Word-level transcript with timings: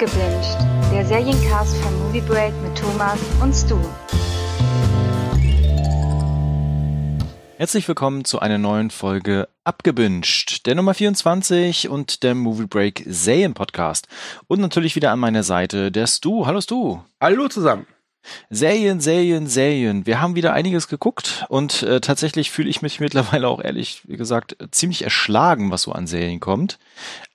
Abgebinged, 0.00 0.56
der 0.92 1.04
Seriencast 1.04 1.76
von 1.78 1.98
Movie 1.98 2.20
Break 2.20 2.54
mit 2.62 2.78
Thomas 2.78 3.18
und 3.42 3.52
Stu. 3.52 3.80
Herzlich 7.56 7.88
willkommen 7.88 8.24
zu 8.24 8.38
einer 8.38 8.58
neuen 8.58 8.90
Folge 8.90 9.48
Abgebinged, 9.64 10.66
der 10.66 10.76
Nummer 10.76 10.94
24 10.94 11.88
und 11.88 12.22
der 12.22 12.36
Movie 12.36 12.66
Break 12.66 13.02
Serien 13.08 13.54
Podcast. 13.54 14.06
Und 14.46 14.60
natürlich 14.60 14.94
wieder 14.94 15.10
an 15.10 15.18
meiner 15.18 15.42
Seite 15.42 15.90
der 15.90 16.06
Stu. 16.06 16.46
Hallo 16.46 16.60
Stu. 16.60 17.00
Hallo 17.20 17.48
zusammen. 17.48 17.88
Serien, 18.50 19.00
Serien, 19.00 19.48
Serien. 19.48 20.06
Wir 20.06 20.20
haben 20.20 20.36
wieder 20.36 20.52
einiges 20.52 20.86
geguckt 20.86 21.44
und 21.48 21.82
äh, 21.82 22.00
tatsächlich 22.00 22.52
fühle 22.52 22.70
ich 22.70 22.82
mich 22.82 23.00
mittlerweile 23.00 23.48
auch 23.48 23.60
ehrlich, 23.60 24.02
wie 24.06 24.16
gesagt, 24.16 24.56
ziemlich 24.70 25.02
erschlagen, 25.02 25.72
was 25.72 25.82
so 25.82 25.92
an 25.92 26.06
Serien 26.06 26.38
kommt. 26.38 26.78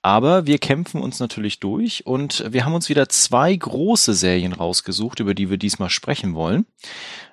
Aber 0.04 0.44
wir 0.44 0.58
kämpfen 0.58 1.00
uns 1.00 1.18
natürlich 1.18 1.60
durch 1.60 2.04
und 2.04 2.44
wir 2.52 2.66
haben 2.66 2.74
uns 2.74 2.90
wieder 2.90 3.08
zwei 3.08 3.56
große 3.56 4.12
Serien 4.12 4.52
rausgesucht, 4.52 5.18
über 5.18 5.32
die 5.32 5.48
wir 5.48 5.56
diesmal 5.56 5.88
sprechen 5.88 6.34
wollen. 6.34 6.66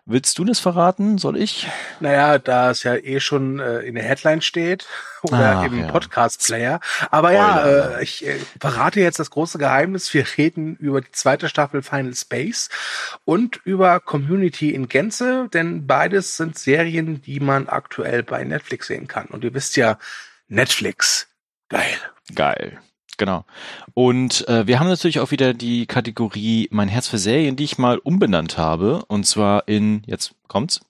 Willst 0.05 0.39
du 0.39 0.45
das 0.45 0.62
verraten? 0.62 1.17
Soll 1.17 1.35
ich? 1.35 1.67
Naja, 1.99 2.39
da 2.39 2.71
es 2.71 2.84
ja 2.84 2.95
eh 2.95 3.20
schon 3.20 3.59
äh, 3.59 3.79
in 3.79 3.95
der 3.95 4.05
Headline 4.05 4.41
steht 4.41 4.88
oder 5.23 5.57
Ach, 5.57 5.65
im 5.65 5.79
ja. 5.81 5.88
Podcast-Player. 5.91 6.79
Aber 7.09 7.34
ja, 7.34 7.98
äh, 7.98 8.03
ich 8.03 8.26
äh, 8.26 8.39
verrate 8.62 9.01
jetzt 9.01 9.20
das 9.20 9.31
große 9.31 9.57
Geheimnis. 9.57 10.13
Wir 10.13 10.26
reden 10.38 10.77
über 10.77 11.01
die 11.01 11.12
zweite 11.12 11.49
Staffel 11.49 11.81
Final 11.81 12.15
Space 12.15 12.70
und 13.26 13.59
über 13.65 13.99
Community 13.99 14.73
in 14.73 14.88
Gänze, 14.88 15.49
denn 15.53 15.88
beides 15.88 16.38
sind 16.38 16.57
Serien, 16.57 17.21
die 17.21 17.41
man 17.41 17.67
aktuell 17.67 18.23
bei 18.23 18.45
Netflix 18.45 18.88
sehen 18.88 19.09
kann. 19.09 19.26
Und 19.26 19.43
ihr 19.43 19.53
wisst 19.53 19.76
ja, 19.76 19.98
Netflix. 20.48 21.27
Geil. 21.67 21.99
Geil. 22.35 22.80
Genau. 23.17 23.45
Und 23.93 24.48
äh, 24.48 24.66
wir 24.67 24.79
haben 24.79 24.88
natürlich 24.88 25.20
auch 25.20 25.31
wieder 25.31 25.53
die 25.53 25.85
Kategorie 25.85 26.68
Mein 26.71 26.87
Herz 26.87 27.07
für 27.07 27.18
Serien, 27.20 27.55
die 27.55 27.65
ich 27.65 27.77
mal 27.77 27.98
umbenannt 27.99 28.57
habe. 28.57 29.04
Und 29.07 29.26
zwar 29.27 29.68
in, 29.68 30.01
jetzt 30.05 30.34
kommt's, 30.48 30.82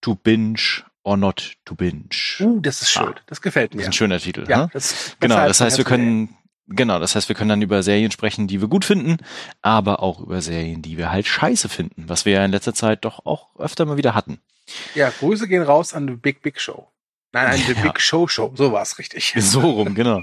To 0.00 0.14
Binge 0.14 0.60
or 1.04 1.16
Not 1.16 1.54
to 1.64 1.74
Binge. 1.74 2.08
Uh, 2.40 2.60
das 2.60 2.82
ist 2.82 2.90
schön. 2.90 3.14
Ah. 3.16 3.20
das 3.26 3.40
gefällt 3.40 3.72
Das 3.72 3.76
mir. 3.76 3.82
ist 3.82 3.88
ein 3.88 3.92
schöner 3.92 4.18
Titel. 4.18 4.44
ja, 4.48 4.58
ne? 4.62 4.70
das 4.72 5.16
Genau, 5.20 5.36
das 5.36 5.60
heißt, 5.60 5.78
wir 5.78 5.84
können, 5.84 6.36
genau, 6.66 6.98
das 6.98 7.14
heißt, 7.14 7.28
wir 7.28 7.36
können 7.36 7.48
dann 7.50 7.62
über 7.62 7.82
Serien 7.82 8.10
sprechen, 8.10 8.46
die 8.46 8.60
wir 8.60 8.68
gut 8.68 8.84
finden, 8.84 9.18
aber 9.62 10.02
auch 10.02 10.20
über 10.20 10.40
Serien, 10.42 10.82
die 10.82 10.98
wir 10.98 11.10
halt 11.10 11.26
scheiße 11.26 11.68
finden, 11.68 12.08
was 12.08 12.24
wir 12.24 12.34
ja 12.34 12.44
in 12.44 12.50
letzter 12.50 12.74
Zeit 12.74 13.04
doch 13.04 13.24
auch 13.26 13.54
öfter 13.58 13.86
mal 13.86 13.96
wieder 13.96 14.14
hatten. 14.14 14.40
Ja, 14.94 15.10
Grüße 15.10 15.48
gehen 15.48 15.62
raus 15.62 15.94
an 15.94 16.06
The 16.08 16.14
Big 16.14 16.42
Big 16.42 16.60
Show. 16.60 16.88
Nein, 17.32 17.46
an 17.48 17.56
The 17.56 17.72
Ja. 17.72 17.82
Big 17.82 18.00
Show 18.00 18.26
Show. 18.28 18.52
So 18.56 18.72
war 18.72 18.82
es 18.82 18.98
richtig. 18.98 19.34
So 19.38 19.60
rum, 19.60 19.94
genau. 19.96 20.22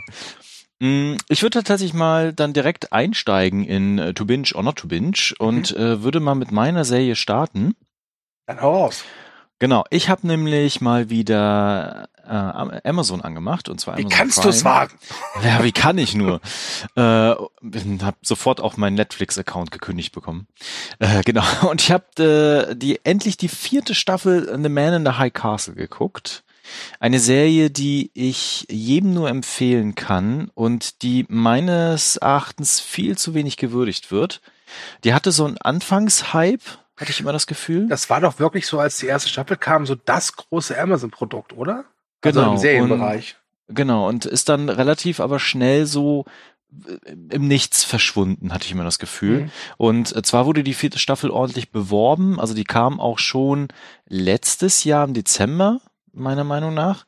Mm, 0.80 1.16
Ich 1.30 1.42
würde 1.42 1.60
tatsächlich 1.64 1.94
mal 1.94 2.34
dann 2.34 2.54
direkt 2.54 2.92
einsteigen 2.92 3.64
in 3.64 3.98
äh, 4.00 4.14
To 4.14 4.26
Binge 4.26 4.50
or 4.54 4.64
Not 4.64 4.78
to 4.78 4.88
Binge 4.88 5.34
und 5.40 5.76
äh, 5.76 6.04
würde 6.04 6.20
mal 6.20 6.36
mit 6.36 6.52
meiner 6.52 6.84
Serie 6.86 7.16
starten. 7.16 7.76
Dann 8.48 8.62
hau 8.62 8.84
raus. 8.84 9.04
Genau, 9.58 9.86
ich 9.90 10.10
habe 10.10 10.28
nämlich 10.28 10.82
mal 10.82 11.10
wieder 11.10 12.10
äh, 12.28 12.30
Amazon 12.90 13.22
angemacht 13.22 13.70
und 13.70 13.80
zwar 13.80 13.96
Wie 13.98 14.02
Amazon 14.02 14.18
kannst 14.18 14.36
Prime. 14.42 14.52
du 14.52 14.58
es 14.58 14.66
wagen? 14.66 14.98
Ja, 15.44 15.64
wie 15.64 15.72
kann 15.72 15.98
ich 15.98 16.14
nur? 16.14 16.42
äh, 16.98 17.02
habe 17.02 18.18
sofort 18.22 18.60
auch 18.60 18.76
meinen 18.76 18.96
Netflix-Account 18.96 19.72
gekündigt 19.72 20.14
bekommen. 20.14 20.48
Äh, 21.00 21.22
genau. 21.24 21.44
Und 21.70 21.82
ich 21.82 21.92
habe 21.92 22.68
äh, 22.72 22.76
die 22.76 23.00
endlich 23.06 23.38
die 23.38 23.48
vierte 23.48 23.96
Staffel 23.96 24.46
The 24.62 24.70
Man 24.70 24.94
in 24.94 25.06
the 25.06 25.14
High 25.18 25.32
Castle 25.34 25.76
geguckt. 25.76 26.44
Eine 27.00 27.20
Serie, 27.20 27.70
die 27.70 28.12
ich 28.14 28.66
jedem 28.70 29.14
nur 29.14 29.30
empfehlen 29.30 29.96
kann 29.96 30.52
und 30.54 31.02
die 31.02 31.26
meines 31.30 32.18
Erachtens 32.18 32.80
viel 32.80 33.18
zu 33.18 33.34
wenig 33.34 33.58
gewürdigt 33.58 34.12
wird. 34.12 34.42
Die 35.04 35.14
hatte 35.14 35.32
so 35.32 35.46
einen 35.46 35.58
Anfangshype, 35.58 36.64
hatte 36.98 37.12
ich 37.12 37.20
immer 37.20 37.34
das 37.34 37.48
Gefühl. 37.48 37.88
Das 37.88 38.10
war 38.10 38.22
doch 38.22 38.40
wirklich 38.40 38.68
so, 38.68 38.80
als 38.80 38.98
die 38.98 39.08
erste 39.08 39.30
Staffel 39.30 39.58
kam, 39.58 39.86
so 39.86 39.96
das 39.96 40.36
große 40.36 40.78
Amazon-Produkt, 40.80 41.54
oder? 41.54 41.86
Also 42.22 42.40
Genau, 42.40 42.52
im 42.54 42.58
Serienbereich. 42.58 43.36
Genau, 43.68 44.08
und 44.08 44.26
ist 44.26 44.50
dann 44.50 44.70
relativ 44.70 45.20
aber 45.20 45.40
schnell 45.40 45.86
so 45.86 46.26
äh, 46.88 47.12
im 47.30 47.48
Nichts 47.48 47.84
verschwunden, 47.84 48.54
hatte 48.54 48.66
ich 48.66 48.72
immer 48.72 48.84
das 48.84 49.00
Gefühl. 49.00 49.42
Mhm. 49.42 49.52
Und 49.78 50.26
zwar 50.26 50.46
wurde 50.46 50.64
die 50.64 50.74
vierte 50.74 51.00
Staffel 51.00 51.30
ordentlich 51.30 51.72
beworben, 51.72 52.40
also 52.40 52.54
die 52.54 52.64
kam 52.64 53.00
auch 53.00 53.20
schon 53.20 53.68
letztes 54.08 54.84
Jahr 54.84 55.06
im 55.06 55.14
Dezember, 55.14 55.82
meiner 56.16 56.44
Meinung 56.44 56.74
nach. 56.74 57.06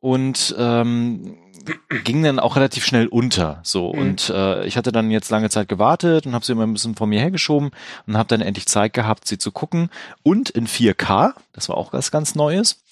Und 0.00 0.54
ähm, 0.58 1.36
ging 2.02 2.24
dann 2.24 2.40
auch 2.40 2.56
relativ 2.56 2.84
schnell 2.84 3.06
unter. 3.06 3.60
So 3.62 3.92
Mhm. 3.92 3.98
und 4.00 4.30
äh, 4.30 4.66
ich 4.66 4.76
hatte 4.76 4.90
dann 4.90 5.12
jetzt 5.12 5.30
lange 5.30 5.48
Zeit 5.48 5.68
gewartet 5.68 6.26
und 6.26 6.34
habe 6.34 6.44
sie 6.44 6.52
immer 6.52 6.66
ein 6.66 6.72
bisschen 6.72 6.96
vor 6.96 7.06
mir 7.06 7.20
hergeschoben 7.20 7.70
und 8.08 8.16
habe 8.16 8.28
dann 8.28 8.40
endlich 8.40 8.66
Zeit 8.66 8.94
gehabt, 8.94 9.28
sie 9.28 9.38
zu 9.38 9.52
gucken 9.52 9.90
und 10.24 10.50
in 10.50 10.66
4K. 10.66 11.34
Das 11.52 11.68
war 11.68 11.76
auch 11.76 11.92
was 11.92 12.10
ganz 12.10 12.34
Neues. 12.34 12.82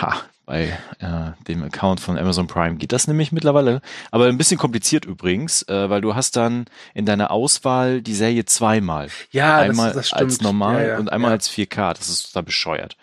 Ha, 0.00 0.16
bei 0.46 0.78
äh, 0.98 1.32
dem 1.48 1.62
Account 1.62 2.00
von 2.00 2.18
Amazon 2.18 2.46
Prime 2.46 2.76
geht 2.76 2.92
das 2.92 3.06
nämlich 3.08 3.32
mittlerweile, 3.32 3.80
aber 4.10 4.26
ein 4.26 4.36
bisschen 4.36 4.58
kompliziert 4.58 5.04
übrigens, 5.04 5.62
äh, 5.68 5.88
weil 5.88 6.00
du 6.00 6.14
hast 6.14 6.36
dann 6.36 6.66
in 6.92 7.06
deiner 7.06 7.30
Auswahl 7.30 8.02
die 8.02 8.14
Serie 8.14 8.44
zweimal. 8.44 9.08
Ja, 9.30 9.58
einmal 9.58 9.88
das, 9.88 9.96
das 9.96 10.06
stimmt. 10.08 10.22
als 10.22 10.40
normal 10.40 10.82
ja, 10.82 10.88
ja, 10.88 10.98
und 10.98 11.10
einmal 11.10 11.30
ja. 11.30 11.34
als 11.34 11.50
4K. 11.50 11.94
Das 11.94 12.08
ist 12.08 12.26
total 12.28 12.42
bescheuert. 12.42 12.96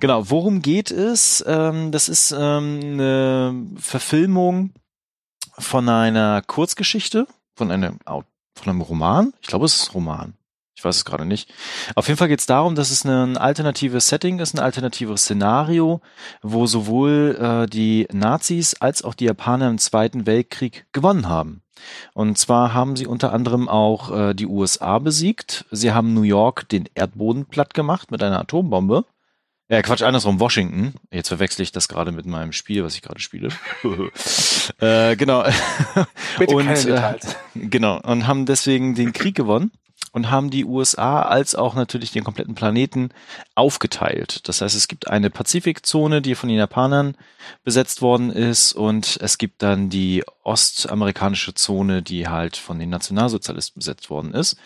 Genau, 0.00 0.28
worum 0.28 0.60
geht 0.60 0.90
es? 0.90 1.42
Ähm, 1.46 1.92
das 1.92 2.08
ist 2.08 2.32
ähm, 2.32 2.80
eine 2.82 3.54
Verfilmung 3.78 4.72
von 5.58 5.88
einer 5.88 6.42
Kurzgeschichte, 6.42 7.26
von 7.54 7.70
einem, 7.70 7.98
von 8.04 8.24
einem 8.64 8.82
Roman. 8.82 9.32
Ich 9.40 9.48
glaube, 9.48 9.64
es 9.64 9.76
ist 9.76 9.94
Roman. 9.94 10.34
Ich 10.86 10.88
weiß 10.88 10.96
es 10.98 11.04
gerade 11.04 11.26
nicht. 11.26 11.52
Auf 11.96 12.06
jeden 12.06 12.16
Fall 12.16 12.28
geht 12.28 12.38
es 12.38 12.46
darum, 12.46 12.76
dass 12.76 12.92
es 12.92 13.04
ein 13.04 13.36
alternatives 13.36 14.06
Setting 14.06 14.38
ist, 14.38 14.54
ein 14.54 14.60
alternatives 14.60 15.22
Szenario, 15.22 16.00
wo 16.42 16.66
sowohl 16.66 17.36
äh, 17.40 17.66
die 17.68 18.06
Nazis 18.12 18.74
als 18.74 19.02
auch 19.02 19.14
die 19.14 19.24
Japaner 19.24 19.68
im 19.68 19.78
Zweiten 19.78 20.26
Weltkrieg 20.26 20.86
gewonnen 20.92 21.28
haben. 21.28 21.62
Und 22.14 22.38
zwar 22.38 22.72
haben 22.72 22.94
sie 22.94 23.08
unter 23.08 23.32
anderem 23.32 23.68
auch 23.68 24.16
äh, 24.16 24.34
die 24.34 24.46
USA 24.46 25.00
besiegt. 25.00 25.64
Sie 25.72 25.90
haben 25.90 26.14
New 26.14 26.22
York 26.22 26.68
den 26.68 26.88
Erdboden 26.94 27.46
platt 27.46 27.74
gemacht 27.74 28.12
mit 28.12 28.22
einer 28.22 28.38
Atombombe. 28.38 29.04
Ja, 29.68 29.82
Quatsch, 29.82 30.02
andersrum, 30.02 30.38
Washington. 30.38 30.94
Jetzt 31.10 31.26
verwechsel 31.26 31.62
ich 31.62 31.72
das 31.72 31.88
gerade 31.88 32.12
mit 32.12 32.26
meinem 32.26 32.52
Spiel, 32.52 32.84
was 32.84 32.94
ich 32.94 33.02
gerade 33.02 33.18
spiele. 33.18 33.48
äh, 34.78 35.16
genau. 35.16 35.42
Bitte 36.38 36.54
und, 36.54 36.66
keine 36.66 37.16
äh. 37.16 37.18
Genau, 37.56 38.00
und 38.00 38.28
haben 38.28 38.46
deswegen 38.46 38.94
den 38.94 39.12
Krieg 39.12 39.34
gewonnen 39.34 39.72
und 40.16 40.30
haben 40.30 40.48
die 40.48 40.64
USA 40.64 41.20
als 41.20 41.54
auch 41.54 41.74
natürlich 41.74 42.10
den 42.10 42.24
kompletten 42.24 42.54
Planeten 42.54 43.10
aufgeteilt. 43.54 44.48
Das 44.48 44.62
heißt, 44.62 44.74
es 44.74 44.88
gibt 44.88 45.08
eine 45.08 45.28
Pazifikzone, 45.28 46.22
die 46.22 46.34
von 46.34 46.48
den 46.48 46.56
Japanern 46.56 47.16
besetzt 47.64 48.00
worden 48.00 48.30
ist 48.30 48.72
und 48.72 49.18
es 49.20 49.36
gibt 49.36 49.62
dann 49.62 49.90
die 49.90 50.24
ostamerikanische 50.42 51.52
Zone, 51.52 52.02
die 52.02 52.28
halt 52.28 52.56
von 52.56 52.78
den 52.78 52.88
Nationalsozialisten 52.88 53.80
besetzt 53.80 54.08
worden 54.08 54.32
ist. 54.32 54.56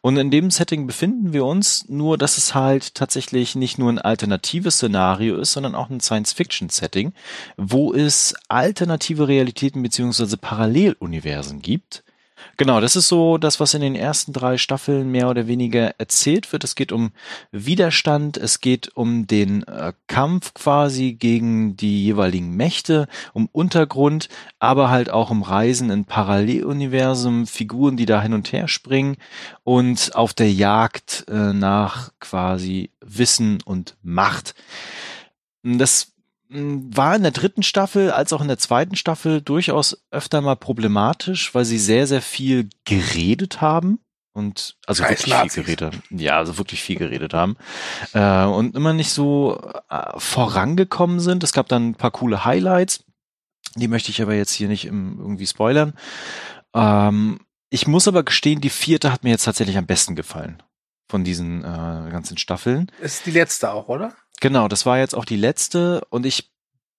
Und 0.00 0.16
in 0.16 0.30
dem 0.30 0.52
Setting 0.52 0.86
befinden 0.86 1.32
wir 1.32 1.44
uns, 1.44 1.88
nur 1.88 2.16
dass 2.16 2.38
es 2.38 2.54
halt 2.54 2.94
tatsächlich 2.94 3.56
nicht 3.56 3.78
nur 3.78 3.90
ein 3.90 3.98
alternatives 3.98 4.76
Szenario 4.76 5.38
ist, 5.38 5.54
sondern 5.54 5.74
auch 5.74 5.90
ein 5.90 5.98
Science-Fiction-Setting, 5.98 7.14
wo 7.56 7.92
es 7.92 8.36
alternative 8.46 9.26
Realitäten 9.26 9.82
beziehungsweise 9.82 10.36
Paralleluniversen 10.36 11.62
gibt. 11.62 12.04
Genau, 12.56 12.80
das 12.80 12.96
ist 12.96 13.08
so 13.08 13.38
das, 13.38 13.60
was 13.60 13.74
in 13.74 13.80
den 13.80 13.94
ersten 13.94 14.32
drei 14.32 14.58
Staffeln 14.58 15.10
mehr 15.10 15.28
oder 15.28 15.46
weniger 15.46 15.94
erzählt 15.98 16.52
wird. 16.52 16.64
Es 16.64 16.74
geht 16.74 16.92
um 16.92 17.12
Widerstand, 17.52 18.36
es 18.36 18.60
geht 18.60 18.94
um 18.94 19.26
den 19.26 19.62
äh, 19.64 19.92
Kampf 20.06 20.54
quasi 20.54 21.12
gegen 21.12 21.76
die 21.76 22.04
jeweiligen 22.04 22.56
Mächte, 22.56 23.08
um 23.32 23.48
Untergrund, 23.50 24.28
aber 24.58 24.90
halt 24.90 25.10
auch 25.10 25.30
um 25.30 25.42
Reisen 25.42 25.90
in 25.90 26.04
Paralleluniversum, 26.04 27.46
Figuren, 27.46 27.96
die 27.96 28.06
da 28.06 28.20
hin 28.20 28.34
und 28.34 28.52
her 28.52 28.68
springen 28.68 29.16
und 29.64 30.14
auf 30.14 30.34
der 30.34 30.52
Jagd 30.52 31.24
äh, 31.28 31.52
nach 31.52 32.10
quasi 32.20 32.90
Wissen 33.00 33.62
und 33.64 33.96
Macht. 34.02 34.54
Das 35.62 36.12
war 36.50 37.14
in 37.14 37.22
der 37.22 37.30
dritten 37.30 37.62
Staffel 37.62 38.10
als 38.10 38.32
auch 38.32 38.40
in 38.40 38.48
der 38.48 38.58
zweiten 38.58 38.96
Staffel 38.96 39.40
durchaus 39.40 40.02
öfter 40.10 40.40
mal 40.40 40.56
problematisch, 40.56 41.54
weil 41.54 41.64
sie 41.64 41.78
sehr, 41.78 42.06
sehr 42.06 42.22
viel 42.22 42.68
geredet 42.84 43.60
haben. 43.60 44.00
Und 44.32 44.76
also 44.86 45.02
Scheiß 45.02 45.10
wirklich 45.10 45.34
Nazis. 45.34 45.54
viel 45.54 45.64
geredet 45.64 45.94
haben. 45.94 46.18
Ja, 46.18 46.38
also 46.38 46.58
wirklich 46.58 46.82
viel 46.82 46.96
geredet 46.96 47.34
haben. 47.34 47.56
Äh, 48.14 48.44
und 48.44 48.74
immer 48.74 48.92
nicht 48.92 49.10
so 49.10 49.60
äh, 49.88 50.18
vorangekommen 50.18 51.20
sind. 51.20 51.44
Es 51.44 51.52
gab 51.52 51.68
dann 51.68 51.90
ein 51.90 51.94
paar 51.94 52.10
coole 52.10 52.44
Highlights. 52.44 53.04
Die 53.76 53.88
möchte 53.88 54.10
ich 54.10 54.20
aber 54.20 54.34
jetzt 54.34 54.52
hier 54.52 54.68
nicht 54.68 54.86
im, 54.86 55.18
irgendwie 55.18 55.46
spoilern. 55.46 55.94
Ähm, 56.74 57.40
ich 57.70 57.86
muss 57.86 58.08
aber 58.08 58.24
gestehen, 58.24 58.60
die 58.60 58.70
vierte 58.70 59.12
hat 59.12 59.22
mir 59.22 59.30
jetzt 59.30 59.44
tatsächlich 59.44 59.78
am 59.78 59.86
besten 59.86 60.16
gefallen 60.16 60.62
von 61.08 61.24
diesen 61.24 61.60
äh, 61.60 62.10
ganzen 62.10 62.38
Staffeln. 62.38 62.90
Ist 63.00 63.26
die 63.26 63.32
letzte 63.32 63.72
auch, 63.72 63.88
oder? 63.88 64.14
Genau, 64.40 64.68
das 64.68 64.86
war 64.86 64.98
jetzt 64.98 65.14
auch 65.14 65.24
die 65.24 65.36
letzte 65.36 66.02
und 66.10 66.26
ich 66.26 66.50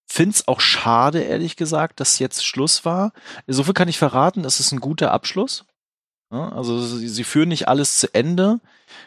find's 0.07 0.47
auch 0.47 0.59
schade, 0.59 1.21
ehrlich 1.21 1.55
gesagt, 1.55 1.99
dass 1.99 2.19
jetzt 2.19 2.45
Schluss 2.45 2.85
war. 2.85 3.13
So 3.47 3.63
viel 3.63 3.73
kann 3.73 3.88
ich 3.88 3.97
verraten, 3.97 4.45
es 4.45 4.59
ist 4.59 4.71
ein 4.71 4.79
guter 4.79 5.11
Abschluss. 5.11 5.65
Also 6.31 6.81
sie, 6.81 7.09
sie 7.09 7.25
führen 7.25 7.49
nicht 7.49 7.67
alles 7.67 7.97
zu 7.97 8.13
Ende. 8.13 8.61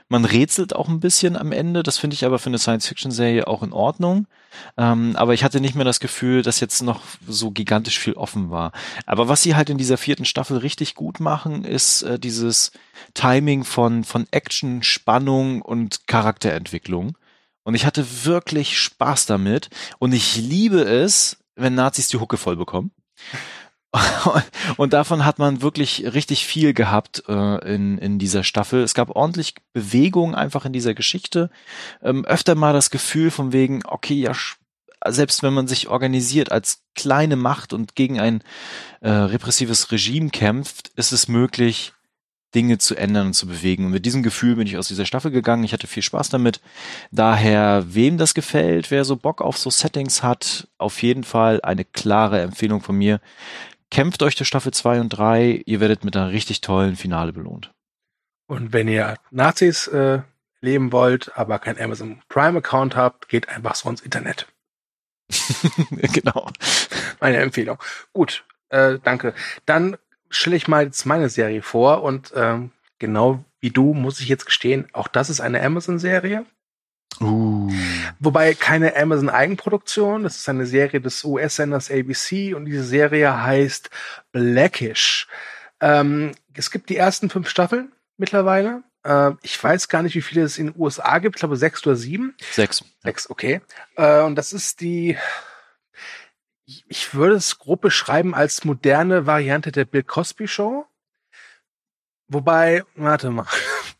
Man 0.08 0.26
rätselt 0.26 0.76
auch 0.76 0.88
ein 0.88 1.00
bisschen 1.00 1.36
am 1.38 1.52
Ende. 1.52 1.82
Das 1.82 1.96
finde 1.96 2.12
ich 2.12 2.26
aber 2.26 2.38
für 2.38 2.50
eine 2.50 2.58
Science-Fiction-Serie 2.58 3.46
auch 3.46 3.62
in 3.62 3.72
Ordnung. 3.72 4.26
Ähm, 4.76 5.16
aber 5.16 5.32
ich 5.32 5.42
hatte 5.42 5.58
nicht 5.62 5.74
mehr 5.74 5.86
das 5.86 6.00
Gefühl, 6.00 6.42
dass 6.42 6.60
jetzt 6.60 6.82
noch 6.82 7.00
so 7.26 7.50
gigantisch 7.50 7.98
viel 7.98 8.12
offen 8.12 8.50
war. 8.50 8.72
Aber 9.06 9.26
was 9.26 9.42
sie 9.42 9.56
halt 9.56 9.70
in 9.70 9.78
dieser 9.78 9.96
vierten 9.96 10.26
Staffel 10.26 10.58
richtig 10.58 10.94
gut 10.94 11.18
machen, 11.18 11.64
ist 11.64 12.02
äh, 12.02 12.18
dieses 12.18 12.72
Timing 13.14 13.64
von, 13.64 14.04
von 14.04 14.26
Action, 14.30 14.82
Spannung 14.82 15.62
und 15.62 16.06
Charakterentwicklung. 16.06 17.16
Und 17.64 17.74
ich 17.74 17.86
hatte 17.86 18.24
wirklich 18.24 18.78
Spaß 18.78 19.26
damit. 19.26 19.70
Und 19.98 20.12
ich 20.12 20.36
liebe 20.36 20.82
es, 20.82 21.38
wenn 21.56 21.74
Nazis 21.74 22.08
die 22.08 22.18
Hucke 22.18 22.36
voll 22.36 22.56
bekommen. 22.56 22.92
und 24.76 24.92
davon 24.92 25.24
hat 25.24 25.38
man 25.38 25.62
wirklich 25.62 26.14
richtig 26.14 26.46
viel 26.46 26.74
gehabt 26.74 27.24
äh, 27.28 27.74
in, 27.74 27.98
in 27.98 28.18
dieser 28.18 28.42
Staffel. 28.42 28.82
Es 28.82 28.94
gab 28.94 29.10
ordentlich 29.10 29.54
Bewegung 29.72 30.34
einfach 30.34 30.64
in 30.64 30.72
dieser 30.72 30.94
Geschichte. 30.94 31.50
Ähm, 32.02 32.24
öfter 32.24 32.54
mal 32.54 32.72
das 32.72 32.90
Gefühl 32.90 33.30
von 33.30 33.52
wegen, 33.52 33.82
okay, 33.86 34.14
ja, 34.14 34.32
selbst 35.06 35.42
wenn 35.42 35.54
man 35.54 35.68
sich 35.68 35.88
organisiert 35.88 36.50
als 36.50 36.82
kleine 36.94 37.36
Macht 37.36 37.72
und 37.72 37.94
gegen 37.94 38.20
ein 38.20 38.42
äh, 39.00 39.10
repressives 39.10 39.92
Regime 39.92 40.30
kämpft, 40.30 40.88
ist 40.96 41.12
es 41.12 41.28
möglich, 41.28 41.92
Dinge 42.54 42.78
zu 42.78 42.94
ändern 42.94 43.28
und 43.28 43.34
zu 43.34 43.46
bewegen. 43.46 43.86
Und 43.86 43.92
mit 43.92 44.06
diesem 44.06 44.22
Gefühl 44.22 44.56
bin 44.56 44.66
ich 44.66 44.76
aus 44.76 44.88
dieser 44.88 45.06
Staffel 45.06 45.30
gegangen. 45.30 45.64
Ich 45.64 45.72
hatte 45.72 45.86
viel 45.86 46.02
Spaß 46.02 46.28
damit. 46.28 46.60
Daher, 47.10 47.84
wem 47.88 48.18
das 48.18 48.34
gefällt, 48.34 48.90
wer 48.90 49.04
so 49.04 49.16
Bock 49.16 49.40
auf 49.42 49.58
so 49.58 49.70
Settings 49.70 50.22
hat, 50.22 50.68
auf 50.78 51.02
jeden 51.02 51.24
Fall 51.24 51.60
eine 51.62 51.84
klare 51.84 52.40
Empfehlung 52.40 52.80
von 52.80 52.96
mir 52.96 53.20
kämpft 53.94 54.24
euch 54.24 54.34
durch 54.34 54.48
Staffel 54.48 54.72
2 54.72 55.00
und 55.00 55.08
3, 55.10 55.62
ihr 55.66 55.78
werdet 55.78 56.04
mit 56.04 56.16
einer 56.16 56.30
richtig 56.30 56.60
tollen 56.60 56.96
Finale 56.96 57.32
belohnt. 57.32 57.72
Und 58.46 58.72
wenn 58.72 58.88
ihr 58.88 59.16
Nazis 59.30 59.86
äh, 59.86 60.22
leben 60.60 60.90
wollt, 60.90 61.36
aber 61.38 61.60
kein 61.60 61.80
Amazon 61.80 62.20
Prime 62.28 62.58
Account 62.58 62.96
habt, 62.96 63.28
geht 63.28 63.48
einfach 63.48 63.76
so 63.76 63.88
ins 63.88 64.00
Internet. 64.00 64.48
genau. 65.90 66.50
Meine 67.20 67.36
Empfehlung. 67.36 67.78
Gut, 68.12 68.44
äh, 68.68 68.98
danke. 69.02 69.32
Dann 69.64 69.96
stelle 70.36 70.56
ich 70.56 70.68
mal 70.68 70.84
jetzt 70.84 71.06
meine 71.06 71.28
Serie 71.28 71.62
vor 71.62 72.02
und 72.02 72.32
ähm, 72.34 72.70
genau 72.98 73.44
wie 73.60 73.70
du 73.70 73.94
muss 73.94 74.20
ich 74.20 74.28
jetzt 74.28 74.46
gestehen, 74.46 74.86
auch 74.92 75.08
das 75.08 75.30
ist 75.30 75.40
eine 75.40 75.62
Amazon-Serie. 75.62 76.44
Uh. 77.20 77.70
Wobei 78.18 78.54
keine 78.54 78.96
Amazon 78.96 79.28
Eigenproduktion, 79.28 80.24
das 80.24 80.36
ist 80.36 80.48
eine 80.48 80.66
Serie 80.66 81.00
des 81.00 81.24
US-Senders 81.24 81.90
ABC 81.90 82.54
und 82.54 82.64
diese 82.64 82.84
Serie 82.84 83.42
heißt 83.42 83.90
Blackish. 84.32 85.28
Ähm, 85.80 86.32
es 86.54 86.70
gibt 86.70 86.90
die 86.90 86.96
ersten 86.96 87.30
fünf 87.30 87.48
Staffeln 87.48 87.92
mittlerweile. 88.16 88.82
Äh, 89.04 89.32
ich 89.42 89.62
weiß 89.62 89.88
gar 89.88 90.02
nicht, 90.02 90.14
wie 90.14 90.22
viele 90.22 90.42
es 90.42 90.58
in 90.58 90.68
den 90.68 90.80
USA 90.80 91.18
gibt. 91.18 91.36
Ich 91.36 91.40
glaube 91.40 91.56
sechs 91.56 91.86
oder 91.86 91.96
sieben. 91.96 92.34
Sechs. 92.52 92.84
Sechs, 93.02 93.30
okay. 93.30 93.60
Äh, 93.96 94.22
und 94.22 94.34
das 94.36 94.52
ist 94.52 94.80
die, 94.80 95.16
ich 96.66 97.14
würde 97.14 97.36
es 97.36 97.58
grob 97.58 97.80
beschreiben 97.80 98.34
als 98.34 98.64
moderne 98.64 99.26
Variante 99.26 99.72
der 99.72 99.84
Bill 99.84 100.02
Cosby 100.02 100.48
Show. 100.48 100.86
Wobei, 102.28 102.84
warte 102.94 103.30
mal. 103.30 103.46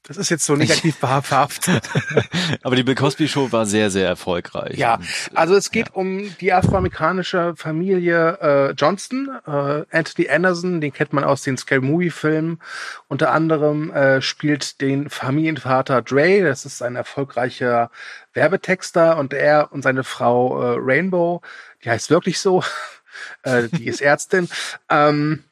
Das 0.07 0.19
ist 0.19 0.29
jetzt 0.29 0.45
so 0.45 0.55
negativ 0.55 0.99
behaftet. 0.99 1.89
Aber 2.63 2.77
die 2.77 2.83
Bill 2.83 2.95
Cosby 2.95 3.27
Show 3.27 3.51
war 3.53 3.65
sehr, 3.65 3.91
sehr 3.91 4.07
erfolgreich. 4.07 4.77
Ja, 4.77 5.01
also 5.35 5.55
es 5.55 5.71
geht 5.71 5.89
ja. 5.89 5.95
um 5.95 6.37
die 6.41 6.53
afroamerikanische 6.53 7.55
Familie 7.57 8.39
äh, 8.41 8.71
Johnston. 8.73 9.31
Äh, 9.47 9.85
Anthony 9.91 10.29
Anderson, 10.29 10.83
den 10.83 10.93
kennt 10.93 11.15
man 11.15 11.25
aus 11.25 11.41
den 11.41 11.57
Scary 11.57 11.81
Movie 11.81 12.11
Filmen. 12.11 12.61
Unter 13.09 13.33
anderem 13.33 13.91
äh, 13.93 14.21
spielt 14.21 14.83
den 14.83 15.09
Familienvater 15.09 16.03
Dre. 16.03 16.43
Das 16.43 16.67
ist 16.67 16.83
ein 16.83 16.97
erfolgreicher 16.97 17.91
Werbetexter 18.35 19.17
und 19.17 19.33
er 19.33 19.73
und 19.73 19.81
seine 19.83 20.05
Frau 20.05 20.61
äh, 20.61 20.77
Rainbow, 20.79 21.41
die 21.83 21.89
heißt 21.89 22.11
wirklich 22.11 22.41
so. 22.41 22.63
äh, 23.43 23.69
die 23.69 23.87
ist 23.87 24.01
Ärztin. 24.03 24.51
Ähm, 24.91 25.45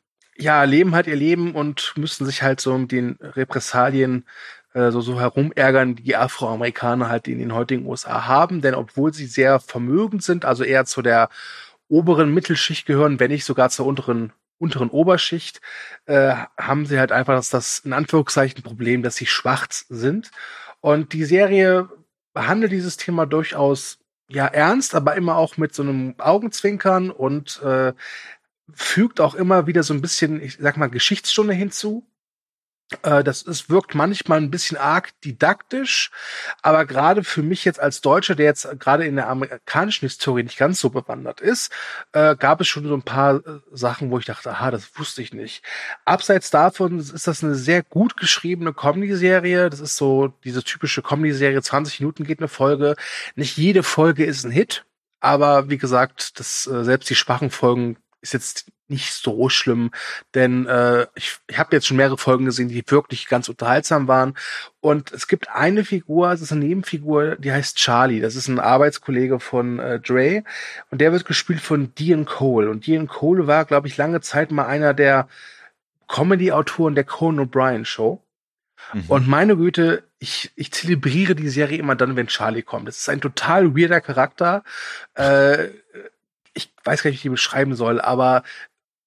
ja, 0.43 0.65
leben 0.65 0.95
halt 0.95 1.07
ihr 1.07 1.17
Leben 1.17 1.55
und 1.55 1.95
müssen 1.97 2.27
sich 2.27 2.43
halt 2.43 2.61
so 2.61 2.77
mit 2.77 2.93
den 2.93 3.19
Repressalien 3.21 4.25
äh, 4.75 4.91
so, 4.91 5.01
so 5.01 5.21
herumärgern, 5.21 5.97
die 5.97 6.17
Afroamerikaner 6.17 7.09
halt 7.09 7.29
in 7.29 7.39
den 7.39 7.55
heutigen 7.55 7.87
USA 7.87 8.27
haben. 8.27 8.61
Denn 8.61 8.75
obwohl 8.75 9.13
sie 9.15 9.27
sehr 9.27 9.61
vermögend 9.61 10.23
sind, 10.23 10.45
also 10.45 10.65
eher 10.65 10.85
zu 10.85 11.03
der 11.03 11.29
oberen 11.89 12.33
Mittelschicht 12.33 12.87
gehören, 12.87 13.21
wenn 13.21 13.31
nicht 13.31 13.45
sogar 13.45 13.71
zur 13.71 13.87
unteren 13.87 14.33
unteren 14.59 14.91
Oberschicht, 14.91 15.61
äh, 16.07 16.37
haben 16.57 16.87
sie 16.87 16.99
halt 17.01 17.11
einfach 17.11 17.35
das, 17.35 17.51
das 17.51 17.81
in 17.81 17.93
Anführungszeichen 17.93 18.63
Problem, 18.63 19.03
dass 19.03 19.17
sie 19.17 19.27
schwarz 19.27 19.87
sind. 19.89 20.31
Und 20.81 21.13
die 21.13 21.25
Serie 21.25 21.89
behandelt 22.33 22.71
dieses 22.71 22.97
Thema 22.97 23.27
durchaus 23.27 23.99
ja 24.29 24.47
ernst, 24.47 24.95
aber 24.95 25.17
immer 25.17 25.37
auch 25.37 25.57
mit 25.57 25.75
so 25.75 25.83
einem 25.83 26.15
Augenzwinkern 26.19 27.11
und 27.11 27.61
äh, 27.63 27.93
fügt 28.73 29.21
auch 29.21 29.35
immer 29.35 29.67
wieder 29.67 29.83
so 29.83 29.95
ein 29.95 30.03
bisschen, 30.03 30.41
ich 30.43 30.59
sag 30.59 30.77
mal, 30.77 30.91
Geschichtsstunde 30.91 31.55
hinzu. 31.55 32.07
Äh, 33.03 33.25
das 33.25 33.43
ist, 33.43 33.71
wirkt 33.71 33.95
manchmal 33.95 34.39
ein 34.39 34.51
bisschen 34.51 34.77
arg 34.77 35.19
didaktisch, 35.23 36.11
aber 36.63 36.85
gerade 36.87 37.25
für 37.25 37.43
mich 37.43 37.65
jetzt 37.65 37.81
als 37.81 38.01
Deutscher, 38.01 38.35
der 38.35 38.47
jetzt 38.47 38.69
gerade 38.79 39.07
in 39.07 39.17
der 39.17 39.29
amerikanischen 39.29 40.07
Historie 40.07 40.43
nicht 40.43 40.59
ganz 40.59 40.81
so 40.81 40.91
bewandert 40.91 41.41
ist, 41.41 41.73
äh, 42.13 42.37
gab 42.37 42.61
es 42.61 42.69
schon 42.69 42.87
so 42.87 42.95
ein 42.95 43.03
paar 43.03 43.37
äh, 43.37 43.61
Sachen, 43.73 44.11
wo 44.11 44.19
ich 44.19 44.27
dachte, 44.27 44.51
aha, 44.51 44.71
das 44.71 44.99
wusste 44.99 45.23
ich 45.23 45.33
nicht. 45.33 45.65
Abseits 46.05 46.51
davon 46.51 46.99
ist 46.99 47.27
das 47.27 47.43
eine 47.43 47.55
sehr 47.55 47.83
gut 47.83 48.17
geschriebene 48.17 48.73
Comedy-Serie. 48.75 49.71
Das 49.71 49.81
ist 49.81 49.97
so 49.97 50.29
diese 50.45 50.63
typische 50.63 51.03
Comedy-Serie, 51.03 51.63
20 51.63 52.01
Minuten 52.01 52.25
geht 52.25 52.41
eine 52.41 52.49
Folge. 52.49 52.97
Nicht 53.37 53.57
jede 53.57 53.83
Folge 53.83 54.25
ist 54.25 54.45
ein 54.45 54.51
Hit. 54.51 54.85
Aber 55.21 55.71
wie 55.71 55.79
gesagt, 55.79 56.41
das, 56.41 56.65
selbst 56.65 57.09
die 57.09 57.15
schwachen 57.15 57.51
Folgen 57.51 57.97
ist 58.23 58.33
jetzt 58.33 58.67
nicht 58.89 59.13
so 59.13 59.49
schlimm, 59.49 59.91
denn 60.35 60.67
äh, 60.67 61.07
ich, 61.15 61.39
ich 61.49 61.59
habe 61.59 61.75
jetzt 61.75 61.87
schon 61.87 61.97
mehrere 61.97 62.19
Folgen 62.19 62.45
gesehen, 62.45 62.69
die 62.69 62.85
wirklich 62.87 63.27
ganz 63.27 63.49
unterhaltsam 63.49 64.07
waren. 64.07 64.35
Und 64.81 65.13
es 65.13 65.27
gibt 65.27 65.49
eine 65.51 65.85
Figur, 65.85 66.31
es 66.31 66.41
ist 66.41 66.53
eine 66.53 66.65
Nebenfigur, 66.65 67.37
die 67.37 67.53
heißt 67.53 67.77
Charlie. 67.77 68.21
Das 68.21 68.37
ist 68.37 68.49
ein 68.49 68.61
Arbeitskollege 68.61 69.41
von 69.41 69.79
äh, 69.79 69.99
Dre 69.99 70.45
und 70.91 71.01
der 71.01 71.13
wird 71.13 71.25
gespielt 71.25 71.61
von 71.61 71.95
Dean 71.95 72.25
Cole. 72.25 72.71
Und 72.71 72.87
Dean 72.87 73.09
Cole 73.09 73.47
war, 73.47 73.65
glaube 73.65 73.89
ich, 73.89 73.97
lange 73.97 74.21
Zeit 74.21 74.53
mal 74.53 74.67
einer 74.67 74.95
der 74.95 75.29
Comedy-Autoren 76.09 76.95
der 76.95 77.05
Conan 77.05 77.49
O'Brien 77.49 77.85
Show. 77.85 78.23
Mhm. 78.93 79.05
Und 79.09 79.29
meine 79.29 79.57
Güte, 79.57 80.05
ich, 80.19 80.53
ich 80.55 80.71
zelebriere 80.73 81.35
die 81.35 81.49
Serie 81.49 81.79
immer 81.79 81.97
dann, 81.97 82.17
wenn 82.17 82.27
Charlie 82.27 82.63
kommt. 82.63 82.89
Das 82.89 82.99
ist 82.99 83.09
ein 83.09 83.21
total 83.21 83.77
weirder 83.77 84.01
Charakter. 84.01 84.63
Äh, 85.15 85.69
ich 86.55 86.73
weiß 86.85 87.03
gar 87.03 87.11
nicht, 87.11 87.17
wie 87.17 87.19
ich 87.19 87.23
die 87.23 87.29
beschreiben 87.31 87.75
soll, 87.75 88.01
aber 88.01 88.43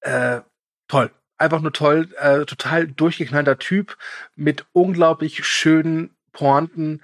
äh, 0.01 0.41
toll. 0.87 1.11
Einfach 1.37 1.59
nur 1.61 1.73
toll, 1.73 2.09
äh, 2.17 2.45
total 2.45 2.87
durchgeknallter 2.87 3.59
Typ 3.59 3.97
mit 4.35 4.65
unglaublich 4.71 5.45
schönen 5.45 6.15
Pointen. 6.31 7.01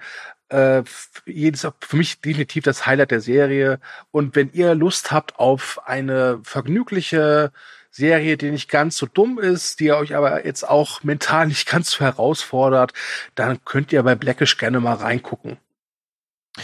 Äh, 0.48 0.84
jedes, 1.26 1.66
für 1.80 1.96
mich 1.96 2.20
definitiv 2.20 2.64
das 2.64 2.86
Highlight 2.86 3.10
der 3.10 3.20
Serie. 3.20 3.78
Und 4.10 4.34
wenn 4.34 4.50
ihr 4.52 4.74
Lust 4.74 5.12
habt 5.12 5.38
auf 5.38 5.86
eine 5.86 6.40
vergnügliche 6.42 7.52
Serie, 7.90 8.38
die 8.38 8.50
nicht 8.50 8.70
ganz 8.70 8.96
so 8.96 9.06
dumm 9.06 9.38
ist, 9.38 9.80
die 9.80 9.92
euch 9.92 10.16
aber 10.16 10.46
jetzt 10.46 10.66
auch 10.66 11.02
mental 11.02 11.46
nicht 11.46 11.68
ganz 11.68 11.90
so 11.90 12.00
herausfordert, 12.00 12.94
dann 13.34 13.62
könnt 13.64 13.92
ihr 13.92 14.02
bei 14.02 14.14
Blackish 14.14 14.56
gerne 14.56 14.80
mal 14.80 14.94
reingucken. 14.94 15.58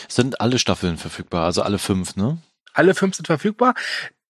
Sind 0.08 0.40
alle 0.40 0.58
Staffeln 0.58 0.96
verfügbar, 0.96 1.44
also 1.44 1.62
alle 1.62 1.78
fünf, 1.78 2.16
ne? 2.16 2.38
Alle 2.78 2.94
fünf 2.94 3.16
sind 3.16 3.26
verfügbar. 3.26 3.74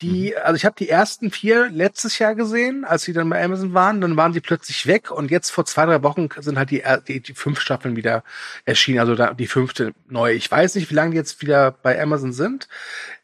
Die, 0.01 0.31
mhm. 0.31 0.43
also 0.43 0.57
ich 0.57 0.65
habe 0.65 0.77
die 0.79 0.89
ersten 0.89 1.31
vier 1.31 1.69
letztes 1.71 2.19
Jahr 2.19 2.35
gesehen, 2.35 2.85
als 2.85 3.03
sie 3.03 3.13
dann 3.13 3.29
bei 3.29 3.43
Amazon 3.45 3.75
waren, 3.75 4.01
dann 4.01 4.17
waren 4.17 4.33
sie 4.33 4.41
plötzlich 4.41 4.87
weg 4.87 5.11
und 5.11 5.31
jetzt 5.31 5.51
vor 5.51 5.65
zwei, 5.67 5.87
drei 5.87 6.03
Wochen 6.03 6.29
sind 6.39 6.57
halt 6.57 6.71
die, 6.71 6.83
die, 7.07 7.21
die 7.21 7.35
fünf 7.35 7.61
Staffeln 7.61 7.97
wieder 7.97 8.23
erschienen, 8.65 9.01
also 9.01 9.17
da, 9.17 9.35
die 9.35 9.49
fünfte 9.49 9.93
neue. 10.09 10.35
Ich 10.35 10.51
weiß 10.51 10.77
nicht, 10.77 10.91
wie 10.91 10.95
lange 10.95 11.11
die 11.11 11.17
jetzt 11.17 11.43
wieder 11.43 11.73
bei 11.73 12.01
Amazon 12.01 12.33
sind, 12.33 12.69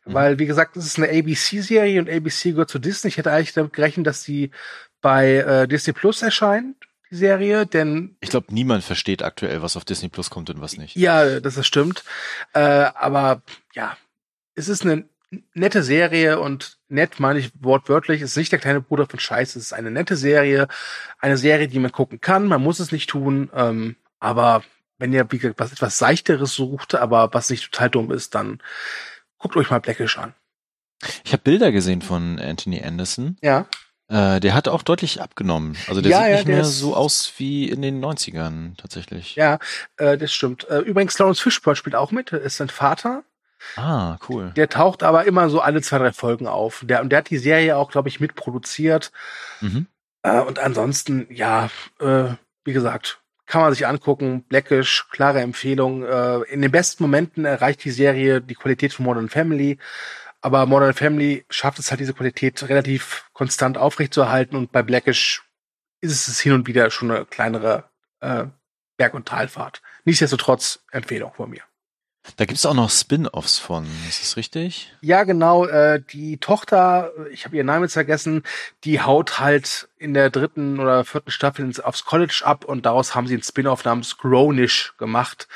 mhm. 0.05 0.15
weil, 0.15 0.39
wie 0.39 0.47
gesagt, 0.47 0.77
das 0.77 0.85
ist 0.85 0.99
eine 0.99 1.09
ABC-Serie 1.09 2.01
und 2.01 2.11
ABC 2.11 2.51
gehört 2.51 2.71
zu 2.71 2.79
Disney. 2.79 3.09
Ich 3.09 3.19
hätte 3.19 3.33
eigentlich 3.33 3.53
damit 3.55 3.73
gerechnet, 3.73 4.07
dass 4.07 4.25
die 4.25 4.51
bei 5.01 5.37
äh, 5.37 5.69
Disney 5.69 5.93
Plus 5.93 6.23
erscheint, 6.23 6.77
die 7.11 7.17
Serie, 7.17 7.67
denn 7.67 8.17
ich 8.21 8.31
glaube, 8.31 8.47
niemand 8.51 8.83
versteht 8.83 9.23
aktuell, 9.23 9.63
was 9.63 9.77
auf 9.77 9.85
Disney 9.85 10.09
Plus 10.09 10.29
kommt 10.29 10.51
und 10.51 10.61
was 10.61 10.77
nicht. 10.77 10.97
Ja, 10.97 11.39
das 11.41 11.57
ist 11.57 11.67
stimmt. 11.67 12.03
Äh, 12.53 12.61
aber 12.61 13.43
ja, 13.75 13.97
es 14.55 14.69
ist 14.69 14.83
eine 14.83 15.05
nette 15.55 15.83
Serie 15.83 16.41
und 16.41 16.79
nett 16.89 17.21
meine 17.21 17.39
ich 17.39 17.51
wortwörtlich, 17.61 18.23
es 18.23 18.31
ist 18.33 18.37
nicht 18.37 18.53
der 18.53 18.59
kleine 18.59 18.81
Bruder 18.81 19.07
von 19.07 19.19
Scheiße, 19.19 19.59
es 19.59 19.67
ist 19.67 19.73
eine 19.73 19.91
nette 19.91 20.17
Serie, 20.17 20.69
eine 21.19 21.37
Serie, 21.37 21.69
die 21.69 21.79
man 21.79 21.93
gucken 21.93 22.21
kann, 22.21 22.47
man 22.47 22.63
muss 22.63 22.81
es 22.81 22.93
nicht 22.93 23.11
tun, 23.11 23.51
ähm, 23.55 23.97
aber 24.21 24.63
wenn 24.99 25.13
ihr 25.13 25.27
wie 25.31 25.39
gesagt, 25.39 25.61
was 25.61 25.73
etwas 25.73 25.99
seichteres 25.99 26.55
sucht, 26.55 26.95
aber 26.95 27.33
was 27.33 27.51
nicht 27.51 27.71
total 27.71 27.91
dumm 27.91 28.13
ist, 28.13 28.35
dann 28.35 28.61
guckt 29.39 29.57
euch 29.57 29.71
mal 29.71 29.81
Blackish 29.81 30.19
an. 30.19 30.35
Ich 31.25 31.33
habe 31.33 31.43
Bilder 31.43 31.73
gesehen 31.73 32.01
von 32.03 32.39
Anthony 32.39 32.83
Anderson. 32.83 33.37
Ja. 33.43 33.67
Äh, 34.09 34.41
der 34.41 34.55
hat 34.55 34.69
auch 34.69 34.83
deutlich 34.83 35.21
abgenommen. 35.21 35.77
Also 35.89 36.01
der 36.01 36.11
Ja, 36.11 36.19
sieht 36.19 36.29
ja, 36.29 36.35
nicht 36.37 36.49
der 36.49 36.55
mehr 36.57 36.65
so 36.65 36.95
aus 36.95 37.33
wie 37.39 37.69
in 37.69 37.83
den 37.83 38.05
90ern 38.05 38.77
tatsächlich. 38.77 39.35
Ja, 39.35 39.59
äh, 39.97 40.17
das 40.19 40.33
stimmt. 40.33 40.69
Äh, 40.69 40.79
übrigens, 40.81 41.19
Lawrence 41.19 41.43
Fishburne 41.43 41.77
spielt 41.77 41.97
auch 41.97 42.11
mit, 42.11 42.33
ist 42.33 42.57
sein 42.57 42.69
Vater. 42.69 43.25
Ah, 43.77 44.19
cool. 44.29 44.53
Der 44.57 44.69
taucht 44.69 45.03
aber 45.03 45.25
immer 45.25 45.49
so 45.51 45.61
alle 45.61 45.83
zwei, 45.83 45.99
drei 45.99 46.13
Folgen 46.13 46.47
auf. 46.47 46.85
Der, 46.87 47.01
und 47.01 47.11
der 47.11 47.19
hat 47.19 47.31
die 47.31 47.39
Serie 47.39 47.77
auch, 47.77 47.91
glaube 47.91 48.09
ich, 48.09 48.21
mitproduziert. 48.21 49.13
Mhm. 49.61 49.87
Äh, 50.23 50.41
und 50.41 50.59
ansonsten, 50.59 51.27
ja, 51.31 51.71
äh, 52.01 52.31
wie 52.65 52.73
gesagt, 52.73 53.21
kann 53.47 53.63
man 53.63 53.73
sich 53.73 53.87
angucken. 53.87 54.43
Blackish, 54.45 55.07
klare 55.11 55.41
Empfehlung. 55.41 56.05
Äh, 56.05 56.43
in 56.45 56.63
den 56.63 56.71
besten 56.71 57.03
Momenten 57.03 57.45
erreicht 57.45 57.85
die 57.85 57.91
Serie 57.91 58.41
die 58.41 58.55
Qualität 58.55 58.93
von 58.93 59.05
Modern 59.05 59.29
Family. 59.29 59.79
Aber 60.41 60.67
Modern 60.67 60.95
Family 60.95 61.45
schafft 61.51 61.79
es 61.79 61.91
halt, 61.91 62.01
diese 62.01 62.15
Qualität 62.15 62.69
relativ 62.69 63.29
konstant 63.33 63.79
aufrechtzuerhalten. 63.79 64.57
Und 64.57 64.73
bei 64.73 64.83
Blackish 64.83 65.43
ist 66.01 66.29
es 66.29 66.41
hin 66.41 66.53
und 66.53 66.67
wieder 66.67 66.91
schon 66.91 67.11
eine 67.11 67.25
kleinere 67.25 67.85
äh, 68.21 68.47
Berg- 68.97 69.15
und 69.15 69.27
Talfahrt. 69.27 69.83
Nichtsdestotrotz 70.05 70.85
Empfehlung 70.91 71.33
von 71.35 71.51
mir. 71.51 71.63
Da 72.37 72.47
gibt's 72.47 72.65
auch 72.65 72.75
noch 72.75 72.91
Spin-offs 72.91 73.59
von, 73.59 73.85
ist 74.09 74.23
das 74.23 74.37
richtig? 74.37 74.93
Ja, 75.03 75.25
genau. 75.25 75.67
Äh, 75.67 76.01
die 76.13 76.39
Tochter, 76.39 77.13
ich 77.31 77.45
habe 77.45 77.57
ihren 77.57 77.67
Namen 77.67 77.85
jetzt 77.85 77.93
vergessen, 77.93 78.43
die 78.85 79.01
haut 79.03 79.39
halt 79.41 79.89
in 79.99 80.15
der 80.15 80.31
dritten 80.31 80.81
oder 80.81 81.05
vierten 81.05 81.31
Staffel 81.31 81.65
ins, 81.67 81.81
aufs 81.81 82.05
College 82.07 82.41
ab 82.45 82.65
und 82.65 82.87
daraus 82.87 83.15
haben 83.15 83.27
sie 83.27 83.35
einen 83.35 83.43
Spin-off 83.43 83.85
namens 83.85 84.17
Grownish 84.17 84.95
gemacht. 84.97 85.49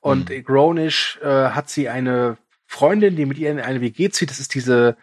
Und 0.00 0.28
Mhm. 0.30 0.44
Grownish 0.44 1.18
äh, 1.22 1.50
hat 1.50 1.70
sie 1.70 1.88
eine 1.88 2.36
Freundin, 2.66 3.14
die 3.16 3.24
mit 3.24 3.38
ihr 3.38 3.50
in 3.50 3.60
eine 3.60 3.80
WG 3.80 4.10
zieht. 4.10 4.30
Das 4.30 4.40
ist 4.40 4.54
diese 4.54 4.96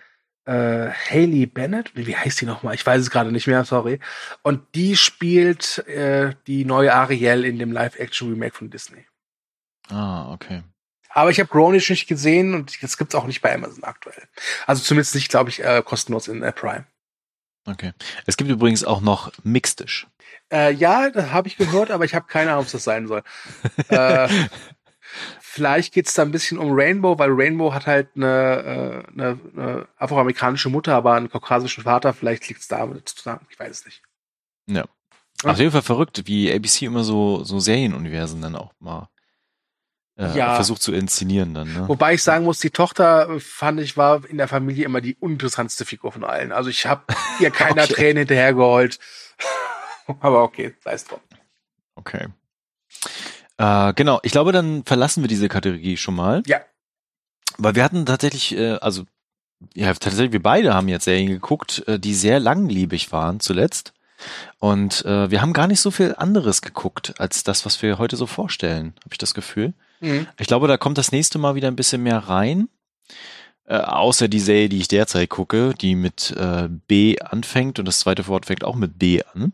äh, 0.46 0.90
Haley 0.90 1.46
Bennett. 1.48 1.92
Wie 1.96 2.16
heißt 2.16 2.42
die 2.42 2.46
nochmal? 2.46 2.76
Ich 2.76 2.86
weiß 2.86 3.02
es 3.02 3.10
gerade 3.10 3.32
nicht 3.32 3.48
mehr, 3.48 3.64
sorry. 3.66 4.00
Und 4.44 4.62
die 4.76 4.96
spielt 4.98 5.80
äh, 5.88 6.34
die 6.46 6.66
neue 6.66 6.94
Ariel 6.94 7.46
in 7.46 7.58
dem 7.58 7.72
Live-Action-Remake 7.72 8.54
von 8.56 8.70
Disney. 8.70 9.06
Ah, 9.90 10.32
okay. 10.34 10.62
Aber 11.16 11.32
ich 11.32 11.40
habe 11.40 11.48
Grownish 11.48 11.90
nicht 11.90 12.08
gesehen 12.08 12.54
und 12.54 12.84
das 12.84 12.98
gibt's 12.98 13.16
auch 13.16 13.26
nicht 13.26 13.42
bei 13.42 13.56
Amazon 13.56 13.86
aktuell. 13.86 14.22
Also 14.68 14.84
zumindest 14.84 15.16
nicht, 15.16 15.30
glaube 15.30 15.50
ich, 15.50 15.64
äh, 15.64 15.82
kostenlos 15.84 16.28
in 16.28 16.44
äh, 16.44 16.52
Prime. 16.52 16.86
Okay. 17.66 17.94
Es 18.26 18.36
gibt 18.36 18.50
übrigens 18.50 18.84
auch 18.84 19.00
noch 19.00 19.32
Mixtisch. 19.42 20.08
Äh, 20.52 20.74
ja, 20.74 21.10
das 21.10 21.32
habe 21.32 21.48
ich 21.48 21.56
gehört, 21.56 21.90
aber 21.90 22.04
ich 22.04 22.16
habe 22.16 22.28
keine 22.28 22.52
Ahnung, 22.52 22.66
was 22.66 22.74
das 22.74 22.84
sein 22.84 23.08
soll. 23.08 23.24
äh, 23.88 24.28
vielleicht 25.40 25.94
geht's 25.94 26.14
da 26.16 26.24
ein 26.24 26.32
bisschen 26.32 26.58
um 26.58 26.74
Rainbow, 26.74 27.18
weil 27.18 27.30
Rainbow 27.32 27.74
hat 27.74 27.88
halt 27.88 28.10
eine, 28.18 29.06
äh, 29.08 29.12
eine, 29.14 29.40
eine 29.56 29.88
afroamerikanische 29.98 30.68
Mutter, 30.68 30.96
aber 30.96 31.14
einen 31.14 31.30
kaukasischen 31.30 31.86
Vater. 31.86 32.14
Vielleicht 32.14 32.46
liegt's 32.50 32.68
damit 32.68 33.08
zusammen. 33.08 33.48
Ich 33.50 33.58
weiß 33.58 33.72
es 33.72 33.86
nicht. 33.86 34.02
Ja. 34.68 34.84
Auf 35.46 35.60
jeden 35.60 35.72
Fall 35.72 35.82
verrückt, 35.82 36.24
wie 36.26 36.52
ABC 36.52 36.88
immer 36.88 37.06
so, 37.06 37.46
so 37.46 37.62
Serienuniversen 37.62 38.42
dann 38.42 38.58
auch 38.58 38.74
mal 38.80 39.08
äh, 40.18 40.38
Ja. 40.38 40.56
versucht 40.56 40.82
zu 40.82 40.94
inszenieren 40.94 41.54
dann, 41.54 41.74
ne? 41.74 41.88
Wobei 41.88 42.14
ich 42.14 42.24
sagen 42.24 42.46
muss, 42.46 42.60
die 42.60 42.70
Tochter 42.70 43.30
äh, 43.30 43.40
fand 43.40 43.80
ich 43.80 43.98
war 43.98 44.26
in 44.30 44.38
der 44.38 44.48
Familie 44.48 44.86
immer 44.86 45.02
die 45.02 45.16
uninteressantste 45.16 45.86
Figur 45.86 46.12
von 46.12 46.24
allen. 46.24 46.52
Also 46.52 46.70
ich 46.70 46.86
habe 46.86 47.02
ihr 47.40 47.52
keiner 47.52 47.84
Okay. 47.84 47.94
Tränen 47.94 48.18
hinterhergeheult. 48.20 49.00
aber 50.20 50.44
okay, 50.44 50.74
sei 50.84 50.94
es 50.94 51.06
drum. 51.06 51.20
Okay. 51.96 52.28
Äh, 53.58 53.94
genau, 53.94 54.20
ich 54.24 54.32
glaube, 54.32 54.52
dann 54.52 54.84
verlassen 54.84 55.24
wir 55.24 55.28
diese 55.28 55.48
Kategorie 55.50 55.98
schon 55.98 56.16
mal. 56.16 56.44
Ja. 56.46 56.62
Weil 57.58 57.76
wir 57.76 57.84
hatten 57.84 58.06
tatsächlich, 58.06 58.56
äh, 58.58 58.74
also 58.82 59.04
ja, 59.74 59.94
tatsächlich, 59.94 60.34
wir 60.34 60.44
beide 60.44 60.74
haben 60.74 60.90
jetzt 60.90 61.06
Serien 61.06 61.28
geguckt, 61.30 61.84
äh, 61.88 61.98
die 62.00 62.14
sehr 62.14 62.40
langlebig 62.40 63.12
waren 63.12 63.40
zuletzt. 63.40 63.94
Und 64.60 65.04
äh, 65.06 65.30
wir 65.32 65.42
haben 65.42 65.54
gar 65.54 65.68
nicht 65.68 65.82
so 65.82 65.92
viel 65.92 66.16
anderes 66.18 66.62
geguckt 66.62 67.14
als 67.18 67.44
das, 67.44 67.66
was 67.66 67.82
wir 67.82 67.98
heute 67.98 68.16
so 68.18 68.26
vorstellen, 68.28 68.94
habe 69.04 69.14
ich 69.14 69.18
das 69.18 69.34
Gefühl. 69.34 69.74
Mhm. 70.00 70.28
Ich 70.40 70.48
glaube, 70.48 70.68
da 70.68 70.78
kommt 70.78 70.98
das 70.98 71.12
nächste 71.12 71.38
Mal 71.38 71.56
wieder 71.56 71.68
ein 71.68 71.76
bisschen 71.76 72.04
mehr 72.04 72.20
rein. 72.20 72.70
Äh, 73.68 73.78
außer 73.78 74.28
die 74.28 74.40
Serie, 74.40 74.70
die 74.70 74.78
ich 74.80 74.88
derzeit 74.88 75.30
gucke, 75.30 75.74
die 75.74 75.96
mit 75.96 76.32
äh, 76.38 76.70
B 76.88 77.20
anfängt 77.20 77.80
und 77.80 77.86
das 77.86 78.00
zweite 78.00 78.28
Wort 78.28 78.46
fängt 78.46 78.64
auch 78.64 78.76
mit 78.76 79.00
B 79.00 79.22
an. 79.34 79.54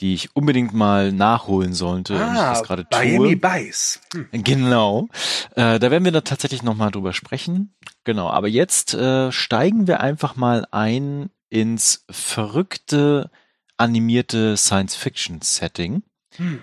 Die 0.00 0.14
ich 0.14 0.34
unbedingt 0.34 0.72
mal 0.72 1.12
nachholen 1.12 1.74
sollte 1.74 2.14
und 2.14 2.32
ich 2.32 2.38
das 2.38 2.62
gerade 2.62 2.86
Ah, 2.90 2.98
Miami 2.98 3.38
tue. 3.38 3.50
Vice. 3.50 4.00
Hm. 4.14 4.28
Genau. 4.44 5.08
Äh, 5.56 5.78
da 5.78 5.90
werden 5.90 6.04
wir 6.04 6.12
da 6.12 6.22
tatsächlich 6.22 6.62
nochmal 6.62 6.90
drüber 6.90 7.12
sprechen. 7.12 7.74
Genau, 8.04 8.30
aber 8.30 8.48
jetzt 8.48 8.94
äh, 8.94 9.30
steigen 9.30 9.86
wir 9.86 10.00
einfach 10.00 10.36
mal 10.36 10.66
ein 10.70 11.28
ins 11.50 12.04
verrückte 12.10 13.30
animierte 13.76 14.56
Science-Fiction-Setting. 14.56 16.02
Hm. 16.36 16.62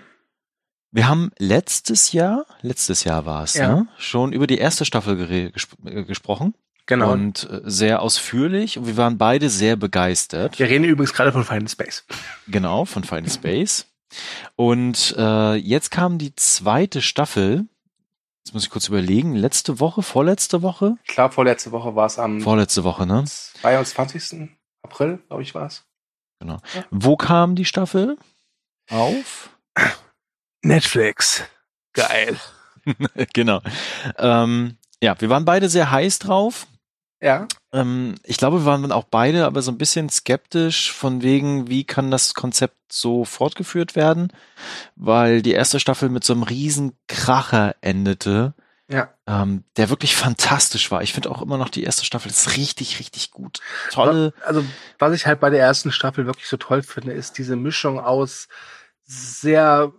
Wir 0.90 1.08
haben 1.08 1.30
letztes 1.38 2.12
Jahr, 2.12 2.46
letztes 2.62 3.04
Jahr 3.04 3.26
war 3.26 3.42
es, 3.44 3.54
Ja. 3.54 3.68
ne, 3.74 3.88
schon 3.98 4.32
über 4.32 4.46
die 4.46 4.58
erste 4.58 4.84
Staffel 4.84 5.50
gesp 5.52 5.74
äh, 5.84 6.04
gesprochen 6.04 6.54
Genau. 6.86 7.12
und 7.12 7.48
äh, 7.50 7.60
sehr 7.64 8.00
ausführlich 8.00 8.78
und 8.78 8.86
wir 8.86 8.96
waren 8.96 9.18
beide 9.18 9.50
sehr 9.50 9.76
begeistert. 9.76 10.58
Wir 10.58 10.68
reden 10.68 10.84
übrigens 10.84 11.12
gerade 11.12 11.32
von 11.32 11.44
Final 11.44 11.68
Space. 11.68 12.04
Genau, 12.48 12.86
von 12.86 13.04
Final 13.04 13.28
Space. 13.30 13.86
Und 14.56 15.14
äh, 15.18 15.54
jetzt 15.56 15.90
kam 15.90 16.16
die 16.16 16.34
zweite 16.34 17.02
Staffel. 17.02 17.66
Jetzt 18.42 18.54
muss 18.54 18.64
ich 18.64 18.70
kurz 18.70 18.88
überlegen. 18.88 19.34
Letzte 19.34 19.80
Woche, 19.80 20.00
vorletzte 20.02 20.62
Woche? 20.62 20.96
Ich 21.04 21.10
glaube, 21.14 21.34
vorletzte 21.34 21.72
Woche 21.72 21.94
war 21.94 22.06
es 22.06 22.18
am 22.18 22.40
Vorletzte 22.40 22.84
Woche, 22.84 23.06
ne? 23.06 23.24
22. 23.26 24.48
April, 24.82 25.18
glaube 25.28 25.42
ich, 25.42 25.54
war 25.54 25.66
es. 25.66 25.84
Wo 26.90 27.16
kam 27.18 27.54
die 27.56 27.66
Staffel? 27.66 28.16
Auf? 28.88 29.50
Netflix. 30.68 31.42
Geil. 31.94 32.36
genau. 33.34 33.60
Ähm, 34.18 34.76
ja, 35.02 35.20
wir 35.20 35.28
waren 35.30 35.44
beide 35.44 35.68
sehr 35.68 35.90
heiß 35.90 36.18
drauf. 36.20 36.66
Ja. 37.20 37.48
Ähm, 37.72 38.14
ich 38.22 38.36
glaube, 38.36 38.60
wir 38.60 38.64
waren 38.66 38.82
dann 38.82 38.92
auch 38.92 39.04
beide 39.10 39.44
aber 39.46 39.60
so 39.62 39.72
ein 39.72 39.78
bisschen 39.78 40.08
skeptisch 40.08 40.92
von 40.92 41.22
wegen, 41.22 41.68
wie 41.68 41.84
kann 41.84 42.10
das 42.12 42.34
Konzept 42.34 42.76
so 42.92 43.24
fortgeführt 43.24 43.96
werden, 43.96 44.32
weil 44.94 45.42
die 45.42 45.52
erste 45.52 45.80
Staffel 45.80 46.08
mit 46.10 46.22
so 46.22 46.32
einem 46.32 46.44
riesen 46.44 46.96
Kracher 47.08 47.74
endete, 47.80 48.54
Ja. 48.88 49.08
ähm, 49.26 49.64
der 49.76 49.90
wirklich 49.90 50.14
fantastisch 50.14 50.90
war. 50.92 51.02
Ich 51.02 51.12
finde 51.12 51.30
auch 51.32 51.42
immer 51.42 51.58
noch 51.58 51.70
die 51.70 51.82
erste 51.82 52.04
Staffel 52.04 52.30
ist 52.30 52.56
richtig, 52.56 53.00
richtig 53.00 53.32
gut. 53.32 53.58
Tolle, 53.90 54.32
Also, 54.46 54.64
was 55.00 55.12
ich 55.12 55.26
halt 55.26 55.40
bei 55.40 55.50
der 55.50 55.60
ersten 55.60 55.90
Staffel 55.90 56.26
wirklich 56.26 56.46
so 56.46 56.56
toll 56.56 56.82
finde, 56.82 57.12
ist 57.12 57.36
diese 57.38 57.56
Mischung 57.56 57.98
aus 57.98 58.46
sehr 59.04 59.92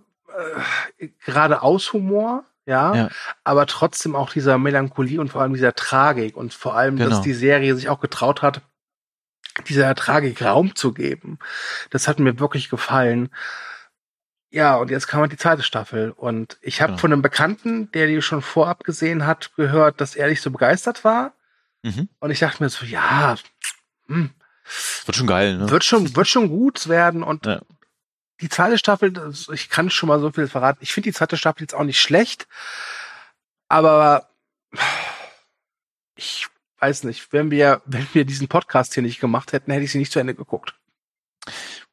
äh, 0.98 1.07
geradeaus 1.25 1.93
Humor, 1.93 2.43
ja, 2.65 2.93
Ja. 2.95 3.09
aber 3.43 3.65
trotzdem 3.65 4.15
auch 4.15 4.31
dieser 4.31 4.57
Melancholie 4.57 5.19
und 5.19 5.29
vor 5.29 5.41
allem 5.41 5.53
dieser 5.53 5.74
Tragik 5.74 6.36
und 6.38 6.53
vor 6.53 6.75
allem, 6.75 6.98
Genau. 6.98 7.09
dass 7.09 7.21
die 7.21 7.33
Serie 7.33 7.75
sich 7.75 7.89
auch 7.89 8.00
getraut 8.00 8.41
hat, 8.41 8.62
dieser 9.67 9.93
Tragik 9.95 10.41
Raum 10.43 10.75
zu 10.75 10.93
geben. 10.93 11.39
Das 11.89 12.07
hat 12.07 12.19
mir 12.19 12.39
wirklich 12.39 12.69
gefallen. 12.69 13.29
Ja, 14.51 14.77
und 14.77 14.89
jetzt 14.89 15.07
kam 15.07 15.21
halt 15.21 15.31
die 15.31 15.38
zweite 15.38 15.63
Staffel. 15.63 16.12
Und 16.12 16.57
ich 16.62 16.81
habe 16.81 16.91
Genau. 16.93 17.01
von 17.01 17.13
einem 17.13 17.21
Bekannten, 17.21 17.91
der 17.91 18.07
die 18.07 18.21
schon 18.21 18.41
vorab 18.41 18.83
gesehen 18.83 19.25
hat, 19.27 19.53
gehört, 19.55 20.01
dass 20.01 20.15
er 20.15 20.27
nicht 20.27 20.41
so 20.41 20.50
begeistert 20.51 21.03
war. 21.03 21.33
mhm. 21.83 22.09
Und 22.19 22.31
ich 22.31 22.39
dachte 22.39 22.63
mir 22.63 22.69
so, 22.69 22.86
ja, 22.86 23.36
hm, 24.07 24.31
wird 25.05 25.15
schon 25.15 25.27
geil, 25.27 25.57
ne? 25.57 25.69
wird 25.69 25.83
schon, 25.86 26.03
wird 26.15 26.27
schon 26.27 26.50
gut 26.50 26.88
werden. 26.89 27.21
Und 27.24 27.45
Ja. 27.45 27.62
Die 28.41 28.50
zweite 28.50 28.77
Staffel, 28.77 29.13
ich 29.53 29.69
kann 29.69 29.89
schon 29.89 30.08
mal 30.08 30.19
so 30.19 30.31
viel 30.31 30.48
verraten. 30.48 30.79
Ich 30.81 30.93
finde 30.93 31.10
die 31.10 31.13
zweite 31.15 31.38
Staffel 31.38 31.62
jetzt 31.63 31.75
auch 31.75 31.84
nicht 31.84 32.00
schlecht, 32.01 32.48
aber 33.67 34.29
ich 36.15 36.48
weiß 36.79 37.03
nicht, 37.03 37.31
wenn 37.34 37.51
wir, 37.51 37.81
wenn 37.86 38.08
wir 38.13 38.25
diesen 38.25 38.48
Podcast 38.48 38.93
hier 38.93 39.03
nicht 39.03 39.19
gemacht 39.19 39.53
hätten, 39.53 39.72
hätte 39.72 39.84
ich 39.84 39.91
sie 39.91 39.98
nicht 39.98 40.12
zu 40.12 40.19
Ende 40.19 40.36
geguckt. 40.36 40.74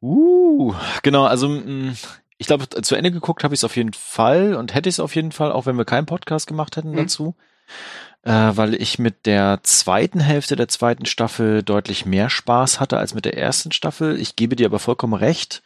Uh, 0.00 0.74
genau, 1.02 1.24
also 1.24 1.48
mh, 1.48 1.94
ich 2.38 2.46
glaube, 2.46 2.68
zu 2.68 2.94
Ende 2.94 3.10
geguckt 3.10 3.44
habe 3.44 3.54
ich 3.54 3.60
es 3.60 3.64
auf 3.64 3.76
jeden 3.76 3.94
Fall 3.94 4.54
und 4.54 4.74
hätte 4.74 4.88
ich 4.88 4.96
es 4.96 5.00
auf 5.00 5.14
jeden 5.14 5.32
Fall, 5.32 5.50
auch 5.52 5.66
wenn 5.66 5.76
wir 5.78 5.84
keinen 5.84 6.06
Podcast 6.06 6.46
gemacht 6.46 6.76
hätten 6.76 6.90
Mhm. 6.92 6.96
dazu, 6.96 7.34
äh, 8.22 8.30
weil 8.30 8.74
ich 8.74 8.98
mit 8.98 9.26
der 9.26 9.60
zweiten 9.62 10.20
Hälfte 10.20 10.54
der 10.54 10.68
zweiten 10.68 11.06
Staffel 11.06 11.62
deutlich 11.62 12.04
mehr 12.06 12.28
Spaß 12.30 12.78
hatte 12.78 12.98
als 12.98 13.14
mit 13.14 13.24
der 13.24 13.36
ersten 13.38 13.72
Staffel. 13.72 14.20
Ich 14.20 14.36
gebe 14.36 14.54
dir 14.56 14.66
aber 14.66 14.78
vollkommen 14.78 15.14
recht. 15.14 15.62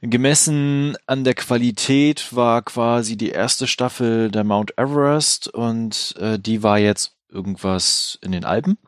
Gemessen 0.00 0.96
an 1.06 1.24
der 1.24 1.34
Qualität 1.34 2.34
war 2.34 2.62
quasi 2.62 3.16
die 3.16 3.30
erste 3.30 3.66
Staffel 3.66 4.30
der 4.30 4.44
Mount 4.44 4.78
Everest 4.78 5.48
und 5.48 6.14
äh, 6.18 6.38
die 6.38 6.62
war 6.62 6.78
jetzt 6.78 7.16
irgendwas 7.28 8.18
in 8.22 8.32
den 8.32 8.44
Alpen. 8.44 8.78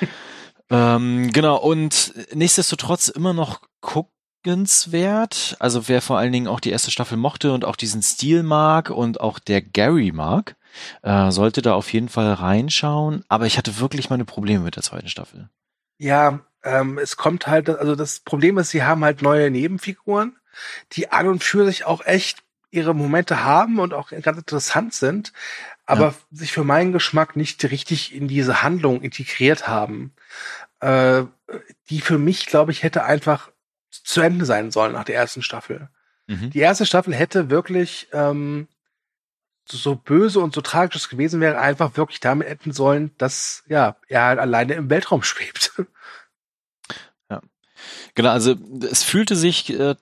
ähm, 0.70 1.30
genau, 1.32 1.56
und 1.56 2.14
nichtsdestotrotz 2.32 3.08
immer 3.08 3.32
noch 3.32 3.60
guckenswert. 3.80 5.56
Also 5.58 5.88
wer 5.88 6.02
vor 6.02 6.18
allen 6.18 6.32
Dingen 6.32 6.48
auch 6.48 6.60
die 6.60 6.70
erste 6.70 6.90
Staffel 6.90 7.16
mochte 7.16 7.52
und 7.52 7.64
auch 7.64 7.76
diesen 7.76 8.02
Stil 8.02 8.42
mag 8.42 8.90
und 8.90 9.20
auch 9.20 9.38
der 9.38 9.62
Gary 9.62 10.12
mag, 10.12 10.56
äh, 11.02 11.30
sollte 11.30 11.62
da 11.62 11.74
auf 11.74 11.92
jeden 11.92 12.08
Fall 12.08 12.32
reinschauen. 12.32 13.24
Aber 13.28 13.46
ich 13.46 13.58
hatte 13.58 13.78
wirklich 13.80 14.10
meine 14.10 14.24
Probleme 14.24 14.64
mit 14.64 14.76
der 14.76 14.82
zweiten 14.82 15.08
Staffel. 15.08 15.48
Ja, 15.98 16.40
ähm, 16.62 16.98
es 16.98 17.16
kommt 17.16 17.46
halt, 17.46 17.68
also 17.68 17.94
das 17.94 18.20
Problem 18.20 18.58
ist, 18.58 18.70
sie 18.70 18.82
haben 18.82 19.04
halt 19.04 19.22
neue 19.22 19.50
Nebenfiguren, 19.50 20.36
die 20.92 21.10
an 21.10 21.28
und 21.28 21.44
für 21.44 21.64
sich 21.64 21.84
auch 21.84 22.04
echt 22.04 22.42
ihre 22.70 22.94
Momente 22.94 23.44
haben 23.44 23.78
und 23.78 23.94
auch 23.94 24.10
ganz 24.10 24.38
interessant 24.38 24.94
sind, 24.94 25.32
aber 25.86 26.06
ja. 26.06 26.14
sich 26.30 26.52
für 26.52 26.64
meinen 26.64 26.92
Geschmack 26.92 27.34
nicht 27.34 27.64
richtig 27.64 28.14
in 28.14 28.28
diese 28.28 28.62
Handlung 28.62 29.02
integriert 29.02 29.66
haben. 29.66 30.12
Äh, 30.80 31.24
die 31.90 32.00
für 32.00 32.18
mich, 32.18 32.46
glaube 32.46 32.70
ich, 32.72 32.82
hätte 32.82 33.04
einfach 33.04 33.50
zu 33.90 34.20
Ende 34.20 34.44
sein 34.44 34.70
sollen 34.70 34.92
nach 34.92 35.04
der 35.04 35.16
ersten 35.16 35.42
Staffel. 35.42 35.88
Mhm. 36.28 36.50
Die 36.50 36.60
erste 36.60 36.86
Staffel 36.86 37.14
hätte 37.14 37.50
wirklich 37.50 38.08
ähm, 38.12 38.68
so 39.66 39.96
böse 39.96 40.40
und 40.40 40.54
so 40.54 40.60
tragisch 40.60 40.96
es 40.96 41.08
gewesen 41.08 41.40
wäre, 41.40 41.58
einfach 41.58 41.96
wirklich 41.96 42.20
damit 42.20 42.48
enden 42.48 42.72
sollen, 42.72 43.12
dass 43.18 43.64
ja 43.66 43.96
er 44.08 44.24
halt 44.24 44.38
alleine 44.38 44.74
im 44.74 44.90
Weltraum 44.90 45.22
schwebt. 45.22 45.72
Genau, 48.14 48.30
also 48.30 48.54
es 48.90 49.02
fühlte 49.02 49.36
sich 49.36 49.70
äh, 49.70 49.94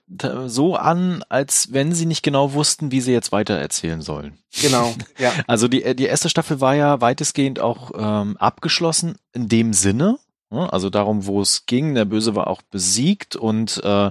so 0.46 0.76
an, 0.76 1.24
als 1.28 1.72
wenn 1.72 1.92
sie 1.92 2.06
nicht 2.06 2.22
genau 2.22 2.52
wussten, 2.52 2.90
wie 2.90 3.00
sie 3.00 3.12
jetzt 3.12 3.32
weiter 3.32 3.54
erzählen 3.54 4.00
sollen. 4.00 4.38
Genau, 4.60 4.94
ja. 5.18 5.32
Also 5.46 5.68
die, 5.68 5.94
die 5.94 6.06
erste 6.06 6.28
Staffel 6.28 6.60
war 6.60 6.74
ja 6.74 7.00
weitestgehend 7.00 7.60
auch 7.60 7.90
ähm, 7.96 8.36
abgeschlossen 8.38 9.16
in 9.32 9.48
dem 9.48 9.72
Sinne, 9.72 10.18
Ne? 10.50 10.72
Also 10.72 10.90
darum, 10.90 11.26
wo 11.26 11.40
es 11.40 11.66
ging. 11.66 11.94
Der 11.94 12.04
Böse 12.04 12.34
war 12.34 12.46
auch 12.46 12.62
besiegt 12.62 13.36
und 13.36 13.82
äh, 13.84 14.10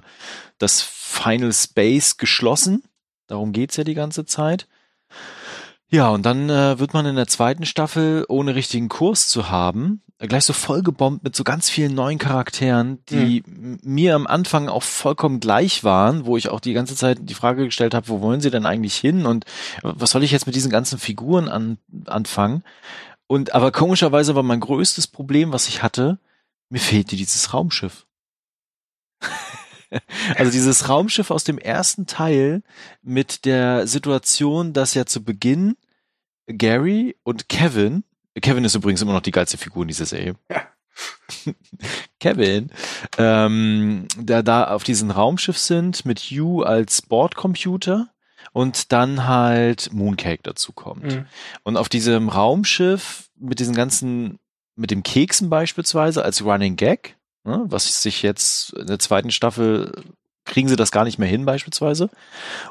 das 0.58 0.82
Final 0.82 1.54
Space 1.54 2.18
geschlossen. 2.18 2.84
Darum 3.28 3.52
geht's 3.54 3.78
ja 3.78 3.84
die 3.84 3.94
ganze 3.94 4.26
Zeit. 4.26 4.68
Ja, 5.90 6.10
und 6.10 6.26
dann 6.26 6.50
äh, 6.50 6.80
wird 6.80 6.94
man 6.94 7.06
in 7.06 7.16
der 7.16 7.28
zweiten 7.28 7.66
Staffel, 7.66 8.26
ohne 8.28 8.56
richtigen 8.56 8.90
Kurs 8.90 9.30
zu 9.30 9.50
haben, 9.50 10.02
gleich 10.20 10.46
so 10.46 10.54
vollgebombt 10.54 11.24
mit 11.24 11.36
so 11.36 11.44
ganz 11.44 11.70
vielen 11.70 11.94
neuen 11.94 12.18
Charakteren, 12.18 13.04
die 13.10 13.44
mhm. 13.46 13.80
mir 13.84 14.16
am 14.16 14.26
Anfang 14.26 14.68
auch 14.68 14.84
vollkommen 14.84 15.40
gleich 15.40 15.84
waren, 15.84 16.26
wo 16.26 16.38
ich 16.38 16.50
auch 16.50 16.60
die 16.60 16.74
ganze 16.74 16.96
Zeit 16.96 17.20
die 17.22 17.36
Frage 17.36 17.66
gestellt 17.66 17.94
habe, 17.94 18.08
wo 18.08 18.22
wollen 18.22 18.42
sie 18.42 18.50
denn 18.50 18.66
eigentlich 18.66 18.96
hin 18.96 19.28
und 19.28 19.46
was 19.84 20.12
soll 20.12 20.24
ich 20.24 20.32
jetzt 20.32 20.48
mit 20.48 20.56
diesen 20.56 20.72
ganzen 20.72 20.98
Figuren 20.98 21.48
an, 21.48 21.78
anfangen? 22.06 22.64
Und 23.28 23.54
aber 23.54 23.72
komischerweise 23.72 24.34
war 24.34 24.44
mein 24.44 24.62
größtes 24.62 25.08
Problem, 25.08 25.52
was 25.52 25.68
ich 25.68 25.84
hatte, 25.84 26.18
mir 26.70 26.80
fehlte 26.80 27.16
dieses 27.16 27.54
Raumschiff. 27.54 28.08
also 30.36 30.52
dieses 30.52 30.90
Raumschiff 30.90 31.30
aus 31.30 31.44
dem 31.44 31.60
ersten 31.60 32.08
Teil 32.08 32.64
mit 33.04 33.46
der 33.46 33.86
Situation, 33.86 34.74
dass 34.74 34.96
ja 34.96 35.06
zu 35.06 35.24
Beginn 35.24 35.76
Gary 36.48 37.18
und 37.24 37.50
Kevin, 37.50 38.04
Kevin 38.42 38.66
ist 38.66 38.76
übrigens 38.76 39.02
immer 39.02 39.14
noch 39.14 39.22
die 39.22 39.32
geilste 39.32 39.58
Figur 39.58 39.84
in 39.84 39.88
dieser 39.88 40.06
Serie. 40.06 40.36
Ja. 40.50 40.64
Kevin, 42.20 42.72
ähm, 43.18 44.08
da 44.20 44.42
da 44.42 44.68
auf 44.70 44.84
diesem 44.84 45.12
Raumschiff 45.12 45.58
sind 45.58 46.06
mit 46.06 46.20
Hugh 46.20 46.66
als 46.66 47.02
Bordcomputer 47.02 48.10
und 48.54 48.92
dann 48.92 49.28
halt 49.28 49.94
Mooncake 49.94 50.42
dazu 50.44 50.72
kommt. 50.72 51.04
Mhm. 51.04 51.26
Und 51.64 51.78
auf 51.78 51.90
diesem 51.90 52.30
Raumschiff 52.30 53.30
mit 53.36 53.60
diesen 53.60 53.76
ganzen 53.76 54.40
mit 54.76 54.92
dem 54.92 55.04
Keksen 55.04 55.50
beispielsweise 55.50 56.24
als 56.24 56.44
Running 56.44 56.76
Gag, 56.76 57.18
ne, 57.44 57.66
was 57.68 58.02
sich 58.02 58.22
jetzt 58.22 58.74
in 58.74 58.88
der 58.88 59.00
zweiten 59.00 59.32
Staffel 59.32 59.92
kriegen 60.46 60.70
sie 60.70 60.76
das 60.76 60.92
gar 60.92 61.04
nicht 61.04 61.20
mehr 61.20 61.28
hin 61.28 61.46
beispielsweise. 61.46 62.10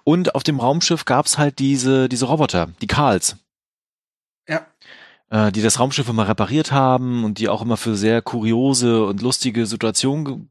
Und 0.02 0.34
auf 0.34 0.42
dem 0.42 0.58
Raumschiff 0.58 1.04
gab's 1.04 1.38
halt 1.38 1.58
diese, 1.58 2.08
diese 2.08 2.24
Roboter, 2.24 2.70
die 2.80 2.86
Karls. 2.86 3.36
Äh, 5.28 5.50
die 5.50 5.62
das 5.62 5.80
Raumschiff 5.80 6.08
immer 6.08 6.28
repariert 6.28 6.70
haben 6.70 7.24
und 7.24 7.38
die 7.38 7.48
auch 7.48 7.62
immer 7.62 7.76
für 7.76 7.96
sehr 7.96 8.22
kuriose 8.22 9.04
und 9.04 9.22
lustige 9.22 9.66
Situationen 9.66 10.50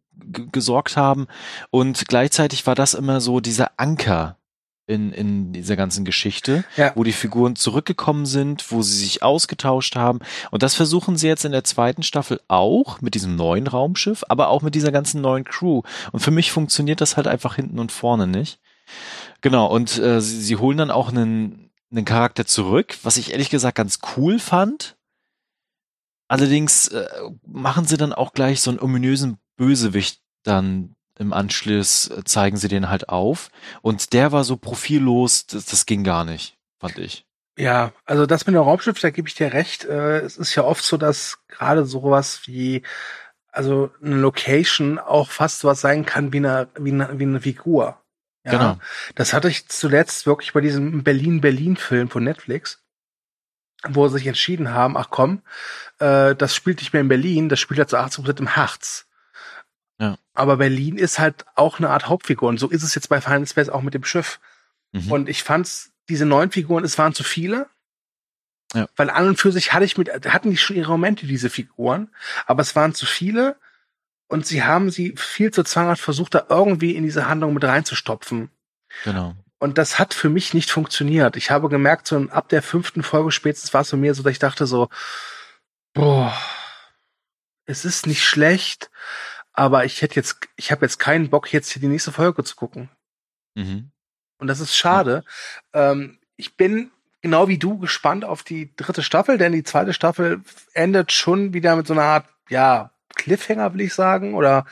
gesorgt 0.51 0.98
haben. 0.98 1.27
Und 1.70 2.08
gleichzeitig 2.08 2.67
war 2.67 2.75
das 2.75 2.94
immer 2.94 3.22
so 3.22 3.39
dieser 3.39 3.72
Anker 3.77 4.38
in, 4.88 5.14
in 5.14 5.53
dieser 5.53 5.77
ganzen 5.77 6.03
Geschichte, 6.03 6.66
ja. 6.75 6.92
wo 6.96 7.03
die 7.03 7.14
Figuren 7.14 7.55
zurückgekommen 7.55 8.25
sind, 8.25 8.72
wo 8.72 8.81
sie 8.81 8.98
sich 8.98 9.24
ausgetauscht 9.24 9.96
haben. 9.96 10.20
Und 10.51 10.61
das 10.61 10.75
versuchen 10.75 11.16
sie 11.16 11.27
jetzt 11.27 11.46
in 11.46 11.53
der 11.53 11.64
zweiten 11.64 12.03
Staffel 12.03 12.42
auch 12.50 13.01
mit 13.01 13.16
diesem 13.16 13.35
neuen 13.35 13.68
Raumschiff, 13.68 14.25
aber 14.27 14.50
auch 14.50 14.61
mit 14.61 14.75
dieser 14.75 14.92
ganzen 14.92 15.22
neuen 15.22 15.46
Crew. 15.46 15.83
Und 16.11 16.20
für 16.20 16.31
mich 16.31 16.51
funktioniert 16.51 17.01
das 17.01 17.16
halt 17.16 17.27
einfach 17.27 17.55
hinten 17.55 17.79
und 17.79 17.92
vorne 17.92 18.27
nicht. 18.27 18.59
Genau, 19.42 19.68
und 19.68 19.98
äh, 19.98 20.22
sie, 20.22 20.42
sie 20.42 20.57
holen 20.57 20.77
dann 20.77 20.92
auch 20.92 21.09
einen, 21.09 21.65
einen 21.92 22.06
Charakter 22.06 22.46
zurück, 22.46 22.98
was 23.04 23.18
ich 23.18 23.32
ehrlich 23.32 23.50
gesagt 23.50 23.78
ganz 23.78 24.00
cool 24.16 24.40
fand. 24.40 24.98
Allerdings 26.28 26.88
äh, 26.88 27.08
machen 27.46 27.86
sie 27.86 27.98
dann 27.98 28.14
auch 28.14 28.34
gleich 28.34 28.62
so 28.62 28.72
einen 28.72 28.80
ominösen 28.80 29.38
Bösewicht 29.58 30.22
dann 30.44 30.96
im 31.18 31.34
Anschluss 31.34 32.10
äh, 32.10 32.24
zeigen 32.24 32.58
sie 32.58 32.68
den 32.68 32.90
halt 32.90 33.10
auf. 33.10 33.50
Und 33.82 34.14
der 34.14 34.32
war 34.32 34.44
so 34.44 34.58
profillos, 34.58 35.46
das, 35.48 35.66
das 35.66 35.86
ging 35.86 36.04
gar 36.04 36.26
nicht, 36.26 36.58
fand 36.80 36.98
ich. 36.98 37.26
Ja, 37.58 37.94
also 38.06 38.26
das 38.26 38.46
mit 38.46 38.56
dem 38.56 38.62
Raumschiff, 38.62 39.00
da 39.00 39.12
gebe 39.12 39.28
ich 39.28 39.36
dir 39.36 39.54
recht. 39.54 39.86
Äh, 39.86 40.20
es 40.20 40.38
ist 40.38 40.56
ja 40.56 40.64
oft 40.64 40.84
so, 40.84 40.98
dass 40.98 41.40
gerade 41.48 41.86
sowas 41.86 42.48
wie, 42.48 42.82
also 43.52 43.92
eine 44.04 44.16
Location 44.16 45.00
auch 45.00 45.30
fast 45.30 45.64
was 45.64 45.80
sein 45.80 46.06
kann 46.06 46.34
wie 46.34 46.38
eine, 46.38 46.68
wie 46.78 46.92
eine, 46.92 47.18
wie 47.18 47.24
eine 47.24 47.40
Figur. 47.40 48.02
Ja, 48.46 48.51
genau. 48.51 48.79
Das 49.16 49.34
hatte 49.34 49.50
ich 49.50 49.68
zuletzt 49.68 50.25
wirklich 50.25 50.53
bei 50.53 50.62
diesem 50.62 51.03
Berlin-Berlin-Film 51.03 52.10
von 52.10 52.24
Netflix, 52.24 52.84
wo 53.88 54.08
sie 54.08 54.20
sich 54.20 54.27
entschieden 54.27 54.72
haben, 54.72 54.98
ach 54.98 55.10
komm, 55.10 55.42
äh, 56.00 56.36
das 56.36 56.55
spielt 56.55 56.79
nicht 56.79 56.94
mehr 56.94 57.01
in 57.01 57.08
Berlin, 57.08 57.50
das 57.50 57.60
spielt 57.60 57.79
ja 57.79 57.88
zu 57.88 57.98
80 57.98 58.24
Prozent 58.24 58.40
im 58.40 58.55
Harz. 58.55 59.08
Ja. 60.00 60.18
Aber 60.34 60.58
Berlin 60.58 60.98
ist 60.98 61.20
halt 61.20 61.46
auch 61.55 61.79
eine 61.79 61.90
Art 61.90 62.08
Hauptfigur 62.08 62.50
und 62.50 62.60
so 62.60 62.70
ist 62.70 62.84
es 62.84 62.96
jetzt 62.96 63.10
bei 63.10 63.20
Final 63.20 63.48
Space 63.48 63.70
auch 63.70 63.81
mit 63.81 63.94
dem 63.94 64.03
Schiff. 64.03 64.40
Mhm. 64.92 65.12
Und 65.12 65.29
ich 65.29 65.44
fand's, 65.44 65.92
diese 66.08 66.25
neun 66.25 66.51
Figuren, 66.51 66.84
es 66.84 66.98
waren 66.98 67.14
zu 67.14 67.24
viele. 67.24 67.68
Ja. 68.74 68.88
Weil 68.96 69.10
an 69.10 69.27
und 69.27 69.40
für 69.40 69.51
sich 69.51 69.74
hatte 69.74 69.86
ich 69.86 69.98
mit, 69.98 70.10
hatten 70.27 70.51
die 70.51 70.58
schon 70.58 70.75
ihre 70.75 70.92
Momente, 70.92 71.25
diese 71.25 71.50
Figuren, 71.50 72.10
aber 72.46 72.62
es 72.62 72.75
waren 72.75 72.94
zu 72.94 73.05
viele 73.05 73.58
und 74.27 74.46
sie 74.46 74.64
haben 74.64 74.90
sie 74.90 75.14
viel 75.18 75.51
zu 75.51 75.64
zwanghaft 75.64 76.01
versucht, 76.01 76.35
da 76.35 76.46
irgendwie 76.50 76.96
in 76.96 77.03
diese 77.03 77.27
Handlung 77.27 77.53
mit 77.53 77.64
reinzustopfen. 77.64 78.50
Genau. 79.03 79.35
Und 79.59 79.77
das 79.77 80.00
hat 80.00 80.14
für 80.14 80.29
mich 80.29 80.53
nicht 80.53 80.72
funktioniert. 80.72 81.35
Ich 81.38 81.51
habe 81.51 81.70
gemerkt, 81.70 82.07
so 82.07 82.18
ab 82.29 82.50
der 82.50 82.61
fünften 82.61 83.03
Folge 83.03 83.31
spätestens 83.31 83.74
war 83.74 83.81
es 83.81 83.92
bei 83.92 83.98
mir 83.98 84.14
so, 84.14 84.24
dass 84.24 84.31
ich 84.31 84.40
dachte 84.40 84.68
so, 84.68 84.90
boah, 85.94 86.35
es 87.66 87.85
ist 87.85 88.05
nicht 88.05 88.24
schlecht, 88.24 88.92
aber 89.53 89.85
ich 89.85 90.01
hätte 90.01 90.16
jetzt, 90.16 90.38
ich 90.55 90.72
habe 90.72 90.85
jetzt 90.85 91.00
keinen 91.00 91.29
Bock, 91.29 91.51
jetzt 91.53 91.72
hier 91.72 91.81
die 91.81 91.88
nächste 91.88 92.11
Folge 92.11 92.44
zu 92.44 92.55
gucken. 92.55 92.90
Mhm. 93.55 93.92
Und 94.38 94.48
das 94.48 94.59
ist 94.59 94.75
schade. 94.75 95.24
Ja. 95.74 95.92
Ähm, 95.92 96.20
ich 96.35 96.57
bin 96.57 96.92
genau 97.22 97.48
wie 97.48 97.57
du 97.57 97.79
gespannt 97.79 98.25
auf 98.25 98.44
die 98.44 98.75
dritte 98.75 99.01
Staffel, 99.01 99.38
denn 99.38 99.53
die 99.53 99.64
zweite 99.64 99.94
Staffel 99.94 100.42
endet 100.74 101.11
schon 101.11 101.53
wieder 101.53 101.75
mit 101.75 101.88
so 101.88 101.94
einer 101.94 102.03
Art, 102.03 102.27
ja, 102.50 102.92
Cliffhanger, 103.16 103.74
will 103.74 103.82
ich 103.82 103.94
sagen, 103.94 104.36
oder 104.36 104.66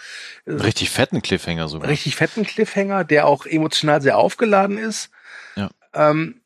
äh, 0.45 0.53
richtig 0.53 0.89
fetten 0.89 1.21
Cliffhanger 1.21 1.67
sogar. 1.67 1.89
Richtig 1.89 2.15
fetten 2.15 2.43
Cliffhanger, 2.43 3.03
der 3.03 3.27
auch 3.27 3.45
emotional 3.45 4.01
sehr 4.01 4.17
aufgeladen 4.17 4.77
ist. 4.77 5.09
Ja. 5.55 5.69
Ähm, 5.93 6.41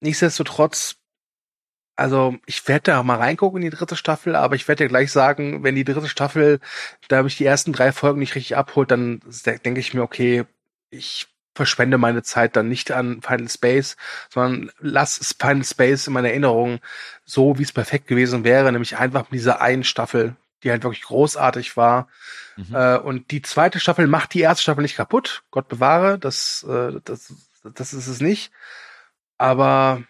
nichtsdestotrotz 0.00 0.96
also 1.98 2.36
ich 2.46 2.68
werde 2.68 2.92
da 2.92 3.02
mal 3.02 3.16
reingucken 3.16 3.60
in 3.60 3.68
die 3.68 3.76
dritte 3.76 3.96
Staffel, 3.96 4.36
aber 4.36 4.54
ich 4.54 4.68
werde 4.68 4.84
dir 4.84 4.88
gleich 4.88 5.10
sagen, 5.10 5.64
wenn 5.64 5.74
die 5.74 5.82
dritte 5.82 6.08
Staffel, 6.08 6.60
da 7.08 7.16
habe 7.16 7.26
ich 7.26 7.36
die 7.36 7.44
ersten 7.44 7.72
drei 7.72 7.90
Folgen 7.90 8.20
nicht 8.20 8.36
richtig 8.36 8.56
abholt, 8.56 8.92
dann 8.92 9.20
denke 9.64 9.80
ich 9.80 9.94
mir, 9.94 10.02
okay, 10.02 10.44
ich 10.90 11.26
verschwende 11.56 11.98
meine 11.98 12.22
Zeit 12.22 12.54
dann 12.54 12.68
nicht 12.68 12.92
an 12.92 13.20
Final 13.20 13.48
Space, 13.48 13.96
sondern 14.32 14.70
lass 14.78 15.34
Final 15.40 15.64
Space 15.64 16.06
in 16.06 16.12
meiner 16.12 16.28
Erinnerung 16.28 16.78
so, 17.24 17.58
wie 17.58 17.64
es 17.64 17.72
perfekt 17.72 18.06
gewesen 18.06 18.44
wäre, 18.44 18.70
nämlich 18.70 18.96
einfach 18.96 19.22
mit 19.22 19.40
dieser 19.40 19.60
einen 19.60 19.82
Staffel, 19.82 20.36
die 20.62 20.70
halt 20.70 20.82
wirklich 20.82 21.02
großartig 21.02 21.76
war. 21.76 22.08
Mhm. 22.56 22.74
Äh, 22.74 22.98
und 22.98 23.30
die 23.30 23.42
zweite 23.42 23.80
Staffel 23.80 24.06
macht 24.06 24.34
die 24.34 24.40
erste 24.40 24.62
Staffel 24.62 24.82
nicht 24.82 24.96
kaputt. 24.96 25.44
Gott 25.50 25.68
bewahre, 25.68 26.18
das, 26.18 26.64
äh, 26.68 27.00
das, 27.04 27.32
das 27.62 27.92
ist 27.92 28.06
es 28.06 28.20
nicht. 28.20 28.50
Aber 29.36 30.02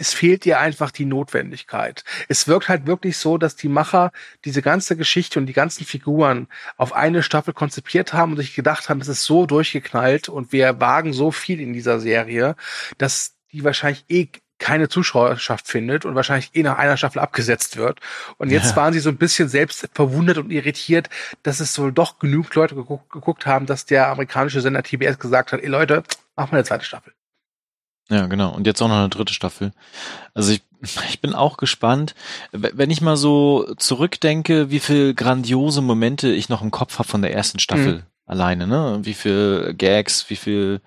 es 0.00 0.14
fehlt 0.14 0.44
dir 0.44 0.60
einfach 0.60 0.90
die 0.90 1.04
Notwendigkeit. 1.04 2.04
Es 2.28 2.48
wirkt 2.48 2.68
halt 2.68 2.86
wirklich 2.86 3.18
so, 3.18 3.36
dass 3.36 3.56
die 3.56 3.68
Macher 3.68 4.12
diese 4.44 4.62
ganze 4.62 4.96
Geschichte 4.96 5.38
und 5.38 5.46
die 5.46 5.52
ganzen 5.52 5.84
Figuren 5.84 6.48
auf 6.78 6.94
eine 6.94 7.22
Staffel 7.22 7.52
konzipiert 7.52 8.12
haben 8.14 8.32
und 8.32 8.38
sich 8.38 8.54
gedacht 8.54 8.88
haben, 8.88 9.00
es 9.00 9.08
ist 9.08 9.24
so 9.24 9.46
durchgeknallt 9.46 10.28
und 10.28 10.52
wir 10.52 10.80
wagen 10.80 11.12
so 11.12 11.30
viel 11.30 11.60
in 11.60 11.72
dieser 11.74 12.00
Serie, 12.00 12.56
dass 12.98 13.36
die 13.52 13.62
wahrscheinlich 13.62 14.04
eh 14.08 14.28
keine 14.60 14.88
Zuschauerschaft 14.88 15.66
findet 15.66 16.04
und 16.04 16.14
wahrscheinlich 16.14 16.50
eh 16.54 16.62
nach 16.62 16.78
einer 16.78 16.96
Staffel 16.96 17.18
abgesetzt 17.18 17.76
wird. 17.76 17.98
Und 18.38 18.50
jetzt 18.50 18.70
ja. 18.70 18.76
waren 18.76 18.92
sie 18.92 19.00
so 19.00 19.08
ein 19.08 19.16
bisschen 19.16 19.48
selbst 19.48 19.88
verwundert 19.92 20.38
und 20.38 20.50
irritiert, 20.50 21.08
dass 21.42 21.58
es 21.58 21.76
wohl 21.78 21.92
doch 21.92 22.20
genug 22.20 22.54
Leute 22.54 22.76
geguckt, 22.76 23.10
geguckt 23.10 23.46
haben, 23.46 23.66
dass 23.66 23.86
der 23.86 24.08
amerikanische 24.08 24.60
Sender 24.60 24.84
TBS 24.84 25.18
gesagt 25.18 25.52
hat, 25.52 25.60
ey 25.60 25.68
Leute, 25.68 26.04
machen 26.36 26.52
wir 26.52 26.58
eine 26.58 26.64
zweite 26.64 26.84
Staffel. 26.84 27.12
Ja, 28.10 28.26
genau. 28.26 28.54
Und 28.54 28.66
jetzt 28.66 28.82
auch 28.82 28.88
noch 28.88 28.98
eine 28.98 29.08
dritte 29.08 29.32
Staffel. 29.32 29.72
Also 30.34 30.52
ich, 30.52 30.62
ich 31.08 31.20
bin 31.20 31.34
auch 31.34 31.56
gespannt. 31.56 32.14
Wenn 32.52 32.90
ich 32.90 33.00
mal 33.00 33.16
so 33.16 33.72
zurückdenke, 33.76 34.70
wie 34.70 34.80
viel 34.80 35.14
grandiose 35.14 35.80
Momente 35.80 36.28
ich 36.28 36.48
noch 36.48 36.62
im 36.62 36.70
Kopf 36.70 36.98
habe 36.98 37.08
von 37.08 37.22
der 37.22 37.32
ersten 37.32 37.58
Staffel 37.60 37.94
mhm. 37.94 38.02
alleine, 38.26 38.66
ne? 38.66 39.00
Wie 39.02 39.14
viel 39.14 39.74
Gags, 39.76 40.28
wie 40.28 40.36
viel 40.36 40.80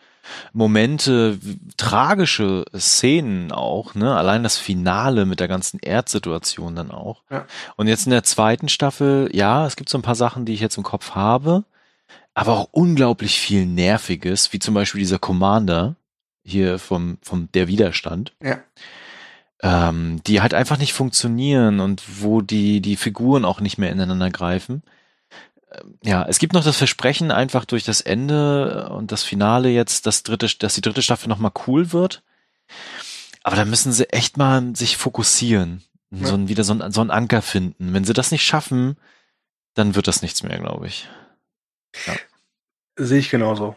Momente, 0.53 1.39
tragische 1.77 2.65
Szenen 2.77 3.51
auch, 3.51 3.95
ne? 3.95 4.15
Allein 4.15 4.43
das 4.43 4.57
Finale 4.57 5.25
mit 5.25 5.39
der 5.39 5.47
ganzen 5.47 5.79
Erdsituation 5.79 6.75
dann 6.75 6.91
auch. 6.91 7.23
Ja. 7.29 7.45
Und 7.75 7.87
jetzt 7.87 8.05
in 8.05 8.11
der 8.11 8.23
zweiten 8.23 8.69
Staffel, 8.69 9.29
ja, 9.33 9.65
es 9.65 9.75
gibt 9.75 9.89
so 9.89 9.97
ein 9.97 10.03
paar 10.03 10.15
Sachen, 10.15 10.45
die 10.45 10.53
ich 10.53 10.61
jetzt 10.61 10.77
im 10.77 10.83
Kopf 10.83 11.11
habe, 11.11 11.65
aber 12.33 12.53
auch 12.53 12.69
unglaublich 12.71 13.39
viel 13.39 13.65
Nerviges, 13.65 14.53
wie 14.53 14.59
zum 14.59 14.73
Beispiel 14.73 14.99
dieser 14.99 15.19
Commander 15.19 15.95
hier 16.43 16.79
vom, 16.79 17.17
vom 17.21 17.49
Der 17.53 17.67
Widerstand. 17.67 18.33
Ja. 18.41 18.59
Ähm, 19.61 20.21
die 20.27 20.41
halt 20.41 20.53
einfach 20.53 20.77
nicht 20.77 20.91
funktionieren 20.91 21.79
und 21.79 22.03
wo 22.21 22.41
die, 22.41 22.81
die 22.81 22.97
Figuren 22.97 23.45
auch 23.45 23.61
nicht 23.61 23.77
mehr 23.77 23.91
ineinander 23.91 24.29
greifen 24.29 24.83
ja, 26.01 26.25
es 26.27 26.39
gibt 26.39 26.53
noch 26.53 26.63
das 26.63 26.77
Versprechen 26.77 27.31
einfach 27.31 27.65
durch 27.65 27.83
das 27.83 28.01
Ende 28.01 28.89
und 28.89 29.11
das 29.11 29.23
Finale 29.23 29.69
jetzt, 29.69 30.05
dass 30.05 30.23
dritte, 30.23 30.47
dass 30.59 30.75
die 30.75 30.81
dritte 30.81 31.01
Staffel 31.01 31.29
nochmal 31.29 31.51
cool 31.67 31.91
wird. 31.93 32.23
Aber 33.43 33.55
da 33.55 33.65
müssen 33.65 33.91
sie 33.91 34.09
echt 34.09 34.37
mal 34.37 34.75
sich 34.75 34.97
fokussieren. 34.97 35.83
Ja. 36.11 36.27
So 36.27 36.35
ein, 36.35 36.47
wieder 36.47 36.63
so 36.63 36.73
ein, 36.73 36.91
so 36.91 37.01
ein 37.01 37.11
Anker 37.11 37.41
finden. 37.41 37.93
Wenn 37.93 38.05
sie 38.05 38.13
das 38.13 38.31
nicht 38.31 38.45
schaffen, 38.45 38.97
dann 39.73 39.95
wird 39.95 40.07
das 40.07 40.21
nichts 40.21 40.43
mehr, 40.43 40.57
glaube 40.59 40.87
ich. 40.87 41.09
Ja. 42.05 42.15
Sehe 42.95 43.19
ich 43.19 43.29
genauso. 43.29 43.75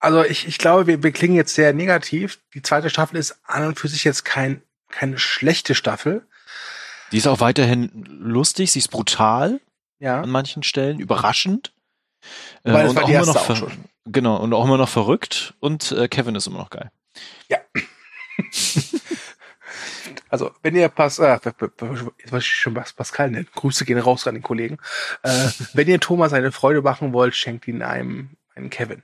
Also 0.00 0.22
ich, 0.24 0.46
ich 0.46 0.58
glaube, 0.58 0.86
wir, 0.86 1.02
wir 1.02 1.12
klingen 1.12 1.36
jetzt 1.36 1.54
sehr 1.54 1.72
negativ. 1.72 2.40
Die 2.52 2.62
zweite 2.62 2.90
Staffel 2.90 3.16
ist 3.16 3.38
an 3.44 3.66
und 3.66 3.78
für 3.78 3.88
sich 3.88 4.04
jetzt 4.04 4.24
kein, 4.24 4.62
keine 4.90 5.18
schlechte 5.18 5.74
Staffel. 5.74 6.26
Die 7.12 7.18
ist 7.18 7.26
auch 7.26 7.40
weiterhin 7.40 7.90
lustig, 8.08 8.72
sie 8.72 8.80
ist 8.80 8.88
brutal 8.88 9.60
ja. 10.04 10.20
an 10.20 10.30
manchen 10.30 10.62
Stellen, 10.62 11.00
überraschend. 11.00 11.72
Äh, 12.62 12.72
Weil 12.72 12.88
und 12.88 12.98
auch 12.98 13.08
immer 13.08 13.26
noch 13.26 13.36
auch 13.36 13.70
Genau, 14.06 14.36
und 14.36 14.52
auch 14.52 14.64
immer 14.64 14.76
noch 14.76 14.88
verrückt 14.88 15.54
und 15.60 15.92
äh, 15.92 16.08
Kevin 16.08 16.34
ist 16.34 16.46
immer 16.46 16.58
noch 16.58 16.70
geil. 16.70 16.90
Ja. 17.48 17.58
also, 20.28 20.50
wenn 20.62 20.76
ihr 20.76 20.88
Pas 20.88 21.18
äh, 21.18 21.38
jetzt 21.42 22.32
ich 22.32 22.46
schon 22.46 22.74
Pascal 22.74 23.30
nennt, 23.30 23.52
Grüße 23.52 23.86
gehen 23.86 23.98
raus 23.98 24.26
an 24.26 24.34
den 24.34 24.42
Kollegen. 24.42 24.78
Äh, 25.22 25.48
wenn 25.72 25.88
ihr 25.88 26.00
Thomas 26.00 26.34
eine 26.34 26.52
Freude 26.52 26.82
machen 26.82 27.14
wollt, 27.14 27.34
schenkt 27.34 27.66
ihn 27.66 27.82
einem 27.82 28.36
einen 28.54 28.68
Kevin. 28.68 29.02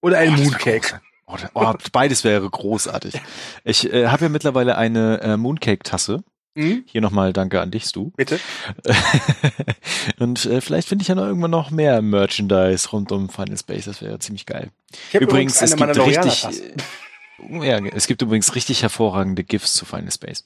Oder 0.00 0.18
einen 0.18 0.36
oh, 0.36 0.42
Mooncake. 0.42 1.00
Oh, 1.26 1.36
oh, 1.54 1.74
beides 1.92 2.24
wäre 2.24 2.48
großartig. 2.50 3.20
Ich 3.62 3.92
äh, 3.92 4.08
habe 4.08 4.24
ja 4.24 4.28
mittlerweile 4.28 4.76
eine 4.76 5.20
äh, 5.20 5.36
Mooncake-Tasse. 5.36 6.24
Mhm. 6.54 6.84
Hier 6.86 7.00
nochmal 7.00 7.32
danke 7.32 7.60
an 7.60 7.70
dich, 7.70 7.84
Stu. 7.84 8.10
Bitte. 8.16 8.40
und 10.18 10.44
äh, 10.46 10.60
vielleicht 10.60 10.88
finde 10.88 11.02
ich 11.02 11.08
ja 11.08 11.14
noch 11.14 11.26
irgendwann 11.26 11.50
noch 11.50 11.70
mehr 11.70 12.02
Merchandise 12.02 12.90
rund 12.90 13.12
um 13.12 13.28
Final 13.28 13.56
Space. 13.56 13.84
Das 13.84 14.02
wäre 14.02 14.18
ziemlich 14.18 14.46
geil. 14.46 14.70
Übrigens, 15.12 15.62
es 15.62 15.76
gibt 15.76 15.96
richtig, 15.96 16.44
äh, 16.44 17.66
ja, 17.66 17.78
es 17.94 18.06
gibt 18.06 18.22
übrigens 18.22 18.54
richtig 18.54 18.82
hervorragende 18.82 19.44
GIFs 19.44 19.74
zu 19.74 19.84
Final 19.84 20.10
Space. 20.10 20.44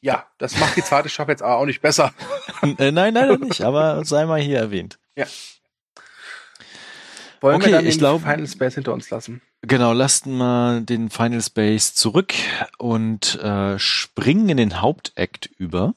Ja, 0.00 0.26
das 0.38 0.58
macht 0.58 0.76
die 0.76 0.82
zweite 0.82 1.08
Staffel 1.08 1.30
jetzt 1.30 1.42
aber 1.42 1.58
auch 1.58 1.64
nicht 1.64 1.80
besser. 1.80 2.12
äh, 2.78 2.90
nein, 2.90 3.14
leider 3.14 3.38
nicht, 3.38 3.62
aber 3.62 4.04
sei 4.04 4.26
mal 4.26 4.40
hier 4.40 4.58
erwähnt. 4.58 4.98
Ja. 5.14 5.26
Wollen 7.42 7.56
okay, 7.56 7.66
wir 7.66 7.72
dann 7.72 7.86
ich 7.86 7.98
glaube, 7.98 8.20
Final 8.20 8.46
Space 8.46 8.76
hinter 8.76 8.92
uns 8.92 9.10
lassen? 9.10 9.42
Genau, 9.62 9.92
lassen 9.92 10.36
mal 10.36 10.82
den 10.82 11.10
Final 11.10 11.42
Space 11.42 11.92
zurück 11.92 12.32
und 12.78 13.34
äh, 13.40 13.78
springen 13.80 14.48
in 14.48 14.56
den 14.56 14.80
Hauptakt 14.80 15.50
über. 15.58 15.94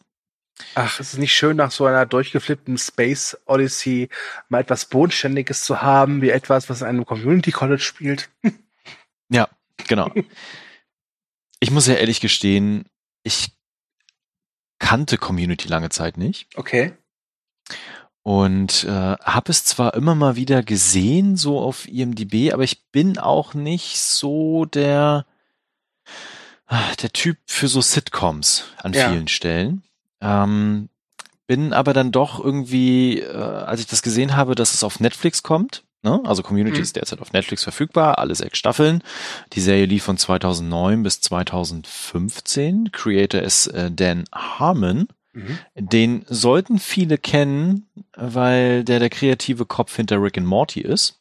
Ach, 0.74 1.00
es 1.00 1.14
ist 1.14 1.20
nicht 1.20 1.36
schön, 1.36 1.58
nach 1.58 1.70
so 1.70 1.86
einer 1.86 2.08
durchgeflippten 2.08 2.80
Space 2.80 3.38
Odyssey 3.46 4.10
mal 4.50 4.62
etwas 4.62 4.86
Bodenständiges 4.86 5.64
zu 5.64 5.84
haben, 5.84 6.24
wie 6.24 6.30
etwas, 6.30 6.68
was 6.70 6.82
in 6.82 6.88
einem 6.88 7.06
Community 7.06 7.52
College 7.52 7.82
spielt. 7.82 8.30
ja, 9.30 9.48
genau. 9.88 10.12
Ich 11.60 11.70
muss 11.70 11.86
ja 11.86 11.94
ehrlich 11.94 12.22
gestehen, 12.22 12.86
ich 13.24 13.52
kannte 14.80 15.18
Community 15.18 15.68
lange 15.68 15.90
Zeit 15.90 16.18
nicht. 16.18 16.48
Okay. 16.56 16.94
Und 18.26 18.86
äh, 18.86 18.90
habe 18.90 19.52
es 19.52 19.66
zwar 19.66 19.94
immer 19.94 20.16
mal 20.16 20.36
wieder 20.36 20.64
gesehen, 20.64 21.38
so 21.38 21.60
auf 21.60 21.88
IMDB, 21.88 22.54
aber 22.54 22.64
ich 22.64 22.82
bin 22.92 23.20
auch 23.20 23.54
nicht 23.54 24.02
so 24.02 24.66
der, 24.66 25.28
ah, 26.66 26.96
der 27.04 27.12
Typ 27.12 27.38
für 27.46 27.68
so 27.68 27.82
Sitcoms 27.82 28.64
an 28.78 28.94
ja. 28.94 29.12
vielen 29.12 29.28
Stellen. 29.28 29.84
Ähm, 30.22 30.90
bin 31.46 31.72
aber 31.72 31.94
dann 31.94 32.12
doch 32.12 32.44
irgendwie, 32.44 33.20
äh, 33.20 33.36
als 33.36 33.82
ich 33.82 33.86
das 33.86 34.02
gesehen 34.02 34.36
habe, 34.36 34.56
dass 34.56 34.74
es 34.74 34.84
auf 34.84 35.00
Netflix 35.00 35.44
kommt, 35.44 35.84
ne? 36.02 36.20
also 36.24 36.42
Community 36.42 36.78
mhm. 36.78 36.84
ist 36.84 36.96
derzeit 36.96 37.22
auf 37.22 37.32
Netflix 37.32 37.62
verfügbar, 37.62 38.18
alle 38.18 38.34
sechs 38.34 38.58
Staffeln. 38.58 39.04
Die 39.54 39.62
Serie 39.62 39.86
lief 39.86 40.04
von 40.04 40.18
2009 40.18 41.04
bis 41.04 41.22
2015. 41.22 42.92
Creator 42.92 43.44
ist 43.44 43.68
äh, 43.68 43.92
Dan 43.92 44.24
Harmon. 44.34 45.10
Mhm. 45.36 45.60
Den 45.76 46.26
sollten 46.28 46.80
viele 46.80 47.18
kennen, 47.18 47.88
weil 48.16 48.84
der 48.84 49.00
der 49.00 49.10
kreative 49.10 49.66
Kopf 49.66 49.96
hinter 49.96 50.22
Rick 50.22 50.38
and 50.38 50.48
Morty 50.48 50.82
ist. 50.82 51.20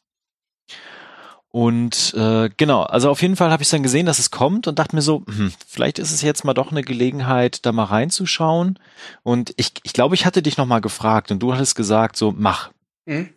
Und 1.49 2.13
äh, 2.15 2.49
genau, 2.57 2.83
also 2.83 3.09
auf 3.09 3.21
jeden 3.21 3.37
Fall 3.37 3.49
habe 3.49 3.63
ich 3.63 3.69
dann 3.69 3.83
gesehen, 3.83 4.05
dass 4.05 4.19
es 4.19 4.29
kommt 4.29 4.67
und 4.67 4.77
dachte 4.77 4.93
mir 4.93 5.01
so, 5.01 5.23
hm, 5.25 5.53
vielleicht 5.65 5.99
ist 5.99 6.11
es 6.11 6.21
jetzt 6.21 6.43
mal 6.43 6.53
doch 6.53 6.71
eine 6.71 6.81
Gelegenheit, 6.81 7.65
da 7.65 7.71
mal 7.71 7.85
reinzuschauen. 7.85 8.77
Und 9.23 9.53
ich, 9.55 9.71
ich 9.83 9.93
glaube, 9.93 10.15
ich 10.15 10.25
hatte 10.25 10.41
dich 10.41 10.57
noch 10.57 10.65
mal 10.65 10.81
gefragt 10.81 11.31
und 11.31 11.39
du 11.39 11.53
hattest 11.53 11.75
gesagt, 11.75 12.17
so 12.17 12.33
mach. 12.37 12.71
Mhm. 13.05 13.29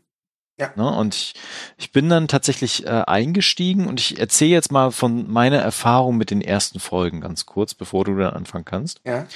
Ja. 0.58 0.72
Ne? 0.74 0.90
Und 0.90 1.14
ich, 1.14 1.34
ich 1.76 1.92
bin 1.92 2.08
dann 2.08 2.26
tatsächlich 2.26 2.84
äh, 2.84 3.04
eingestiegen 3.06 3.86
und 3.86 4.00
ich 4.00 4.18
erzähle 4.18 4.50
jetzt 4.50 4.72
mal 4.72 4.90
von 4.90 5.30
meiner 5.30 5.58
Erfahrung 5.58 6.16
mit 6.16 6.30
den 6.32 6.40
ersten 6.40 6.80
Folgen 6.80 7.20
ganz 7.20 7.46
kurz, 7.46 7.74
bevor 7.74 8.04
du 8.04 8.16
dann 8.16 8.34
anfangen 8.34 8.64
kannst. 8.64 9.00
Ja. 9.04 9.28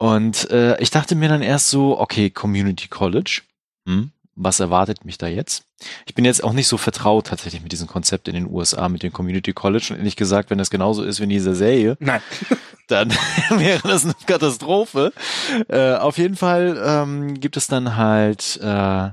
Und 0.00 0.50
äh, 0.50 0.80
ich 0.80 0.90
dachte 0.90 1.14
mir 1.14 1.28
dann 1.28 1.42
erst 1.42 1.68
so, 1.68 2.00
okay, 2.00 2.30
Community 2.30 2.88
College, 2.88 3.42
hm, 3.84 4.12
was 4.34 4.58
erwartet 4.58 5.04
mich 5.04 5.18
da 5.18 5.26
jetzt? 5.26 5.64
Ich 6.06 6.14
bin 6.14 6.24
jetzt 6.24 6.42
auch 6.42 6.54
nicht 6.54 6.68
so 6.68 6.78
vertraut 6.78 7.26
tatsächlich 7.26 7.60
mit 7.62 7.70
diesem 7.70 7.86
Konzept 7.86 8.26
in 8.26 8.32
den 8.32 8.50
USA, 8.50 8.88
mit 8.88 9.02
dem 9.02 9.12
Community 9.12 9.52
College. 9.52 9.88
Und 9.90 9.98
ehrlich 9.98 10.16
gesagt, 10.16 10.48
wenn 10.48 10.56
das 10.56 10.70
genauso 10.70 11.02
ist 11.02 11.20
wie 11.20 11.24
in 11.24 11.28
dieser 11.28 11.54
Serie, 11.54 11.98
Nein. 12.00 12.22
dann 12.86 13.10
wäre 13.50 13.86
das 13.86 14.04
eine 14.04 14.14
Katastrophe. 14.24 15.12
Äh, 15.68 15.96
auf 15.96 16.16
jeden 16.16 16.36
Fall 16.36 16.82
ähm, 16.82 17.38
gibt 17.38 17.58
es 17.58 17.66
dann 17.66 17.98
halt 17.98 18.58
äh, 18.62 19.10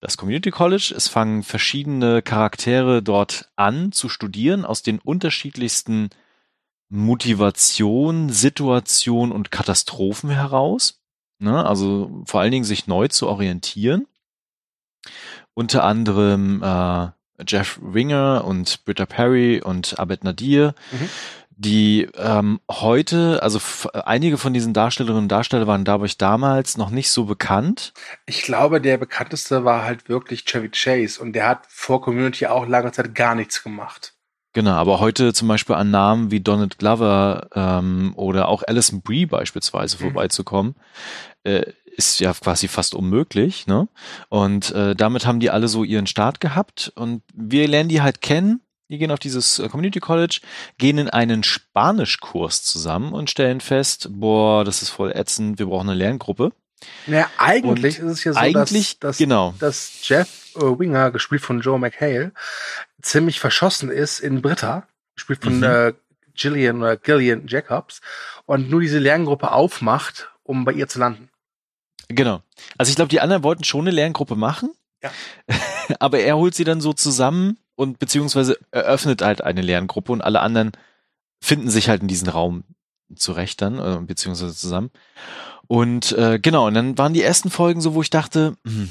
das 0.00 0.16
Community 0.16 0.50
College. 0.50 0.94
Es 0.96 1.08
fangen 1.08 1.42
verschiedene 1.42 2.22
Charaktere 2.22 3.02
dort 3.02 3.50
an 3.56 3.92
zu 3.92 4.08
studieren 4.08 4.64
aus 4.64 4.80
den 4.80 4.98
unterschiedlichsten 4.98 6.08
Motivation, 6.94 8.28
Situation 8.28 9.32
und 9.32 9.50
Katastrophen 9.50 10.28
heraus. 10.28 11.00
Ne? 11.38 11.64
Also 11.64 12.22
vor 12.26 12.42
allen 12.42 12.52
Dingen 12.52 12.66
sich 12.66 12.86
neu 12.86 13.08
zu 13.08 13.28
orientieren. 13.28 14.06
Unter 15.54 15.84
anderem 15.84 16.62
äh, 16.62 17.08
Jeff 17.48 17.78
Winger 17.82 18.44
und 18.44 18.84
Britta 18.84 19.06
Perry 19.06 19.62
und 19.62 19.98
Abed 19.98 20.22
Nadir, 20.22 20.74
mhm. 20.92 21.08
die 21.56 22.08
ähm, 22.14 22.60
heute, 22.70 23.42
also 23.42 23.58
einige 24.04 24.36
von 24.36 24.52
diesen 24.52 24.74
Darstellerinnen 24.74 25.22
und 25.22 25.32
Darstellern 25.32 25.66
waren 25.66 25.86
dadurch 25.86 26.18
damals 26.18 26.76
noch 26.76 26.90
nicht 26.90 27.10
so 27.10 27.24
bekannt. 27.24 27.94
Ich 28.26 28.42
glaube, 28.42 28.82
der 28.82 28.98
bekannteste 28.98 29.64
war 29.64 29.84
halt 29.84 30.10
wirklich 30.10 30.44
Chevy 30.44 30.68
Chase 30.68 31.22
und 31.22 31.32
der 31.32 31.48
hat 31.48 31.64
vor 31.68 32.02
Community 32.02 32.46
auch 32.48 32.66
lange 32.66 32.92
Zeit 32.92 33.14
gar 33.14 33.34
nichts 33.34 33.62
gemacht. 33.62 34.14
Genau, 34.52 34.72
aber 34.72 35.00
heute 35.00 35.32
zum 35.32 35.48
Beispiel 35.48 35.76
an 35.76 35.90
Namen 35.90 36.30
wie 36.30 36.40
Donald 36.40 36.78
Glover 36.78 37.48
ähm, 37.54 38.12
oder 38.16 38.48
auch 38.48 38.62
Alison 38.66 39.00
Brie 39.00 39.24
beispielsweise 39.24 39.96
mhm. 39.96 40.00
vorbeizukommen, 40.00 40.74
äh, 41.44 41.72
ist 41.96 42.20
ja 42.20 42.32
quasi 42.34 42.68
fast 42.68 42.94
unmöglich. 42.94 43.66
Ne? 43.66 43.88
Und 44.28 44.72
äh, 44.72 44.94
damit 44.94 45.26
haben 45.26 45.40
die 45.40 45.50
alle 45.50 45.68
so 45.68 45.84
ihren 45.84 46.06
Start 46.06 46.40
gehabt 46.40 46.92
und 46.94 47.22
wir 47.34 47.66
lernen 47.66 47.88
die 47.88 48.02
halt 48.02 48.20
kennen. 48.20 48.60
Die 48.90 48.98
gehen 48.98 49.10
auf 49.10 49.18
dieses 49.18 49.58
äh, 49.58 49.68
Community 49.68 50.00
College, 50.00 50.40
gehen 50.76 50.98
in 50.98 51.08
einen 51.08 51.42
Spanischkurs 51.44 52.62
zusammen 52.62 53.14
und 53.14 53.30
stellen 53.30 53.62
fest, 53.62 54.08
boah, 54.10 54.64
das 54.64 54.82
ist 54.82 54.90
voll 54.90 55.12
ätzend, 55.12 55.58
wir 55.58 55.66
brauchen 55.66 55.88
eine 55.88 55.98
Lerngruppe. 55.98 56.52
Ja, 57.06 57.30
eigentlich 57.38 58.00
und 58.00 58.10
ist 58.10 58.18
es 58.18 58.24
ja 58.24 58.32
so, 58.32 58.52
dass, 58.52 58.98
dass, 58.98 59.16
genau. 59.16 59.54
dass 59.58 60.00
Jeff 60.02 60.42
äh, 60.56 60.78
Winger, 60.78 61.10
gespielt 61.10 61.42
von 61.42 61.60
Joe 61.60 61.78
McHale, 61.78 62.32
ziemlich 63.02 63.40
verschossen 63.40 63.90
ist 63.90 64.20
in 64.20 64.42
Britta, 64.42 64.86
gespielt 65.14 65.42
von 65.42 65.58
mhm. 65.58 65.64
äh, 65.64 65.92
Gillian 66.34 66.80
oder 66.80 66.96
Gillian 66.96 67.46
Jacobs, 67.46 68.00
und 68.46 68.70
nur 68.70 68.80
diese 68.80 68.98
Lerngruppe 68.98 69.52
aufmacht, 69.52 70.30
um 70.42 70.64
bei 70.64 70.72
ihr 70.72 70.88
zu 70.88 70.98
landen. 70.98 71.28
Genau. 72.08 72.42
Also 72.78 72.90
ich 72.90 72.96
glaube, 72.96 73.08
die 73.08 73.20
anderen 73.20 73.42
wollten 73.42 73.64
schon 73.64 73.82
eine 73.82 73.90
Lerngruppe 73.90 74.36
machen. 74.36 74.72
Ja. 75.02 75.10
Aber 75.98 76.20
er 76.20 76.36
holt 76.36 76.54
sie 76.54 76.64
dann 76.64 76.80
so 76.80 76.92
zusammen, 76.92 77.58
und 77.74 77.98
beziehungsweise 77.98 78.58
eröffnet 78.70 79.22
halt 79.22 79.42
eine 79.42 79.62
Lerngruppe 79.62 80.12
und 80.12 80.20
alle 80.20 80.40
anderen 80.40 80.72
finden 81.40 81.70
sich 81.70 81.88
halt 81.88 82.02
in 82.02 82.08
diesen 82.08 82.28
Raum 82.28 82.64
zurecht 83.14 83.60
dann, 83.62 83.78
äh, 83.78 83.98
beziehungsweise 84.04 84.54
zusammen. 84.54 84.90
Und 85.66 86.12
äh, 86.12 86.38
genau, 86.38 86.66
und 86.66 86.74
dann 86.74 86.98
waren 86.98 87.14
die 87.14 87.22
ersten 87.22 87.50
Folgen 87.50 87.80
so, 87.80 87.94
wo 87.94 88.02
ich 88.02 88.10
dachte, 88.10 88.56
hm, 88.66 88.90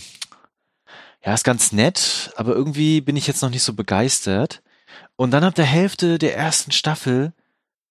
ja, 1.23 1.33
ist 1.33 1.43
ganz 1.43 1.71
nett, 1.71 2.31
aber 2.35 2.55
irgendwie 2.55 3.01
bin 3.01 3.15
ich 3.15 3.27
jetzt 3.27 3.41
noch 3.41 3.49
nicht 3.49 3.63
so 3.63 3.73
begeistert. 3.73 4.61
Und 5.15 5.31
dann 5.31 5.43
ab 5.43 5.55
der 5.55 5.65
Hälfte 5.65 6.17
der 6.17 6.35
ersten 6.35 6.71
Staffel 6.71 7.33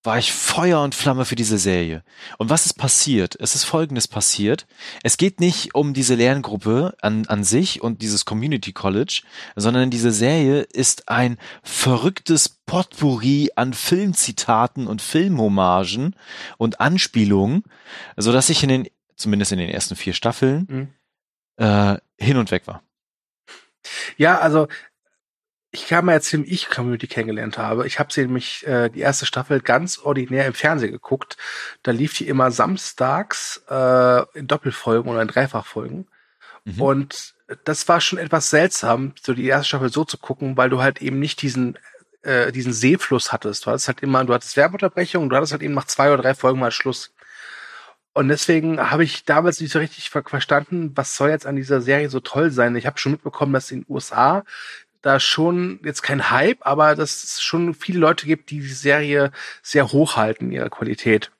war 0.02 0.18
ich 0.18 0.32
Feuer 0.32 0.82
und 0.82 0.94
Flamme 0.94 1.26
für 1.26 1.36
diese 1.36 1.58
Serie. 1.58 2.02
Und 2.38 2.48
was 2.48 2.64
ist 2.64 2.74
passiert? 2.74 3.36
Es 3.38 3.54
ist 3.54 3.64
Folgendes 3.64 4.08
passiert. 4.08 4.66
Es 5.02 5.18
geht 5.18 5.40
nicht 5.40 5.74
um 5.74 5.92
diese 5.92 6.14
Lerngruppe 6.14 6.96
an, 7.02 7.26
an 7.26 7.44
sich 7.44 7.82
und 7.82 8.00
dieses 8.00 8.24
Community 8.24 8.72
College, 8.72 9.22
sondern 9.56 9.90
diese 9.90 10.10
Serie 10.10 10.62
ist 10.62 11.08
ein 11.10 11.36
verrücktes 11.62 12.48
Potpourri 12.48 13.50
an 13.56 13.74
Filmzitaten 13.74 14.86
und 14.86 15.02
Filmhommagen 15.02 16.16
und 16.56 16.80
Anspielungen, 16.80 17.64
so 18.16 18.32
dass 18.32 18.48
ich 18.48 18.62
in 18.62 18.70
den, 18.70 18.88
zumindest 19.16 19.52
in 19.52 19.58
den 19.58 19.70
ersten 19.70 19.96
vier 19.96 20.14
Staffeln, 20.14 20.66
mhm. 20.68 20.88
äh, 21.64 21.98
hin 22.18 22.38
und 22.38 22.50
weg 22.50 22.66
war. 22.66 22.82
Ja, 24.16 24.38
also 24.38 24.68
ich 25.72 25.86
kann 25.86 26.04
mal 26.04 26.14
erzählen, 26.14 26.44
wie 26.44 26.50
ich 26.50 26.68
Community 26.68 27.06
kennengelernt 27.06 27.56
habe. 27.56 27.86
Ich 27.86 27.98
habe 27.98 28.12
sie 28.12 28.22
nämlich 28.22 28.66
äh, 28.66 28.88
die 28.88 29.00
erste 29.00 29.24
Staffel 29.24 29.60
ganz 29.60 29.98
ordinär 29.98 30.46
im 30.46 30.54
Fernsehen 30.54 30.90
geguckt. 30.90 31.36
Da 31.82 31.92
lief 31.92 32.16
die 32.16 32.26
immer 32.26 32.50
samstags 32.50 33.62
äh, 33.68 34.22
in 34.38 34.48
Doppelfolgen 34.48 35.10
oder 35.10 35.22
in 35.22 35.28
Dreifachfolgen. 35.28 36.08
Mhm. 36.64 36.82
Und 36.82 37.34
das 37.64 37.88
war 37.88 38.00
schon 38.00 38.18
etwas 38.18 38.50
seltsam, 38.50 39.14
so 39.20 39.32
die 39.32 39.46
erste 39.46 39.68
Staffel 39.68 39.92
so 39.92 40.04
zu 40.04 40.18
gucken, 40.18 40.56
weil 40.56 40.70
du 40.70 40.82
halt 40.82 41.02
eben 41.02 41.20
nicht 41.20 41.40
diesen 41.42 41.78
äh, 42.22 42.52
diesen 42.52 42.72
Seefluss 42.72 43.32
hattest. 43.32 43.64
Du 43.64 43.70
hattest 43.70 43.88
halt 43.88 44.02
immer, 44.02 44.24
du 44.24 44.34
hattest 44.34 44.56
Werbeunterbrechung 44.56 45.22
und 45.22 45.30
du 45.30 45.36
hattest 45.36 45.52
halt 45.52 45.62
eben 45.62 45.74
nach 45.74 45.86
zwei 45.86 46.12
oder 46.12 46.22
drei 46.22 46.34
Folgen 46.34 46.58
mal 46.58 46.70
Schluss. 46.70 47.12
Und 48.12 48.28
deswegen 48.28 48.90
habe 48.90 49.04
ich 49.04 49.24
damals 49.24 49.60
nicht 49.60 49.72
so 49.72 49.78
richtig 49.78 50.10
ver 50.10 50.24
verstanden, 50.24 50.92
was 50.96 51.16
soll 51.16 51.30
jetzt 51.30 51.46
an 51.46 51.56
dieser 51.56 51.80
Serie 51.80 52.10
so 52.10 52.20
toll 52.20 52.50
sein. 52.50 52.74
Ich 52.76 52.86
habe 52.86 52.98
schon 52.98 53.12
mitbekommen, 53.12 53.52
dass 53.52 53.70
in 53.70 53.82
den 53.82 53.94
USA 53.94 54.44
da 55.02 55.20
schon 55.20 55.80
jetzt 55.84 56.02
kein 56.02 56.30
Hype, 56.30 56.58
aber 56.60 56.94
dass 56.94 57.22
es 57.22 57.40
schon 57.40 57.74
viele 57.74 57.98
Leute 57.98 58.26
gibt, 58.26 58.50
die 58.50 58.60
die 58.60 58.68
Serie 58.68 59.32
sehr 59.62 59.92
hochhalten 59.92 60.48
in 60.48 60.52
ihrer 60.52 60.70
Qualität. 60.70 61.30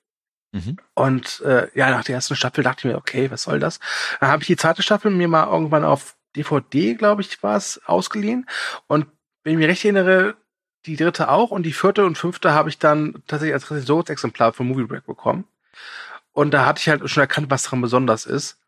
Mhm. 0.53 0.79
Und 0.95 1.41
äh, 1.43 1.69
ja, 1.75 1.91
nach 1.91 2.05
der 2.05 2.17
ersten 2.17 2.37
Staffel 2.37 2.65
dachte 2.65 2.81
ich 2.81 2.93
mir, 2.93 2.99
okay, 2.99 3.31
was 3.31 3.43
soll 3.43 3.59
das? 3.59 3.81
Dann 4.21 4.31
habe 4.31 4.43
ich 4.43 4.47
die 4.47 4.57
zweite 4.57 4.83
Staffel 4.83 5.11
mir 5.11 5.29
mal 5.29 5.47
irgendwann 5.47 5.85
auf 5.85 6.17
DVD, 6.37 6.95
glaube 6.95 7.23
ich, 7.23 7.43
war 7.43 7.57
es, 7.57 7.81
ausgeliehen. 7.85 8.47
Und 8.87 9.07
wenn 9.43 9.53
ich 9.55 9.59
mich 9.59 9.69
recht 9.69 9.85
erinnere, 9.85 10.37
die 10.87 10.97
dritte 10.97 11.29
auch 11.29 11.51
und 11.51 11.65
die 11.65 11.73
vierte 11.73 12.05
und 12.05 12.17
fünfte 12.17 12.53
habe 12.53 12.69
ich 12.69 12.79
dann 12.79 13.23
tatsächlich 13.27 13.55
als 13.55 13.71
Rezensionsexemplar 13.71 14.53
von 14.53 14.67
Movie 14.67 14.85
Break 14.85 15.07
bekommen. 15.07 15.45
Und 16.33 16.53
da 16.53 16.67
hatte 16.67 16.81
ich 16.81 16.89
halt 16.89 17.09
schon 17.11 17.21
erkannt, 17.23 17.51
was 17.51 17.65
daran 17.65 17.81
besonders 17.81 18.27
ist. 18.27 18.59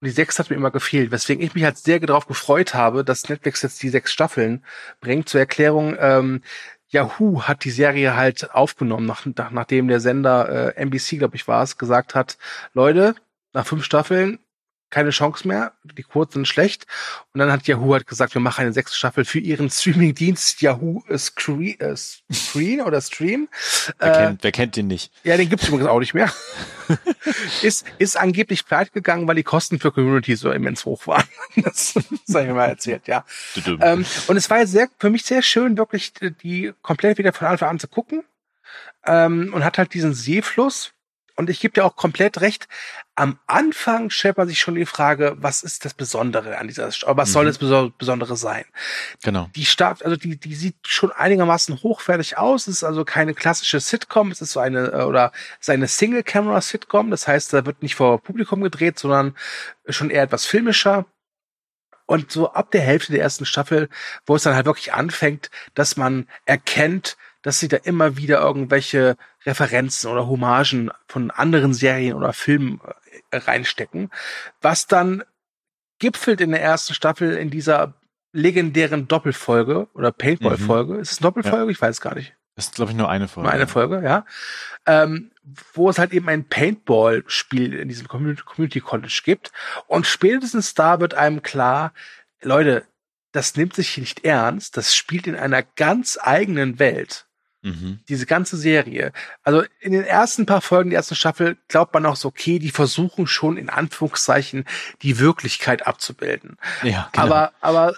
Und 0.00 0.06
die 0.06 0.12
sechs 0.12 0.38
hat 0.38 0.50
mir 0.50 0.56
immer 0.56 0.72
gefehlt, 0.72 1.12
weswegen 1.12 1.44
ich 1.44 1.54
mich 1.54 1.64
halt 1.64 1.78
sehr 1.78 2.00
darauf 2.00 2.26
gefreut 2.26 2.74
habe, 2.74 3.04
dass 3.04 3.28
Netflix 3.28 3.62
jetzt 3.62 3.82
die 3.82 3.88
sechs 3.88 4.12
Staffeln 4.12 4.64
bringt. 5.00 5.28
Zur 5.28 5.40
Erklärung, 5.40 5.96
ähm, 5.98 6.42
Yahoo 6.88 7.42
hat 7.42 7.64
die 7.64 7.70
Serie 7.70 8.16
halt 8.16 8.52
aufgenommen, 8.52 9.06
nach, 9.06 9.24
nach, 9.24 9.50
nachdem 9.50 9.88
der 9.88 10.00
Sender 10.00 10.74
äh, 10.76 10.82
NBC, 10.82 11.18
glaube 11.18 11.36
ich, 11.36 11.48
war 11.48 11.62
es, 11.62 11.78
gesagt 11.78 12.14
hat, 12.14 12.36
Leute, 12.74 13.14
nach 13.52 13.66
fünf 13.66 13.84
Staffeln 13.84 14.38
keine 14.92 15.10
Chance 15.10 15.48
mehr, 15.48 15.72
die 15.82 16.02
Quoten 16.02 16.32
sind 16.32 16.48
schlecht. 16.48 16.86
Und 17.32 17.40
dann 17.40 17.50
hat 17.50 17.66
Yahoo 17.66 17.94
halt 17.94 18.06
gesagt, 18.06 18.34
wir 18.34 18.42
machen 18.42 18.60
eine 18.60 18.74
sechste 18.74 18.96
Staffel 18.96 19.24
für 19.24 19.38
ihren 19.38 19.70
Streaming-Dienst 19.70 20.60
Yahoo 20.60 21.02
Screen, 21.16 21.80
äh, 21.80 21.96
Screen 21.96 22.82
oder 22.82 23.00
Stream. 23.00 23.48
Wer, 23.98 24.12
äh, 24.12 24.26
kennt, 24.26 24.44
wer 24.44 24.52
kennt 24.52 24.76
den 24.76 24.86
nicht? 24.88 25.10
Ja, 25.24 25.36
den 25.36 25.48
gibt's 25.48 25.66
übrigens 25.66 25.88
auch 25.88 25.98
nicht 25.98 26.12
mehr. 26.12 26.30
ist, 27.62 27.86
ist 27.98 28.18
angeblich 28.18 28.66
pleite 28.66 28.90
gegangen, 28.92 29.26
weil 29.26 29.34
die 29.34 29.42
Kosten 29.42 29.80
für 29.80 29.92
Community 29.92 30.36
so 30.36 30.52
immens 30.52 30.84
hoch 30.84 31.06
waren. 31.06 31.24
das, 31.56 31.94
habe 31.94 32.42
ich 32.42 32.48
mir 32.48 32.54
mal 32.54 32.68
erzählt, 32.68 33.08
ja. 33.08 33.24
ähm, 33.80 34.04
und 34.26 34.36
es 34.36 34.50
war 34.50 34.66
sehr, 34.66 34.88
für 34.98 35.08
mich 35.08 35.24
sehr 35.24 35.40
schön, 35.40 35.78
wirklich 35.78 36.12
die 36.42 36.72
komplett 36.82 37.16
wieder 37.16 37.32
von 37.32 37.48
Anfang 37.48 37.70
an 37.70 37.78
zu 37.78 37.88
gucken. 37.88 38.24
Ähm, 39.06 39.52
und 39.54 39.64
hat 39.64 39.78
halt 39.78 39.94
diesen 39.94 40.12
Seefluss, 40.12 40.92
und 41.36 41.50
ich 41.50 41.60
gebe 41.60 41.74
dir 41.74 41.84
auch 41.84 41.96
komplett 41.96 42.40
recht, 42.40 42.68
am 43.14 43.38
Anfang 43.46 44.10
stellt 44.10 44.36
man 44.36 44.48
sich 44.48 44.60
schon 44.60 44.74
die 44.74 44.86
Frage, 44.86 45.34
was 45.38 45.62
ist 45.62 45.84
das 45.84 45.94
Besondere 45.94 46.58
an 46.58 46.68
dieser 46.68 46.90
Stadt? 46.92 47.16
Was 47.16 47.30
mhm. 47.30 47.32
soll 47.32 47.44
das 47.46 47.92
Besondere 47.98 48.36
sein? 48.36 48.64
Genau. 49.22 49.48
Die 49.54 49.66
Stadt, 49.66 50.04
also 50.04 50.16
die, 50.16 50.36
die 50.36 50.54
sieht 50.54 50.76
schon 50.86 51.12
einigermaßen 51.12 51.82
hochwertig 51.82 52.38
aus. 52.38 52.66
Es 52.66 52.76
ist 52.76 52.84
also 52.84 53.04
keine 53.04 53.34
klassische 53.34 53.80
Sitcom. 53.80 54.30
Es 54.30 54.40
ist 54.40 54.52
so 54.52 54.60
eine, 54.60 54.92
äh, 54.92 55.02
oder 55.02 55.32
seine 55.60 55.88
Single-Camera-Sitcom. 55.88 57.10
Das 57.10 57.28
heißt, 57.28 57.52
da 57.52 57.66
wird 57.66 57.82
nicht 57.82 57.96
vor 57.96 58.22
Publikum 58.22 58.62
gedreht, 58.62 58.98
sondern 58.98 59.34
schon 59.88 60.10
eher 60.10 60.22
etwas 60.22 60.46
filmischer. 60.46 61.06
Und 62.06 62.30
so 62.30 62.52
ab 62.52 62.70
der 62.72 62.82
Hälfte 62.82 63.12
der 63.12 63.22
ersten 63.22 63.46
Staffel, 63.46 63.88
wo 64.26 64.36
es 64.36 64.42
dann 64.42 64.54
halt 64.54 64.66
wirklich 64.66 64.92
anfängt, 64.92 65.50
dass 65.74 65.96
man 65.96 66.28
erkennt, 66.44 67.16
dass 67.42 67.60
sie 67.60 67.68
da 67.68 67.76
immer 67.78 68.16
wieder 68.16 68.40
irgendwelche 68.40 69.16
Referenzen 69.44 70.10
oder 70.10 70.26
Hommagen 70.26 70.90
von 71.08 71.30
anderen 71.30 71.74
Serien 71.74 72.14
oder 72.14 72.32
Filmen 72.32 72.80
äh, 73.30 73.36
reinstecken, 73.36 74.10
was 74.60 74.86
dann 74.86 75.24
gipfelt 75.98 76.40
in 76.40 76.50
der 76.50 76.62
ersten 76.62 76.94
Staffel 76.94 77.36
in 77.36 77.50
dieser 77.50 77.94
legendären 78.32 79.08
Doppelfolge 79.08 79.88
oder 79.94 80.10
Paintball-Folge. 80.10 80.94
Mhm. 80.94 81.00
Ist 81.00 81.12
es 81.12 81.18
eine 81.18 81.24
Doppelfolge? 81.24 81.66
Ja. 81.66 81.70
Ich 81.70 81.80
weiß 81.80 82.00
gar 82.00 82.14
nicht. 82.14 82.34
Das 82.54 82.66
ist, 82.66 82.74
glaube 82.74 82.90
ich, 82.90 82.96
nur 82.96 83.08
eine 83.08 83.28
Folge. 83.28 83.46
Nur 83.46 83.54
eine 83.54 83.66
Folge, 83.66 84.02
ja. 84.02 84.24
Ähm, 84.86 85.30
wo 85.74 85.88
es 85.88 85.98
halt 85.98 86.12
eben 86.12 86.28
ein 86.28 86.48
Paintball-Spiel 86.48 87.74
in 87.74 87.88
diesem 87.88 88.08
Community 88.08 88.80
College 88.80 89.20
gibt. 89.24 89.52
Und 89.86 90.06
spätestens 90.06 90.74
da 90.74 91.00
wird 91.00 91.14
einem 91.14 91.42
klar, 91.42 91.92
Leute, 92.42 92.84
das 93.32 93.56
nimmt 93.56 93.74
sich 93.74 93.96
nicht 93.96 94.24
ernst, 94.24 94.76
das 94.76 94.94
spielt 94.94 95.26
in 95.26 95.36
einer 95.36 95.62
ganz 95.62 96.18
eigenen 96.20 96.78
Welt. 96.78 97.26
Mhm. 97.62 98.00
Diese 98.08 98.26
ganze 98.26 98.56
Serie. 98.56 99.12
Also 99.44 99.62
in 99.80 99.92
den 99.92 100.04
ersten 100.04 100.46
paar 100.46 100.60
Folgen 100.60 100.90
der 100.90 100.98
ersten 100.98 101.14
Staffel 101.14 101.56
glaubt 101.68 101.94
man 101.94 102.04
auch 102.06 102.16
so, 102.16 102.28
okay, 102.28 102.58
die 102.58 102.70
versuchen 102.70 103.26
schon 103.26 103.56
in 103.56 103.70
Anführungszeichen 103.70 104.64
die 105.02 105.18
Wirklichkeit 105.18 105.86
abzubilden. 105.86 106.58
Ja, 106.82 107.08
genau. 107.12 107.26
Aber, 107.26 107.52
aber 107.60 107.94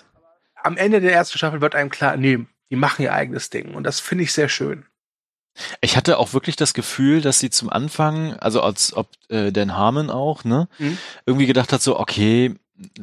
am 0.62 0.76
Ende 0.76 1.00
der 1.00 1.12
ersten 1.12 1.38
Staffel 1.38 1.60
wird 1.62 1.74
einem 1.74 1.90
klar, 1.90 2.16
nee, 2.16 2.40
die 2.70 2.76
machen 2.76 3.02
ihr 3.02 3.14
eigenes 3.14 3.50
Ding. 3.50 3.74
Und 3.74 3.84
das 3.84 4.00
finde 4.00 4.24
ich 4.24 4.32
sehr 4.32 4.48
schön. 4.48 4.84
Ich 5.80 5.96
hatte 5.96 6.18
auch 6.18 6.32
wirklich 6.32 6.56
das 6.56 6.74
Gefühl, 6.74 7.20
dass 7.20 7.38
sie 7.38 7.48
zum 7.48 7.70
Anfang, 7.70 8.34
also 8.34 8.60
als 8.60 8.92
ob 8.94 9.08
äh, 9.28 9.52
Dan 9.52 9.76
Harmon 9.76 10.10
auch, 10.10 10.44
ne, 10.44 10.68
mhm. 10.78 10.98
irgendwie 11.26 11.46
gedacht 11.46 11.72
hat, 11.72 11.80
so, 11.80 11.98
okay, 11.98 12.56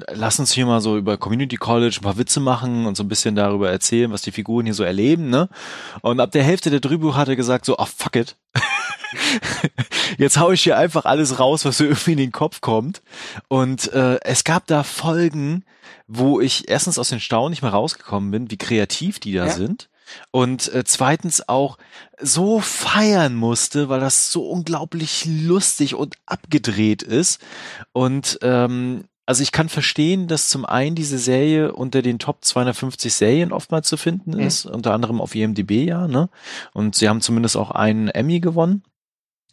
lass 0.10 0.40
uns 0.40 0.52
hier 0.52 0.66
mal 0.66 0.82
so 0.82 0.98
über 0.98 1.18
Community 1.18 1.56
College 1.56 1.98
ein 2.00 2.04
paar 2.04 2.18
Witze 2.18 2.40
machen 2.40 2.86
und 2.86 2.98
so 2.98 3.04
ein 3.04 3.08
bisschen 3.08 3.36
darüber 3.36 3.72
erzählen, 3.72 4.12
was 4.12 4.22
die 4.22 4.32
Figuren 4.32 4.66
hier 4.66 4.74
so 4.74 4.84
erleben, 4.84 5.30
ne? 5.30 5.50
Und 6.02 6.20
ab 6.20 6.32
der 6.32 6.44
Hälfte 6.44 6.70
der 6.70 6.80
Drehbuch 6.80 7.16
hat 7.16 7.30
er 7.30 7.36
gesagt 7.36 7.66
so, 7.66 7.78
ach 7.78 7.88
fuck 7.88 8.16
it. 8.16 8.36
Jetzt 10.18 10.38
hau 10.38 10.52
ich 10.52 10.62
hier 10.62 10.78
einfach 10.78 11.06
alles 11.06 11.40
raus, 11.40 11.66
was 11.66 11.78
so 11.78 11.86
irgendwie 11.86 12.12
in 12.14 12.18
den 12.18 12.32
Kopf 12.32 12.62
kommt. 12.62 13.02
Und 13.48 13.92
äh, 13.94 14.20
es 14.24 14.44
gab 14.44 14.68
da 14.68 14.84
Folgen, 14.84 15.64
wo 16.08 16.42
ich 16.42 16.68
erstens 16.70 17.00
aus 17.00 17.10
den 17.10 17.20
Staunen 17.20 17.52
nicht 17.52 17.62
mehr 17.62 17.72
rausgekommen 17.72 18.32
bin, 18.32 18.52
wie 18.52 18.58
kreativ 18.58 19.20
die 19.20 19.34
da 19.34 19.48
ja. 19.48 19.52
sind. 19.52 19.90
Und 20.32 20.74
äh, 20.74 20.84
zweitens 20.84 21.48
auch 21.48 21.78
so 22.20 22.60
feiern 22.60 23.34
musste, 23.34 23.88
weil 23.88 24.02
das 24.02 24.32
so 24.32 24.50
unglaublich 24.50 25.26
lustig 25.26 25.96
und 25.96 26.16
abgedreht 26.26 27.02
ist. 27.02 27.42
Und 27.94 28.40
ähm, 28.42 29.06
also 29.26 29.44
ich 29.44 29.52
kann 29.52 29.70
verstehen, 29.70 30.28
dass 30.28 30.50
zum 30.50 30.66
einen 30.66 30.96
diese 30.96 31.18
Serie 31.18 31.74
unter 31.74 32.02
den 32.02 32.20
Top 32.20 32.44
250 32.44 33.14
Serien 33.14 33.52
oftmals 33.52 33.88
zu 33.88 33.98
finden 33.98 34.32
mhm. 34.32 34.40
ist, 34.40 34.66
mhm. 34.66 34.76
unter 34.76 34.94
anderem 34.94 35.22
auf 35.22 35.36
IMDb 35.36 35.72
ja, 35.88 36.08
ne? 36.08 36.30
Und 36.74 36.96
sie 36.96 37.08
haben 37.08 37.22
zumindest 37.22 37.56
auch 37.58 37.72
einen 37.72 38.10
Emmy 38.10 38.40
gewonnen. 38.40 38.84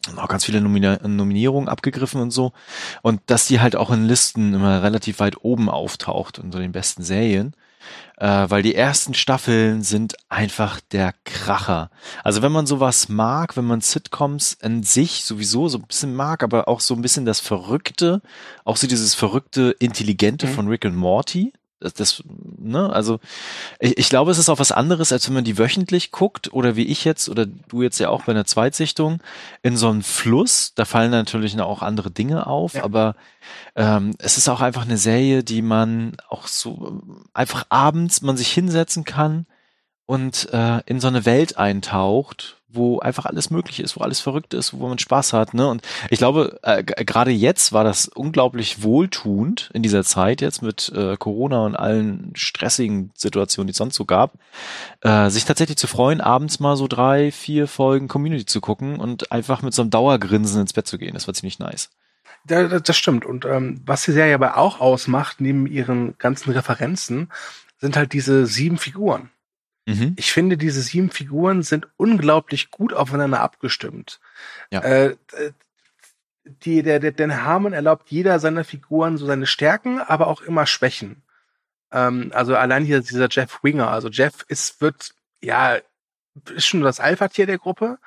Und 0.09 0.17
auch 0.17 0.29
ganz 0.29 0.45
viele 0.45 0.61
Nomina 0.61 1.05
Nominierungen 1.05 1.67
abgegriffen 1.67 2.21
und 2.21 2.31
so. 2.31 2.53
Und 3.01 3.21
dass 3.25 3.47
die 3.47 3.59
halt 3.59 3.75
auch 3.75 3.91
in 3.91 4.05
Listen 4.05 4.53
immer 4.53 4.81
relativ 4.81 5.19
weit 5.19 5.43
oben 5.43 5.69
auftaucht 5.69 6.39
unter 6.39 6.59
den 6.59 6.71
besten 6.71 7.03
Serien 7.03 7.53
äh, 8.17 8.49
weil 8.49 8.61
die 8.63 8.75
ersten 8.75 9.13
Staffeln 9.13 9.81
sind 9.81 10.15
einfach 10.27 10.79
der 10.91 11.13
Kracher. 11.23 11.89
Also 12.23 12.41
wenn 12.41 12.51
man 12.51 12.65
sowas 12.65 13.09
mag, 13.09 13.55
wenn 13.57 13.65
man 13.65 13.81
Sitcoms 13.81 14.53
in 14.61 14.83
sich 14.83 15.23
sowieso 15.23 15.67
so 15.69 15.77
ein 15.77 15.87
bisschen 15.87 16.15
mag, 16.15 16.43
aber 16.43 16.67
auch 16.67 16.81
so 16.81 16.93
ein 16.93 17.01
bisschen 17.01 17.25
das 17.25 17.39
Verrückte, 17.39 18.21
auch 18.65 18.77
so 18.77 18.87
dieses 18.87 19.15
verrückte, 19.15 19.75
intelligente 19.79 20.47
mhm. 20.47 20.51
von 20.51 20.67
Rick 20.67 20.85
und 20.85 20.95
Morty, 20.95 21.53
das, 21.79 21.93
das 21.93 22.23
ne, 22.57 22.91
also 22.91 23.19
ich, 23.79 23.97
ich 23.97 24.09
glaube, 24.09 24.31
es 24.31 24.37
ist 24.37 24.49
auch 24.49 24.59
was 24.59 24.71
anderes, 24.71 25.11
als 25.11 25.27
wenn 25.27 25.33
man 25.33 25.43
die 25.43 25.57
wöchentlich 25.57 26.11
guckt 26.11 26.53
oder 26.53 26.75
wie 26.75 26.85
ich 26.85 27.05
jetzt 27.05 27.29
oder 27.29 27.45
du 27.45 27.81
jetzt 27.81 27.99
ja 27.99 28.09
auch 28.09 28.23
bei 28.23 28.31
einer 28.31 28.45
Zweitsichtung 28.45 29.21
in 29.61 29.77
so 29.77 29.89
einen 29.89 30.03
Fluss. 30.03 30.73
Da 30.75 30.85
fallen 30.85 31.11
natürlich 31.11 31.59
auch 31.59 31.81
andere 31.81 32.11
Dinge 32.11 32.47
auf, 32.47 32.73
ja. 32.75 32.83
aber 32.83 33.15
ähm, 33.75 34.13
es 34.19 34.37
ist 34.37 34.49
auch 34.49 34.61
einfach 34.61 34.83
eine 34.83 34.97
Serie, 34.97 35.43
die 35.43 35.61
man 35.61 36.17
auch 36.27 36.47
so 36.47 37.01
einfach 37.33 37.65
abends 37.69 38.21
man 38.21 38.37
sich 38.37 38.51
hinsetzen 38.51 39.03
kann 39.03 39.45
und 40.05 40.51
äh, 40.51 40.81
in 40.85 40.99
so 40.99 41.07
eine 41.07 41.25
Welt 41.25 41.57
eintaucht, 41.57 42.58
wo 42.71 42.99
einfach 42.99 43.25
alles 43.25 43.49
möglich 43.49 43.79
ist, 43.79 43.97
wo 43.97 44.01
alles 44.01 44.19
verrückt 44.19 44.53
ist, 44.53 44.73
wo 44.73 44.87
man 44.87 44.99
Spaß 44.99 45.33
hat. 45.33 45.53
Ne? 45.53 45.67
Und 45.67 45.81
ich 46.09 46.19
glaube, 46.19 46.59
äh, 46.63 46.83
gerade 46.83 47.31
jetzt 47.31 47.73
war 47.73 47.83
das 47.83 48.07
unglaublich 48.07 48.83
wohltuend 48.83 49.71
in 49.73 49.81
dieser 49.81 50.03
Zeit 50.03 50.41
jetzt 50.41 50.61
mit 50.61 50.91
äh, 50.95 51.17
Corona 51.17 51.65
und 51.65 51.75
allen 51.75 52.31
stressigen 52.35 53.11
Situationen, 53.15 53.67
die 53.67 53.71
es 53.71 53.77
sonst 53.77 53.95
so 53.95 54.05
gab, 54.05 54.33
äh, 55.01 55.29
sich 55.29 55.45
tatsächlich 55.45 55.77
zu 55.77 55.87
freuen, 55.87 56.21
abends 56.21 56.59
mal 56.59 56.75
so 56.75 56.87
drei, 56.87 57.31
vier 57.31 57.67
Folgen 57.67 58.07
Community 58.07 58.45
zu 58.45 58.61
gucken 58.61 58.99
und 58.99 59.31
einfach 59.31 59.61
mit 59.61 59.73
so 59.73 59.81
einem 59.81 59.91
Dauergrinsen 59.91 60.61
ins 60.61 60.73
Bett 60.73 60.87
zu 60.87 60.97
gehen. 60.97 61.15
Das 61.15 61.27
war 61.27 61.33
ziemlich 61.33 61.59
nice. 61.59 61.89
Das 62.45 62.97
stimmt. 62.97 63.25
Und 63.25 63.45
ähm, 63.45 63.81
was 63.85 64.03
die 64.03 64.11
Serie 64.11 64.33
aber 64.33 64.57
auch 64.57 64.79
ausmacht, 64.79 65.41
neben 65.41 65.67
ihren 65.67 66.17
ganzen 66.17 66.51
Referenzen, 66.51 67.29
sind 67.79 67.95
halt 67.95 68.13
diese 68.13 68.45
sieben 68.45 68.77
Figuren. 68.77 69.29
Mhm. 69.89 70.13
Ich 70.17 70.31
finde, 70.31 70.57
diese 70.57 70.81
sieben 70.81 71.09
Figuren 71.09 71.63
sind 71.63 71.87
unglaublich 71.97 72.69
gut 72.69 72.93
aufeinander 72.93 73.41
abgestimmt. 73.41 74.19
Ja. 74.71 74.81
Äh, 74.81 75.15
die, 76.63 76.83
der, 76.83 76.99
der, 76.99 77.11
der 77.11 77.43
Harmon 77.43 77.73
erlaubt 77.73 78.09
jeder 78.09 78.39
seiner 78.39 78.63
Figuren 78.63 79.17
so 79.17 79.25
seine 79.25 79.47
Stärken, 79.47 79.99
aber 79.99 80.27
auch 80.27 80.41
immer 80.41 80.65
Schwächen. 80.65 81.23
Ähm, 81.91 82.31
also 82.33 82.55
allein 82.55 82.85
hier 82.85 83.01
dieser 83.01 83.27
Jeff 83.29 83.63
Winger. 83.63 83.89
Also 83.89 84.09
Jeff 84.09 84.45
ist, 84.47 84.79
wird, 84.81 85.13
ja, 85.41 85.77
ist 86.53 86.67
schon 86.67 86.81
das 86.81 86.99
Alpha-Tier 86.99 87.47
der 87.47 87.57
Gruppe 87.57 87.97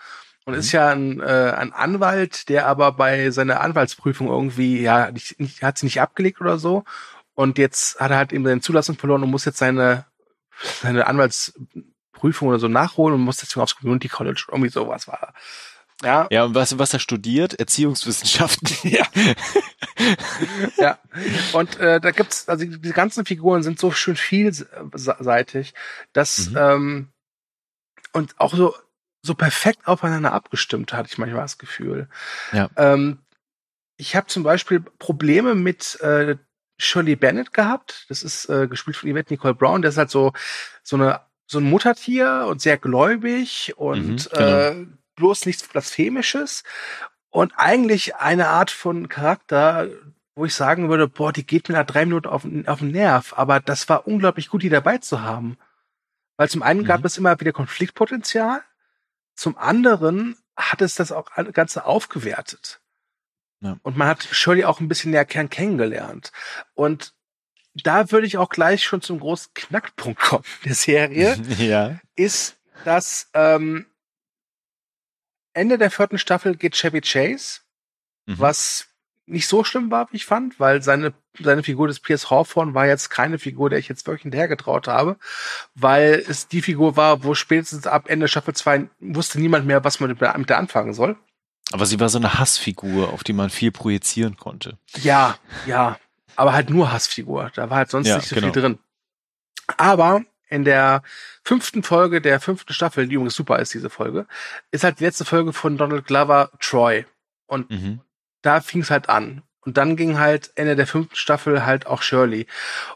und 0.45 0.55
mhm. 0.55 0.61
ist 0.61 0.73
ja 0.73 0.91
ein, 0.91 1.21
äh, 1.21 1.55
ein 1.57 1.73
Anwalt, 1.73 2.49
der 2.49 2.67
aber 2.67 2.93
bei 2.93 3.31
seiner 3.31 3.61
Anwaltsprüfung 3.61 4.29
irgendwie, 4.29 4.81
ja, 4.81 5.11
nicht, 5.11 5.39
nicht, 5.41 5.63
hat 5.63 5.79
sie 5.79 5.87
nicht 5.87 6.01
abgelegt 6.01 6.41
oder 6.41 6.59
so. 6.59 6.85
Und 7.35 7.59
jetzt 7.59 7.99
hat 7.99 8.11
er 8.11 8.19
halt 8.19 8.33
eben 8.33 8.45
seine 8.45 8.61
Zulassung 8.61 8.97
verloren 8.97 9.23
und 9.23 9.31
muss 9.31 9.45
jetzt 9.45 9.59
seine 9.59 10.05
seine 10.81 11.07
Anwaltsprüfung 11.07 12.49
oder 12.49 12.59
so 12.59 12.69
nachholen 12.69 13.15
und 13.15 13.23
muss 13.23 13.39
deswegen 13.39 13.63
aufs 13.63 13.77
Community 13.77 14.09
College. 14.09 14.47
Irgendwie 14.49 14.71
sowas 14.71 15.09
war. 15.09 15.35
Ja. 16.03 16.27
Ja, 16.31 16.45
und 16.45 16.55
was, 16.55 16.79
was 16.79 16.93
er 16.93 16.99
studiert? 16.99 17.55
Erziehungswissenschaften. 17.55 18.69
Ja. 18.85 19.07
ja. 20.77 20.99
Und 21.53 21.79
äh, 21.79 22.01
da 22.01 22.11
gibt's, 22.11 22.49
also 22.49 22.65
die, 22.65 22.91
ganzen 22.91 23.25
Figuren 23.25 23.63
sind 23.63 23.79
so 23.79 23.93
schön 23.93 24.17
vielseitig, 24.17 25.75
dass 26.13 26.51
mhm. 26.51 26.57
ähm, 26.57 27.09
und 28.13 28.35
auch 28.41 28.55
so 28.55 28.75
so 29.25 29.35
perfekt 29.35 29.87
aufeinander 29.87 30.33
abgestimmt, 30.33 30.93
hatte 30.93 31.09
ich 31.11 31.19
manchmal 31.19 31.43
das 31.43 31.59
Gefühl. 31.59 32.09
Ja. 32.53 32.69
Ähm, 32.77 33.19
ich 33.97 34.17
habe 34.17 34.27
zum 34.27 34.43
Beispiel 34.43 34.81
Probleme 34.81 35.55
mit 35.55 36.01
äh, 36.01 36.37
Shirley 36.83 37.17
Bennett 37.17 37.53
gehabt. 37.53 38.07
Das 38.09 38.23
ist 38.23 38.49
äh, 38.49 38.69
gespielt 38.69 38.97
von 38.97 39.11
Yvette 39.11 39.33
Nicole 39.33 39.55
Brown. 39.55 39.83
Der 39.83 39.91
ist 39.91 39.99
halt 39.99 40.11
so 40.11 40.33
so 40.83 40.97
eine 40.97 41.21
so 41.47 41.59
ein 41.59 41.65
Muttertier 41.65 42.47
und 42.49 42.61
sehr 42.61 42.79
gläubig 42.79 43.75
und 43.77 44.31
mhm, 44.33 44.37
genau. 44.37 44.59
äh, 44.59 44.87
bloß 45.17 45.47
nichts 45.47 45.69
Blasphemisches 45.69 46.65
und 47.33 47.53
eigentlich 47.57 48.17
eine 48.17 48.49
Art 48.49 48.71
von 48.71 49.09
Charakter, 49.09 49.89
wo 50.35 50.45
ich 50.45 50.55
sagen 50.55 50.91
würde, 50.91 51.09
boah, 51.09 51.33
die 51.33 51.47
geht 51.47 51.69
mir 51.69 51.77
nach 51.77 51.87
drei 51.87 52.05
Minuten 52.05 52.29
auf, 52.29 52.45
auf 52.67 52.79
den 52.79 52.91
Nerv. 52.91 53.33
Aber 53.37 53.59
das 53.59 53.89
war 53.89 54.07
unglaublich 54.07 54.51
gut, 54.51 54.63
die 54.63 54.69
dabei 54.69 54.99
zu 54.99 55.23
haben. 55.23 55.57
Weil 56.37 56.51
zum 56.51 56.63
einen 56.63 56.81
mhm. 56.81 56.87
gab 56.87 57.05
es 57.05 57.17
immer 57.17 57.41
wieder 57.41 57.53
Konfliktpotenzial, 57.53 58.63
zum 59.35 59.57
anderen 59.57 60.37
hat 60.57 60.83
es 60.83 60.95
das 60.95 61.11
auch 61.11 61.27
Ganze 61.53 61.87
aufgewertet. 61.87 62.82
Ja. 63.63 63.79
Und 63.83 63.97
man 63.97 64.09
hat 64.09 64.25
Shirley 64.25 64.65
auch 64.65 64.81
ein 64.81 64.89
bisschen 64.89 65.13
näher 65.13 65.25
kennengelernt. 65.25 66.33
Und 66.75 67.15
da 67.75 68.11
würde 68.11 68.27
ich 68.27 68.37
auch 68.37 68.49
gleich 68.49 68.85
schon 68.85 69.01
zum 69.01 69.21
großen 69.21 69.53
Knackpunkt 69.55 70.21
kommen 70.21 70.45
der 70.65 70.75
Serie. 70.75 71.37
ja. 71.59 72.01
Ist, 72.17 72.57
dass 72.85 73.31
ähm, 73.35 73.87
Ende 75.55 75.79
der 75.79 75.91
vierten 75.91 76.19
Staffel 76.19 76.57
geht 76.57 76.75
Chevy 76.75 77.01
Chase, 77.01 77.61
mhm. 78.27 78.39
was 78.39 78.89
nicht 79.27 79.47
so 79.47 79.63
schlimm 79.63 79.91
war, 79.91 80.11
wie 80.11 80.17
ich 80.17 80.27
fand, 80.27 80.59
weil 80.59 80.83
seine, 80.83 81.15
seine 81.39 81.63
Figur 81.63 81.87
des 81.87 82.01
Piers 82.01 82.29
Hawthorne 82.29 82.75
war 82.75 82.87
jetzt 82.87 83.09
keine 83.09 83.39
Figur, 83.39 83.71
der 83.71 83.79
ich 83.79 83.89
jetzt 83.89 84.07
wirklich 84.07 84.23
hinterhergetraut 84.23 84.89
habe, 84.89 85.17
weil 85.75 86.25
es 86.29 86.49
die 86.49 86.61
Figur 86.61 86.97
war, 86.97 87.23
wo 87.23 87.35
spätestens 87.35 87.87
ab 87.87 88.09
Ende 88.09 88.27
Staffel 88.27 88.55
2 88.55 88.89
wusste 88.99 89.41
niemand 89.41 89.65
mehr, 89.65 89.85
was 89.85 90.01
man 90.01 90.11
mit 90.11 90.21
der 90.21 90.35
anfangen 90.35 90.93
soll. 90.93 91.17
Aber 91.73 91.87
sie 91.87 92.01
war 92.01 92.09
so 92.09 92.19
eine 92.19 92.39
Hassfigur, 92.39 93.13
auf 93.13 93.25
die 93.25 93.33
man 93.33 93.51
viel 93.51 93.73
projizieren 93.73 94.37
konnte. 94.37 94.79
Ja, 95.03 95.37
ja. 95.67 95.99
Aber 96.37 96.53
halt 96.53 96.71
nur 96.71 96.93
Hassfigur. 96.93 97.51
Da 97.55 97.71
war 97.71 97.79
halt 97.79 97.91
sonst 97.91 98.09
ja, 98.09 98.17
nicht 98.17 98.29
so 98.29 98.35
genau. 98.35 98.53
viel 98.53 98.63
drin. 98.63 98.79
Aber 99.77 100.23
in 100.49 100.65
der 100.65 101.03
fünften 101.45 101.83
Folge 101.83 102.21
der 102.21 102.41
fünften 102.41 102.73
Staffel, 102.75 103.09
die 103.09 103.15
übrigens 103.15 103.35
super 103.35 103.59
ist, 103.59 103.75
diese 103.75 103.91
Folge, 103.91 104.27
ist 104.71 104.85
halt 104.85 105.01
die 105.01 105.05
letzte 105.05 105.25
Folge 105.25 105.53
von 105.53 105.77
Donald 105.79 106.07
Glover, 106.07 106.51
Troy. 106.61 107.07
Und 107.47 107.71
mhm. 107.71 108.01
da 108.43 108.61
fing 108.61 108.83
es 108.83 108.91
halt 108.91 109.09
an. 109.09 109.43
Und 109.65 109.77
dann 109.77 109.97
ging 109.97 110.19
halt 110.19 110.53
Ende 110.57 110.77
der 110.77 110.87
fünften 110.87 111.17
Staffel 111.17 111.65
halt 111.65 111.87
auch 111.87 112.03
Shirley. 112.03 112.47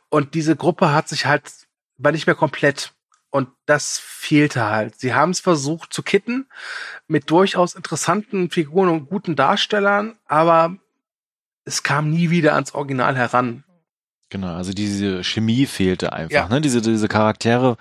Und 0.09 0.35
diese 0.35 0.57
Gruppe 0.57 0.93
hat 0.93 1.09
sich 1.09 1.27
halt, 1.27 1.51
war 1.97 2.13
nicht 2.13 2.27
mehr 2.27 2.35
komplett. 2.35 2.93
Und 3.37 3.51
das 3.67 3.99
fehlte 3.99 4.65
halt. 4.65 4.99
Sie 4.99 5.13
haben 5.13 5.29
es 5.29 5.41
versucht 5.41 5.93
zu 5.93 6.03
kitten 6.03 6.47
mit 7.07 7.29
durchaus 7.31 7.75
interessanten 7.75 8.49
Figuren 8.49 8.89
und 8.89 9.11
guten 9.11 9.37
Darstellern, 9.37 10.19
aber 10.25 10.79
es 11.67 11.83
kam 11.83 12.09
nie 12.09 12.31
wieder 12.31 12.55
ans 12.55 12.75
Original 12.75 13.15
heran. 13.15 13.63
Genau, 14.29 14.55
also 14.55 14.73
diese 14.73 15.23
Chemie 15.23 15.67
fehlte 15.67 16.13
einfach. 16.13 16.33
Ja. 16.33 16.49
Ne? 16.49 16.61
Diese, 16.61 16.83
diese 16.83 17.07
Charaktere 17.07 17.77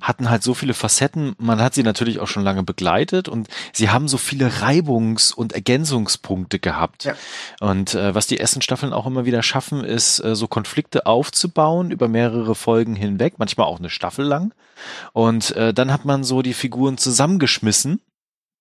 hatten 0.00 0.30
halt 0.30 0.42
so 0.42 0.54
viele 0.54 0.72
Facetten. 0.72 1.34
Man 1.38 1.60
hat 1.60 1.74
sie 1.74 1.82
natürlich 1.82 2.20
auch 2.20 2.26
schon 2.26 2.42
lange 2.42 2.62
begleitet 2.62 3.28
und 3.28 3.48
sie 3.74 3.90
haben 3.90 4.08
so 4.08 4.16
viele 4.16 4.48
Reibungs- 4.48 5.34
und 5.34 5.52
Ergänzungspunkte 5.52 6.58
gehabt. 6.58 7.04
Ja. 7.04 7.14
Und 7.60 7.94
äh, 7.94 8.14
was 8.14 8.26
die 8.26 8.40
Essen-Staffeln 8.40 8.94
auch 8.94 9.06
immer 9.06 9.26
wieder 9.26 9.42
schaffen, 9.42 9.84
ist 9.84 10.24
äh, 10.24 10.34
so 10.34 10.48
Konflikte 10.48 11.04
aufzubauen 11.04 11.90
über 11.90 12.08
mehrere 12.08 12.54
Folgen 12.54 12.96
hinweg, 12.96 13.34
manchmal 13.36 13.66
auch 13.66 13.78
eine 13.78 13.90
Staffel 13.90 14.24
lang. 14.24 14.54
Und 15.12 15.54
äh, 15.56 15.74
dann 15.74 15.92
hat 15.92 16.06
man 16.06 16.24
so 16.24 16.40
die 16.40 16.54
Figuren 16.54 16.96
zusammengeschmissen 16.96 18.00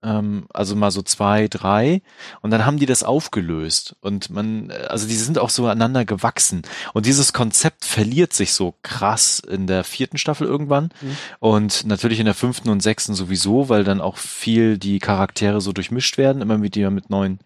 also 0.01 0.75
mal 0.77 0.91
so 0.91 1.01
zwei, 1.01 1.49
drei 1.49 2.01
und 2.41 2.51
dann 2.51 2.65
haben 2.65 2.77
die 2.77 2.85
das 2.85 3.03
aufgelöst 3.03 3.97
und 3.99 4.29
man, 4.29 4.71
also 4.71 5.07
die 5.07 5.15
sind 5.15 5.38
auch 5.38 5.49
so 5.49 5.65
aneinander 5.65 6.05
gewachsen 6.05 6.62
und 6.93 7.05
dieses 7.05 7.33
Konzept 7.33 7.83
verliert 7.83 8.31
sich 8.31 8.53
so 8.53 8.75
krass 8.81 9.39
in 9.39 9.67
der 9.67 9.83
vierten 9.83 10.17
Staffel 10.17 10.47
irgendwann 10.47 10.89
mhm. 11.01 11.17
und 11.39 11.85
natürlich 11.85 12.19
in 12.19 12.25
der 12.25 12.33
fünften 12.33 12.69
und 12.69 12.81
sechsten 12.81 13.13
sowieso, 13.13 13.67
weil 13.67 13.83
dann 13.83 13.99
auch 13.99 14.15
viel 14.15 14.77
die 14.77 14.99
Charaktere 14.99 15.59
so 15.59 15.73
durchmischt 15.73 16.17
werden, 16.17 16.41
immer 16.41 16.62
wieder 16.62 16.91
mit 16.91 17.09
neuen 17.09 17.39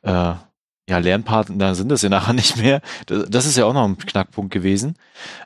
äh, 0.00 0.34
ja, 0.88 0.98
Lernpartner 0.98 1.74
sind 1.74 1.90
das 1.90 2.02
ja 2.02 2.08
nachher 2.10 2.32
nicht 2.32 2.56
mehr. 2.56 2.80
Das 3.06 3.46
ist 3.46 3.56
ja 3.56 3.64
auch 3.64 3.74
noch 3.74 3.84
ein 3.84 3.98
Knackpunkt 3.98 4.52
gewesen, 4.52 4.96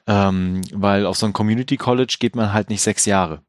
ähm, 0.07 0.63
weil 0.73 1.07
auf 1.07 1.17
so 1.17 1.27
ein 1.27 1.33
Community 1.33 1.77
College 1.77 2.17
geht 2.21 2.37
man 2.37 2.53
halt 2.53 2.71
nicht 2.71 2.83
sechs 2.83 3.05
Jahre. 3.05 3.43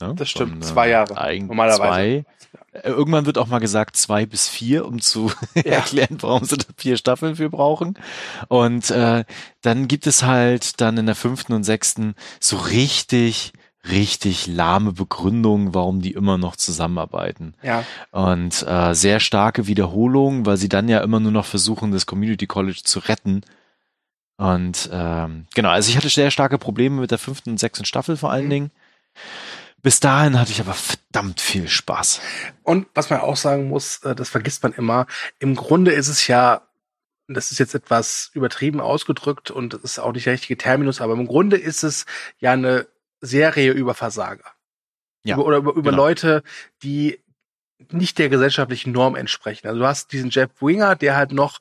Ne? 0.00 0.14
Das 0.16 0.28
stimmt, 0.28 0.52
Von, 0.52 0.62
zwei 0.62 0.88
Jahre. 0.88 1.14
Normalerweise. 1.40 1.80
Zwei. 1.82 2.24
Äh, 2.72 2.88
irgendwann 2.88 3.26
wird 3.26 3.38
auch 3.38 3.46
mal 3.46 3.58
gesagt 3.58 3.96
zwei 3.96 4.26
bis 4.26 4.48
vier, 4.48 4.86
um 4.86 5.00
zu 5.00 5.32
ja. 5.54 5.62
erklären, 5.62 6.18
warum 6.20 6.44
sie 6.44 6.56
da 6.56 6.66
vier 6.76 6.96
Staffeln 6.96 7.36
für 7.36 7.50
brauchen. 7.50 7.98
Und 8.48 8.90
äh, 8.90 9.24
dann 9.62 9.88
gibt 9.88 10.06
es 10.06 10.22
halt 10.22 10.80
dann 10.80 10.96
in 10.96 11.06
der 11.06 11.14
fünften 11.14 11.52
und 11.52 11.64
sechsten 11.64 12.14
so 12.40 12.56
richtig 12.56 13.52
richtig 13.88 14.46
lahme 14.46 14.92
Begründungen, 14.92 15.74
warum 15.74 16.02
die 16.02 16.12
immer 16.12 16.36
noch 16.36 16.56
zusammenarbeiten. 16.56 17.54
Ja. 17.62 17.84
Und 18.10 18.62
äh, 18.66 18.94
sehr 18.94 19.20
starke 19.20 19.66
Wiederholungen, 19.66 20.46
weil 20.46 20.56
sie 20.56 20.68
dann 20.68 20.88
ja 20.88 21.00
immer 21.00 21.20
nur 21.20 21.32
noch 21.32 21.46
versuchen, 21.46 21.92
das 21.92 22.04
Community 22.04 22.46
College 22.46 22.80
zu 22.84 22.98
retten. 22.98 23.42
Und 24.36 24.88
ähm, 24.92 25.46
genau, 25.54 25.70
also 25.70 25.90
ich 25.90 25.96
hatte 25.96 26.08
sehr 26.08 26.30
starke 26.30 26.58
Probleme 26.58 27.00
mit 27.00 27.10
der 27.10 27.18
fünften 27.18 27.50
und 27.50 27.58
sechsten 27.58 27.84
Staffel 27.84 28.16
vor 28.16 28.30
allen 28.30 28.46
mhm. 28.46 28.50
Dingen. 28.50 28.70
Bis 29.82 30.00
dahin 30.00 30.38
hatte 30.38 30.50
ich 30.50 30.60
aber 30.60 30.74
verdammt 30.74 31.40
viel 31.40 31.68
Spaß. 31.68 32.20
Und 32.62 32.86
was 32.94 33.10
man 33.10 33.20
auch 33.20 33.36
sagen 33.36 33.68
muss, 33.68 33.98
äh, 34.04 34.14
das 34.14 34.28
vergisst 34.28 34.62
man 34.62 34.72
immer, 34.72 35.06
im 35.38 35.54
Grunde 35.54 35.92
ist 35.92 36.08
es 36.08 36.26
ja, 36.26 36.62
das 37.28 37.50
ist 37.52 37.58
jetzt 37.58 37.74
etwas 37.74 38.30
übertrieben 38.34 38.80
ausgedrückt 38.80 39.50
und 39.50 39.74
das 39.74 39.84
ist 39.84 39.98
auch 39.98 40.12
nicht 40.12 40.26
der 40.26 40.32
richtige 40.32 40.56
Terminus, 40.56 41.00
aber 41.00 41.12
im 41.12 41.26
Grunde 41.26 41.56
ist 41.56 41.84
es 41.84 42.06
ja 42.38 42.52
eine 42.52 42.86
Serie 43.20 43.72
über 43.72 43.94
Versager. 43.94 44.52
Ja, 45.24 45.36
über, 45.36 45.46
oder 45.46 45.56
über, 45.58 45.72
über 45.72 45.90
genau. 45.90 46.02
Leute, 46.04 46.42
die 46.82 47.20
nicht 47.90 48.18
der 48.18 48.28
gesellschaftlichen 48.28 48.92
Norm 48.92 49.14
entsprechen. 49.14 49.68
Also 49.68 49.80
du 49.80 49.86
hast 49.86 50.12
diesen 50.12 50.30
Jeff 50.30 50.50
Winger, 50.60 50.96
der 50.96 51.16
halt 51.16 51.32
noch, 51.32 51.60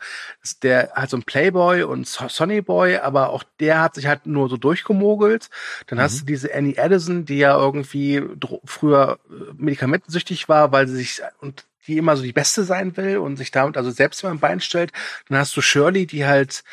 der 0.64 0.92
halt 0.96 1.10
so 1.10 1.18
ein 1.18 1.24
Playboy 1.24 1.84
und 1.84 2.08
Sonny 2.08 2.62
Boy, 2.62 2.98
aber 2.98 3.30
auch 3.30 3.44
der 3.60 3.82
hat 3.82 3.96
sich 3.96 4.08
halt 4.08 4.26
nur 4.26 4.50
so 4.50 4.58
durchgemogelt. 4.58 5.50
Dann 5.86 6.00
mhm. 6.00 6.02
hast 6.02 6.22
du 6.22 6.26
diese 6.26 6.54
Annie 6.54 6.78
Addison, 6.78 7.26
die 7.26 7.38
ja 7.38 7.58
irgendwie 7.58 8.24
früher 8.66 9.20
äh, 9.30 9.54
medikamentensüchtig 9.56 10.50
war, 10.50 10.72
weil 10.72 10.88
sie 10.88 10.98
sich 10.98 11.22
und 11.40 11.66
die 11.86 11.98
immer 11.98 12.18
so 12.18 12.24
die 12.24 12.34
Beste 12.34 12.64
sein 12.64 12.98
will 12.98 13.18
und 13.18 13.38
sich 13.38 13.52
damit 13.52 13.78
also 13.78 13.92
selbst 13.92 14.22
immer 14.24 14.34
ein 14.34 14.40
Bein 14.40 14.60
stellt. 14.60 14.92
Dann 15.30 15.38
hast 15.38 15.56
du 15.56 15.62
Shirley, 15.62 16.06
die 16.06 16.26
halt 16.26 16.64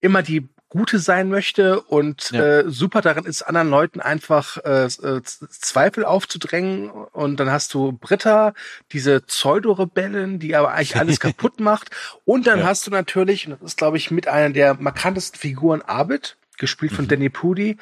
immer 0.00 0.22
die 0.22 0.48
Gute 0.72 0.98
sein 0.98 1.28
möchte 1.28 1.82
und 1.82 2.30
Ja. 2.30 2.60
äh, 2.60 2.64
super 2.70 3.02
darin 3.02 3.26
ist, 3.26 3.42
anderen 3.42 3.68
Leuten 3.68 4.00
einfach 4.00 4.56
äh, 4.64 4.86
äh, 4.86 5.22
Zweifel 5.22 6.06
aufzudrängen. 6.06 6.90
Und 6.90 7.36
dann 7.38 7.50
hast 7.50 7.74
du 7.74 7.92
Britta, 7.92 8.54
diese 8.90 9.20
Pseudo-Rebellin, 9.20 10.38
die 10.38 10.56
aber 10.56 10.72
eigentlich 10.72 10.96
alles 10.96 11.20
kaputt 11.20 11.60
macht. 11.60 11.90
Und 12.24 12.46
dann 12.46 12.60
Ja. 12.60 12.64
hast 12.64 12.86
du 12.86 12.90
natürlich, 12.90 13.46
und 13.46 13.52
das 13.52 13.60
ist, 13.60 13.76
glaube 13.76 13.98
ich, 13.98 14.10
mit 14.10 14.28
einer 14.28 14.48
der 14.54 14.72
markantesten 14.74 15.38
Figuren 15.38 15.82
Abed, 15.82 16.38
gespielt 16.56 16.92
von 16.92 17.04
Mhm. 17.04 17.08
Danny 17.08 17.28
Pudi. 17.28 17.76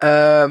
Äh, 0.00 0.48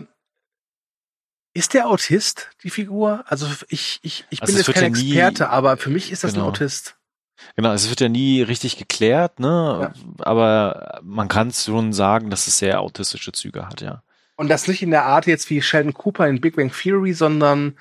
ist 1.54 1.74
der 1.74 1.88
Autist, 1.88 2.50
die 2.64 2.70
Figur? 2.70 3.24
Also 3.28 3.48
ich, 3.70 4.00
ich, 4.04 4.26
ich 4.30 4.42
Also 4.42 4.54
bin 4.54 4.58
jetzt 4.64 4.72
kein 4.74 4.84
Experte, 4.84 5.50
aber 5.50 5.78
für 5.78 5.90
mich 5.90 6.12
ist 6.12 6.24
das 6.24 6.34
Genau. 6.34 6.46
ein 6.46 6.50
Autist. 6.52 6.96
Genau, 7.56 7.72
es 7.74 7.90
wird 7.90 8.02
ja 8.02 8.10
nie 8.10 8.42
richtig 8.42 8.78
geklärt, 8.78 9.40
ne? 9.40 9.94
Aber 10.20 11.00
man 11.04 11.28
kann 11.28 11.52
schon 11.52 11.94
sagen, 11.94 12.30
dass 12.30 12.48
es 12.48 12.58
sehr 12.58 12.80
autistische 12.82 13.32
Züge 13.32 13.68
hat, 13.68 13.82
ja. 13.82 14.04
Und 14.36 14.48
das 14.50 14.68
nicht 14.68 14.82
in 14.82 14.92
der 14.92 15.06
Art 15.06 15.28
jetzt 15.28 15.50
wie 15.50 15.62
Sheldon 15.62 15.94
Cooper 15.94 16.28
in 16.28 16.42
Big 16.42 16.56
Bang 16.56 16.72
Theory, 16.72 17.14
sondern 17.14 17.78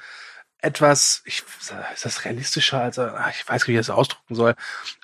etwas, 0.62 1.22
ich, 1.24 1.42
ist 1.94 2.04
das 2.04 2.24
realistischer? 2.24 2.80
Also, 2.82 3.06
ich 3.30 3.48
weiß 3.48 3.62
nicht, 3.62 3.68
wie 3.68 3.72
ich 3.72 3.78
das 3.78 3.90
ausdrücken 3.90 4.34
soll. 4.34 4.54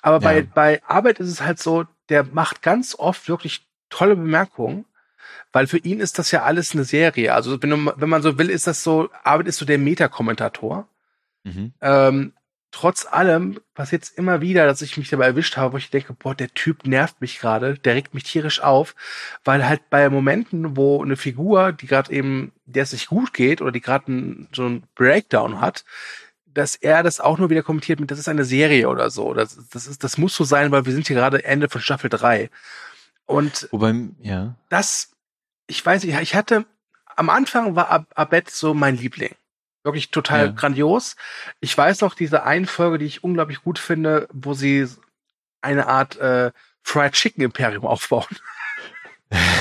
Aber 0.01 0.19
bei, 0.19 0.39
Ja. 0.39 0.45
bei 0.53 0.83
Arbeit 0.85 1.19
ist 1.19 1.29
es 1.29 1.41
halt 1.41 1.59
so, 1.59 1.85
der 2.09 2.23
macht 2.23 2.61
ganz 2.61 2.93
oft 2.93 3.27
wirklich 3.27 3.65
tolle 3.89 4.15
Bemerkungen, 4.15 4.85
weil 5.51 5.65
für 5.65 5.79
ihn 5.79 5.99
ist 5.99 6.19
das 6.19 6.29
ja 6.29 6.43
alles 6.43 6.73
eine 6.73 6.83
Serie. 6.83 7.33
Also, 7.33 7.61
wenn, 7.63 7.69
du, 7.71 7.93
wenn 7.95 8.09
man 8.09 8.21
so 8.21 8.37
will, 8.37 8.51
ist 8.51 8.67
das 8.67 8.83
so, 8.83 9.09
Arbeit 9.23 9.47
ist 9.47 9.57
so 9.57 9.65
der 9.65 9.79
Metakommentator. 9.79 10.87
Mhm. 11.43 11.73
Ähm, 11.81 12.33
trotz 12.77 13.07
allem 13.07 13.59
passiert 13.73 14.03
es 14.03 14.09
immer 14.11 14.39
wieder, 14.39 14.67
dass 14.67 14.83
ich 14.83 14.97
mich 14.97 15.09
dabei 15.09 15.25
erwischt 15.25 15.57
habe, 15.57 15.73
wo 15.73 15.77
ich 15.77 15.89
denke, 15.89 16.13
boah, 16.13 16.35
der 16.35 16.53
Typ 16.53 16.85
nervt 16.85 17.19
mich 17.21 17.39
gerade, 17.39 17.73
der 17.73 17.95
regt 17.95 18.13
mich 18.13 18.23
tierisch 18.23 18.61
auf, 18.61 18.93
weil 19.43 19.67
halt 19.67 19.89
bei 19.89 20.07
Momenten, 20.11 20.77
wo 20.77 21.01
eine 21.01 21.17
Figur, 21.17 21.71
die 21.71 21.87
gerade 21.87 22.13
eben, 22.13 22.51
der 22.65 22.83
es 22.83 22.93
nicht 22.93 23.07
gut 23.07 23.33
geht 23.33 23.63
oder 23.63 23.71
die 23.71 23.81
gerade 23.81 24.05
so 24.51 24.65
einen 24.65 24.83
Breakdown 24.93 25.59
hat, 25.59 25.85
dass 26.45 26.75
er 26.75 27.01
das 27.01 27.19
auch 27.19 27.39
nur 27.39 27.49
wieder 27.49 27.63
kommentiert 27.63 27.99
mit, 27.99 28.11
das 28.11 28.19
ist 28.19 28.29
eine 28.29 28.45
Serie 28.45 28.89
oder 28.89 29.09
so. 29.09 29.33
Das, 29.33 29.57
das, 29.71 29.87
ist, 29.87 30.03
das 30.03 30.19
muss 30.19 30.35
so 30.35 30.43
sein, 30.43 30.71
weil 30.71 30.85
wir 30.85 30.93
sind 30.93 31.07
hier 31.07 31.15
gerade 31.15 31.43
Ende 31.43 31.69
von 31.69 31.81
Staffel 31.81 32.11
3. 32.11 32.51
Und 33.25 33.69
Wobei, 33.71 33.95
ja. 34.21 34.53
das, 34.69 35.13
ich 35.65 35.83
weiß 35.83 36.03
nicht, 36.03 36.15
ich 36.19 36.35
hatte, 36.35 36.67
am 37.15 37.31
Anfang 37.31 37.75
war 37.75 37.89
Ab 37.89 38.05
Abed 38.13 38.51
so 38.51 38.75
mein 38.75 38.97
Liebling. 38.97 39.33
Wirklich 39.87 40.11
total 40.11 40.45
Ja. 40.47 40.51
grandios. 40.51 41.15
Ich 41.59 41.75
weiß 41.77 42.01
noch 42.01 42.13
diese 42.13 42.43
eine 42.43 42.67
Folge, 42.67 42.97
die 42.99 43.05
ich 43.05 43.23
unglaublich 43.23 43.61
gut 43.63 43.79
finde, 43.79 44.27
wo 44.33 44.53
sie 44.53 44.87
eine 45.61 45.87
Art 45.87 46.17
äh, 46.17 46.51
Fried 46.83 47.13
Chicken 47.13 47.41
Imperium 47.43 47.85
aufbauen. 47.87 48.27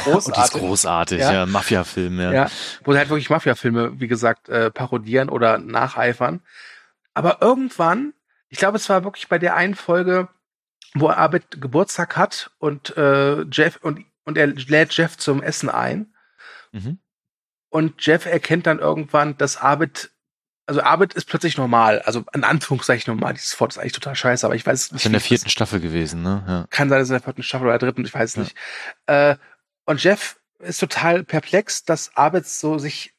Und 0.04 0.36
die 0.36 0.40
ist 0.40 0.52
großartig, 0.52 1.18
Ja. 1.20 1.32
ja. 1.32 1.46
Mafia-Film, 1.46 2.20
ja. 2.20 2.32
Ja, 2.32 2.50
wo 2.84 2.92
sie 2.92 2.98
halt 2.98 3.08
wirklich 3.08 3.30
Mafia-Filme, 3.30 3.98
wie 4.00 4.06
gesagt, 4.06 4.48
äh, 4.48 4.70
parodieren 4.70 5.28
oder 5.28 5.58
nacheifern. 5.58 6.40
Aber 7.14 7.38
irgendwann, 7.40 8.12
ich 8.48 8.58
glaube, 8.58 8.76
es 8.76 8.88
war 8.88 9.02
wirklich 9.04 9.28
bei 9.28 9.38
der 9.38 9.56
einen 9.56 9.74
Folge, 9.74 10.28
wo 10.94 11.08
Abed 11.10 11.60
Geburtstag 11.60 12.16
hat 12.16 12.50
und 12.58 12.96
äh, 12.96 13.42
Jeff 13.50 13.78
und, 13.82 14.04
und 14.24 14.38
er 14.38 14.46
lädt 14.46 14.92
Jeff 14.96 15.16
zum 15.16 15.42
Essen 15.42 15.68
ein. 15.68 16.14
Mhm. 16.72 16.98
Und 17.68 18.06
Jeff 18.06 18.24
erkennt 18.26 18.66
dann 18.68 18.78
irgendwann, 18.78 19.36
dass 19.36 19.56
Abed, 19.56 20.10
also 20.66 20.80
Abed 20.82 21.14
ist 21.14 21.26
plötzlich 21.26 21.56
normal, 21.56 22.02
also 22.02 22.24
in 22.34 22.44
Anführungszeichen 22.44 23.12
normal. 23.14 23.34
Dieses 23.34 23.58
Wort 23.60 23.72
ist 23.72 23.78
eigentlich 23.78 23.92
total 23.92 24.16
scheiße, 24.16 24.44
aber 24.44 24.54
ich 24.56 24.66
weiß 24.66 24.86
Ist 24.86 24.92
nicht. 24.92 25.06
in 25.06 25.12
der 25.12 25.20
vierten 25.20 25.48
Staffel 25.48 25.80
gewesen, 25.80 26.22
ne? 26.22 26.44
Ja. 26.46 26.66
Kann 26.70 26.88
sein, 26.88 26.98
dass 26.98 27.06
es 27.06 27.10
in 27.10 27.14
der 27.14 27.22
vierten 27.22 27.42
Staffel 27.42 27.64
oder 27.68 27.78
der 27.78 27.88
dritten, 27.88 28.04
ich 28.04 28.12
weiß 28.14 28.34
Ja. 28.36 28.42
nicht. 28.42 28.56
Äh, 29.06 29.36
und 29.84 30.02
Jeff 30.02 30.38
ist 30.58 30.80
total 30.80 31.22
perplex, 31.24 31.84
dass 31.84 32.16
Abed 32.16 32.46
so 32.46 32.78
sich 32.78 33.12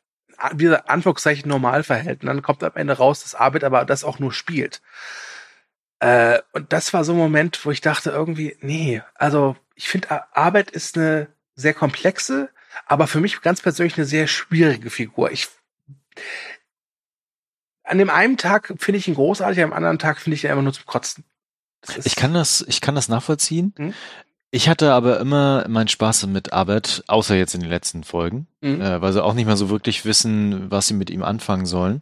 wie 0.54 0.66
gesagt, 0.66 0.88
Anführungszeichen 0.90 1.50
normal 1.50 1.82
verhält. 1.84 2.22
Und 2.22 2.28
dann 2.28 2.42
kommt 2.44 2.64
am 2.64 2.74
Ende 2.76 2.94
raus, 2.98 3.24
dass 3.24 3.34
Abed 3.34 3.64
aber 3.64 3.86
das 3.86 4.04
auch 4.04 4.20
nur 4.20 4.32
spielt. 4.32 4.82
Äh, 6.00 6.40
und 6.52 6.74
das 6.74 6.94
war 6.94 7.04
so 7.04 7.14
ein 7.14 7.18
Moment, 7.18 7.66
wo 7.66 7.72
ich 7.72 7.82
dachte 7.82 8.12
irgendwie, 8.12 8.56
nee, 8.62 9.02
also 9.16 9.56
ich 9.74 9.90
finde, 9.90 10.36
Arbeit 10.36 10.70
ist 10.70 10.96
eine 10.98 11.28
sehr 11.56 11.74
komplexe, 11.74 12.50
aber 12.86 13.08
für 13.08 13.20
mich 13.20 13.42
ganz 13.42 13.62
persönlich 13.62 13.98
eine 13.98 14.06
sehr 14.06 14.28
schwierige 14.28 14.92
Figur. 14.92 15.32
Ich 15.32 15.48
an 17.88 17.98
dem 17.98 18.10
einen 18.10 18.38
Tag 18.38 18.74
finde 18.78 19.00
ich 19.00 19.08
ihn 19.08 19.16
großartig, 19.16 19.64
am 19.64 19.74
anderen 19.74 20.00
Tag 20.00 20.20
finde 20.20 20.36
ich 20.36 20.44
ihn 20.44 20.50
einfach 20.52 20.64
nur 20.64 20.74
zum 20.74 20.86
Kotzen. 20.86 21.24
Ich 22.04 22.16
kann 22.16 22.34
das, 22.34 22.66
ich 22.68 22.82
kann 22.82 22.96
das 22.96 23.08
nachvollziehen. 23.08 23.74
Mhm. 23.78 23.94
Ich 24.50 24.70
hatte 24.70 24.94
aber 24.94 25.20
immer 25.20 25.66
meinen 25.68 25.90
Spaß 25.90 26.26
mit 26.28 26.54
Arbeit, 26.54 27.04
außer 27.08 27.36
jetzt 27.36 27.54
in 27.54 27.60
den 27.62 27.70
letzten 27.70 28.04
Folgen, 28.06 28.48
Mhm. 28.62 28.82
äh, 28.82 29.02
weil 29.02 29.12
sie 29.12 29.24
auch 29.24 29.34
nicht 29.34 29.46
mehr 29.46 29.58
so 29.58 29.70
wirklich 29.70 30.06
wissen, 30.06 30.72
was 30.72 30.88
sie 30.88 30.94
mit 30.94 31.10
ihm 31.10 31.22
anfangen 31.22 31.66
sollen. 31.66 32.00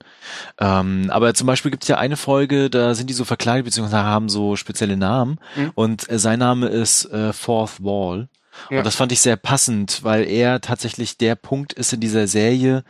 Ähm, 0.60 1.10
aber 1.10 1.34
zum 1.34 1.48
Beispiel 1.48 1.72
gibt 1.72 1.84
es 1.84 1.90
ja 1.90 1.98
eine 1.98 2.18
Folge, 2.18 2.70
da 2.70 2.94
sind 2.94 3.10
die 3.10 3.14
so 3.16 3.26
verkleidet, 3.26 3.66
beziehungsweise 3.66 4.04
haben 4.04 4.30
so 4.30 4.56
spezielle 4.56 4.96
Namen. 4.96 5.40
Mhm. 5.56 5.72
Und 5.74 6.10
äh, 6.10 6.20
sein 6.20 6.40
Name 6.40 6.68
ist 6.68 7.06
äh, 7.06 7.34
Fourth 7.34 7.84
Wall. 7.84 8.30
Ja. 8.70 8.78
Und 8.78 8.86
das 8.86 8.96
fand 8.96 9.12
ich 9.12 9.22
sehr 9.22 9.36
passend, 9.38 10.04
weil 10.04 10.24
er 10.26 10.62
tatsächlich 10.62 11.18
der 11.18 11.36
Punkt 11.36 11.74
ist 11.74 11.94
in 11.94 12.00
dieser 12.00 12.28
Serie, 12.28 12.84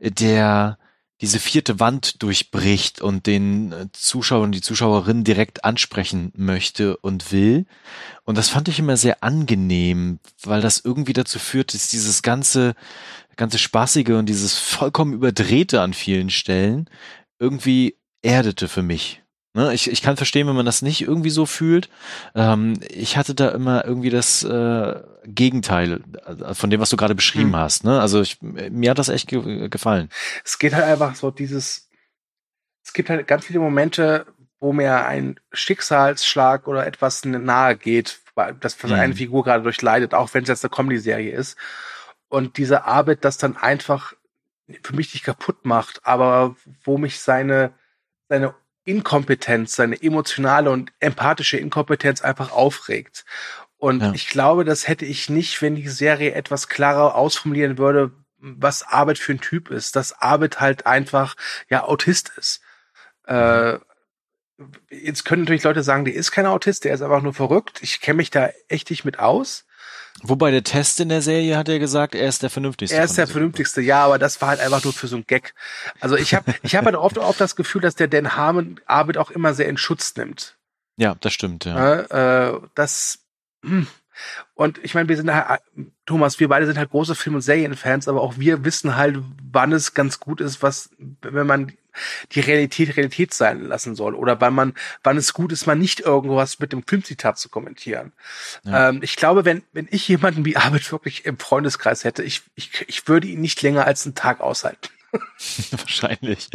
der 0.00 0.78
diese 1.22 1.38
vierte 1.38 1.78
Wand 1.78 2.20
durchbricht 2.22 3.00
und 3.00 3.26
den 3.28 3.72
äh, 3.72 3.86
Zuschauer 3.92 4.42
und 4.42 4.52
die 4.52 4.60
Zuschauerin 4.60 5.22
direkt 5.22 5.64
ansprechen 5.64 6.32
möchte 6.34 6.96
und 6.96 7.30
will. 7.30 7.64
Und 8.24 8.36
das 8.36 8.48
fand 8.48 8.66
ich 8.66 8.80
immer 8.80 8.96
sehr 8.96 9.22
angenehm, 9.22 10.18
weil 10.42 10.60
das 10.60 10.80
irgendwie 10.84 11.12
dazu 11.12 11.38
führt, 11.38 11.74
dass 11.74 11.88
dieses 11.88 12.22
ganze, 12.22 12.74
ganze 13.36 13.58
Spaßige 13.58 14.10
und 14.10 14.26
dieses 14.26 14.58
vollkommen 14.58 15.12
überdrehte 15.12 15.80
an 15.80 15.94
vielen 15.94 16.28
Stellen 16.28 16.90
irgendwie 17.38 17.96
erdete 18.22 18.66
für 18.66 18.82
mich. 18.82 19.21
Ne, 19.54 19.74
ich, 19.74 19.90
ich 19.90 20.00
kann 20.00 20.16
verstehen, 20.16 20.46
wenn 20.48 20.56
man 20.56 20.64
das 20.64 20.80
nicht 20.80 21.02
irgendwie 21.02 21.28
so 21.30 21.44
fühlt. 21.44 21.90
Ähm, 22.34 22.80
ich 22.88 23.18
hatte 23.18 23.34
da 23.34 23.50
immer 23.50 23.84
irgendwie 23.84 24.08
das 24.08 24.42
äh, 24.42 25.00
Gegenteil 25.26 26.00
äh, 26.26 26.54
von 26.54 26.70
dem, 26.70 26.80
was 26.80 26.88
du 26.88 26.96
gerade 26.96 27.14
beschrieben 27.14 27.52
Hm. 27.52 27.56
hast. 27.56 27.84
Ne? 27.84 28.00
Also 28.00 28.22
ich, 28.22 28.40
mir 28.40 28.90
hat 28.90 28.98
das 28.98 29.10
echt 29.10 29.28
ge 29.28 29.68
gefallen. 29.68 30.08
es 30.44 30.58
geht 30.58 30.72
halt 30.74 30.84
einfach 30.84 31.14
so 31.14 31.30
dieses, 31.30 31.90
es 32.84 32.92
gibt 32.94 33.10
halt 33.10 33.26
ganz 33.28 33.44
viele 33.44 33.58
Momente, 33.60 34.24
wo 34.58 34.72
mir 34.72 35.04
ein 35.04 35.38
Schicksalsschlag 35.52 36.66
oder 36.66 36.86
etwas 36.86 37.24
nahe 37.24 37.76
geht, 37.76 38.20
weil 38.34 38.54
das 38.54 38.82
Mhm. 38.82 38.92
eine 38.92 39.14
Figur 39.14 39.44
gerade 39.44 39.62
durchleidet, 39.64 40.14
auch 40.14 40.32
wenn 40.32 40.44
es 40.44 40.48
jetzt 40.48 40.64
eine 40.64 40.70
Comedy-Serie 40.70 41.32
ist. 41.32 41.58
Und 42.28 42.56
diese 42.56 42.84
Arbeit 42.84 43.24
das 43.26 43.36
dann 43.36 43.58
einfach 43.58 44.14
für 44.82 44.94
mich 44.96 45.12
nicht 45.12 45.24
kaputt 45.24 45.66
macht, 45.66 46.00
aber 46.06 46.56
wo 46.84 46.96
mich 46.96 47.20
seine, 47.20 47.74
seine 48.30 48.54
Inkompetenz, 48.84 49.76
seine 49.76 50.02
emotionale 50.02 50.70
und 50.70 50.92
empathische 51.00 51.56
Inkompetenz 51.56 52.22
einfach 52.22 52.52
aufregt. 52.52 53.24
Und 53.76 54.00
Ja. 54.00 54.12
ich 54.12 54.28
glaube, 54.28 54.64
das 54.64 54.86
hätte 54.88 55.04
ich 55.04 55.28
nicht, 55.28 55.60
wenn 55.62 55.74
die 55.74 55.88
Serie 55.88 56.32
etwas 56.34 56.68
klarer 56.68 57.14
ausformulieren 57.14 57.78
würde, 57.78 58.12
was 58.38 58.82
Arbeit 58.82 59.18
für 59.18 59.32
ein 59.32 59.40
Typ 59.40 59.70
ist, 59.70 59.96
dass 59.96 60.20
Arbeit 60.20 60.60
halt 60.60 60.86
einfach 60.86 61.36
ja 61.68 61.84
Autist 61.84 62.32
ist. 62.36 62.60
Äh, 63.26 63.78
jetzt 64.90 65.24
können 65.24 65.42
natürlich 65.42 65.62
Leute 65.64 65.82
sagen, 65.82 66.04
der 66.04 66.14
ist 66.14 66.30
kein 66.32 66.46
Autist, 66.46 66.84
der 66.84 66.94
ist 66.94 67.02
einfach 67.02 67.22
nur 67.22 67.34
verrückt. 67.34 67.80
Ich 67.82 68.00
kenne 68.00 68.16
mich 68.16 68.30
da 68.30 68.50
echt 68.68 68.90
nicht 68.90 69.04
mit 69.04 69.18
aus. 69.18 69.64
Wobei 70.22 70.50
der 70.50 70.62
Test 70.62 71.00
in 71.00 71.08
der 71.08 71.22
Serie 71.22 71.56
hat 71.56 71.68
er 71.68 71.78
gesagt, 71.78 72.14
er 72.14 72.28
ist 72.28 72.42
der 72.42 72.50
vernünftigste. 72.50 72.96
Er 72.96 73.04
ist 73.04 73.18
der 73.18 73.26
vernünftigste, 73.26 73.80
ja, 73.80 74.04
aber 74.04 74.18
das 74.18 74.40
war 74.40 74.50
halt 74.50 74.60
einfach 74.60 74.84
nur 74.84 74.92
für 74.92 75.08
so 75.08 75.16
einen 75.16 75.26
Gag. 75.26 75.54
Also 76.00 76.16
ich 76.16 76.34
habe 76.34 76.54
ich 76.62 76.76
hab 76.76 76.84
halt 76.84 76.96
oft, 76.96 77.18
oft 77.18 77.40
das 77.40 77.56
Gefühl, 77.56 77.80
dass 77.80 77.96
der 77.96 78.08
Dan 78.08 78.36
Harmon 78.36 78.80
Arbeit 78.86 79.16
auch 79.16 79.30
immer 79.30 79.54
sehr 79.54 79.68
in 79.68 79.76
Schutz 79.76 80.14
nimmt. 80.16 80.56
Ja, 80.96 81.16
das 81.20 81.32
stimmt, 81.32 81.64
ja. 81.64 82.00
Äh, 82.00 82.50
äh, 82.50 82.60
das 82.74 83.20
hm. 83.64 83.86
Und 84.54 84.78
ich 84.82 84.94
meine, 84.94 85.08
wir 85.08 85.16
sind 85.16 85.32
halt, 85.32 85.60
Thomas, 86.06 86.40
wir 86.40 86.48
beide 86.48 86.66
sind 86.66 86.78
halt 86.78 86.90
große 86.90 87.14
Film- 87.14 87.36
und 87.36 87.40
Serienfans, 87.42 88.08
aber 88.08 88.20
auch 88.20 88.38
wir 88.38 88.64
wissen 88.64 88.96
halt, 88.96 89.18
wann 89.50 89.72
es 89.72 89.94
ganz 89.94 90.20
gut 90.20 90.40
ist, 90.40 90.62
was, 90.62 90.90
wenn 91.22 91.46
man 91.46 91.72
die 92.32 92.40
Realität 92.40 92.96
Realität 92.96 93.34
sein 93.34 93.66
lassen 93.66 93.94
soll 93.94 94.14
oder 94.14 94.40
wann 94.40 94.54
man, 94.54 94.74
wann 95.02 95.16
es 95.16 95.32
gut 95.32 95.52
ist, 95.52 95.66
mal 95.66 95.74
nicht 95.74 96.00
irgendwas 96.00 96.58
mit 96.58 96.72
dem 96.72 96.82
Filmzitat 96.86 97.38
zu 97.38 97.48
kommentieren. 97.48 98.12
Ja. 98.64 98.88
Ähm, 98.88 99.00
ich 99.02 99.16
glaube, 99.16 99.44
wenn, 99.44 99.62
wenn 99.72 99.88
ich 99.90 100.08
jemanden 100.08 100.44
wie 100.44 100.56
Arbeit 100.56 100.90
wirklich 100.90 101.24
im 101.26 101.38
Freundeskreis 101.38 102.04
hätte, 102.04 102.22
ich, 102.22 102.42
ich, 102.54 102.84
ich 102.88 103.08
würde 103.08 103.26
ihn 103.26 103.40
nicht 103.40 103.60
länger 103.62 103.86
als 103.86 104.06
einen 104.06 104.14
Tag 104.14 104.40
aushalten. 104.40 104.88
Wahrscheinlich. 105.70 106.48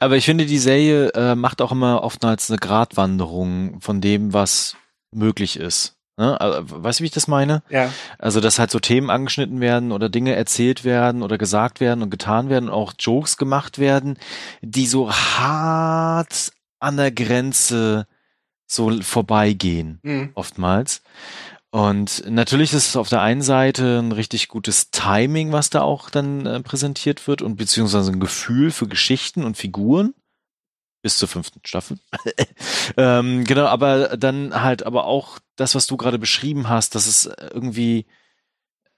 Aber 0.00 0.16
ich 0.16 0.24
finde, 0.24 0.46
die 0.46 0.58
Serie 0.58 1.10
äh, 1.10 1.34
macht 1.34 1.62
auch 1.62 1.72
immer 1.72 2.02
oftmals 2.02 2.50
eine 2.50 2.58
Gratwanderung 2.58 3.80
von 3.80 4.00
dem, 4.00 4.32
was 4.32 4.76
möglich 5.12 5.58
ist. 5.58 5.96
Ne? 6.22 6.40
Also, 6.40 6.64
weißt 6.84 7.00
du, 7.00 7.02
wie 7.02 7.06
ich 7.06 7.12
das 7.12 7.26
meine? 7.26 7.64
Ja. 7.68 7.92
Also, 8.18 8.40
dass 8.40 8.60
halt 8.60 8.70
so 8.70 8.78
Themen 8.78 9.10
angeschnitten 9.10 9.60
werden 9.60 9.90
oder 9.90 10.08
Dinge 10.08 10.36
erzählt 10.36 10.84
werden 10.84 11.22
oder 11.24 11.36
gesagt 11.36 11.80
werden 11.80 12.00
und 12.00 12.10
getan 12.10 12.48
werden 12.48 12.68
und 12.68 12.74
auch 12.74 12.92
Jokes 12.96 13.36
gemacht 13.36 13.80
werden, 13.80 14.16
die 14.60 14.86
so 14.86 15.10
hart 15.12 16.52
an 16.78 16.96
der 16.96 17.10
Grenze 17.10 18.06
so 18.68 19.00
vorbeigehen 19.02 19.98
Mhm. 20.04 20.30
oftmals. 20.34 21.02
Und 21.70 22.22
natürlich 22.30 22.72
ist 22.72 22.88
es 22.90 22.96
auf 22.96 23.08
der 23.08 23.22
einen 23.22 23.42
Seite 23.42 23.98
ein 23.98 24.12
richtig 24.12 24.46
gutes 24.46 24.90
Timing, 24.92 25.50
was 25.50 25.70
da 25.70 25.80
auch 25.80 26.08
dann 26.08 26.46
äh, 26.46 26.60
präsentiert 26.60 27.26
wird 27.26 27.42
und 27.42 27.56
beziehungsweise 27.56 28.12
ein 28.12 28.20
Gefühl 28.20 28.70
für 28.70 28.86
Geschichten 28.86 29.42
und 29.42 29.56
Figuren 29.56 30.14
bis 31.02 31.18
zur 31.18 31.28
fünften 31.28 31.60
Staffel. 31.64 31.98
ähm, 32.96 33.44
genau, 33.44 33.66
aber 33.66 34.16
dann 34.16 34.62
halt 34.62 34.84
aber 34.84 35.04
auch 35.04 35.38
das, 35.56 35.74
was 35.74 35.86
du 35.86 35.96
gerade 35.96 36.18
beschrieben 36.18 36.68
hast, 36.68 36.94
dass 36.94 37.06
es 37.06 37.26
irgendwie 37.52 38.06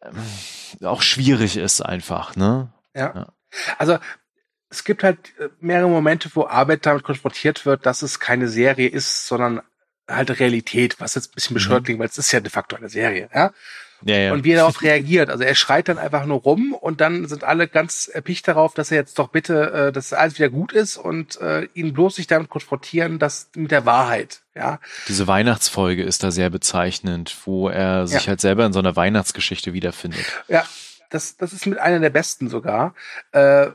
ähm, 0.02 0.86
auch 0.86 1.02
schwierig 1.02 1.57
ist 1.57 1.80
einfach, 1.80 2.36
ne? 2.36 2.72
Ja. 2.94 3.14
ja. 3.14 3.32
Also 3.78 3.98
es 4.68 4.84
gibt 4.84 5.02
halt 5.02 5.18
äh, 5.38 5.48
mehrere 5.61 5.88
Momente, 5.88 6.30
wo 6.34 6.46
Arbeit 6.46 6.86
damit 6.86 7.05
konfrontiert 7.05 7.64
wird, 7.64 7.86
dass 7.86 8.02
es 8.02 8.20
keine 8.20 8.48
Serie 8.48 8.88
ist, 8.88 9.26
sondern 9.26 9.62
halt 10.09 10.38
Realität, 10.38 11.00
was 11.00 11.14
jetzt 11.14 11.30
ein 11.30 11.34
bisschen 11.34 11.55
bescheuert 11.55 11.82
mhm. 11.82 11.84
klingt, 11.84 12.00
weil 12.00 12.09
es 12.09 12.18
ist 12.18 12.32
ja 12.32 12.40
de 12.40 12.50
facto 12.50 12.76
eine 12.76 12.88
Serie, 12.88 13.30
ja. 13.34 13.52
Ja, 14.07 14.16
ja. 14.16 14.32
Und 14.32 14.44
wie 14.44 14.52
er 14.52 14.59
darauf 14.59 14.82
reagiert. 14.82 15.30
Also 15.30 15.44
er 15.44 15.55
schreit 15.55 15.88
dann 15.88 15.98
einfach 15.98 16.26
nur 16.26 16.40
rum 16.40 16.74
und 16.74 17.00
dann 17.00 17.26
sind 17.26 17.42
alle 17.42 17.66
ganz 17.68 18.07
erpicht 18.07 18.46
darauf, 18.46 18.74
dass 18.74 18.90
er 18.90 18.98
jetzt 18.98 19.18
doch 19.18 19.28
bitte, 19.28 19.72
äh, 19.72 19.92
dass 19.92 20.12
alles 20.12 20.38
wieder 20.38 20.50
gut 20.50 20.72
ist 20.72 20.98
und 20.98 21.40
äh, 21.40 21.68
ihn 21.74 21.94
bloß 21.94 22.16
sich 22.16 22.26
damit 22.26 22.50
konfrontieren, 22.50 23.18
dass 23.18 23.48
mit 23.55 23.70
der 23.70 23.86
Wahrheit, 23.86 24.42
ja. 24.55 24.78
Diese 25.09 25.26
Weihnachtsfolge 25.26 26.02
ist 26.02 26.22
da 26.22 26.30
sehr 26.30 26.50
bezeichnend, 26.50 27.34
wo 27.46 27.68
er 27.68 28.07
sich 28.07 28.24
ja. 28.24 28.28
halt 28.28 28.40
selber 28.42 28.66
in 28.66 28.74
so 28.74 28.78
einer 28.78 28.94
Weihnachtsgeschichte 28.94 29.72
wiederfindet. 29.72 30.24
Ja, 30.48 30.64
das, 31.09 31.36
das 31.38 31.52
ist 31.52 31.66
mit 31.66 31.78
einer 31.78 32.00
der 32.00 32.11
besten 32.11 32.48
sogar. 32.48 32.94
Äh, 33.32 33.68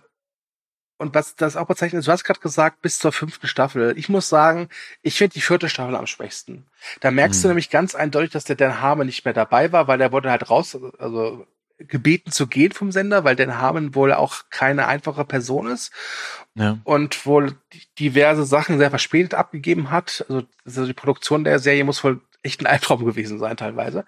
und 0.99 1.15
was 1.15 1.35
das 1.37 1.55
auch 1.55 1.65
bezeichnet, 1.65 2.05
du 2.05 2.11
hast 2.11 2.25
gerade 2.25 2.41
gesagt, 2.41 2.81
bis 2.81 2.99
zur 2.99 3.13
fünften 3.13 3.47
Staffel. 3.47 3.97
Ich 3.97 4.09
muss 4.09 4.27
sagen, 4.27 4.67
ich 5.01 5.17
finde 5.17 5.33
die 5.33 5.41
vierte 5.41 5.69
Staffel 5.69 5.95
am 5.95 6.07
schwächsten. 6.07 6.67
Da 6.99 7.09
merkst 7.09 7.39
mhm. 7.39 7.41
du 7.43 7.47
nämlich 7.49 7.69
ganz 7.69 7.95
eindeutig, 7.95 8.31
dass 8.31 8.43
der 8.43 8.57
Dan 8.57 8.81
Harmon 8.81 9.05
nicht 9.05 9.23
mehr 9.23 9.33
dabei 9.33 9.71
war, 9.71 9.87
weil 9.87 9.97
der 9.97 10.11
wurde 10.11 10.29
halt 10.29 10.49
raus, 10.49 10.77
also 10.99 11.47
gebeten 11.77 12.31
zu 12.31 12.47
gehen 12.47 12.73
vom 12.73 12.91
Sender, 12.91 13.23
weil 13.23 13.37
Dan 13.37 13.57
Harmon 13.57 13.95
wohl 13.95 14.11
auch 14.11 14.43
keine 14.49 14.87
einfache 14.87 15.23
Person 15.23 15.67
ist 15.67 15.93
ja. 16.55 16.77
und 16.83 17.25
wohl 17.25 17.55
diverse 17.97 18.43
Sachen 18.43 18.77
sehr 18.77 18.89
verspätet 18.89 19.33
abgegeben 19.33 19.91
hat. 19.91 20.25
Also, 20.27 20.43
also 20.65 20.85
die 20.85 20.93
Produktion 20.93 21.45
der 21.45 21.59
Serie 21.59 21.85
muss 21.85 22.03
wohl 22.03 22.19
echt 22.43 22.59
ein 22.59 22.67
Albtraum 22.67 23.05
gewesen 23.05 23.39
sein 23.39 23.55
teilweise. 23.55 24.05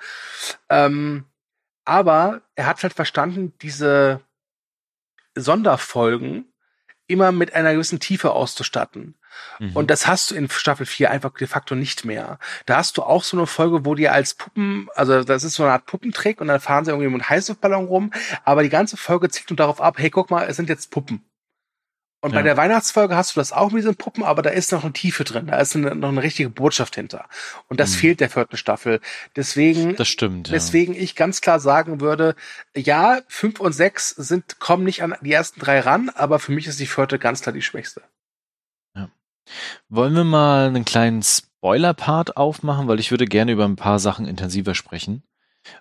Ähm, 0.69 1.23
aber 1.85 2.41
er 2.55 2.65
hat 2.65 2.83
halt 2.83 2.93
verstanden, 2.93 3.53
diese 3.61 4.19
Sonderfolgen 5.35 6.50
immer 7.07 7.31
mit 7.31 7.53
einer 7.53 7.73
gewissen 7.73 7.99
Tiefe 7.99 8.31
auszustatten. 8.31 9.15
Mhm. 9.59 9.75
Und 9.75 9.89
das 9.89 10.07
hast 10.07 10.31
du 10.31 10.35
in 10.35 10.49
Staffel 10.49 10.85
4 10.85 11.11
einfach 11.11 11.31
de 11.33 11.47
facto 11.47 11.75
nicht 11.75 12.05
mehr. 12.05 12.39
Da 12.65 12.77
hast 12.77 12.97
du 12.97 13.03
auch 13.03 13.23
so 13.23 13.37
eine 13.37 13.47
Folge, 13.47 13.85
wo 13.85 13.95
die 13.95 14.09
als 14.09 14.33
Puppen, 14.33 14.89
also 14.95 15.23
das 15.23 15.43
ist 15.43 15.55
so 15.55 15.63
eine 15.63 15.73
Art 15.73 15.85
Puppentrick 15.85 16.41
und 16.41 16.47
dann 16.47 16.59
fahren 16.59 16.85
sie 16.85 16.91
irgendwie 16.91 17.09
mit 17.09 17.21
einem 17.21 17.29
Heißluftballon 17.29 17.85
rum, 17.85 18.11
aber 18.43 18.63
die 18.63 18.69
ganze 18.69 18.97
Folge 18.97 19.29
zielt 19.29 19.49
nur 19.49 19.57
darauf 19.57 19.81
ab, 19.81 19.95
hey, 19.97 20.09
guck 20.09 20.29
mal, 20.29 20.45
es 20.47 20.57
sind 20.57 20.69
jetzt 20.69 20.91
Puppen. 20.91 21.23
Und 22.23 22.31
ja. 22.31 22.37
bei 22.37 22.43
der 22.43 22.55
Weihnachtsfolge 22.55 23.15
hast 23.15 23.35
du 23.35 23.39
das 23.39 23.51
auch 23.51 23.71
mit 23.71 23.79
diesen 23.79 23.95
Puppen, 23.95 24.23
aber 24.23 24.43
da 24.43 24.51
ist 24.51 24.71
noch 24.71 24.83
eine 24.83 24.93
Tiefe 24.93 25.23
drin, 25.23 25.47
da 25.47 25.57
ist 25.57 25.75
eine, 25.75 25.95
noch 25.95 26.09
eine 26.09 26.21
richtige 26.21 26.51
Botschaft 26.51 26.93
hinter. 26.93 27.27
Und 27.67 27.79
das 27.79 27.91
mhm. 27.91 27.95
fehlt 27.95 28.19
der 28.19 28.29
vierten 28.29 28.57
Staffel. 28.57 29.01
Deswegen, 29.35 29.95
das 29.95 30.07
stimmt, 30.07 30.47
ja. 30.47 30.53
deswegen 30.53 30.93
ich 30.93 31.15
ganz 31.15 31.41
klar 31.41 31.59
sagen 31.59 31.99
würde, 31.99 32.35
ja, 32.75 33.21
fünf 33.27 33.59
und 33.59 33.73
sechs 33.73 34.09
sind, 34.09 34.59
kommen 34.59 34.83
nicht 34.83 35.01
an 35.01 35.15
die 35.21 35.31
ersten 35.31 35.59
drei 35.59 35.79
ran, 35.79 36.09
aber 36.09 36.37
für 36.37 36.51
mich 36.51 36.67
ist 36.67 36.79
die 36.79 36.85
vierte 36.85 37.17
ganz 37.17 37.41
klar 37.41 37.53
die 37.53 37.63
schwächste. 37.63 38.03
Ja. 38.95 39.09
Wollen 39.89 40.13
wir 40.13 40.23
mal 40.23 40.67
einen 40.67 40.85
kleinen 40.85 41.23
Spoiler-Part 41.23 42.37
aufmachen, 42.37 42.87
weil 42.87 42.99
ich 42.99 43.09
würde 43.09 43.25
gerne 43.25 43.51
über 43.51 43.65
ein 43.65 43.77
paar 43.77 43.97
Sachen 43.97 44.27
intensiver 44.27 44.75
sprechen 44.75 45.23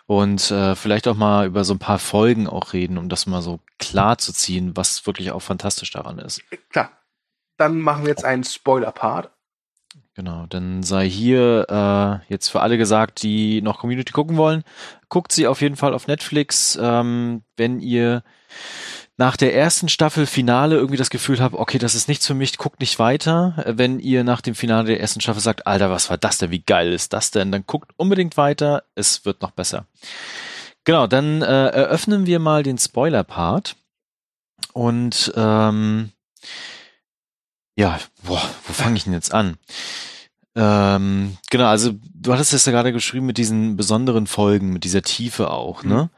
und 0.06 0.50
äh, 0.50 0.74
vielleicht 0.74 1.08
auch 1.08 1.16
mal 1.16 1.46
über 1.46 1.64
so 1.64 1.74
ein 1.74 1.78
paar 1.78 1.98
Folgen 1.98 2.46
auch 2.46 2.72
reden, 2.72 2.98
um 2.98 3.08
das 3.08 3.26
mal 3.26 3.42
so 3.42 3.60
klar 3.78 4.18
zu 4.18 4.32
ziehen, 4.32 4.76
was 4.76 5.06
wirklich 5.06 5.32
auch 5.32 5.40
fantastisch 5.40 5.90
daran 5.90 6.18
ist. 6.18 6.42
Klar. 6.70 6.90
Dann 7.56 7.80
machen 7.80 8.04
wir 8.04 8.10
jetzt 8.10 8.24
einen 8.24 8.44
Spoiler-Part. 8.44 9.30
Genau, 10.14 10.46
dann 10.46 10.82
sei 10.82 11.08
hier 11.08 11.66
äh, 11.68 12.32
jetzt 12.32 12.48
für 12.48 12.60
alle 12.60 12.78
gesagt, 12.78 13.22
die 13.22 13.62
noch 13.62 13.78
Community 13.78 14.12
gucken 14.12 14.36
wollen, 14.36 14.64
guckt 15.08 15.32
sie 15.32 15.46
auf 15.46 15.60
jeden 15.60 15.76
Fall 15.76 15.94
auf 15.94 16.06
Netflix. 16.06 16.78
Ähm, 16.80 17.42
wenn 17.56 17.80
ihr 17.80 18.22
nach 19.20 19.36
der 19.36 19.54
ersten 19.54 19.90
Staffel 19.90 20.24
Finale 20.24 20.76
irgendwie 20.76 20.96
das 20.96 21.10
Gefühl 21.10 21.40
habt, 21.40 21.54
okay, 21.54 21.76
das 21.76 21.94
ist 21.94 22.08
nichts 22.08 22.26
für 22.26 22.32
mich, 22.32 22.56
guckt 22.56 22.80
nicht 22.80 22.98
weiter. 22.98 23.62
Wenn 23.66 24.00
ihr 24.00 24.24
nach 24.24 24.40
dem 24.40 24.54
Finale 24.54 24.86
der 24.86 25.00
ersten 25.00 25.20
Staffel 25.20 25.42
sagt, 25.42 25.66
Alter, 25.66 25.90
was 25.90 26.08
war 26.08 26.16
das 26.16 26.38
denn? 26.38 26.50
Wie 26.50 26.62
geil 26.62 26.90
ist 26.94 27.12
das 27.12 27.30
denn? 27.30 27.52
Dann 27.52 27.64
guckt 27.66 27.92
unbedingt 27.98 28.38
weiter. 28.38 28.82
Es 28.94 29.26
wird 29.26 29.42
noch 29.42 29.50
besser. 29.50 29.84
Genau, 30.84 31.06
dann 31.06 31.42
äh, 31.42 31.66
eröffnen 31.66 32.24
wir 32.24 32.38
mal 32.38 32.62
den 32.62 32.78
Spoiler-Part. 32.78 33.76
Und 34.72 35.30
ähm, 35.36 36.12
ja, 37.76 38.00
boah, 38.22 38.42
wo 38.66 38.72
fange 38.72 38.96
ich 38.96 39.04
denn 39.04 39.12
jetzt 39.12 39.34
an? 39.34 39.58
Ähm, 40.56 41.36
genau, 41.48 41.66
also 41.66 41.92
du 42.12 42.32
hattest 42.32 42.52
es 42.52 42.66
ja 42.66 42.72
gerade 42.72 42.92
geschrieben 42.92 43.26
mit 43.26 43.38
diesen 43.38 43.76
besonderen 43.76 44.26
Folgen, 44.26 44.72
mit 44.72 44.82
dieser 44.82 45.02
Tiefe 45.02 45.50
auch, 45.50 45.84
ne? 45.84 46.04
Mhm. 46.04 46.08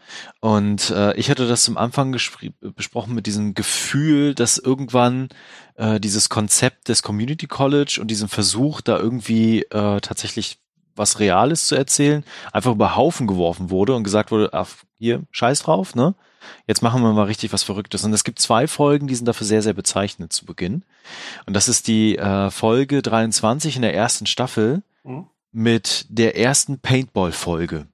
Und 0.40 0.90
äh, 0.90 1.14
ich 1.16 1.30
hatte 1.30 1.46
das 1.46 1.64
zum 1.64 1.76
Anfang 1.76 2.12
besprochen 2.12 3.14
mit 3.14 3.26
diesem 3.26 3.54
Gefühl, 3.54 4.34
dass 4.34 4.56
irgendwann 4.56 5.28
äh, 5.76 6.00
dieses 6.00 6.30
Konzept 6.30 6.88
des 6.88 7.02
Community 7.02 7.46
College 7.46 7.98
und 8.00 8.10
diesem 8.10 8.28
Versuch, 8.28 8.80
da 8.80 8.98
irgendwie 8.98 9.62
äh, 9.64 10.00
tatsächlich 10.00 10.58
was 10.96 11.20
Reales 11.20 11.66
zu 11.66 11.74
erzählen, 11.74 12.24
einfach 12.52 12.72
über 12.72 12.96
Haufen 12.96 13.26
geworfen 13.26 13.70
wurde 13.70 13.94
und 13.94 14.04
gesagt 14.04 14.30
wurde, 14.30 14.50
ach, 14.52 14.68
hier, 14.98 15.22
scheiß 15.30 15.62
drauf, 15.62 15.94
ne? 15.94 16.14
Jetzt 16.66 16.82
machen 16.82 17.02
wir 17.02 17.12
mal 17.12 17.24
richtig 17.24 17.52
was 17.52 17.62
Verrücktes. 17.62 18.04
Und 18.04 18.12
es 18.12 18.24
gibt 18.24 18.38
zwei 18.38 18.66
Folgen, 18.66 19.06
die 19.06 19.14
sind 19.14 19.26
dafür 19.26 19.46
sehr, 19.46 19.62
sehr 19.62 19.74
bezeichnend 19.74 20.32
zu 20.32 20.44
Beginn. 20.44 20.84
Und 21.46 21.54
das 21.54 21.68
ist 21.68 21.88
die 21.88 22.18
äh, 22.18 22.50
Folge 22.50 23.02
23 23.02 23.76
in 23.76 23.82
der 23.82 23.94
ersten 23.94 24.26
Staffel 24.26 24.82
mhm. 25.04 25.26
mit 25.50 26.06
der 26.08 26.36
ersten 26.36 26.78
Paintball-Folge. 26.78 27.86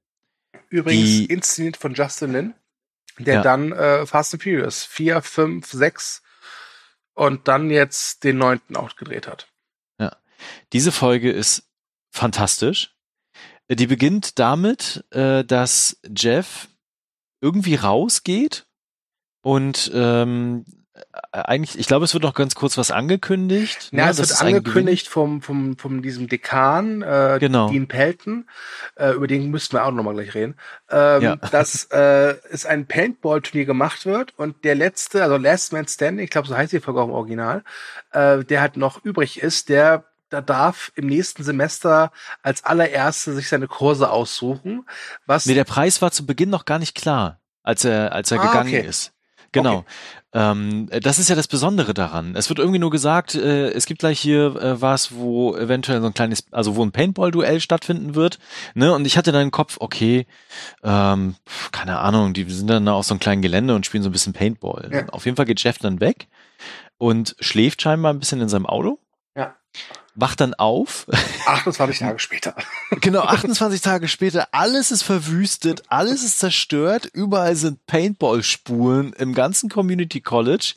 Übrigens 0.71 1.05
die, 1.05 1.25
inszeniert 1.27 1.77
von 1.77 1.95
Justin 1.95 2.33
Lin, 2.33 2.55
der 3.19 3.35
ja. 3.35 3.43
dann 3.43 3.73
äh, 3.73 4.07
Fast 4.07 4.35
and 4.35 4.43
Furious 4.43 4.85
4, 4.85 5.23
5, 5.23 5.67
6 5.71 6.23
und 7.15 7.49
dann 7.49 7.71
jetzt 7.71 8.25
den 8.25 8.39
neunten 8.39 8.77
auch 8.77 8.97
gedreht 8.97 9.27
hat. 9.27 9.49
Ja. 9.99 10.17
Diese 10.73 10.93
Folge 10.93 11.33
ist 11.33 11.65
fantastisch. 12.11 12.95
Die 13.71 13.87
beginnt 13.87 14.39
damit, 14.39 15.05
äh, 15.11 15.45
dass 15.45 15.99
Jeff 16.17 16.69
irgendwie 17.41 17.77
rausgeht 17.77 18.67
und 19.43 19.91
ähm, 19.95 20.65
eigentlich, 21.33 21.79
ich 21.79 21.87
glaube, 21.87 22.05
es 22.05 22.15
wird 22.15 22.25
noch 22.25 22.35
ganz 22.35 22.55
kurz 22.55 22.79
was 22.79 22.91
angekündigt. 22.91 23.91
Ja, 23.93 24.07
ne? 24.07 24.11
es 24.11 24.19
wird 24.19 24.41
angekündigt 24.41 25.09
vom, 25.09 25.43
vom, 25.43 25.77
vom 25.77 26.03
diesem 26.03 26.29
Dekan, 26.29 27.03
äh, 27.03 27.39
genau. 27.41 27.69
Dean 27.71 27.87
Pelton, 27.87 28.49
äh, 28.97 29.13
über 29.13 29.27
den 29.27 29.51
müssten 29.51 29.77
wir 29.77 29.85
auch 29.85 29.91
nochmal 29.91 30.15
gleich 30.15 30.35
reden, 30.35 30.57
ähm, 30.91 31.23
ja. 31.23 31.37
dass 31.53 31.85
äh, 31.93 32.37
es 32.51 32.67
ein 32.67 32.87
Paintball-Turnier 32.87 33.67
gemacht 33.67 34.07
wird 34.07 34.35
und 34.37 34.65
der 34.65 34.75
letzte, 34.75 35.23
also 35.23 35.37
Last 35.37 35.73
Man 35.73 35.87
Standing, 35.87 36.25
ich 36.25 36.31
glaube, 36.31 36.49
so 36.49 36.57
heißt 36.57 36.73
die 36.73 36.81
Folge 36.81 37.01
auch 37.01 37.07
im 37.07 37.13
Original, 37.13 37.65
äh, 38.13 38.45
der 38.45 38.61
halt 38.61 38.77
noch 38.77 39.05
übrig 39.05 39.41
ist, 39.43 39.69
der 39.69 40.05
da 40.31 40.41
darf 40.41 40.93
im 40.95 41.07
nächsten 41.07 41.43
Semester 41.43 42.13
als 42.43 42.65
allererste 42.65 43.35
sich 43.35 43.49
seine 43.49 43.69
Kurse 43.69 44.11
aussuchen. 44.11 44.87
Was 45.27 45.47
nee, 45.47 45.55
der 45.55 45.65
Preis 45.65 46.03
war 46.03 46.11
zu 46.11 46.27
Beginn 46.27 46.51
noch 46.51 46.65
gar 46.65 46.79
nicht 46.79 46.95
klar, 46.95 47.41
als 47.63 47.85
er, 47.85 48.13
als 48.13 48.31
er 48.31 48.41
ah, 48.41 48.47
gegangen 48.47 48.75
okay. 48.75 48.87
ist. 48.87 49.13
Genau. 49.53 49.79
Okay. 49.79 49.87
Ähm, 50.35 50.91
das 51.01 51.19
ist 51.19 51.31
ja 51.31 51.35
das 51.35 51.49
Besondere 51.49 51.95
daran. 51.95 52.37
Es 52.37 52.51
wird 52.51 52.59
irgendwie 52.59 52.79
nur 52.79 52.91
gesagt, 52.91 53.35
äh, 53.35 53.71
es 53.71 53.87
gibt 53.87 54.01
gleich 54.01 54.21
hier 54.21 54.57
äh, 54.57 54.81
was, 54.81 55.15
wo 55.15 55.57
eventuell 55.57 56.03
so 56.03 56.07
ein 56.07 56.13
kleines, 56.13 56.45
also 56.51 56.77
wo 56.77 56.85
ein 56.85 56.93
Paintball-Duell 56.93 57.61
stattfinden 57.61 58.15
wird. 58.15 58.39
Ne? 58.75 58.93
Und 58.93 59.07
ich 59.07 59.17
hatte 59.17 59.33
dann 59.33 59.45
im 59.45 59.51
Kopf, 59.51 59.79
okay, 59.81 60.27
ähm, 60.83 61.37
keine 61.73 61.99
Ahnung, 61.99 62.35
die 62.35 62.45
sind 62.45 62.69
dann 62.69 62.89
auf 62.89 63.07
so 63.07 63.15
einem 63.15 63.21
kleinen 63.21 63.41
Gelände 63.41 63.75
und 63.75 63.87
spielen 63.87 64.03
so 64.03 64.11
ein 64.11 64.13
bisschen 64.13 64.35
Paintball. 64.35 64.91
Ja. 64.93 65.09
Auf 65.09 65.25
jeden 65.25 65.37
Fall 65.37 65.47
geht 65.47 65.63
Jeff 65.63 65.79
dann 65.79 66.01
weg 66.01 66.29
und 66.99 67.35
schläft 67.41 67.81
scheinbar 67.81 68.13
ein 68.13 68.19
bisschen 68.19 68.43
in 68.43 68.51
seinem 68.51 68.67
Auto. 68.67 68.99
Ja 69.35 69.57
wacht 70.19 70.41
dann 70.41 70.55
auf. 70.55 71.07
28 71.47 71.99
Tage 72.01 72.19
später. 72.19 72.55
genau, 73.01 73.21
28 73.23 73.81
Tage 73.81 74.09
später. 74.09 74.49
Alles 74.51 74.91
ist 74.91 75.05
verwüstet, 75.05 75.85
alles 75.89 76.25
ist 76.25 76.41
zerstört. 76.41 77.09
Überall 77.13 77.55
sind 77.55 77.87
Paintball-Spuren 77.87 79.13
im 79.13 79.33
ganzen 79.33 79.71
Community 79.71 80.21
College. 80.21 80.75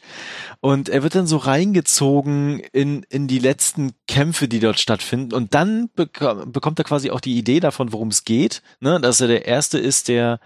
Und 0.59 0.89
er 0.89 1.01
wird 1.01 1.15
dann 1.15 1.25
so 1.25 1.37
reingezogen 1.37 2.59
in, 2.71 3.03
in 3.09 3.27
die 3.27 3.39
letzten 3.39 3.93
Kämpfe, 4.07 4.47
die 4.47 4.59
dort 4.59 4.79
stattfinden. 4.79 5.33
Und 5.33 5.55
dann 5.55 5.89
bekommt 5.95 6.79
er 6.79 6.85
quasi 6.85 7.09
auch 7.09 7.19
die 7.19 7.37
Idee 7.37 7.59
davon, 7.59 7.91
worum 7.91 8.09
es 8.09 8.23
geht. 8.23 8.61
Ne? 8.79 9.01
Dass 9.01 9.21
er 9.21 9.27
der 9.27 9.45
Erste 9.45 9.79
ist, 9.79 10.07
der 10.07 10.39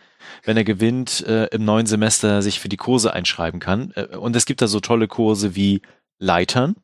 wenn 0.44 0.58
er 0.58 0.64
gewinnt, 0.64 1.24
äh, 1.28 1.46
im 1.48 1.66
neuen 1.66 1.86
Semester 1.86 2.42
sich 2.42 2.60
für 2.60 2.70
die 2.70 2.78
Kurse 2.78 3.14
einschreiben 3.14 3.60
kann. 3.60 3.92
Äh, 3.96 4.16
und 4.16 4.36
es 4.36 4.46
gibt 4.46 4.62
da 4.62 4.68
so 4.68 4.80
tolle 4.80 5.08
Kurse 5.08 5.56
wie 5.56 5.84
Leitern 6.18 6.76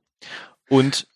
und 0.70 1.08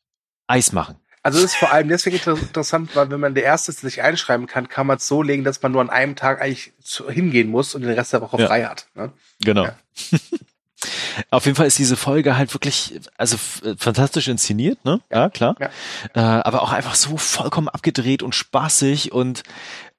Eis 0.48 0.72
machen. 0.72 0.96
Also 1.24 1.40
es 1.40 1.46
ist 1.46 1.56
vor 1.56 1.72
allem 1.72 1.88
deswegen 1.88 2.18
interessant, 2.18 2.96
weil 2.96 3.10
wenn 3.10 3.20
man 3.20 3.34
der 3.34 3.44
Erste 3.44 3.72
sich 3.72 4.04
einschreiben 4.04 4.46
kann, 4.46 4.70
kann 4.70 4.86
man 4.86 4.98
es 4.98 5.08
so 5.08 5.24
legen, 5.24 5.44
dass 5.44 5.60
man 5.64 5.72
nur 5.72 5.82
an 5.82 5.90
einem 5.90 6.16
Tag 6.16 6.40
eigentlich 6.40 6.74
zu, 6.84 7.10
hingehen 7.10 7.50
muss 7.50 7.74
und 7.74 7.82
den 7.82 7.92
Rest 7.92 8.14
der 8.14 8.22
Woche 8.22 8.40
ja. 8.40 8.46
frei 8.46 8.66
hat. 8.66 8.86
Ne? 8.94 9.12
Genau. 9.44 9.64
Ja. 9.64 9.76
Auf 11.32 11.46
jeden 11.46 11.56
Fall 11.56 11.66
ist 11.66 11.80
diese 11.80 11.98
Folge 11.98 12.38
halt 12.38 12.54
wirklich, 12.54 13.00
also 13.18 13.38
fantastisch 13.78 14.28
inszeniert, 14.28 14.86
ne? 14.86 15.02
Ja, 15.10 15.22
ja 15.22 15.30
klar. 15.30 15.56
Ja. 15.60 15.70
Äh, 16.14 16.42
aber 16.44 16.62
auch 16.62 16.72
einfach 16.72 16.94
so 16.94 17.18
vollkommen 17.18 17.70
abgedreht 17.70 18.22
und 18.22 18.36
spaßig 18.36 19.12
und 19.12 19.42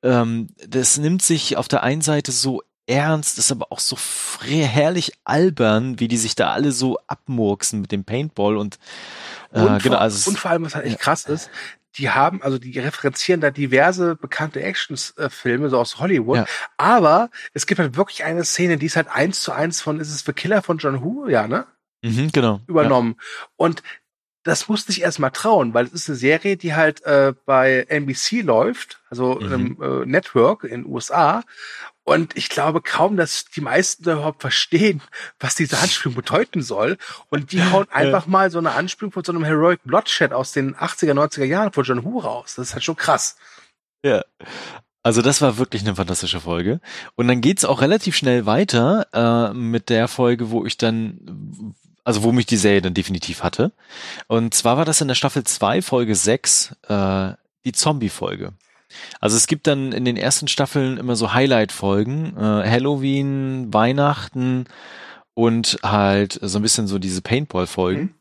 ähm, 0.05 0.49
das 0.65 0.97
nimmt 0.99 1.23
sich 1.23 1.57
auf 1.57 1.67
der 1.67 1.83
einen 1.83 2.03
Seite 2.03 2.31
so 2.31 2.63
ernst, 2.87 3.39
ist 3.39 3.51
aber 3.51 3.73
auch 3.73 3.81
so 3.81 3.97
herrlich 4.45 5.13
albern, 5.25 5.99
wie 5.99 6.09
die 6.09 6.17
sich 6.17 6.37
da 6.37 6.53
alle 6.53 6.73
so 6.73 6.99
abmurksen 7.09 7.81
mit 7.81 7.91
dem 7.91 8.05
Paintball 8.05 8.57
und, 8.57 8.77
äh, 8.77 8.79
und 9.65 9.83
genau, 9.83 9.99
also 9.99 10.31
und 10.31 10.39
vor 10.39 10.51
allem, 10.51 10.65
was 10.65 10.75
halt 10.75 10.87
echt 10.87 10.99
krass 10.99 11.25
ist, 11.25 11.51
die 11.99 12.11
haben, 12.11 12.43
also 12.43 12.59
die 12.59 12.79
referenzieren 12.79 13.41
da 13.41 13.51
diverse 13.51 14.17
bekannte 14.17 14.63
Actions-Filme, 14.63 15.71
so 15.71 15.79
aus 15.79 15.99
Hollywood. 15.99 16.39
Ja. 16.39 16.47
Aber 16.77 17.31
es 17.55 17.67
gibt 17.67 17.79
halt 17.79 17.97
wirklich 17.97 18.25
eine 18.25 18.45
Szene, 18.45 18.77
die 18.77 18.87
ist 18.87 18.97
halt 18.97 19.09
eins 19.09 19.41
zu 19.41 19.53
eins 19.53 19.81
von, 19.81 19.99
ist 19.99 20.11
es 20.11 20.25
The 20.25 20.33
Killer 20.33 20.63
von 20.63 20.79
John 20.79 21.03
Who? 21.03 21.29
Ja, 21.29 21.49
ne? 21.49 21.67
Mhm, 22.03 22.31
genau. 22.33 22.61
Übernommen. 22.67 23.17
Ja. 23.17 23.47
Und 23.57 23.83
das 24.43 24.69
musste 24.69 24.93
ich 24.93 25.03
erst 25.03 25.19
mal 25.19 25.31
trauen, 25.31 25.75
weil 25.75 25.87
es 25.87 25.93
ist 25.93 26.09
eine 26.09 26.17
Serie, 26.17 26.57
die 26.57 26.75
halt 26.75 27.03
äh, 27.05 27.35
bei 27.47 27.85
NBC 27.89 28.43
läuft, 28.43 29.01
also 29.11 29.41
mhm. 29.41 29.53
einem 29.53 29.83
äh, 29.83 30.07
Network 30.07 30.65
in 30.65 30.83
den 30.83 30.87
USA. 30.87 31.43
Und 32.07 32.37
ich 32.37 32.51
glaube 32.51 32.83
kaum, 32.83 33.17
dass 33.17 33.47
die 33.47 33.61
meisten 33.61 34.05
überhaupt 34.05 34.41
verstehen, 34.41 35.03
was 35.41 35.57
diese 35.57 35.77
Anspielung 35.79 36.15
bedeuten 36.15 36.63
soll. 36.63 36.99
Und 37.31 37.51
die 37.51 37.61
hauen 37.65 37.89
einfach 37.91 38.29
mal 38.29 38.49
so 38.53 38.59
eine 38.59 38.73
Anspielung 38.73 39.11
von 39.11 39.25
so 39.25 39.33
einem 39.33 39.43
Heroic 39.43 39.81
Bloodshed 39.83 40.33
aus 40.33 40.53
den 40.53 40.77
80er, 40.77 41.15
90er 41.15 41.45
Jahren 41.45 41.73
von 41.73 41.83
John 41.83 42.05
Who 42.05 42.21
raus. 42.21 42.55
Das 42.55 42.69
ist 42.69 42.75
halt 42.75 42.85
schon 42.85 42.95
krass. 42.95 43.37
Ja. 44.05 44.23
Also 45.03 45.21
das 45.21 45.43
war 45.43 45.59
wirklich 45.59 45.83
eine 45.83 45.97
fantastische 45.97 46.39
Folge. 46.39 46.81
Und 47.17 47.27
dann 47.27 47.41
geht's 47.41 47.65
auch 47.65 47.81
relativ 47.81 48.17
schnell 48.17 48.47
weiter 48.47 49.09
äh, 49.13 49.53
mit 49.53 49.89
der 49.89 50.07
Folge, 50.07 50.51
wo 50.51 50.65
ich 50.65 50.79
dann, 50.79 51.75
also 52.05 52.23
wo 52.23 52.31
mich 52.31 52.47
die 52.47 52.57
Serie 52.57 52.83
dann 52.83 52.95
definitiv 52.95 53.43
hatte. 53.43 53.73
Und 54.29 54.55
zwar 54.55 54.77
war 54.77 54.85
das 54.85 55.01
in 55.01 55.09
der 55.09 55.17
Staffel 55.17 55.43
2, 55.43 55.83
Folge 55.83 56.15
6, 56.15 56.77
äh, 56.87 57.33
die 57.65 57.73
Zombie-Folge. 57.73 58.53
Also 59.21 59.37
es 59.37 59.47
gibt 59.47 59.67
dann 59.67 59.93
in 59.93 60.05
den 60.05 60.17
ersten 60.17 60.49
Staffeln 60.49 60.99
immer 60.99 61.17
so 61.17 61.33
Highlight-Folgen, 61.33 62.37
äh, 62.37 62.71
Halloween, 62.71 63.73
Weihnachten 63.73 64.67
und 65.35 65.79
halt 65.83 66.39
so 66.43 66.59
ein 66.59 66.63
bisschen 66.63 66.87
so 66.87 66.99
diese 66.99 67.23
Paintball-Folgen. 67.23 68.03
Mhm. 68.03 68.15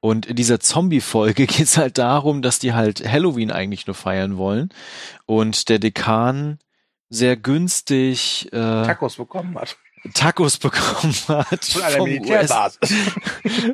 Und 0.00 0.26
in 0.26 0.36
dieser 0.36 0.60
Zombie-Folge 0.60 1.46
geht 1.46 1.60
es 1.60 1.76
halt 1.76 1.98
darum, 1.98 2.42
dass 2.42 2.58
die 2.58 2.72
halt 2.72 3.06
Halloween 3.06 3.50
eigentlich 3.50 3.86
nur 3.86 3.94
feiern 3.94 4.36
wollen 4.36 4.70
und 5.26 5.68
der 5.68 5.78
Dekan 5.78 6.58
sehr 7.08 7.36
günstig 7.36 8.48
äh, 8.52 8.56
Tacos 8.56 9.16
bekommen 9.16 9.56
hat. 9.58 9.76
Tacos 10.14 10.58
bekommen 10.58 11.14
hat. 11.28 11.64
Von 11.64 11.82
einer 11.82 12.04
Militärbasis. 12.04 12.78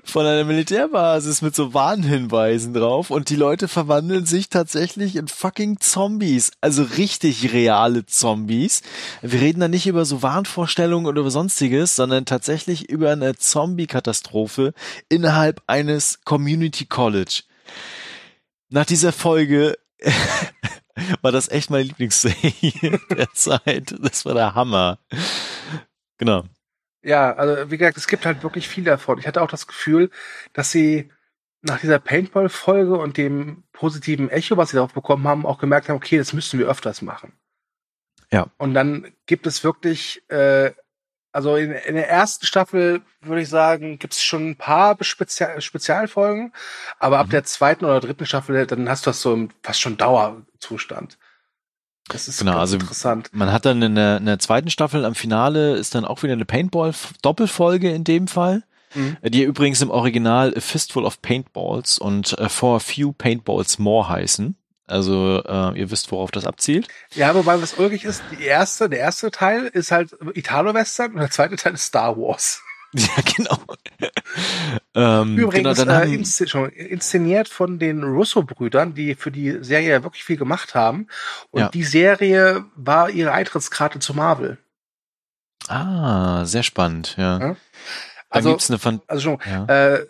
von 0.04 0.26
einer 0.26 0.44
Militärbasis 0.44 1.42
mit 1.42 1.54
so 1.54 1.72
Warnhinweisen 1.74 2.74
drauf 2.74 3.10
und 3.10 3.30
die 3.30 3.36
Leute 3.36 3.66
verwandeln 3.68 4.26
sich 4.26 4.48
tatsächlich 4.48 5.16
in 5.16 5.28
fucking 5.28 5.80
Zombies. 5.80 6.52
Also 6.60 6.82
richtig 6.82 7.52
reale 7.52 8.04
Zombies. 8.04 8.82
Wir 9.22 9.40
reden 9.40 9.60
da 9.60 9.68
nicht 9.68 9.86
über 9.86 10.04
so 10.04 10.22
Warnvorstellungen 10.22 11.06
oder 11.06 11.20
über 11.20 11.30
sonstiges, 11.30 11.96
sondern 11.96 12.26
tatsächlich 12.26 12.90
über 12.90 13.12
eine 13.12 13.36
Zombie-Katastrophe 13.36 14.74
innerhalb 15.08 15.62
eines 15.66 16.20
Community 16.24 16.84
College. 16.84 17.42
Nach 18.70 18.84
dieser 18.84 19.12
Folge 19.12 19.78
war 21.22 21.32
das 21.32 21.48
echt 21.48 21.70
meine 21.70 21.84
Lieblingsserie 21.84 23.00
der 23.10 23.32
Zeit. 23.32 23.94
Das 24.00 24.24
war 24.24 24.34
der 24.34 24.54
Hammer. 24.54 24.98
Genau. 26.18 26.44
Ja, 27.02 27.32
also 27.34 27.70
wie 27.70 27.78
gesagt, 27.78 27.96
es 27.96 28.08
gibt 28.08 28.26
halt 28.26 28.42
wirklich 28.42 28.68
viel 28.68 28.84
davon. 28.84 29.18
Ich 29.18 29.26
hatte 29.26 29.40
auch 29.40 29.50
das 29.50 29.66
Gefühl, 29.66 30.10
dass 30.52 30.70
sie 30.70 31.10
nach 31.62 31.80
dieser 31.80 31.98
Paintball-Folge 31.98 32.96
und 32.96 33.16
dem 33.16 33.64
positiven 33.72 34.30
Echo, 34.30 34.56
was 34.56 34.70
sie 34.70 34.76
darauf 34.76 34.92
bekommen 34.92 35.26
haben, 35.26 35.46
auch 35.46 35.58
gemerkt 35.58 35.88
haben, 35.88 35.96
okay, 35.96 36.18
das 36.18 36.32
müssen 36.32 36.58
wir 36.58 36.68
öfters 36.68 37.02
machen. 37.02 37.32
Ja. 38.30 38.48
Und 38.58 38.74
dann 38.74 39.12
gibt 39.26 39.46
es 39.46 39.64
wirklich, 39.64 40.22
äh, 40.28 40.72
also 41.32 41.56
in, 41.56 41.72
in 41.72 41.94
der 41.94 42.08
ersten 42.08 42.46
Staffel 42.46 43.02
würde 43.20 43.42
ich 43.42 43.48
sagen, 43.48 43.98
gibt 43.98 44.14
es 44.14 44.22
schon 44.22 44.50
ein 44.50 44.56
paar 44.56 44.96
Spezial 45.02 45.60
Spezialfolgen, 45.60 46.52
aber 46.98 47.18
ab 47.18 47.28
mhm. 47.28 47.30
der 47.30 47.44
zweiten 47.44 47.84
oder 47.84 48.00
dritten 48.00 48.26
Staffel, 48.26 48.66
dann 48.66 48.88
hast 48.88 49.06
du 49.06 49.10
das 49.10 49.20
so 49.22 49.32
im 49.34 49.50
fast 49.62 49.80
schon 49.80 49.96
Dauerzustand. 49.96 51.18
Das 52.08 52.28
ist 52.28 52.38
genau, 52.38 52.58
also 52.58 52.76
interessant. 52.76 53.30
Man 53.32 53.52
hat 53.52 53.64
dann 53.64 53.82
in 53.82 53.94
der, 53.94 54.18
in 54.18 54.26
der 54.26 54.38
zweiten 54.38 54.70
Staffel 54.70 55.04
am 55.04 55.14
Finale 55.14 55.76
ist 55.76 55.94
dann 55.94 56.04
auch 56.04 56.22
wieder 56.22 56.32
eine 56.32 56.44
Paintball-Doppelfolge 56.44 57.90
in 57.90 58.04
dem 58.04 58.28
Fall. 58.28 58.62
Mhm. 58.94 59.16
Die 59.22 59.42
übrigens 59.42 59.82
im 59.82 59.90
Original 59.90 60.54
A 60.56 60.60
Fistful 60.60 61.04
of 61.04 61.20
Paintballs 61.20 61.98
und 61.98 62.38
uh, 62.40 62.48
For 62.48 62.76
a 62.76 62.78
Few 62.78 63.12
Paintballs 63.12 63.78
More 63.78 64.08
heißen. 64.08 64.56
Also 64.86 65.42
uh, 65.44 65.74
ihr 65.74 65.90
wisst, 65.90 66.10
worauf 66.10 66.30
das 66.30 66.46
abzielt. 66.46 66.88
Ja, 67.14 67.34
wobei 67.34 67.60
was 67.60 67.74
ulkig 67.74 68.04
ist, 68.04 68.22
die 68.32 68.42
erste, 68.42 68.88
der 68.88 69.00
erste 69.00 69.30
Teil 69.30 69.66
ist 69.66 69.90
halt 69.90 70.16
Italo-Western 70.32 71.12
und 71.12 71.20
der 71.20 71.30
zweite 71.30 71.56
Teil 71.56 71.74
ist 71.74 71.84
Star 71.84 72.16
Wars. 72.16 72.62
Ja, 72.94 73.22
genau. 73.36 73.58
ähm, 74.94 75.36
Übrigens 75.36 75.78
genau, 75.78 76.00
äh, 76.00 76.14
inszen 76.14 76.70
inszeniert 76.70 77.48
von 77.48 77.78
den 77.78 78.02
Russo-Brüdern, 78.02 78.94
die 78.94 79.14
für 79.14 79.30
die 79.30 79.58
Serie 79.62 79.90
ja 79.90 80.02
wirklich 80.02 80.24
viel 80.24 80.38
gemacht 80.38 80.74
haben. 80.74 81.08
Und 81.50 81.60
ja. 81.60 81.68
die 81.68 81.84
Serie 81.84 82.64
war 82.76 83.10
ihre 83.10 83.32
Eintrittskarte 83.32 83.98
zu 83.98 84.14
Marvel. 84.14 84.58
Ah, 85.68 86.44
sehr 86.46 86.62
spannend, 86.62 87.14
ja. 87.18 87.38
ja? 87.38 87.56
Also, 88.30 88.50
gibt's 88.50 88.70
eine 88.70 88.78
Fan 88.78 89.00
also 89.06 89.22
schon, 89.22 89.38
ja. 89.46 89.64
äh, 89.66 90.06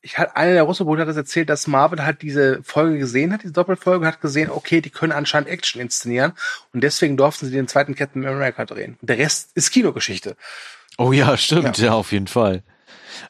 ich 0.00 0.18
hatte 0.18 0.36
einer 0.36 0.54
der 0.54 0.62
Russo-Brüder 0.62 1.02
hat 1.02 1.08
das 1.08 1.16
erzählt, 1.16 1.48
dass 1.48 1.66
Marvel 1.66 2.04
halt 2.04 2.22
diese 2.22 2.62
Folge 2.62 2.98
gesehen 2.98 3.32
hat, 3.32 3.42
diese 3.42 3.52
Doppelfolge, 3.52 4.06
hat 4.06 4.20
gesehen, 4.20 4.50
okay, 4.50 4.80
die 4.80 4.90
können 4.90 5.12
anscheinend 5.12 5.48
Action 5.48 5.82
inszenieren 5.82 6.32
und 6.72 6.82
deswegen 6.82 7.16
durften 7.16 7.46
sie 7.46 7.52
den 7.52 7.68
zweiten 7.68 7.94
Captain 7.94 8.26
America 8.26 8.64
drehen. 8.64 8.96
Der 9.02 9.18
Rest 9.18 9.50
ist 9.54 9.70
Kinogeschichte. 9.70 10.36
Oh 11.00 11.12
ja, 11.12 11.34
stimmt, 11.38 11.78
ja, 11.78 11.86
ja 11.86 11.92
auf 11.94 12.12
jeden 12.12 12.26
Fall. 12.26 12.62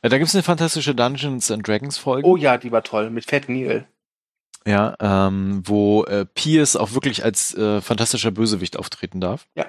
Äh, 0.02 0.08
da 0.08 0.18
gibt's 0.18 0.34
eine 0.34 0.42
fantastische 0.42 0.92
Dungeons 0.92 1.52
and 1.52 1.66
Dragons 1.66 1.98
Folge. 1.98 2.26
Oh 2.26 2.36
ja, 2.36 2.58
die 2.58 2.72
war 2.72 2.82
toll, 2.82 3.10
mit 3.10 3.30
Fat 3.30 3.48
Neil. 3.48 3.86
Ja, 4.66 4.96
ähm, 5.00 5.62
wo 5.64 6.02
äh, 6.04 6.26
Pierce 6.26 6.74
auch 6.74 6.94
wirklich 6.94 7.24
als 7.24 7.54
äh, 7.54 7.80
fantastischer 7.80 8.32
Bösewicht 8.32 8.76
auftreten 8.76 9.20
darf. 9.20 9.46
Ja. 9.54 9.66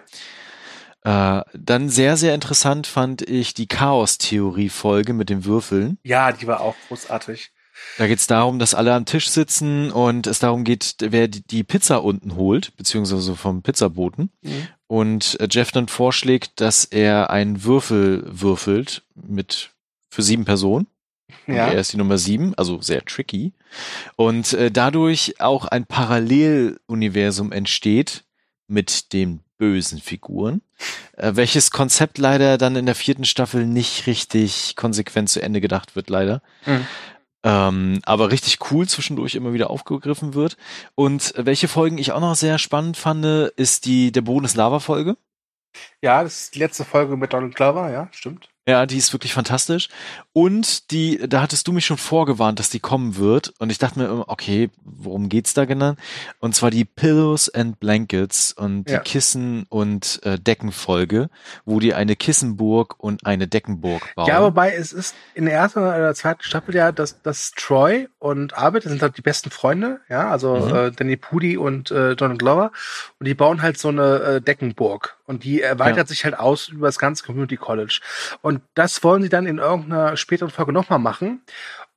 Äh, 1.03 1.43
dann 1.53 1.89
sehr, 1.89 2.17
sehr 2.17 2.33
interessant 2.33 2.87
fand 2.87 3.21
ich 3.21 3.53
die 3.53 3.67
Chaos-Theorie-Folge 3.67 5.13
mit 5.13 5.29
den 5.29 5.45
Würfeln. 5.45 5.99
Ja, 6.03 6.31
die 6.31 6.47
war 6.47 6.61
auch 6.61 6.75
großartig. 6.87 7.51
Da 7.97 8.07
geht 8.07 8.19
es 8.19 8.27
darum, 8.27 8.57
dass 8.57 8.73
alle 8.73 8.93
am 8.93 9.05
Tisch 9.05 9.29
sitzen 9.29 9.91
und 9.91 10.25
es 10.27 10.39
darum 10.39 10.63
geht, 10.63 10.95
wer 10.99 11.27
die 11.27 11.63
Pizza 11.63 12.03
unten 12.03 12.35
holt, 12.35 12.75
beziehungsweise 12.77 13.35
vom 13.35 13.61
Pizzaboten. 13.61 14.31
Mhm. 14.41 14.67
Und 14.87 15.39
äh, 15.39 15.47
Jeff 15.49 15.71
dann 15.71 15.87
vorschlägt, 15.87 16.61
dass 16.61 16.85
er 16.85 17.29
einen 17.29 17.63
Würfel 17.63 18.23
würfelt 18.25 19.03
mit 19.13 19.71
für 20.09 20.21
sieben 20.21 20.45
Personen. 20.45 20.87
Ja. 21.47 21.67
er 21.67 21.79
ist 21.79 21.93
die 21.93 21.97
Nummer 21.97 22.17
sieben, 22.17 22.53
also 22.55 22.81
sehr 22.81 23.05
tricky. 23.05 23.53
Und 24.15 24.53
äh, 24.53 24.69
dadurch 24.69 25.39
auch 25.39 25.65
ein 25.65 25.85
Paralleluniversum 25.85 27.51
entsteht 27.51 28.23
mit 28.67 29.13
den 29.13 29.41
bösen 29.57 29.99
Figuren, 29.99 30.61
äh, 31.17 31.31
welches 31.35 31.71
Konzept 31.71 32.17
leider 32.17 32.57
dann 32.57 32.75
in 32.75 32.85
der 32.85 32.95
vierten 32.95 33.25
Staffel 33.25 33.65
nicht 33.65 34.07
richtig 34.07 34.75
konsequent 34.75 35.29
zu 35.29 35.41
Ende 35.41 35.61
gedacht 35.61 35.95
wird, 35.95 36.09
leider. 36.09 36.41
Mhm 36.65 36.85
ähm, 37.43 37.99
aber 38.03 38.31
richtig 38.31 38.71
cool 38.71 38.87
zwischendurch 38.87 39.35
immer 39.35 39.53
wieder 39.53 39.69
aufgegriffen 39.69 40.33
wird. 40.33 40.57
Und 40.95 41.33
welche 41.37 41.67
Folgen 41.67 41.97
ich 41.97 42.11
auch 42.11 42.21
noch 42.21 42.35
sehr 42.35 42.57
spannend 42.57 42.97
fand, 42.97 43.25
ist 43.25 43.85
die 43.85 44.11
der 44.11 44.21
Boden 44.21 44.45
ist 44.45 44.55
Lava 44.55 44.79
Folge. 44.79 45.17
Ja, 46.01 46.23
das 46.23 46.41
ist 46.41 46.55
die 46.55 46.59
letzte 46.59 46.83
Folge 46.83 47.15
mit 47.15 47.31
Donald 47.31 47.55
Glover, 47.55 47.91
ja, 47.91 48.07
stimmt. 48.11 48.49
Ja, 48.67 48.85
die 48.85 48.97
ist 48.97 49.11
wirklich 49.11 49.33
fantastisch. 49.33 49.89
Und 50.33 50.91
die, 50.91 51.19
da 51.27 51.41
hattest 51.41 51.67
du 51.67 51.71
mich 51.71 51.85
schon 51.85 51.97
vorgewarnt, 51.97 52.59
dass 52.59 52.69
die 52.69 52.79
kommen 52.79 53.17
wird. 53.17 53.53
Und 53.57 53.71
ich 53.71 53.79
dachte 53.79 53.97
mir 53.97 54.05
immer, 54.05 54.29
okay, 54.29 54.69
worum 54.83 55.29
geht's 55.29 55.55
da 55.55 55.65
genau? 55.65 55.95
Und 56.39 56.53
zwar 56.53 56.69
die 56.69 56.85
Pillows 56.85 57.49
and 57.49 57.79
Blankets 57.79 58.53
und 58.53 58.85
die 58.85 58.93
ja. 58.93 58.99
Kissen- 58.99 59.65
und 59.69 60.19
äh, 60.23 60.37
Deckenfolge, 60.37 61.31
wo 61.65 61.79
die 61.79 61.95
eine 61.95 62.15
Kissenburg 62.15 62.95
und 62.99 63.25
eine 63.25 63.47
Deckenburg 63.47 64.13
bauen. 64.15 64.27
Ja, 64.27 64.43
wobei 64.43 64.75
es 64.75 64.93
ist 64.93 65.15
in 65.33 65.45
der 65.45 65.55
ersten 65.55 65.79
oder 65.79 66.13
zweiten 66.13 66.43
Staffel 66.43 66.75
ja, 66.75 66.91
dass, 66.91 67.19
dass 67.23 67.51
Troy 67.57 68.09
und 68.19 68.55
Arbeit 68.55 68.83
sind 68.83 69.01
halt 69.01 69.17
die 69.17 69.23
besten 69.23 69.49
Freunde, 69.49 70.01
ja, 70.07 70.29
also 70.29 70.55
mhm. 70.55 70.75
äh, 70.75 70.91
Danny 70.91 71.17
Pudi 71.17 71.57
und 71.57 71.89
äh, 71.89 72.15
Donald 72.15 72.39
Glover. 72.39 72.71
Und 73.19 73.27
die 73.27 73.33
bauen 73.33 73.63
halt 73.63 73.79
so 73.79 73.87
eine 73.87 74.19
äh, 74.19 74.41
Deckenburg. 74.41 75.17
Und 75.25 75.45
die 75.45 75.61
erweitert 75.91 76.09
ja. 76.09 76.13
sich 76.13 76.23
halt 76.23 76.37
aus 76.37 76.69
über 76.69 76.87
das 76.87 76.99
ganze 76.99 77.23
Community 77.23 77.57
College. 77.57 77.99
Und 78.41 78.61
das 78.73 79.03
wollen 79.03 79.21
sie 79.21 79.29
dann 79.29 79.45
in 79.45 79.57
irgendeiner 79.57 80.17
späteren 80.17 80.49
Folge 80.49 80.73
nochmal 80.73 80.99
machen. 80.99 81.41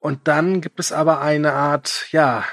Und 0.01 0.29
dann 0.29 0.61
gibt 0.61 0.81
es 0.81 0.93
aber 0.93 1.21
eine 1.21 1.53
Art, 1.53 2.07
ja, 2.11 2.45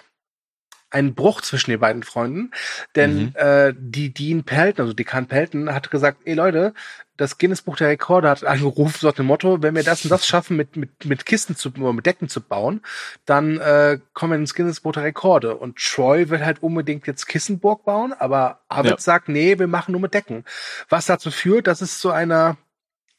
einen 0.89 1.15
Bruch 1.15 1.41
zwischen 1.41 1.71
den 1.71 1.79
beiden 1.79 2.03
Freunden, 2.03 2.51
denn 2.95 3.25
mhm. 3.27 3.33
äh, 3.35 3.73
die 3.77 4.13
Dean 4.13 4.43
Pelton, 4.43 4.83
also 4.83 4.93
Dekan 4.93 5.27
Pelton, 5.27 5.73
hat 5.73 5.89
gesagt, 5.89 6.19
ey 6.25 6.33
Leute, 6.33 6.73
das 7.21 7.37
Guinness 7.37 7.61
Buch 7.61 7.77
der 7.77 7.89
Rekorde 7.89 8.29
hat 8.29 8.43
angerufen, 8.43 8.97
so 8.99 9.07
nach 9.07 9.13
dem 9.13 9.27
Motto, 9.27 9.61
wenn 9.61 9.75
wir 9.75 9.83
das 9.83 10.03
und 10.03 10.09
das 10.09 10.25
schaffen, 10.25 10.57
mit, 10.57 10.75
mit, 10.75 11.05
mit 11.05 11.25
Kisten 11.25 11.55
zu, 11.55 11.69
mit 11.69 12.05
Decken 12.05 12.29
zu 12.29 12.41
bauen, 12.41 12.81
dann 13.25 13.59
äh, 13.59 13.99
kommen 14.13 14.33
wir 14.33 14.37
ins 14.37 14.55
Guinness 14.55 14.81
Buch 14.81 14.93
der 14.93 15.03
Rekorde. 15.03 15.55
Und 15.55 15.77
Troy 15.77 16.29
will 16.29 16.43
halt 16.43 16.63
unbedingt 16.63 17.07
jetzt 17.07 17.27
Kissenburg 17.27 17.85
bauen, 17.85 18.13
aber 18.13 18.61
Abed 18.69 18.91
ja. 18.91 18.97
sagt, 18.97 19.29
nee, 19.29 19.59
wir 19.59 19.67
machen 19.67 19.91
nur 19.91 20.01
mit 20.01 20.13
Decken. 20.13 20.45
Was 20.89 21.05
dazu 21.05 21.31
führt, 21.31 21.67
dass 21.67 21.81
es 21.81 21.99
zu 21.99 22.11
einer 22.11 22.57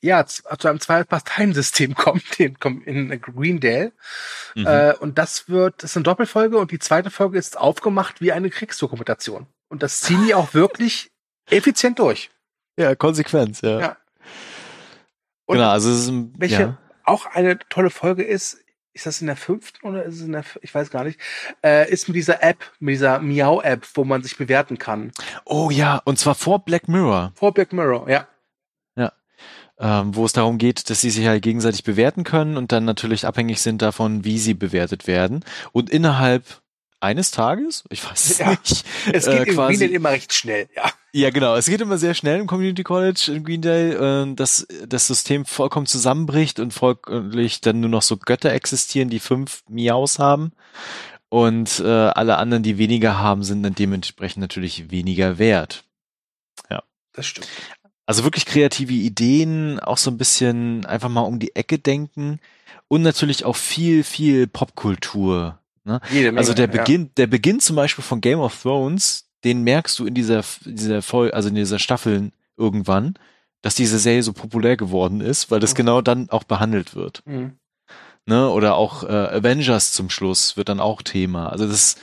ja, 0.05 0.27
zu 0.27 0.69
einem 0.69 0.81
Zwei-Parteien-System 0.81 1.95
kommt, 1.95 2.41
in, 2.41 2.57
in 2.85 3.21
Greendale. 3.21 3.93
Mhm. 4.57 4.67
Äh, 4.67 4.95
und 4.95 5.17
das 5.17 5.49
wird, 5.49 5.83
das 5.83 5.93
ist 5.93 5.97
eine 5.97 6.03
Doppelfolge 6.03 6.59
und 6.59 6.73
die 6.73 6.81
zweite 6.81 7.11
Folge 7.11 7.39
ist 7.39 7.57
aufgemacht 7.57 8.21
wie 8.21 8.33
eine 8.33 8.51
Kriegsdokumentation. 8.51 9.47
Und 9.69 9.85
das 9.85 10.01
ziehen 10.01 10.25
die 10.27 10.35
auch 10.35 10.55
wirklich 10.55 11.13
effizient 11.49 12.01
durch. 12.01 12.31
Ja, 12.79 12.95
Konsequenz, 12.95 13.61
ja. 13.61 13.81
ja. 13.81 13.97
Genau, 15.47 15.71
also 15.71 15.91
es 15.91 16.01
ist 16.01 16.09
ein, 16.09 16.33
welche 16.39 16.61
ja. 16.63 16.79
auch 17.05 17.27
eine 17.27 17.59
tolle 17.69 17.91
Folge 17.91 18.23
ist, 18.23 18.59
ist 18.95 19.07
das 19.07 19.21
in 19.21 19.27
der 19.27 19.37
fünften 19.37 19.87
oder 19.87 20.05
ist 20.05 20.17
es 20.17 20.23
in 20.23 20.33
der, 20.33 20.45
ich 20.63 20.75
weiß 20.75 20.91
gar 20.91 21.05
nicht, 21.05 21.19
äh, 21.63 21.91
ist 21.91 22.09
mit 22.09 22.17
dieser 22.17 22.43
App, 22.43 22.59
mit 22.79 22.95
dieser 22.95 23.19
Miau-App, 23.19 23.87
wo 23.95 24.05
man 24.05 24.23
sich 24.23 24.39
bewerten 24.39 24.79
kann. 24.79 25.13
Oh 25.45 25.71
ja, 25.71 26.01
und 26.05 26.19
zwar 26.19 26.35
vor 26.35 26.65
Black 26.65 26.89
Mirror. 26.89 27.33
Vor 27.35 27.53
Black 27.53 27.73
Mirror, 27.73 28.09
ja 28.09 28.27
ähm, 29.83 30.15
wo 30.15 30.25
es 30.25 30.33
darum 30.33 30.59
geht, 30.59 30.89
dass 30.89 31.01
sie 31.01 31.11
sich 31.11 31.27
halt 31.27 31.43
gegenseitig 31.43 31.83
bewerten 31.83 32.23
können 32.25 32.57
und 32.57 32.73
dann 32.73 32.85
natürlich 32.85 33.27
abhängig 33.27 33.61
sind 33.61 33.83
davon, 33.83 34.25
wie 34.25 34.39
sie 34.39 34.55
bewertet 34.55 35.09
werden. 35.09 35.45
Und 35.73 35.91
innerhalb 35.91 36.62
eines 37.03 37.31
Tages, 37.31 37.85
ich 37.91 38.09
weiß 38.09 38.31
es 38.31 38.39
ja, 38.39 38.51
nicht. 38.51 38.85
Es 39.13 39.27
geht 39.27 39.35
äh, 39.35 39.51
in 39.51 39.57
Greendale 39.57 39.87
immer 39.87 40.11
recht 40.11 40.33
schnell, 40.33 40.69
ja. 40.77 40.91
Ja, 41.15 41.31
genau. 41.31 41.57
Es 41.57 41.67
geht 41.67 41.81
immer 41.81 41.99
sehr 41.99 42.15
schnell 42.15 42.41
im 42.41 42.47
Community 42.47 42.85
College 42.85 43.33
in 43.35 43.45
Greendale, 43.45 44.31
äh, 44.31 44.35
dass 44.35 44.67
das 44.87 45.07
System 45.07 45.45
vollkommen 45.45 45.87
zusammenbricht 45.87 46.59
und 46.59 46.73
folglich 46.73 47.61
dann 47.61 47.81
nur 47.81 47.91
noch 47.91 48.03
so 48.03 48.17
Götter 48.17 48.53
existieren, 48.53 49.11
die 49.11 49.21
fünf 49.21 49.63
Miaus 49.69 50.19
haben. 50.19 50.53
Und 51.29 51.81
äh, 51.81 51.87
alle 51.87 52.37
anderen, 52.37 52.63
die 52.63 52.79
weniger 52.79 53.19
haben, 53.19 53.43
sind 53.43 53.63
dann 53.63 53.75
dementsprechend 53.75 54.41
natürlich 54.41 54.91
weniger 54.91 55.39
wert. 55.39 55.85
Ja. 56.71 56.83
Das 57.13 57.27
stimmt. 57.27 57.49
Also 58.07 58.25
wirklich 58.25 58.47
kreative 58.47 58.93
Ideen, 58.93 59.81
auch 59.81 59.99
so 59.99 60.11
ein 60.11 60.19
bisschen 60.19 60.85
einfach 60.87 61.09
mal 61.09 61.23
um 61.23 61.39
die 61.39 61.57
Ecke 61.57 61.79
denken 61.79 62.41
und 62.89 63.03
natürlich 63.03 63.45
auch 63.45 63.57
viel, 63.57 64.05
viel 64.05 64.47
Popkultur. 64.47 65.59
Ne? 65.85 66.01
Menge, 66.13 66.39
also 66.39 66.55
der 66.55 66.67
Beginn, 66.67 67.03
ja. 67.03 67.11
der 67.17 67.27
Beginn 67.27 67.61
zum 67.61 67.77
Beispiel 67.77 68.05
von 68.05 68.21
Game 68.21 68.39
of 68.39 68.61
Thrones, 68.63 69.29
den 69.45 69.63
merkst 69.63 69.99
du 69.99 70.07
in 70.07 70.15
dieser, 70.15 70.45
dieser 70.65 71.03
Folge, 71.03 71.35
also 71.35 71.49
in 71.49 71.57
dieser 71.57 71.79
Staffel 71.79 72.31
irgendwann, 72.57 73.15
dass 73.63 73.75
diese 73.75 73.99
Serie 73.99 74.23
so 74.23 74.33
populär 74.33 74.77
geworden 74.77 75.21
ist, 75.21 75.51
weil 75.51 75.61
das 75.61 75.73
mhm. 75.73 75.77
genau 75.77 76.01
dann 76.03 76.31
auch 76.31 76.45
behandelt 76.45 76.95
wird. 76.95 77.23
Mhm. 77.27 77.59
Ne? 78.27 78.49
Oder 78.49 78.77
auch 78.77 79.03
äh, 79.03 79.07
Avengers 79.07 79.93
zum 79.93 80.11
Schluss 80.11 80.57
wird 80.57 80.69
dann 80.69 80.81
auch 80.81 81.03
Thema. 81.03 81.49
Also 81.49 81.67
das, 81.67 81.97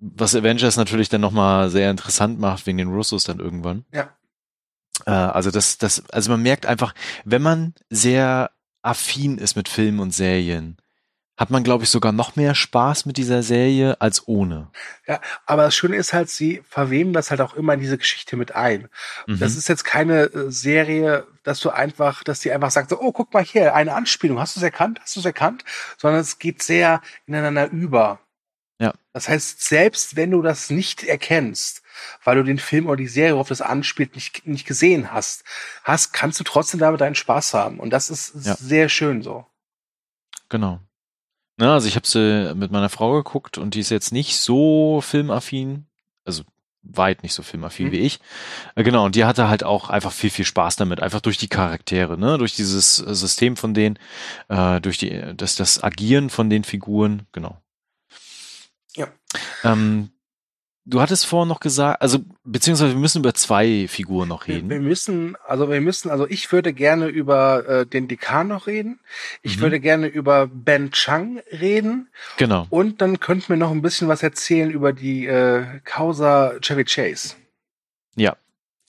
was 0.00 0.34
Avengers 0.34 0.76
natürlich 0.76 1.08
dann 1.08 1.20
nochmal 1.20 1.70
sehr 1.70 1.90
interessant 1.90 2.40
macht 2.40 2.66
wegen 2.66 2.78
den 2.78 2.92
Russos 2.92 3.24
dann 3.24 3.38
irgendwann. 3.38 3.84
Ja. 3.92 4.10
Äh, 5.06 5.10
also 5.10 5.50
das, 5.50 5.78
das, 5.78 6.08
also 6.10 6.32
man 6.32 6.42
merkt 6.42 6.66
einfach, 6.66 6.94
wenn 7.24 7.42
man 7.42 7.74
sehr 7.90 8.50
affin 8.82 9.38
ist 9.38 9.54
mit 9.54 9.68
Filmen 9.68 10.00
und 10.00 10.12
Serien, 10.12 10.76
hat 11.38 11.50
man, 11.50 11.62
glaube 11.62 11.84
ich, 11.84 11.90
sogar 11.90 12.10
noch 12.10 12.34
mehr 12.34 12.56
Spaß 12.56 13.06
mit 13.06 13.16
dieser 13.16 13.44
Serie 13.44 14.00
als 14.00 14.26
ohne. 14.26 14.70
Ja, 15.06 15.20
aber 15.46 15.62
das 15.62 15.76
Schöne 15.76 15.96
ist 15.96 16.12
halt, 16.12 16.28
sie 16.28 16.62
verweben 16.68 17.12
das 17.12 17.30
halt 17.30 17.40
auch 17.40 17.54
immer 17.54 17.74
in 17.74 17.80
diese 17.80 17.96
Geschichte 17.96 18.36
mit 18.36 18.56
ein. 18.56 18.88
Mhm. 19.28 19.38
Das 19.38 19.54
ist 19.54 19.68
jetzt 19.68 19.84
keine 19.84 20.24
äh, 20.24 20.50
Serie, 20.50 21.28
dass 21.44 21.60
du 21.60 21.70
einfach, 21.70 22.24
dass 22.24 22.40
die 22.40 22.50
einfach 22.50 22.72
sagt, 22.72 22.90
so, 22.90 23.00
oh, 23.00 23.12
guck 23.12 23.32
mal 23.32 23.44
hier, 23.44 23.72
eine 23.76 23.94
Anspielung, 23.94 24.40
hast 24.40 24.56
du 24.56 24.60
es 24.60 24.64
erkannt, 24.64 24.98
hast 25.00 25.14
du 25.14 25.20
es 25.20 25.26
erkannt? 25.26 25.64
Sondern 25.96 26.20
es 26.20 26.40
geht 26.40 26.60
sehr 26.60 27.00
ineinander 27.26 27.70
über. 27.70 28.18
Ja. 28.80 28.92
Das 29.12 29.28
heißt, 29.28 29.62
selbst 29.62 30.16
wenn 30.16 30.32
du 30.32 30.42
das 30.42 30.70
nicht 30.70 31.04
erkennst, 31.04 31.82
weil 32.24 32.36
du 32.36 32.42
den 32.42 32.58
Film 32.58 32.86
oder 32.86 32.96
die 32.96 33.06
Serie, 33.06 33.34
worauf 33.34 33.48
das 33.48 33.62
anspielt, 33.62 34.16
nicht, 34.16 34.44
nicht 34.44 34.66
gesehen 34.66 35.12
hast, 35.12 35.44
hast, 35.84 36.12
kannst 36.12 36.40
du 36.40 36.44
trotzdem 36.44 36.80
damit 36.80 37.00
deinen 37.00 37.14
Spaß 37.14 37.54
haben. 37.54 37.78
Und 37.78 37.90
das 37.90 38.10
ist 38.10 38.44
ja. 38.44 38.56
sehr 38.56 38.88
schön 38.88 39.22
so. 39.22 39.46
Genau. 40.48 40.80
Ja, 41.60 41.74
also 41.74 41.88
ich 41.88 41.96
habe 41.96 42.06
sie 42.06 42.54
mit 42.54 42.70
meiner 42.70 42.88
Frau 42.88 43.14
geguckt 43.14 43.58
und 43.58 43.74
die 43.74 43.80
ist 43.80 43.90
jetzt 43.90 44.12
nicht 44.12 44.38
so 44.38 45.00
filmaffin, 45.00 45.86
also 46.24 46.44
weit 46.82 47.22
nicht 47.22 47.34
so 47.34 47.42
filmaffin 47.42 47.88
mhm. 47.88 47.92
wie 47.92 47.98
ich. 47.98 48.20
Äh, 48.76 48.84
genau, 48.84 49.04
und 49.04 49.14
die 49.14 49.24
hatte 49.24 49.48
halt 49.48 49.64
auch 49.64 49.90
einfach 49.90 50.12
viel, 50.12 50.30
viel 50.30 50.44
Spaß 50.44 50.76
damit, 50.76 51.00
einfach 51.00 51.20
durch 51.20 51.36
die 51.36 51.48
Charaktere, 51.48 52.16
ne, 52.16 52.38
durch 52.38 52.54
dieses 52.54 52.96
System 52.96 53.56
von 53.56 53.74
denen, 53.74 53.98
äh, 54.48 54.80
durch 54.80 54.98
die, 54.98 55.34
das, 55.36 55.56
das 55.56 55.82
Agieren 55.82 56.30
von 56.30 56.48
den 56.48 56.64
Figuren, 56.64 57.26
genau. 57.32 57.60
Ja. 58.96 59.08
Ähm, 59.64 60.10
Du 60.90 61.02
hattest 61.02 61.26
vorhin 61.26 61.48
noch 61.48 61.60
gesagt, 61.60 62.00
also 62.00 62.20
beziehungsweise 62.44 62.94
wir 62.94 62.98
müssen 62.98 63.18
über 63.18 63.34
zwei 63.34 63.86
Figuren 63.88 64.26
noch 64.26 64.46
reden. 64.46 64.70
Wir, 64.70 64.80
müssen, 64.80 65.36
also 65.46 65.68
wir 65.68 65.82
müssen, 65.82 66.10
also 66.10 66.26
ich 66.26 66.50
würde 66.50 66.72
gerne 66.72 67.08
über 67.08 67.68
äh, 67.68 67.86
den 67.86 68.08
Dekan 68.08 68.48
noch 68.48 68.66
reden. 68.66 68.98
Ich 69.42 69.58
mhm. 69.58 69.60
würde 69.60 69.80
gerne 69.80 70.06
über 70.06 70.46
Ben 70.46 70.90
Chang 70.90 71.42
reden. 71.52 72.08
Genau. 72.38 72.66
Und 72.70 73.02
dann 73.02 73.20
könnten 73.20 73.50
wir 73.50 73.56
noch 73.58 73.70
ein 73.70 73.82
bisschen 73.82 74.08
was 74.08 74.22
erzählen 74.22 74.70
über 74.70 74.94
die 74.94 75.26
äh, 75.26 75.80
Causa 75.84 76.54
Chevy 76.62 76.84
Chase. 76.84 77.34
Ja, 78.16 78.38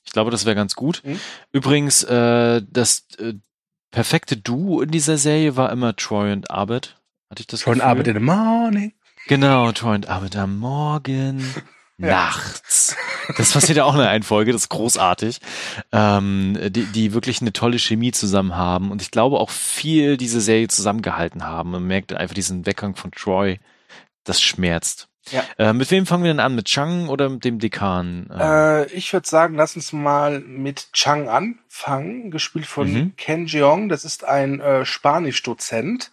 ich 0.06 0.14
glaube, 0.14 0.32
das 0.32 0.46
wäre 0.46 0.56
ganz 0.56 0.76
gut. 0.76 1.02
Mhm. 1.04 1.20
Übrigens, 1.52 2.04
äh, 2.04 2.62
das 2.66 3.08
äh, 3.18 3.34
perfekte 3.92 4.38
Duo 4.38 4.80
in 4.80 4.92
dieser 4.92 5.18
Serie 5.18 5.58
war 5.58 5.70
immer 5.70 5.98
Troy 5.98 6.32
und 6.32 6.50
Arbeit. 6.50 6.96
Hatte 7.30 7.42
ich 7.42 7.48
das 7.48 7.60
Troy 7.60 7.74
und 7.74 7.82
Arbeit 7.82 8.08
in 8.08 8.14
the 8.14 8.22
morning. 8.22 8.94
Genau, 9.28 9.70
Troy 9.74 9.96
und 9.96 10.08
Arbeit 10.08 10.38
am 10.38 10.60
Morgen. 10.60 11.44
nachts. 12.00 12.96
Das 13.38 13.54
passiert 13.54 13.78
ja 13.78 13.84
auch 13.84 13.96
in 13.96 14.02
einer 14.02 14.24
Folge, 14.24 14.52
das 14.52 14.64
ist 14.64 14.70
großartig. 14.70 15.40
Ähm, 15.92 16.58
die, 16.70 16.86
die 16.86 17.14
wirklich 17.14 17.42
eine 17.42 17.54
tolle 17.54 17.78
Chemie 17.78 18.12
zusammen 18.12 18.56
haben 18.56 18.92
und 18.92 19.02
ich 19.02 19.12
glaube 19.12 19.40
auch 19.40 19.50
viel 19.50 20.18
diese 20.18 20.42
Serie 20.42 20.68
zusammengehalten 20.68 21.46
haben. 21.46 21.72
Man 21.72 21.84
merkt 21.84 22.14
einfach 22.14 22.34
diesen 22.34 22.66
Weggang 22.66 22.96
von 22.96 23.12
Troy, 23.12 23.60
das 24.24 24.42
schmerzt. 24.42 25.08
Ja. 25.32 25.44
Äh, 25.58 25.74
mit 25.74 25.92
wem 25.92 26.06
fangen 26.06 26.24
wir 26.24 26.32
denn 26.32 26.40
an? 26.40 26.56
Mit 26.56 26.66
Chang 26.66 27.08
oder 27.08 27.30
mit 27.30 27.44
dem 27.44 27.60
Dekan? 27.60 28.30
Äh, 28.32 28.86
ich 28.88 29.14
würde 29.14 29.28
sagen, 29.28 29.56
lass 29.56 29.76
uns 29.76 29.94
mal 29.94 30.40
mit 30.40 30.92
Chang 30.94 31.30
anfangen, 31.30 32.32
gespielt 32.32 32.66
von 32.66 32.92
mhm. 32.92 33.16
Ken 33.16 33.46
Jeong. 33.46 33.90
Das 33.90 34.06
ist 34.06 34.24
ein 34.24 34.60
äh, 34.60 34.86
Spanisch-Dozent. 34.86 36.10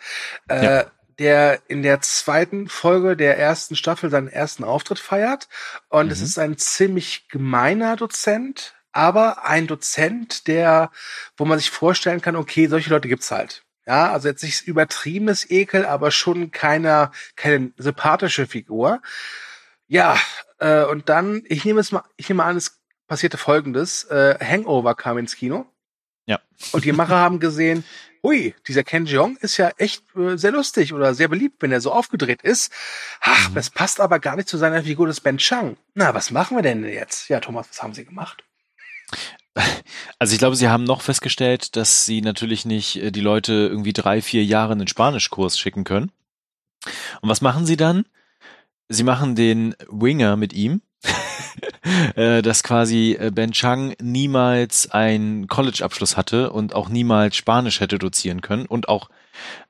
Äh, 0.49 0.65
ja 0.65 0.85
der 1.19 1.63
in 1.69 1.83
der 1.83 2.01
zweiten 2.01 2.69
Folge 2.69 3.17
der 3.17 3.39
ersten 3.39 3.77
Staffel 3.77 4.11
seinen 4.11 4.29
ersten 4.29 4.65
Auftritt 4.65 4.99
feiert. 4.99 5.49
Und 5.89 6.07
mhm. 6.07 6.13
es 6.13 6.21
ist 6.21 6.39
ein 6.39 6.59
ziemlich 6.59 7.29
gemeiner 7.29 7.97
Dozent, 7.97 8.75
aber 8.93 9.47
ein 9.47 9.67
Dozent, 9.67 10.47
der, 10.47 10.91
wo 11.37 11.45
man 11.45 11.59
sich 11.59 11.71
vorstellen 11.71 12.21
kann, 12.21 12.37
okay, 12.37 12.67
solche 12.67 12.91
Leute 12.91 13.09
gibt's 13.09 13.31
halt. 13.31 13.63
Ja, 13.87 14.13
also 14.13 14.29
jetzt 14.29 14.43
nicht 14.43 14.67
übertriebenes 14.67 15.49
Ekel, 15.49 15.87
aber 15.87 16.11
schon 16.11 16.51
keiner, 16.51 17.13
keine 17.37 17.73
sympathische 17.77 18.47
Figur. 18.47 19.01
Ja, 19.87 20.19
äh, 20.59 20.85
und 20.85 21.09
dann, 21.09 21.43
ich 21.47 21.65
nehme 21.65 21.81
es 21.81 21.93
mal, 21.93 22.03
ich 22.17 22.29
nehme 22.29 22.43
an, 22.43 22.57
es 22.57 22.81
passierte 23.07 23.39
folgendes. 23.39 24.05
Äh, 24.05 24.39
Hangover 24.41 24.95
kam 24.97 25.19
ins 25.19 25.37
Kino. 25.37 25.67
Ja. 26.27 26.41
Und 26.73 26.85
die 26.85 26.93
Macher 26.93 27.17
haben 27.17 27.39
gesehen, 27.39 27.85
hui, 28.27 28.55
dieser 28.67 28.83
Ken 28.83 29.07
Jeong 29.07 29.37
ist 29.37 29.57
ja 29.57 29.71
echt 29.79 30.03
äh, 30.17 30.37
sehr 30.37 30.51
lustig 30.51 30.93
oder 30.93 31.15
sehr 31.15 31.29
beliebt, 31.29 31.63
wenn 31.63 31.71
er 31.71 31.81
so 31.81 31.93
aufgedreht 31.93 32.43
ist. 32.43 32.73
Ach, 33.21 33.51
mhm. 33.51 33.55
das 33.55 33.71
passt 33.71 34.01
aber 34.01 34.19
gar 34.19 34.37
nicht 34.37 34.49
zu 34.49 34.57
seiner 34.59 34.83
Figur 34.83 35.07
des 35.07 35.21
Ben 35.21 35.39
Chang. 35.39 35.77
Na, 35.95 36.13
was 36.13 36.33
machen 36.33 36.57
wir 36.57 36.63
denn 36.63 36.85
jetzt? 36.85 37.29
Ja, 37.29 37.39
Thomas, 37.41 37.69
was 37.71 37.83
haben 37.83 37.95
Sie 37.95 38.05
gemacht? 38.05 38.45
Also 40.19 40.33
ich 40.33 40.39
glaube, 40.39 40.57
sie 40.57 40.69
haben 40.69 40.85
noch 40.85 41.03
festgestellt, 41.03 41.77
dass 41.77 42.05
sie 42.05 42.21
natürlich 42.21 42.67
nicht 42.67 42.97
äh, 42.97 43.11
die 43.11 43.21
Leute 43.21 43.53
irgendwie 43.53 43.93
drei, 43.95 44.21
vier 44.21 44.45
Jahre 44.45 44.75
in 44.75 44.79
den 44.79 44.89
Spanischkurs 44.89 45.59
schicken 45.59 45.85
können. 45.85 46.11
Und 47.23 47.29
was 47.29 47.41
machen 47.41 47.65
sie 47.65 47.77
dann? 47.77 48.05
Sie 48.89 49.03
machen 49.03 49.35
den 49.35 49.75
Winger 49.89 50.37
mit 50.37 50.53
ihm 50.53 50.83
äh, 52.17 52.43
dass 52.43 52.63
quasi 52.63 53.17
äh, 53.19 53.31
Ben 53.31 53.53
Chang 53.53 53.95
niemals 54.01 54.91
einen 54.91 55.47
College-Abschluss 55.47 56.17
hatte 56.17 56.51
und 56.51 56.75
auch 56.75 56.89
niemals 56.89 57.37
Spanisch 57.37 57.81
hätte 57.81 57.99
dozieren 57.99 58.41
können 58.41 58.67
und 58.67 58.89
auch 58.89 59.09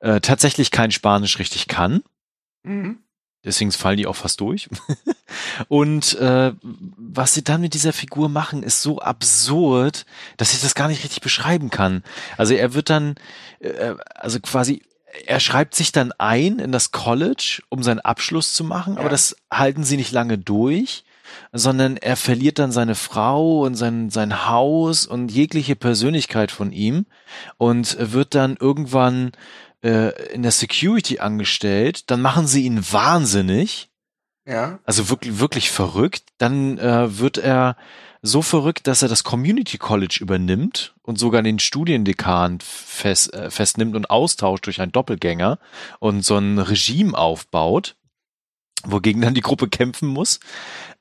äh, 0.00 0.20
tatsächlich 0.20 0.70
kein 0.70 0.90
Spanisch 0.90 1.38
richtig 1.38 1.68
kann. 1.68 2.02
Mhm. 2.62 2.98
Deswegen 3.44 3.70
fallen 3.70 3.96
die 3.96 4.08
auch 4.08 4.16
fast 4.16 4.40
durch. 4.40 4.68
und 5.68 6.14
äh, 6.18 6.52
was 6.62 7.32
sie 7.32 7.44
dann 7.44 7.60
mit 7.60 7.74
dieser 7.74 7.92
Figur 7.92 8.28
machen, 8.28 8.64
ist 8.64 8.82
so 8.82 8.98
absurd, 8.98 10.04
dass 10.36 10.52
ich 10.52 10.60
das 10.60 10.74
gar 10.74 10.88
nicht 10.88 11.04
richtig 11.04 11.20
beschreiben 11.20 11.70
kann. 11.70 12.02
Also 12.36 12.54
er 12.54 12.74
wird 12.74 12.90
dann, 12.90 13.14
äh, 13.60 13.94
also 14.16 14.40
quasi 14.40 14.82
er 15.24 15.40
schreibt 15.40 15.74
sich 15.74 15.92
dann 15.92 16.12
ein 16.18 16.58
in 16.58 16.72
das 16.72 16.90
College, 16.90 17.62
um 17.68 17.82
seinen 17.82 18.00
Abschluss 18.00 18.52
zu 18.52 18.64
machen, 18.64 18.94
ja. 18.94 19.00
aber 19.00 19.08
das 19.08 19.36
halten 19.50 19.84
sie 19.84 19.96
nicht 19.96 20.12
lange 20.12 20.36
durch, 20.36 21.04
sondern 21.52 21.96
er 21.96 22.16
verliert 22.16 22.58
dann 22.58 22.72
seine 22.72 22.94
Frau 22.94 23.62
und 23.62 23.74
sein, 23.74 24.10
sein 24.10 24.46
Haus 24.46 25.06
und 25.06 25.30
jegliche 25.30 25.76
Persönlichkeit 25.76 26.50
von 26.50 26.72
ihm 26.72 27.06
und 27.58 27.96
wird 27.98 28.34
dann 28.34 28.56
irgendwann 28.58 29.32
äh, 29.82 30.32
in 30.32 30.42
der 30.42 30.52
Security 30.52 31.18
angestellt. 31.18 32.10
Dann 32.10 32.20
machen 32.20 32.46
sie 32.46 32.64
ihn 32.64 32.84
wahnsinnig. 32.92 33.90
Ja. 34.46 34.78
Also 34.84 35.08
wirklich, 35.08 35.38
wirklich 35.38 35.70
verrückt. 35.70 36.24
Dann 36.38 36.78
äh, 36.78 37.18
wird 37.18 37.38
er 37.38 37.76
so 38.22 38.42
verrückt, 38.42 38.86
dass 38.86 39.02
er 39.02 39.08
das 39.08 39.24
Community 39.24 39.78
College 39.78 40.18
übernimmt 40.20 40.94
und 41.02 41.18
sogar 41.18 41.42
den 41.42 41.58
Studiendekan 41.58 42.58
fest, 42.60 43.32
äh, 43.34 43.50
festnimmt 43.50 43.94
und 43.96 44.10
austauscht 44.10 44.66
durch 44.66 44.80
einen 44.80 44.92
Doppelgänger 44.92 45.58
und 46.00 46.24
so 46.24 46.36
ein 46.36 46.58
Regime 46.58 47.16
aufbaut, 47.16 47.96
wogegen 48.90 49.22
dann 49.22 49.34
die 49.34 49.40
Gruppe 49.40 49.68
kämpfen 49.68 50.08
muss. 50.08 50.40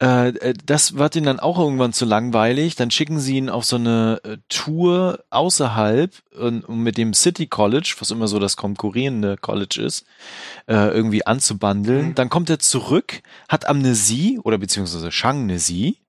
Äh, 0.01 0.29
äh 0.29 0.53
das 0.65 0.95
wird 0.95 1.15
ihnen 1.15 1.25
dann 1.25 1.39
auch 1.39 1.59
irgendwann 1.59 1.93
zu 1.93 2.05
langweilig. 2.05 2.75
Dann 2.75 2.91
schicken 2.91 3.19
sie 3.19 3.38
ihn 3.38 3.49
auf 3.49 3.65
so 3.65 3.75
eine 3.77 4.19
äh, 4.23 4.38
Tour 4.49 5.23
außerhalb 5.29 6.11
und, 6.38 6.63
um 6.65 6.83
mit 6.83 6.97
dem 6.97 7.13
City 7.13 7.47
College, 7.47 7.95
was 7.99 8.11
immer 8.11 8.27
so 8.27 8.39
das 8.39 8.57
konkurrierende 8.57 9.38
College 9.38 9.81
ist, 9.81 10.05
irgendwie 10.67 11.25
anzubandeln. 11.25 12.09
Mhm. 12.09 12.15
Dann 12.15 12.29
kommt 12.29 12.49
er 12.49 12.59
zurück, 12.59 13.21
hat 13.47 13.67
Amnesie 13.67 14.39
oder 14.39 14.57
beziehungsweise 14.57 15.11
Shangnesie 15.11 15.99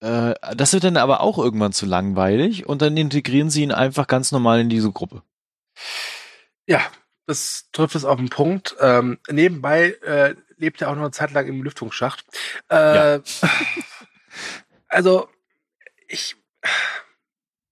das 0.00 0.72
wird 0.72 0.84
dann 0.84 0.96
aber 0.96 1.20
auch 1.20 1.36
irgendwann 1.36 1.72
zu 1.72 1.84
langweilig 1.84 2.66
und 2.66 2.80
dann 2.80 2.96
integrieren 2.96 3.50
sie 3.50 3.62
ihn 3.62 3.72
einfach 3.72 4.06
ganz 4.06 4.32
normal 4.32 4.60
in 4.60 4.70
diese 4.70 4.90
Gruppe. 4.90 5.22
Ja, 6.66 6.80
das 7.26 7.68
trifft 7.72 7.94
es 7.94 8.04
auf 8.04 8.16
den 8.16 8.28
Punkt. 8.28 8.76
Ähm, 8.80 9.18
nebenbei 9.28 9.90
äh, 10.02 10.34
lebt 10.60 10.80
er 10.80 10.90
auch 10.90 10.94
noch 10.94 11.02
eine 11.02 11.10
Zeit 11.10 11.32
lang 11.32 11.46
im 11.46 11.62
Lüftungsschacht. 11.62 12.24
Äh, 12.70 13.16
ja. 13.16 13.22
also 14.88 15.28
ich, 16.06 16.36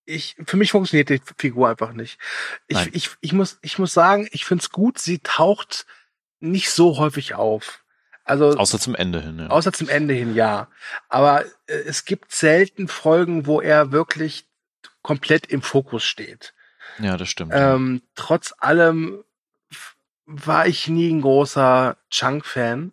ich, 0.05 0.37
für 0.47 0.57
mich 0.57 0.73
funktioniert 0.73 1.11
die 1.11 1.21
Figur 1.37 1.69
einfach 1.69 1.93
nicht. 1.93 2.19
Ich, 2.67 2.95
ich, 2.95 3.11
ich 3.21 3.33
muss, 3.33 3.59
ich 3.63 3.79
muss 3.79 3.93
sagen, 3.93 4.29
ich 4.33 4.45
find's 4.45 4.71
gut. 4.71 4.99
Sie 4.99 5.19
taucht 5.19 5.87
nicht 6.41 6.71
so 6.71 6.99
häufig 6.99 7.35
auf. 7.35 7.85
Also 8.25 8.49
außer 8.59 8.79
zum 8.79 8.95
Ende 8.95 9.21
hin. 9.21 9.39
Ja. 9.39 9.47
Außer 9.49 9.73
zum 9.73 9.89
Ende 9.89 10.15
hin, 10.15 10.35
ja. 10.35 10.69
Aber 11.09 11.45
äh, 11.67 11.75
es 11.87 12.05
gibt 12.05 12.33
selten 12.33 12.89
Folgen, 12.89 13.47
wo 13.47 13.61
er 13.61 13.91
wirklich 13.91 14.47
komplett 15.03 15.47
im 15.47 15.63
Fokus 15.63 16.05
steht. 16.05 16.53
Ja, 16.99 17.17
das 17.17 17.29
stimmt. 17.29 17.53
Ähm, 17.55 18.03
trotz 18.15 18.55
allem 18.59 19.25
war 20.29 20.67
ich 20.67 20.89
nie 20.89 21.11
ein 21.11 21.23
großer 21.23 21.97
Chunk-Fan. 22.11 22.93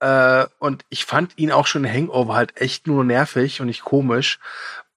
Äh, 0.00 0.46
und 0.58 0.84
ich 0.88 1.04
fand 1.04 1.38
ihn 1.38 1.52
auch 1.52 1.66
schon 1.66 1.86
Hangover 1.86 2.34
halt 2.34 2.60
echt 2.60 2.86
nur 2.86 3.04
nervig 3.04 3.60
und 3.60 3.68
nicht 3.68 3.84
komisch. 3.84 4.40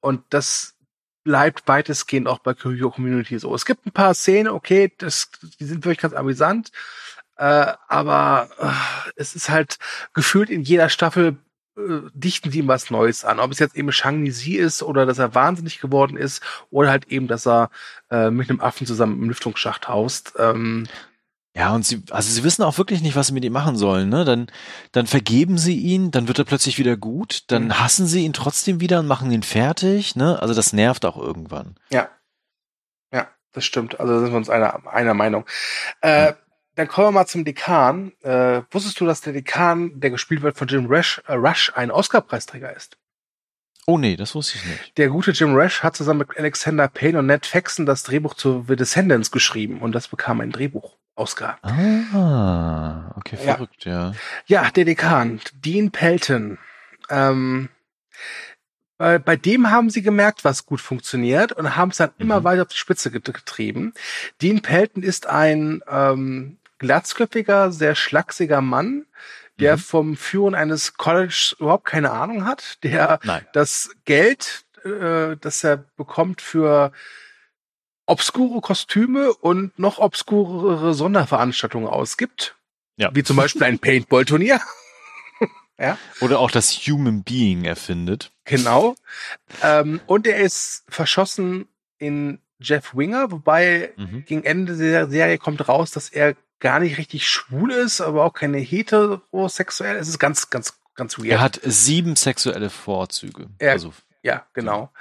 Und 0.01 0.23
das 0.31 0.75
bleibt 1.23 1.67
weitestgehend 1.67 2.27
auch 2.27 2.39
bei 2.39 2.55
Curio 2.55 2.89
Community 2.89 3.37
so. 3.37 3.53
Es 3.53 3.65
gibt 3.65 3.85
ein 3.85 3.91
paar 3.91 4.15
Szenen, 4.15 4.51
okay, 4.51 4.91
das, 4.97 5.29
die 5.59 5.65
sind 5.65 5.85
wirklich 5.85 5.99
ganz 5.99 6.15
amüsant. 6.15 6.71
Äh, 7.37 7.73
aber 7.87 8.49
äh, 8.57 9.11
es 9.15 9.35
ist 9.35 9.49
halt 9.49 9.77
gefühlt 10.13 10.49
in 10.49 10.63
jeder 10.63 10.89
Staffel 10.89 11.37
äh, 11.77 12.01
dichten 12.13 12.51
sie 12.51 12.59
ihm 12.59 12.67
was 12.67 12.89
Neues 12.89 13.25
an. 13.25 13.39
Ob 13.39 13.51
es 13.51 13.59
jetzt 13.59 13.75
eben 13.75 13.91
Shang 13.91 14.23
Nizi 14.23 14.55
ist 14.55 14.81
oder 14.81 15.05
dass 15.05 15.19
er 15.19 15.35
wahnsinnig 15.35 15.79
geworden 15.79 16.17
ist 16.17 16.41
oder 16.71 16.89
halt 16.89 17.07
eben, 17.09 17.27
dass 17.27 17.47
er 17.47 17.69
äh, 18.09 18.31
mit 18.31 18.49
einem 18.49 18.59
Affen 18.59 18.87
zusammen 18.87 19.21
im 19.21 19.29
Lüftungsschacht 19.29 19.87
haust. 19.87 20.33
Ähm, 20.37 20.87
ja, 21.55 21.73
und 21.73 21.85
sie, 21.85 22.03
also 22.11 22.31
sie 22.31 22.43
wissen 22.43 22.63
auch 22.63 22.77
wirklich 22.77 23.01
nicht, 23.01 23.15
was 23.15 23.27
sie 23.27 23.33
mit 23.33 23.43
ihm 23.43 23.53
machen 23.53 23.75
sollen, 23.75 24.09
ne? 24.09 24.23
Dann, 24.23 24.47
dann 24.91 25.07
vergeben 25.07 25.57
sie 25.57 25.77
ihn, 25.77 26.11
dann 26.11 26.27
wird 26.27 26.39
er 26.39 26.45
plötzlich 26.45 26.77
wieder 26.77 26.95
gut, 26.95 27.43
dann 27.47 27.65
mhm. 27.65 27.79
hassen 27.79 28.05
sie 28.05 28.23
ihn 28.23 28.33
trotzdem 28.33 28.79
wieder 28.79 28.99
und 28.99 29.07
machen 29.07 29.31
ihn 29.31 29.43
fertig, 29.43 30.15
ne? 30.15 30.39
Also 30.41 30.53
das 30.53 30.73
nervt 30.73 31.05
auch 31.05 31.17
irgendwann. 31.17 31.75
Ja. 31.89 32.09
Ja, 33.11 33.29
das 33.51 33.65
stimmt. 33.65 33.99
Also 33.99 34.13
da 34.13 34.19
sind 34.19 34.31
wir 34.31 34.37
uns 34.37 34.49
einer, 34.49 34.87
einer 34.87 35.13
Meinung. 35.13 35.45
Äh, 36.01 36.31
mhm 36.31 36.35
dann 36.79 36.87
kommen 36.87 37.07
wir 37.07 37.11
mal 37.11 37.27
zum 37.27 37.43
Dekan. 37.43 38.13
Äh, 38.21 38.61
wusstest 38.71 39.01
du, 39.01 39.05
dass 39.05 39.19
der 39.19 39.33
Dekan, 39.33 39.99
der 39.99 40.11
gespielt 40.11 40.41
wird 40.43 40.57
von 40.57 40.69
Jim 40.69 40.85
Rush, 40.85 41.21
äh, 41.27 41.33
Rush 41.33 41.73
ein 41.75 41.91
Oscar-Preisträger 41.91 42.73
ist? 42.73 42.97
Oh 43.85 43.97
nee, 43.97 44.15
das 44.15 44.33
wusste 44.33 44.57
ich 44.57 44.65
nicht. 44.65 44.97
Der 44.97 45.09
gute 45.09 45.31
Jim 45.31 45.55
Rush 45.55 45.83
hat 45.83 45.97
zusammen 45.97 46.19
mit 46.19 46.37
Alexander 46.37 46.87
Payne 46.87 47.19
und 47.19 47.25
Ned 47.25 47.45
Faxon 47.45 47.85
das 47.85 48.03
Drehbuch 48.03 48.33
zu 48.33 48.63
The 48.65 48.77
Descendants 48.77 49.29
geschrieben 49.29 49.81
und 49.81 49.91
das 49.93 50.07
bekam 50.07 50.39
ein 50.39 50.51
Drehbuch. 50.51 50.95
Oscar. 51.19 51.59
Ah, 51.61 53.11
okay, 53.15 53.37
verrückt, 53.37 53.85
ja. 53.85 54.13
Ja, 54.47 54.63
ja 54.63 54.71
der 54.71 54.85
Dekan, 54.85 55.39
Dean 55.53 55.91
Pelton. 55.91 56.57
Ähm, 57.09 57.69
bei, 58.97 59.17
bei 59.17 59.35
dem 59.35 59.71
haben 59.71 59.89
sie 59.89 60.01
gemerkt, 60.01 60.43
was 60.43 60.65
gut 60.65 60.81
funktioniert 60.81 61.51
und 61.53 61.75
haben 61.75 61.91
es 61.91 61.97
dann 61.97 62.11
mhm. 62.17 62.23
immer 62.23 62.43
weiter 62.43 62.63
auf 62.63 62.67
die 62.67 62.77
Spitze 62.77 63.11
getrieben. 63.11 63.93
Dean 64.41 64.61
Pelton 64.61 65.03
ist 65.03 65.27
ein 65.27 65.81
ähm, 65.89 66.57
glatzköpfiger, 66.79 67.71
sehr 67.71 67.95
schlachsiger 67.95 68.61
Mann, 68.61 69.05
der 69.59 69.77
mhm. 69.77 69.81
vom 69.81 70.17
Führen 70.17 70.55
eines 70.55 70.95
Colleges 70.95 71.55
überhaupt 71.59 71.85
keine 71.85 72.11
Ahnung 72.11 72.45
hat, 72.45 72.83
der 72.83 73.19
Nein. 73.23 73.45
das 73.53 73.89
Geld, 74.05 74.65
äh, 74.83 75.35
das 75.39 75.63
er 75.63 75.77
bekommt 75.97 76.41
für 76.41 76.91
obskure 78.09 78.61
Kostüme 78.61 79.33
und 79.33 79.77
noch 79.77 79.99
obskurere 79.99 80.93
Sonderveranstaltungen 80.93 81.87
ausgibt. 81.87 82.55
Ja. 82.97 83.11
Wie 83.13 83.23
zum 83.23 83.37
Beispiel 83.37 83.63
ein 83.63 83.79
Paintball-Turnier. 83.79 84.59
ja. 85.77 85.97
Oder 86.19 86.39
auch 86.39 86.51
das 86.51 86.71
Human 86.71 87.23
Being 87.23 87.63
erfindet. 87.63 88.31
Genau. 88.45 88.95
Ähm, 89.63 90.01
und 90.07 90.27
er 90.27 90.37
ist 90.37 90.83
verschossen 90.89 91.67
in 91.97 92.39
Jeff 92.59 92.95
Winger, 92.95 93.31
wobei 93.31 93.93
mhm. 93.95 94.25
gegen 94.25 94.43
Ende 94.43 94.75
der 94.75 95.09
Serie 95.09 95.37
kommt 95.37 95.67
raus, 95.69 95.91
dass 95.91 96.09
er 96.09 96.35
gar 96.59 96.79
nicht 96.79 96.97
richtig 96.97 97.29
schwul 97.29 97.71
ist, 97.71 98.01
aber 98.01 98.25
auch 98.25 98.33
keine 98.33 98.57
heterosexuell. 98.57 99.95
Es 99.95 100.09
ist 100.09 100.19
ganz, 100.19 100.49
ganz, 100.49 100.77
ganz 100.95 101.17
weird. 101.17 101.29
Er 101.29 101.41
hat 101.41 101.61
sieben 101.63 102.15
sexuelle 102.15 102.69
Vorzüge. 102.69 103.47
Er, 103.59 103.71
also, 103.71 103.93
ja, 104.23 104.45
genau. 104.53 104.91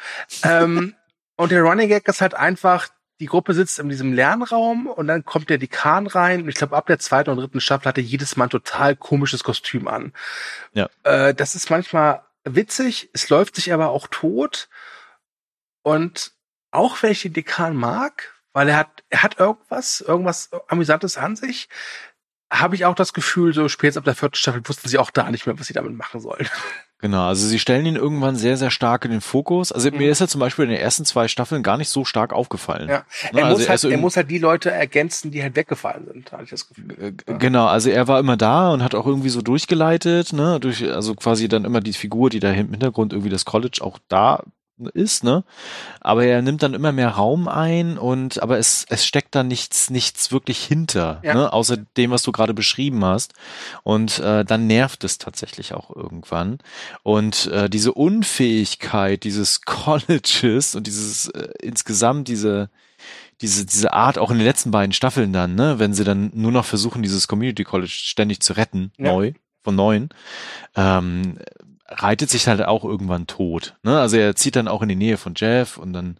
ähm, 0.45 0.95
und 1.37 1.53
der 1.53 1.63
Running 1.63 1.89
Gag 1.89 2.07
ist 2.07 2.21
halt 2.21 2.35
einfach, 2.35 2.89
die 3.21 3.27
Gruppe 3.27 3.53
sitzt 3.55 3.79
in 3.79 3.89
diesem 3.89 4.13
Lernraum 4.13 4.87
und 4.87 5.09
dann 5.09 5.25
kommt 5.25 5.51
der 5.51 5.59
Dekan 5.59 6.07
rein. 6.07 6.43
Und 6.43 6.49
ich 6.49 6.55
glaube, 6.55 6.77
ab 6.77 6.87
der 6.87 6.99
zweiten 6.99 7.31
und 7.31 7.39
dritten 7.39 7.61
Staffel 7.61 7.89
hatte 7.89 8.01
jedes 8.01 8.37
Mal 8.37 8.47
ein 8.47 8.51
total 8.51 8.95
komisches 8.95 9.43
Kostüm 9.43 9.89
an. 9.89 10.13
Ja. 10.73 10.89
Äh, 11.03 11.35
das 11.35 11.55
ist 11.55 11.71
manchmal 11.71 12.23
witzig, 12.45 13.11
es 13.13 13.29
läuft 13.29 13.57
sich 13.57 13.73
aber 13.73 13.89
auch 13.89 14.07
tot. 14.09 14.69
Und 15.83 16.33
auch 16.71 17.03
wenn 17.03 17.13
ich 17.13 17.23
den 17.23 17.33
Dekan 17.33 17.77
mag, 17.77 18.35
weil 18.53 18.69
er 18.69 18.77
hat, 18.77 19.05
er 19.11 19.23
hat 19.23 19.39
irgendwas, 19.39 20.01
irgendwas 20.01 20.51
Amüsantes 20.69 21.17
an 21.17 21.37
sich, 21.37 21.69
habe 22.51 22.75
ich 22.75 22.85
auch 22.85 22.95
das 22.95 23.13
Gefühl, 23.13 23.53
so 23.53 23.69
spätestens 23.69 23.99
ab 23.99 24.05
der 24.05 24.15
vierten 24.15 24.37
Staffel 24.37 24.63
wussten 24.67 24.89
sie 24.89 24.99
auch 24.99 25.11
da 25.11 25.31
nicht 25.31 25.47
mehr, 25.47 25.59
was 25.59 25.67
sie 25.67 25.75
damit 25.75 25.95
machen 25.95 26.21
sollen. 26.21 26.49
Genau, 27.01 27.29
also 27.29 27.47
sie 27.47 27.61
stellen 27.61 27.87
ihn 27.87 27.95
irgendwann 27.95 28.35
sehr, 28.35 28.57
sehr 28.57 28.71
stark 28.71 29.05
in 29.05 29.13
den 29.13 29.21
Fokus. 29.21 29.71
Also 29.71 29.91
mhm. 29.91 29.99
mir 29.99 30.11
ist 30.11 30.21
er 30.21 30.27
zum 30.27 30.41
Beispiel 30.41 30.65
in 30.65 30.73
den 30.73 30.81
ersten 30.81 31.05
zwei 31.05 31.29
Staffeln 31.29 31.63
gar 31.63 31.77
nicht 31.77 31.91
so 31.91 32.05
stark 32.05 32.33
aufgefallen. 32.33 32.89
Ja. 32.89 33.05
Ne, 33.33 33.41
er, 33.41 33.47
also 33.47 33.59
muss, 33.59 33.69
halt, 33.69 33.85
er, 33.85 33.99
muss 33.99 34.17
halt 34.17 34.31
die 34.31 34.39
Leute 34.39 34.71
ergänzen, 34.73 35.31
die 35.31 35.43
halt 35.43 35.55
weggefallen 35.55 36.09
sind, 36.13 36.33
habe 36.33 36.43
ich 36.43 36.51
das 36.51 36.69
Gefühl. 36.69 37.15
Ja. 37.27 37.37
Genau, 37.37 37.67
also 37.67 37.91
er 37.91 38.09
war 38.09 38.19
immer 38.19 38.37
da 38.37 38.71
und 38.73 38.83
hat 38.83 38.97
auch 38.97 39.07
irgendwie 39.07 39.29
so 39.29 39.43
durchgeleitet, 39.43 40.33
ne, 40.33 40.59
durch, 40.59 40.91
also 40.91 41.15
quasi 41.15 41.47
dann 41.47 41.65
immer 41.65 41.81
die 41.81 41.93
Figur, 41.93 42.31
die 42.31 42.41
da 42.41 42.51
im 42.51 42.71
Hintergrund 42.71 43.13
irgendwie 43.13 43.31
das 43.31 43.45
College 43.45 43.79
auch 43.81 43.99
da 44.09 44.43
ist, 44.95 45.25
ne? 45.25 45.45
Aber 46.01 46.25
er 46.25 46.43
nimmt 46.43 46.63
dann 46.63 46.75
immer 46.75 46.93
mehr 46.93 47.11
Raum 47.11 47.49
ein 47.49 47.99
und 47.99 48.43
aber 48.43 48.59
es, 48.59 48.87
es 48.89 49.05
steckt 49.05 49.35
da 49.35 49.43
nichts, 49.43 49.91
nichts 49.91 50.33
wirklich 50.33 50.65
hinter, 50.65 51.21
ja. 51.23 51.35
ne? 51.35 51.53
Außer 51.53 51.77
dem, 51.77 52.11
was 52.11 52.23
du 52.23 52.33
gerade 52.33 52.55
beschrieben 52.55 53.05
hast. 53.05 53.35
Und 53.83 54.19
äh, 54.19 54.45
dann 54.45 54.67
nervt 54.67 55.05
es 55.05 55.19
tatsächlich 55.19 55.75
auch 55.75 55.95
irgendwann. 55.95 56.59
Und 57.03 57.47
äh, 57.47 57.69
diese 57.69 57.93
Unfähigkeit 57.93 59.25
dieses 59.25 59.61
Colleges 59.65 60.75
und 60.75 60.87
dieses 60.87 61.29
äh, 61.29 61.49
insgesamt 61.61 62.29
diese 62.29 62.71
diese, 63.41 63.67
diese 63.67 63.93
Art 63.93 64.19
auch 64.19 64.31
in 64.31 64.39
den 64.39 64.47
letzten 64.47 64.71
beiden 64.71 64.93
Staffeln 64.93 65.33
dann, 65.33 65.55
ne, 65.55 65.79
wenn 65.79 65.95
sie 65.95 66.05
dann 66.05 66.31
nur 66.35 66.53
noch 66.53 66.65
versuchen, 66.65 67.03
dieses 67.03 67.29
Community 67.29 67.65
College 67.65 67.93
ständig 67.93 68.41
zu 68.41 68.55
retten, 68.55 68.93
ja. 68.97 69.13
neu, 69.13 69.33
von 69.63 69.77
neuen, 69.77 70.09
ähm, 70.75 71.39
reitet 71.89 72.31
sich 72.31 72.47
halt 72.49 72.63
auch 72.63 72.85
irgendwann 72.85 73.27
tot. 73.27 73.77
Ne? 73.83 73.99
Also 73.99 74.17
er 74.17 74.37
zieht 74.37 74.57
dann 74.57 74.69
auch 74.69 74.83
in 74.83 74.89
die 74.89 74.97
Nähe 74.97 75.17
von 75.17 75.35
Jeff 75.37 75.79
und 75.79 75.93
dann 75.93 76.19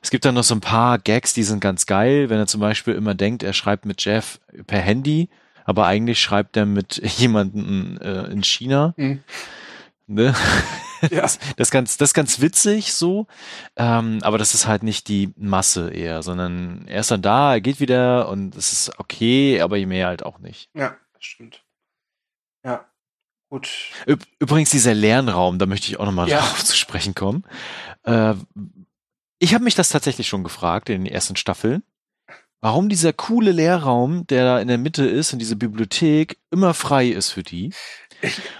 es 0.00 0.10
gibt 0.10 0.24
dann 0.24 0.34
noch 0.34 0.42
so 0.42 0.54
ein 0.54 0.60
paar 0.60 0.98
Gags, 0.98 1.32
die 1.32 1.44
sind 1.44 1.60
ganz 1.60 1.86
geil, 1.86 2.28
wenn 2.28 2.38
er 2.38 2.48
zum 2.48 2.60
Beispiel 2.60 2.94
immer 2.94 3.14
denkt, 3.14 3.44
er 3.44 3.52
schreibt 3.52 3.86
mit 3.86 4.04
Jeff 4.04 4.40
per 4.66 4.80
Handy, 4.80 5.28
aber 5.64 5.86
eigentlich 5.86 6.20
schreibt 6.20 6.56
er 6.56 6.66
mit 6.66 6.96
jemandem 7.18 7.98
äh, 8.02 8.24
in 8.24 8.42
China. 8.42 8.94
Mhm. 8.96 9.22
Ne? 10.06 10.34
Ja. 11.10 11.22
Das, 11.22 11.40
das, 11.56 11.66
ist 11.66 11.70
ganz, 11.72 11.96
das 11.96 12.14
ganz 12.14 12.40
witzig 12.40 12.92
so, 12.92 13.26
ähm, 13.74 14.20
aber 14.22 14.38
das 14.38 14.54
ist 14.54 14.68
halt 14.68 14.84
nicht 14.84 15.08
die 15.08 15.32
Masse 15.36 15.90
eher, 15.90 16.22
sondern 16.22 16.86
er 16.86 17.00
ist 17.00 17.10
dann 17.10 17.22
da, 17.22 17.54
er 17.54 17.60
geht 17.60 17.80
wieder 17.80 18.28
und 18.28 18.54
es 18.54 18.72
ist 18.72 19.00
okay, 19.00 19.60
aber 19.60 19.76
je 19.76 19.86
mehr 19.86 20.06
halt 20.06 20.24
auch 20.24 20.38
nicht. 20.38 20.70
Ja, 20.74 20.94
das 21.14 21.24
stimmt. 21.24 21.64
Ja, 22.64 22.86
gut. 23.52 23.68
Übrigens 24.38 24.70
dieser 24.70 24.94
Lernraum, 24.94 25.58
da 25.58 25.66
möchte 25.66 25.88
ich 25.88 26.00
auch 26.00 26.06
nochmal 26.06 26.28
ja. 26.28 26.38
drauf 26.38 26.64
zu 26.64 26.76
sprechen 26.76 27.14
kommen. 27.14 27.44
Äh, 28.04 28.34
ich 29.38 29.54
habe 29.54 29.64
mich 29.64 29.74
das 29.74 29.90
tatsächlich 29.90 30.26
schon 30.26 30.42
gefragt 30.42 30.88
in 30.88 31.04
den 31.04 31.12
ersten 31.12 31.36
Staffeln 31.36 31.82
warum 32.62 32.88
dieser 32.88 33.12
coole 33.12 33.52
Lehrraum, 33.52 34.26
der 34.28 34.44
da 34.44 34.60
in 34.60 34.68
der 34.68 34.78
Mitte 34.78 35.04
ist, 35.04 35.34
in 35.34 35.38
dieser 35.38 35.56
Bibliothek, 35.56 36.38
immer 36.50 36.72
frei 36.72 37.08
ist 37.08 37.30
für 37.30 37.42
die. 37.42 37.74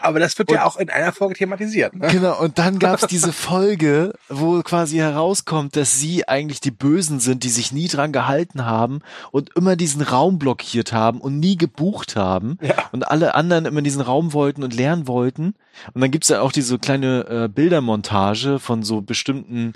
Aber 0.01 0.19
das 0.19 0.39
wird 0.39 0.51
und, 0.51 0.57
ja 0.57 0.65
auch 0.65 0.77
in 0.77 0.91
einer 0.91 1.13
Folge 1.13 1.35
thematisiert. 1.35 1.95
Ne? 1.95 2.09
Genau, 2.09 2.39
und 2.41 2.59
dann 2.59 2.79
gab's 2.79 3.07
diese 3.11 3.33
Folge, 3.33 4.15
wo 4.29 4.63
quasi 4.63 4.97
herauskommt, 4.97 5.77
dass 5.77 5.99
sie 5.99 6.29
eigentlich 6.29 6.61
die 6.61 6.71
Bösen 6.71 7.21
sind, 7.21 7.45
die 7.45 7.49
sich 7.49 7.73
nie 7.73 7.89
dran 7.89 8.13
gehalten 8.13 8.65
haben 8.65 9.01
und 9.31 9.51
immer 9.57 9.77
diesen 9.77 10.03
Raum 10.03 10.39
blockiert 10.39 10.93
haben 10.93 11.21
und 11.21 11.39
nie 11.39 11.57
gebucht 11.57 12.17
haben. 12.17 12.59
Ja. 12.61 12.89
Und 12.93 13.09
alle 13.09 13.35
anderen 13.35 13.67
immer 13.67 13.83
diesen 13.83 14.03
Raum 14.03 14.33
wollten 14.33 14.63
und 14.63 14.75
lernen 14.75 15.07
wollten. 15.07 15.55
Und 15.95 16.01
dann 16.01 16.11
gibt's 16.11 16.29
ja 16.29 16.41
auch 16.41 16.53
diese 16.53 16.79
kleine 16.79 17.27
äh, 17.29 17.49
Bildermontage 17.49 18.59
von 18.59 18.83
so 18.83 19.01
bestimmten 19.01 19.75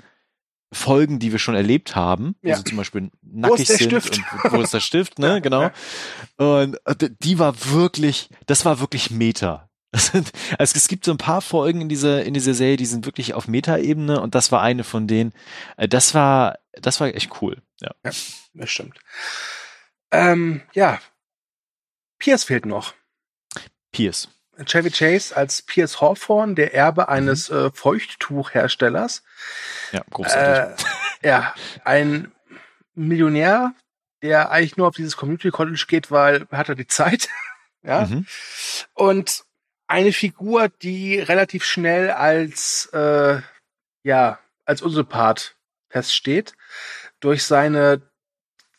Folgen, 0.73 1.19
die 1.19 1.31
wir 1.31 1.39
schon 1.39 1.55
erlebt 1.55 1.95
haben, 1.95 2.35
ja. 2.41 2.51
also 2.51 2.63
zum 2.63 2.77
Beispiel 2.77 3.09
nackig 3.21 3.67
sind 3.67 3.89
Stift? 3.89 4.19
und 4.43 4.51
wo 4.51 4.61
ist 4.61 4.73
der 4.73 4.81
Stift, 4.81 5.17
ne, 5.17 5.41
genau. 5.43 5.69
Und 6.35 6.77
äh, 6.85 7.09
die 7.21 7.39
war 7.39 7.55
wirklich, 7.71 8.29
das 8.47 8.65
war 8.65 8.79
wirklich 8.81 9.09
Meta. 9.09 9.66
Also 9.91 10.21
es 10.57 10.87
gibt 10.87 11.05
so 11.05 11.11
ein 11.11 11.17
paar 11.17 11.41
Folgen 11.41 11.81
in 11.81 11.89
dieser 11.89 12.23
in 12.23 12.33
dieser 12.33 12.53
Serie, 12.53 12.77
die 12.77 12.85
sind 12.85 13.05
wirklich 13.05 13.33
auf 13.33 13.47
Meta-Ebene 13.47 14.19
und 14.21 14.35
das 14.35 14.51
war 14.51 14.61
eine 14.61 14.83
von 14.83 15.07
denen. 15.07 15.33
Äh, 15.77 15.87
das 15.87 16.13
war 16.13 16.59
das 16.73 16.99
war 16.99 17.07
echt 17.07 17.41
cool. 17.41 17.61
Ja, 17.79 17.91
ja 18.03 18.11
das 18.53 18.69
stimmt. 18.69 18.99
Ähm, 20.11 20.61
ja, 20.73 20.99
Pierce 22.19 22.43
fehlt 22.43 22.65
noch. 22.65 22.93
Pierce. 23.91 24.29
Chevy 24.65 24.89
Chase 24.89 25.35
als 25.35 25.61
Pierce 25.61 26.01
Hawthorne, 26.01 26.55
der 26.55 26.73
Erbe 26.73 27.09
eines 27.09 27.49
mhm. 27.49 27.57
äh, 27.57 27.71
Feuchttuchherstellers. 27.71 29.23
Ja, 29.91 30.01
großartig. 30.09 30.85
Äh, 31.21 31.27
ja, 31.27 31.53
ein 31.85 32.31
Millionär, 32.95 33.73
der 34.23 34.51
eigentlich 34.51 34.77
nur 34.77 34.87
auf 34.87 34.95
dieses 34.95 35.15
Community 35.15 35.51
College 35.51 35.85
geht, 35.87 36.09
weil 36.09 36.47
hat 36.51 36.69
er 36.69 36.75
die 36.75 36.87
Zeit. 36.87 37.29
ja. 37.83 38.05
Mhm. 38.05 38.25
Und 38.93 39.45
eine 39.87 40.13
Figur, 40.13 40.69
die 40.69 41.19
relativ 41.19 41.63
schnell 41.63 42.11
als 42.11 42.87
äh, 42.93 43.41
ja 44.03 44.39
als 44.65 44.81
Unsympath 44.81 45.55
feststeht 45.89 46.55
durch 47.19 47.45
seine 47.45 48.01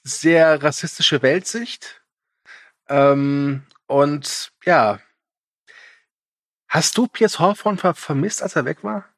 sehr 0.02 0.62
rassistische 0.62 1.22
Weltsicht 1.22 2.02
ähm, 2.88 3.66
und 3.86 4.52
ja 4.64 5.00
Hast 6.68 6.98
du 6.98 7.06
Piers 7.06 7.38
Hawthorne 7.38 7.78
ver 7.78 7.94
vermisst, 7.94 8.42
als 8.42 8.54
er 8.54 8.66
weg 8.66 8.84
war? 8.84 9.08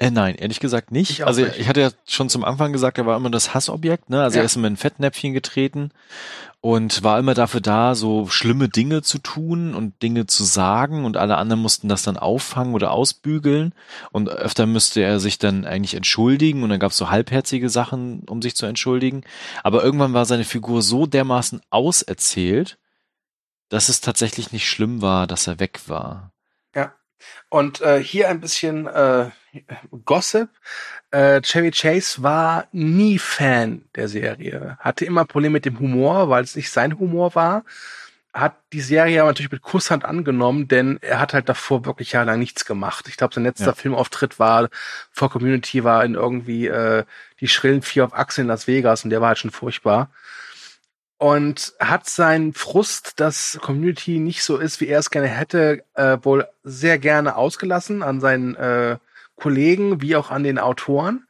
Äh, 0.00 0.10
nein, 0.10 0.34
ehrlich 0.34 0.60
gesagt 0.60 0.92
nicht. 0.92 1.10
Ich 1.10 1.26
also 1.26 1.42
nicht. 1.42 1.58
ich 1.58 1.68
hatte 1.68 1.82
ja 1.82 1.90
schon 2.06 2.30
zum 2.30 2.42
Anfang 2.42 2.72
gesagt, 2.72 2.96
er 2.96 3.04
war 3.04 3.18
immer 3.18 3.28
das 3.28 3.52
Hassobjekt, 3.52 4.08
ne? 4.08 4.22
Also 4.22 4.36
ja. 4.36 4.42
er 4.42 4.46
ist 4.46 4.56
immer 4.56 4.68
in 4.68 4.78
Fettnäpfchen 4.78 5.34
getreten 5.34 5.90
und 6.62 7.02
war 7.02 7.18
immer 7.18 7.34
dafür 7.34 7.60
da, 7.60 7.94
so 7.94 8.26
schlimme 8.26 8.70
Dinge 8.70 9.02
zu 9.02 9.18
tun 9.18 9.74
und 9.74 10.00
Dinge 10.02 10.26
zu 10.26 10.42
sagen 10.44 11.04
und 11.04 11.18
alle 11.18 11.36
anderen 11.36 11.60
mussten 11.60 11.88
das 11.88 12.02
dann 12.02 12.16
auffangen 12.16 12.72
oder 12.72 12.92
ausbügeln 12.92 13.74
und 14.10 14.30
öfter 14.30 14.64
müsste 14.64 15.02
er 15.02 15.20
sich 15.20 15.38
dann 15.38 15.66
eigentlich 15.66 15.94
entschuldigen 15.94 16.62
und 16.62 16.70
dann 16.70 16.80
gab 16.80 16.92
es 16.92 16.96
so 16.96 17.10
halbherzige 17.10 17.68
Sachen, 17.68 18.20
um 18.20 18.40
sich 18.40 18.56
zu 18.56 18.64
entschuldigen. 18.64 19.22
Aber 19.62 19.84
irgendwann 19.84 20.14
war 20.14 20.24
seine 20.24 20.44
Figur 20.44 20.80
so 20.80 21.04
dermaßen 21.04 21.60
auserzählt, 21.68 22.78
dass 23.68 23.90
es 23.90 24.00
tatsächlich 24.00 24.50
nicht 24.50 24.66
schlimm 24.66 25.02
war, 25.02 25.26
dass 25.26 25.46
er 25.46 25.60
weg 25.60 25.80
war. 25.88 26.32
Und 27.48 27.80
äh, 27.80 28.02
hier 28.02 28.28
ein 28.28 28.40
bisschen 28.40 28.86
äh, 28.86 29.30
Gossip. 30.04 30.48
Äh, 31.10 31.40
Chevy 31.42 31.72
Chase 31.72 32.22
war 32.22 32.66
nie 32.72 33.18
Fan 33.18 33.82
der 33.96 34.08
Serie, 34.08 34.76
hatte 34.78 35.04
immer 35.04 35.24
Probleme 35.24 35.54
mit 35.54 35.64
dem 35.64 35.78
Humor, 35.80 36.28
weil 36.28 36.44
es 36.44 36.54
nicht 36.54 36.70
sein 36.70 36.98
Humor 36.98 37.34
war. 37.34 37.64
Hat 38.32 38.54
die 38.72 38.80
Serie 38.80 39.20
aber 39.20 39.30
natürlich 39.30 39.50
mit 39.50 39.62
Kusshand 39.62 40.04
angenommen, 40.04 40.68
denn 40.68 40.98
er 41.00 41.18
hat 41.18 41.34
halt 41.34 41.48
davor 41.48 41.84
wirklich 41.84 42.12
jahrelang 42.12 42.38
nichts 42.38 42.64
gemacht. 42.64 43.08
Ich 43.08 43.16
glaube, 43.16 43.34
sein 43.34 43.42
letzter 43.42 43.66
ja. 43.66 43.72
Filmauftritt 43.72 44.38
war 44.38 44.68
vor 45.10 45.30
Community 45.30 45.82
war 45.82 46.04
in 46.04 46.14
irgendwie 46.14 46.68
äh, 46.68 47.04
die 47.40 47.48
schrillen 47.48 47.82
Vier 47.82 48.04
auf 48.04 48.14
Achse 48.14 48.42
in 48.42 48.46
Las 48.46 48.68
Vegas 48.68 49.02
und 49.02 49.10
der 49.10 49.20
war 49.20 49.28
halt 49.28 49.38
schon 49.38 49.50
furchtbar 49.50 50.10
und 51.20 51.74
hat 51.78 52.08
seinen 52.08 52.54
Frust, 52.54 53.20
dass 53.20 53.58
Community 53.60 54.18
nicht 54.18 54.42
so 54.42 54.56
ist, 54.56 54.80
wie 54.80 54.86
er 54.86 55.00
es 55.00 55.10
gerne 55.10 55.28
hätte, 55.28 55.84
äh, 55.92 56.16
wohl 56.22 56.48
sehr 56.64 56.98
gerne 56.98 57.36
ausgelassen 57.36 58.02
an 58.02 58.22
seinen 58.22 58.54
äh, 58.54 58.96
Kollegen 59.36 60.00
wie 60.00 60.16
auch 60.16 60.30
an 60.30 60.44
den 60.44 60.58
Autoren 60.58 61.26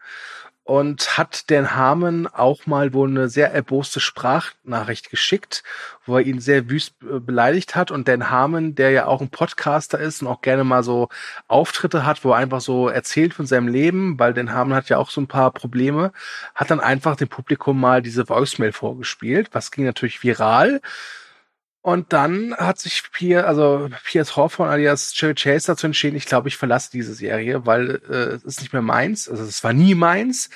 und 0.71 1.19
hat 1.19 1.51
Dan 1.51 1.75
Harmon 1.75 2.29
auch 2.29 2.65
mal 2.67 2.95
wohl 2.95 3.09
eine 3.09 3.29
sehr 3.29 3.53
erboste 3.53 3.99
Sprachnachricht 3.99 5.11
geschickt, 5.11 5.65
wo 6.07 6.17
er 6.17 6.23
ihn 6.23 6.41
sehr 6.41 6.71
wüst 6.71 6.95
beleidigt 7.01 7.75
hat. 7.75 7.91
Und 7.91 8.07
Dan 8.07 8.31
Harmon, 8.31 8.77
der 8.77 8.93
ja 8.93 9.07
auch 9.07 9.21
ein 9.21 9.31
Podcaster 9.31 9.99
ist 9.99 10.23
und 10.23 10.29
auch 10.29 10.43
gerne 10.43 10.63
mal 10.63 10.85
so 10.85 11.09
Auftritte 11.49 12.07
hat, 12.07 12.25
wo 12.25 12.31
er 12.31 12.37
einfach 12.37 12.61
so 12.61 12.87
erzählt 12.89 13.35
von 13.35 13.47
seinem 13.47 13.67
Leben, 13.67 14.17
weil 14.21 14.33
Dan 14.33 14.53
Harmon 14.53 14.77
hat 14.77 14.89
ja 14.89 14.99
auch 14.99 15.11
so 15.11 15.21
ein 15.21 15.27
paar 15.27 15.51
Probleme, 15.51 16.13
hat 16.55 16.71
dann 16.71 16.79
einfach 16.79 17.17
dem 17.17 17.27
Publikum 17.27 17.81
mal 17.81 18.01
diese 18.01 18.29
Voicemail 18.29 18.71
vorgespielt. 18.71 19.49
Was 19.51 19.73
ging 19.73 19.85
natürlich 19.85 20.23
viral. 20.23 20.81
Und 21.83 22.13
dann 22.13 22.55
hat 22.57 22.79
sich 22.79 23.11
Pier, 23.11 23.47
also 23.47 23.89
Piers 24.05 24.37
Hawthorne 24.37 24.71
alias 24.71 25.15
Chevy 25.15 25.35
Chase 25.35 25.69
dazu 25.69 25.87
entschieden, 25.87 26.17
ich 26.17 26.27
glaube, 26.27 26.49
ich 26.49 26.57
verlasse 26.59 26.91
diese 26.91 27.15
Serie, 27.15 27.65
weil 27.65 28.03
äh, 28.09 28.35
es 28.35 28.45
ist 28.45 28.61
nicht 28.61 28.73
mehr 28.73 28.83
meins. 28.83 29.29
Also 29.29 29.45
es 29.45 29.65
war 29.65 29.73
nie 29.73 29.95
meins. 29.95 30.51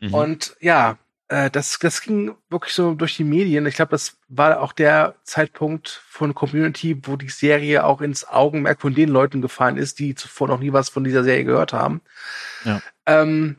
Mhm. 0.00 0.14
Und 0.14 0.56
ja, 0.60 0.96
äh, 1.28 1.50
das, 1.50 1.78
das 1.78 2.00
ging 2.00 2.34
wirklich 2.48 2.74
so 2.74 2.94
durch 2.94 3.16
die 3.16 3.24
Medien. 3.24 3.66
Ich 3.66 3.76
glaube, 3.76 3.90
das 3.90 4.16
war 4.28 4.60
auch 4.60 4.72
der 4.72 5.14
Zeitpunkt 5.22 6.02
von 6.08 6.34
Community, 6.34 6.98
wo 7.02 7.16
die 7.16 7.28
Serie 7.28 7.84
auch 7.84 8.00
ins 8.00 8.26
Augenmerk 8.26 8.80
von 8.80 8.94
den 8.94 9.10
Leuten 9.10 9.42
gefallen 9.42 9.76
ist, 9.76 9.98
die 9.98 10.14
zuvor 10.14 10.48
noch 10.48 10.60
nie 10.60 10.72
was 10.72 10.88
von 10.88 11.04
dieser 11.04 11.24
Serie 11.24 11.44
gehört 11.44 11.74
haben. 11.74 12.00
Ja. 12.64 12.80
Ähm, 13.04 13.58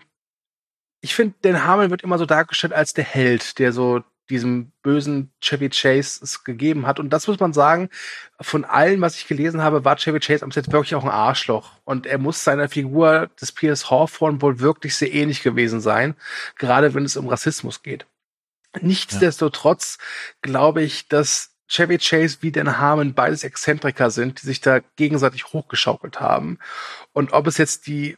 ich 1.01 1.15
finde, 1.15 1.35
Dan 1.41 1.63
Harmon 1.63 1.89
wird 1.91 2.03
immer 2.03 2.17
so 2.17 2.25
dargestellt 2.25 2.73
als 2.73 2.93
der 2.93 3.05
Held, 3.05 3.57
der 3.57 3.71
so 3.73 4.03
diesem 4.31 4.71
bösen 4.81 5.31
Chevy 5.41 5.69
Chase 5.69 6.23
es 6.23 6.43
gegeben 6.43 6.87
hat. 6.87 6.99
Und 6.99 7.11
das 7.11 7.27
muss 7.27 7.39
man 7.39 7.53
sagen, 7.53 7.89
von 8.39 8.63
allen, 8.65 9.01
was 9.01 9.15
ich 9.17 9.27
gelesen 9.27 9.61
habe, 9.61 9.85
war 9.85 9.97
Chevy 9.97 10.19
Chase 10.19 10.43
am 10.43 10.51
Set 10.51 10.71
wirklich 10.71 10.95
auch 10.95 11.03
ein 11.03 11.09
Arschloch. 11.09 11.73
Und 11.83 12.07
er 12.07 12.17
muss 12.17 12.43
seiner 12.43 12.69
Figur 12.69 13.29
des 13.39 13.51
Piers 13.51 13.91
Hawthorne 13.91 14.41
wohl 14.41 14.59
wirklich 14.59 14.95
sehr 14.95 15.13
ähnlich 15.13 15.43
gewesen 15.43 15.81
sein, 15.81 16.15
gerade 16.57 16.93
wenn 16.93 17.05
es 17.05 17.17
um 17.17 17.27
Rassismus 17.27 17.83
geht. 17.83 18.05
Nichtsdestotrotz 18.79 19.97
glaube 20.41 20.81
ich, 20.81 21.09
dass 21.09 21.51
Chevy 21.67 21.97
Chase 21.97 22.37
wie 22.41 22.51
Dan 22.51 22.79
Harmon 22.79 23.13
beides 23.13 23.43
Exzentriker 23.43 24.11
sind, 24.11 24.41
die 24.41 24.45
sich 24.47 24.61
da 24.61 24.79
gegenseitig 24.95 25.53
hochgeschaukelt 25.53 26.19
haben. 26.19 26.57
Und 27.13 27.33
ob 27.33 27.47
es 27.47 27.57
jetzt 27.57 27.87
die 27.87 28.17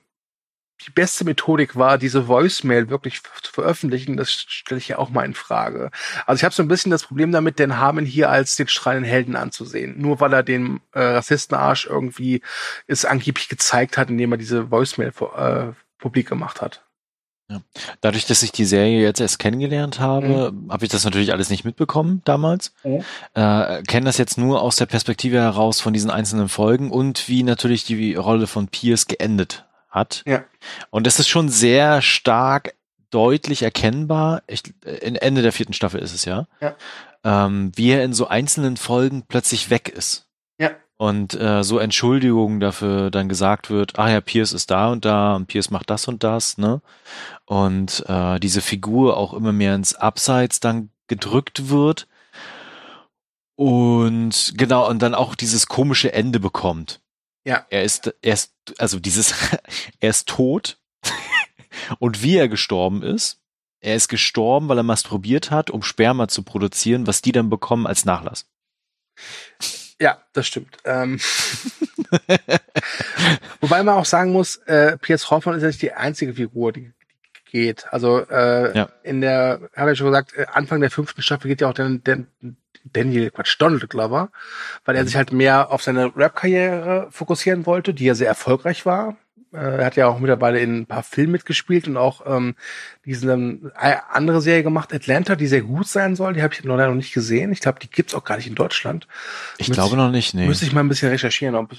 die 0.86 0.92
beste 0.92 1.26
Methodik 1.26 1.76
war, 1.76 1.98
diese 1.98 2.28
Voicemail 2.28 2.90
wirklich 2.90 3.22
zu 3.22 3.52
veröffentlichen, 3.52 4.18
das 4.18 4.32
stelle 4.32 4.80
ich 4.80 4.88
ja 4.88 4.98
auch 4.98 5.10
mal 5.10 5.26
in 5.26 5.34
Frage. 5.34 5.92
Also 6.26 6.40
ich 6.40 6.44
habe 6.44 6.54
so 6.54 6.64
ein 6.64 6.68
bisschen 6.68 6.92
das 6.92 7.04
Problem 7.04 7.32
damit, 7.32 7.60
den 7.60 7.78
Harmon 7.78 8.06
hier 8.06 8.30
als 8.30 8.56
den 8.56 8.68
strahlenden 8.68 9.10
Helden 9.10 9.36
anzusehen. 9.36 10.00
Nur 10.00 10.20
weil 10.20 10.34
er 10.34 10.44
den 10.44 10.82
äh, 10.92 11.02
Rassistenarsch 11.02 11.88
irgendwie 11.88 12.42
es 12.88 13.06
angeblich 13.06 13.50
gezeigt 13.50 13.98
hat, 13.98 14.10
indem 14.10 14.32
er 14.34 14.38
diese 14.38 14.72
Voicemail 14.72 15.14
äh, 15.38 15.74
publik 15.98 16.28
gemacht 16.28 16.62
hat. 16.62 16.84
Ja. 17.50 17.62
Dadurch, 18.02 18.26
dass 18.26 18.42
ich 18.42 18.52
die 18.52 18.66
Serie 18.66 19.02
jetzt 19.02 19.20
erst 19.20 19.38
kennengelernt 19.38 20.00
habe, 20.00 20.52
mhm. 20.52 20.72
habe 20.72 20.86
ich 20.86 20.92
das 20.92 21.04
natürlich 21.04 21.34
alles 21.34 21.50
nicht 21.50 21.66
mitbekommen 21.66 22.22
damals. 22.26 22.74
Mhm. 22.84 23.04
Äh, 23.34 23.84
kenne 23.84 24.06
das 24.06 24.18
jetzt 24.18 24.38
nur 24.38 24.62
aus 24.62 24.78
der 24.78 24.86
Perspektive 24.86 25.38
heraus 25.38 25.82
von 25.82 25.94
diesen 25.94 26.10
einzelnen 26.10 26.50
Folgen 26.50 26.90
und 26.90 27.28
wie 27.28 27.44
natürlich 27.44 27.84
die 27.84 28.16
Rolle 28.16 28.48
von 28.48 28.68
Pierce 28.68 29.08
geendet 29.08 29.66
hat. 29.94 30.24
Ja. 30.26 30.44
Und 30.90 31.08
das 31.08 31.20
ist 31.20 31.30
schon 31.30 31.48
sehr 31.48 32.02
stark 32.02 32.74
deutlich 33.12 33.62
erkennbar. 33.62 34.42
Ich, 34.48 34.64
in 35.02 35.16
Ende 35.16 35.42
der 35.42 35.54
vierten 35.54 35.74
Staffel 35.74 36.02
ist 36.02 36.14
es 36.14 36.26
ja. 36.26 36.48
ja. 36.60 36.76
Ähm, 37.24 37.72
wie 37.76 37.92
er 37.92 38.04
in 38.04 38.14
so 38.14 38.28
einzelnen 38.28 38.76
Folgen 38.76 39.24
plötzlich 39.28 39.70
weg 39.70 39.88
ist. 39.90 40.26
Ja. 40.58 40.72
Und 40.98 41.40
äh, 41.40 41.64
so 41.64 41.80
Entschuldigungen 41.80 42.60
dafür 42.60 43.12
dann 43.12 43.30
gesagt 43.30 43.70
wird, 43.70 44.00
ah 44.00 44.10
ja, 44.10 44.20
Pierce 44.20 44.54
ist 44.54 44.72
da 44.72 44.92
und 44.92 45.06
da 45.06 45.36
und 45.36 45.48
Pierce 45.48 45.70
macht 45.70 45.90
das 45.90 46.08
und 46.08 46.24
das, 46.24 46.58
ne? 46.58 46.82
Und 47.46 48.04
äh, 48.08 48.40
diese 48.40 48.62
Figur 48.62 49.18
auch 49.18 49.34
immer 49.34 49.52
mehr 49.52 49.76
ins 49.76 49.96
Abseits 49.96 50.60
dann 50.60 50.90
gedrückt 51.08 51.70
wird. 51.70 52.08
Und 53.56 54.54
genau, 54.58 54.90
und 54.90 55.02
dann 55.02 55.14
auch 55.14 55.36
dieses 55.36 55.68
komische 55.68 56.14
Ende 56.14 56.40
bekommt. 56.40 57.00
Ja. 57.46 57.66
Er 57.70 57.84
ist, 57.84 58.14
er 58.22 58.34
ist, 58.34 58.54
also 58.78 59.00
dieses, 59.00 59.34
er 60.00 60.10
ist 60.10 60.28
tot 60.28 60.78
und 62.00 62.24
wie 62.24 62.38
er 62.38 62.48
gestorben 62.48 63.02
ist, 63.04 63.40
er 63.82 63.96
ist 63.96 64.08
gestorben, 64.08 64.70
weil 64.70 64.78
er 64.78 64.84
masturbiert 64.84 65.52
hat, 65.52 65.70
um 65.70 65.84
Sperma 65.84 66.28
zu 66.30 66.44
produzieren, 66.44 67.06
was 67.06 67.22
die 67.22 67.34
dann 67.34 67.50
bekommen 67.50 67.86
als 67.86 68.06
Nachlass. 68.06 68.46
Ja, 70.00 70.24
das 70.32 70.48
stimmt. 70.48 70.78
Ähm, 70.86 71.20
wobei 73.62 73.84
man 73.84 73.96
auch 73.96 74.06
sagen 74.06 74.32
muss, 74.32 74.58
äh, 74.66 74.98
Piers 74.98 75.30
Hoffmann 75.30 75.56
ist 75.56 75.62
ja 75.64 75.68
nicht 75.68 75.82
die 75.82 75.94
einzige 75.94 76.34
Figur, 76.34 76.72
die, 76.72 76.92
die 77.48 77.52
geht. 77.52 77.86
Also 77.92 78.20
äh, 78.30 78.76
Ja. 78.76 78.90
in 79.04 79.22
der, 79.22 79.70
habe 79.76 79.92
ich 79.92 79.98
schon 79.98 80.08
gesagt, 80.08 80.34
äh, 80.34 80.46
Anfang 80.52 80.80
der 80.80 80.90
fünften 80.92 81.22
Staffel 81.22 81.50
geht 81.50 81.62
ja 81.62 81.70
auch 81.70 81.74
der 81.74 82.00
Daniel, 82.92 83.32
Quatsch, 83.32 83.56
Donald 83.60 83.90
Glover, 83.90 84.30
weil 84.86 84.96
er 84.96 85.06
sich 85.06 85.16
halt 85.16 85.32
mehr 85.32 85.72
auf 85.72 85.82
seine 85.84 86.16
Rap-Karriere 86.16 87.08
fokussieren 87.12 87.66
wollte, 87.66 87.94
die 87.94 88.06
ja 88.06 88.16
sehr 88.16 88.28
erfolgreich 88.28 88.86
war. 88.86 89.16
Äh, 89.54 89.58
Er 89.78 89.86
hat 89.86 89.96
ja 89.96 90.08
auch 90.08 90.20
mittlerweile 90.20 90.60
in 90.60 90.80
ein 90.82 90.86
paar 90.86 91.04
Filmen 91.04 91.32
mitgespielt 91.32 91.88
und 91.88 91.96
auch 91.98 92.24
ähm, 92.26 92.56
diese 93.06 93.32
ähm, 93.32 93.72
andere 94.10 94.42
Serie 94.42 94.64
gemacht, 94.64 94.94
Atlanta, 94.94 95.36
die 95.36 95.48
sehr 95.48 95.62
gut 95.62 95.88
sein 95.88 96.16
soll. 96.16 96.34
Die 96.34 96.42
habe 96.42 96.54
ich 96.54 96.64
noch 96.64 96.76
leider 96.76 96.90
noch 96.90 96.96
nicht 96.96 97.14
gesehen. 97.14 97.52
Ich 97.52 97.62
glaube, 97.62 97.80
die 97.80 97.90
gibt's 97.90 98.16
auch 98.16 98.24
gar 98.24 98.38
nicht 98.38 98.48
in 98.48 98.56
Deutschland. 98.56 99.08
Ich 99.58 99.70
Müsste 99.70 99.82
glaube 99.82 99.96
noch 99.98 100.12
nicht, 100.12 100.34
nee. 100.34 100.48
Müsste 100.48 100.66
ich 100.66 100.74
mal 100.74 100.82
ein 100.82 100.90
bisschen 100.90 101.10
recherchieren, 101.10 101.56
ob, 101.56 101.72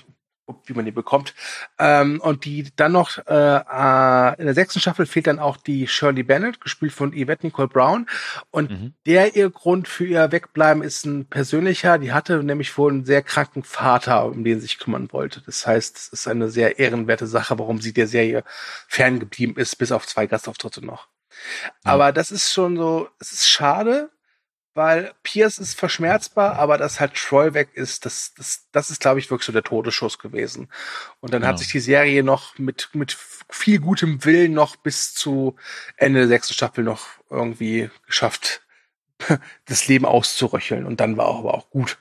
wie 0.66 0.74
man 0.74 0.84
die 0.84 0.90
bekommt. 0.90 1.34
Ähm, 1.78 2.20
und 2.20 2.44
die 2.44 2.70
dann 2.76 2.92
noch 2.92 3.18
äh, 3.26 3.32
äh, 3.32 4.38
in 4.38 4.44
der 4.44 4.54
sechsten 4.54 4.80
Staffel 4.80 5.06
fehlt 5.06 5.26
dann 5.26 5.38
auch 5.38 5.56
die 5.56 5.86
Shirley 5.86 6.22
Bennett, 6.22 6.60
gespielt 6.60 6.92
von 6.92 7.12
Yvette 7.12 7.46
Nicole 7.46 7.68
Brown. 7.68 8.06
Und 8.50 8.70
Mhm. 8.70 8.94
der 9.06 9.36
ihr 9.36 9.50
Grund 9.50 9.88
für 9.88 10.06
ihr 10.06 10.32
Wegbleiben 10.32 10.82
ist 10.82 11.04
ein 11.06 11.26
persönlicher. 11.26 11.98
Die 11.98 12.12
hatte 12.12 12.42
nämlich 12.42 12.76
wohl 12.76 12.92
einen 12.92 13.04
sehr 13.04 13.22
kranken 13.22 13.62
Vater, 13.62 14.26
um 14.26 14.44
den 14.44 14.56
sie 14.60 14.66
sich 14.66 14.78
kümmern 14.78 15.08
wollte. 15.12 15.40
Das 15.42 15.66
heißt, 15.66 15.96
es 15.96 16.08
ist 16.08 16.28
eine 16.28 16.50
sehr 16.50 16.78
ehrenwerte 16.78 17.26
Sache, 17.26 17.58
warum 17.58 17.80
sie 17.80 17.92
der 17.92 18.06
Serie 18.06 18.44
ferngeblieben 18.88 19.56
ist, 19.56 19.76
bis 19.76 19.92
auf 19.92 20.06
zwei 20.06 20.26
Gastauftritte 20.26 20.84
noch. 20.84 21.08
Ja. 21.84 21.92
Aber 21.92 22.12
das 22.12 22.30
ist 22.30 22.52
schon 22.52 22.76
so, 22.76 23.08
es 23.18 23.32
ist 23.32 23.48
schade, 23.48 24.10
weil 24.74 25.14
Pierce 25.22 25.58
ist 25.58 25.78
verschmerzbar, 25.78 26.56
aber 26.56 26.78
dass 26.78 27.00
halt 27.00 27.14
Troy 27.14 27.54
weg 27.54 27.70
ist, 27.74 28.04
das, 28.06 28.34
das, 28.36 28.66
das 28.72 28.90
ist, 28.90 29.00
glaube 29.00 29.20
ich, 29.20 29.30
wirklich 29.30 29.46
so 29.46 29.52
der 29.52 29.62
Todesschuss 29.62 30.18
gewesen. 30.18 30.68
Und 31.20 31.32
dann 31.32 31.42
Genau. 31.42 31.50
hat 31.50 31.58
sich 31.58 31.68
die 31.70 31.80
Serie 31.80 32.22
noch 32.24 32.58
mit, 32.58 32.90
mit 32.92 33.16
viel 33.50 33.78
gutem 33.80 34.24
Willen 34.24 34.52
noch 34.52 34.76
bis 34.76 35.14
zu 35.14 35.56
Ende 35.96 36.20
der 36.20 36.28
sechsten 36.28 36.54
Staffel 36.54 36.84
noch 36.84 37.06
irgendwie 37.30 37.90
geschafft, 38.06 38.62
das 39.66 39.86
Leben 39.88 40.04
auszuröcheln. 40.06 40.86
Und 40.86 41.00
dann 41.00 41.16
war 41.16 41.26
auch, 41.26 41.38
aber 41.40 41.54
auch 41.54 41.70
gut. 41.70 41.98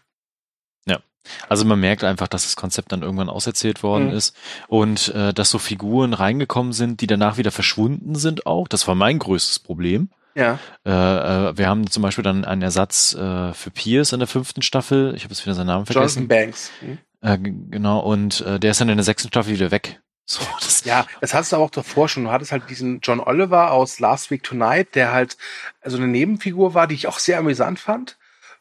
Also 1.47 1.63
man 1.63 1.79
merkt 1.79 2.03
einfach, 2.03 2.27
dass 2.27 2.43
das 2.43 2.57
Konzept 2.57 2.91
dann 2.91 3.01
irgendwann 3.01 3.29
auserzählt 3.29 3.81
worden 3.81 4.09
Mhm. 4.09 4.13
ist 4.15 4.35
und 4.67 5.07
äh, 5.15 5.33
dass 5.33 5.49
so 5.51 5.57
Figuren 5.57 6.13
reingekommen 6.13 6.73
sind, 6.73 6.99
die 6.99 7.07
danach 7.07 7.37
wieder 7.37 7.51
verschwunden 7.51 8.15
sind 8.15 8.45
auch. 8.45 8.67
Das 8.67 8.89
war 8.89 8.95
mein 8.95 9.19
größtes 9.19 9.59
Problem. 9.59 10.09
Ja. 10.35 10.59
Äh, 10.85 10.89
äh, 10.91 11.57
wir 11.57 11.67
haben 11.67 11.89
zum 11.89 12.01
Beispiel 12.03 12.23
dann 12.23 12.45
einen 12.45 12.61
Ersatz 12.61 13.13
äh, 13.13 13.53
für 13.53 13.71
Pierce 13.71 14.13
in 14.13 14.19
der 14.19 14.27
fünften 14.27 14.61
Staffel. 14.61 15.13
Ich 15.15 15.23
habe 15.23 15.33
jetzt 15.33 15.45
wieder 15.45 15.53
seinen 15.55 15.67
Namen 15.67 15.85
Jonathan 15.85 16.27
vergessen. 16.27 16.27
Banks. 16.27 16.71
Hm? 16.79 16.97
Äh, 17.21 17.37
genau, 17.37 17.99
und 17.99 18.41
äh, 18.41 18.59
der 18.59 18.71
ist 18.71 18.81
dann 18.81 18.89
in 18.89 18.97
der 18.97 19.03
sechsten 19.03 19.29
Staffel 19.29 19.53
wieder 19.53 19.71
weg. 19.71 19.99
So, 20.25 20.39
das, 20.61 20.85
Ja, 20.85 21.05
das 21.19 21.33
hattest 21.33 21.51
du 21.51 21.57
aber 21.57 21.65
auch 21.65 21.69
davor 21.69 22.07
schon. 22.07 22.23
Du 22.23 22.31
hattest 22.31 22.53
halt 22.53 22.69
diesen 22.69 23.01
John 23.01 23.19
Oliver 23.19 23.71
aus 23.73 23.99
Last 23.99 24.31
Week 24.31 24.41
Tonight, 24.41 24.95
der 24.95 25.11
halt 25.11 25.35
also 25.81 25.97
eine 25.97 26.07
Nebenfigur 26.07 26.73
war, 26.73 26.87
die 26.87 26.95
ich 26.95 27.07
auch 27.07 27.19
sehr 27.19 27.39
amüsant 27.39 27.77
fand. 27.77 28.17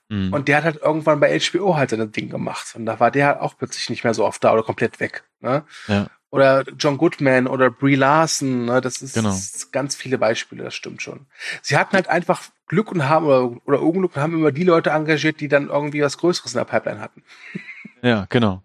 mh, 0.09 0.37
Und 0.37 0.49
der 0.49 0.57
hat 0.57 0.64
halt 0.64 0.83
irgendwann 0.83 1.20
bei 1.20 1.39
HBO 1.39 1.77
halt 1.77 1.91
sein 1.91 2.11
Ding 2.11 2.31
gemacht. 2.31 2.75
Und 2.75 2.85
da 2.87 2.99
war 2.99 3.12
der 3.12 3.29
halt 3.29 3.41
auch 3.41 3.57
plötzlich 3.57 3.89
nicht 3.91 4.03
mehr 4.03 4.12
so 4.12 4.27
oft 4.27 4.43
da 4.43 4.53
oder 4.53 4.64
komplett 4.64 4.99
weg. 4.99 5.23
Ne? 5.41 5.62
ja. 5.87 6.09
Oder 6.33 6.64
John 6.78 6.97
Goodman 6.97 7.47
oder 7.47 7.70
Brie 7.70 7.95
Larson. 7.95 8.64
Ne? 8.64 8.80
Das 8.80 9.03
ist 9.03 9.14
Genau. 9.14 9.37
ganz 9.70 9.95
viele 9.95 10.16
Beispiele, 10.16 10.64
das 10.64 10.74
stimmt 10.74 11.03
schon. 11.03 11.26
Sie 11.61 11.76
hatten 11.76 11.93
halt 11.95 12.09
einfach 12.09 12.43
Glück 12.66 12.91
und 12.91 13.07
haben 13.07 13.26
oder, 13.26 13.55
oder 13.66 13.83
Unglück 13.83 14.16
und 14.16 14.22
haben 14.22 14.33
immer 14.33 14.51
die 14.51 14.64
Leute 14.64 14.91
engagiert, 14.91 15.41
die 15.41 15.49
dann 15.49 15.68
irgendwie 15.68 16.01
was 16.03 16.16
Größeres 16.16 16.55
in 16.55 16.59
der 16.59 16.64
Pipeline 16.64 17.01
hatten. 17.01 17.22
Ja, 18.01 18.26
genau. 18.30 18.62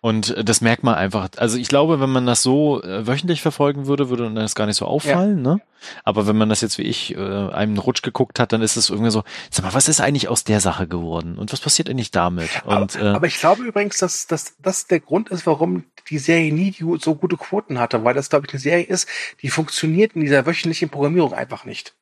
Und 0.00 0.36
äh, 0.36 0.44
das 0.44 0.60
merkt 0.60 0.82
man 0.82 0.94
einfach. 0.94 1.28
Also 1.36 1.58
ich 1.58 1.68
glaube, 1.68 2.00
wenn 2.00 2.10
man 2.10 2.26
das 2.26 2.42
so 2.42 2.82
äh, 2.82 3.06
wöchentlich 3.06 3.42
verfolgen 3.42 3.86
würde, 3.86 4.08
würde 4.08 4.32
das 4.32 4.54
gar 4.54 4.66
nicht 4.66 4.76
so 4.76 4.86
auffallen, 4.86 5.42
ne? 5.42 5.60
Aber 6.04 6.26
wenn 6.26 6.36
man 6.36 6.48
das 6.48 6.62
jetzt 6.62 6.78
wie 6.78 6.82
ich 6.82 7.14
äh, 7.14 7.18
einem 7.18 7.78
Rutsch 7.78 8.02
geguckt 8.02 8.40
hat, 8.40 8.52
dann 8.52 8.62
ist 8.62 8.76
es 8.76 8.90
irgendwie 8.90 9.10
so, 9.10 9.24
sag 9.50 9.64
mal, 9.64 9.74
was 9.74 9.88
ist 9.88 10.00
eigentlich 10.00 10.28
aus 10.28 10.42
der 10.44 10.60
Sache 10.60 10.88
geworden? 10.88 11.38
Und 11.38 11.52
was 11.52 11.60
passiert 11.60 11.88
eigentlich 11.88 12.10
damit? 12.10 12.50
Und 12.64 12.96
aber, 12.96 13.04
äh, 13.04 13.14
aber 13.14 13.26
ich 13.26 13.38
glaube 13.38 13.62
übrigens, 13.62 13.98
dass, 13.98 14.26
dass 14.26 14.56
das 14.58 14.86
der 14.86 15.00
Grund 15.00 15.28
ist, 15.28 15.46
warum 15.46 15.84
die 16.08 16.18
Serie 16.18 16.52
nie 16.52 16.70
die, 16.70 16.84
so 17.00 17.14
gute 17.14 17.36
Quoten 17.36 17.78
hatte, 17.78 18.04
weil 18.04 18.14
das, 18.14 18.30
glaube 18.30 18.46
ich, 18.46 18.52
eine 18.52 18.60
Serie 18.60 18.84
ist, 18.84 19.08
die 19.42 19.48
funktioniert 19.48 20.14
in 20.14 20.22
dieser 20.22 20.46
wöchentlichen 20.46 20.88
Programmierung 20.88 21.32
einfach 21.34 21.64
nicht. 21.64 21.94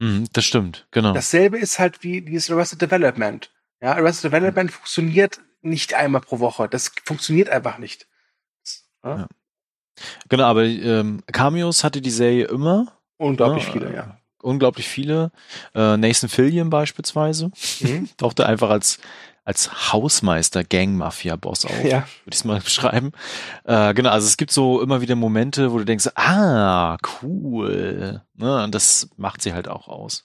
mh, 0.00 0.26
das 0.32 0.44
stimmt, 0.44 0.86
genau. 0.90 1.12
Dasselbe 1.12 1.58
ist 1.58 1.78
halt 1.78 2.02
wie 2.02 2.22
dieses 2.22 2.50
Arrested 2.50 2.82
Development. 2.82 3.50
Ja, 3.80 3.92
Arrested 3.94 4.32
Development 4.32 4.70
funktioniert 4.70 5.40
nicht 5.62 5.94
einmal 5.94 6.20
pro 6.20 6.40
Woche. 6.40 6.68
Das 6.68 6.92
funktioniert 7.04 7.48
einfach 7.48 7.78
nicht. 7.78 8.06
Ja? 9.04 9.16
Ja. 9.16 9.28
Genau, 10.28 10.44
aber 10.44 10.64
ähm, 10.64 11.22
Cameos 11.32 11.84
hatte 11.84 12.00
die 12.00 12.10
Serie 12.10 12.46
immer. 12.46 12.92
Unglaublich 13.18 13.66
ne? 13.66 13.72
viele, 13.72 13.94
ja. 13.94 14.18
Unglaublich 14.40 14.88
viele. 14.88 15.30
Äh, 15.74 15.96
Nathan 15.96 16.28
Fillion 16.28 16.70
beispielsweise 16.70 17.50
Mhm. 17.80 18.08
tauchte 18.16 18.46
einfach 18.46 18.70
als 18.70 18.98
als 19.44 19.92
Hausmeister, 19.92 20.62
Gang-Mafia-Boss 20.62 21.64
auf. 21.64 21.84
Ja. 21.84 21.98
würde 21.98 22.30
ich 22.30 22.36
es 22.36 22.44
mal 22.44 22.60
beschreiben. 22.64 23.10
Äh, 23.64 23.92
genau, 23.92 24.10
also 24.10 24.28
es 24.28 24.36
gibt 24.36 24.52
so 24.52 24.80
immer 24.80 25.00
wieder 25.00 25.16
Momente, 25.16 25.72
wo 25.72 25.78
du 25.78 25.84
denkst, 25.84 26.10
ah, 26.14 26.96
cool. 27.22 28.22
Ne? 28.34 28.62
Und 28.62 28.72
das 28.72 29.08
macht 29.16 29.42
sie 29.42 29.52
halt 29.52 29.66
auch 29.66 29.88
aus. 29.88 30.24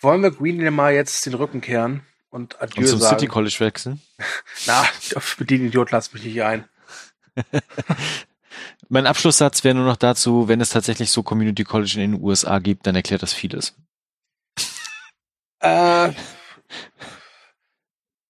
Wollen 0.00 0.22
wir 0.22 0.32
Greenlee 0.32 0.70
mal 0.70 0.92
jetzt 0.92 1.24
den 1.26 1.34
Rücken 1.34 1.60
kehren 1.60 2.04
und 2.32 2.60
Adieu 2.62 2.80
Und 2.82 2.88
zum 2.88 2.98
sagen? 2.98 3.18
City 3.18 3.30
College 3.30 3.56
wechseln. 3.60 4.00
Na, 4.66 4.84
auf 5.14 5.36
den 5.38 5.66
Idiot 5.66 5.90
lass 5.90 6.12
mich 6.12 6.24
nicht 6.24 6.42
ein. 6.42 6.64
Mein 8.88 9.06
Abschlusssatz 9.06 9.64
wäre 9.64 9.74
nur 9.74 9.84
noch 9.86 9.96
dazu, 9.96 10.48
wenn 10.48 10.60
es 10.60 10.70
tatsächlich 10.70 11.10
so 11.10 11.22
Community 11.22 11.64
College 11.64 11.92
in 12.00 12.12
den 12.12 12.22
USA 12.22 12.58
gibt, 12.58 12.86
dann 12.86 12.96
erklärt 12.96 13.22
das 13.22 13.32
vieles. 13.32 13.74
Äh, 15.60 16.12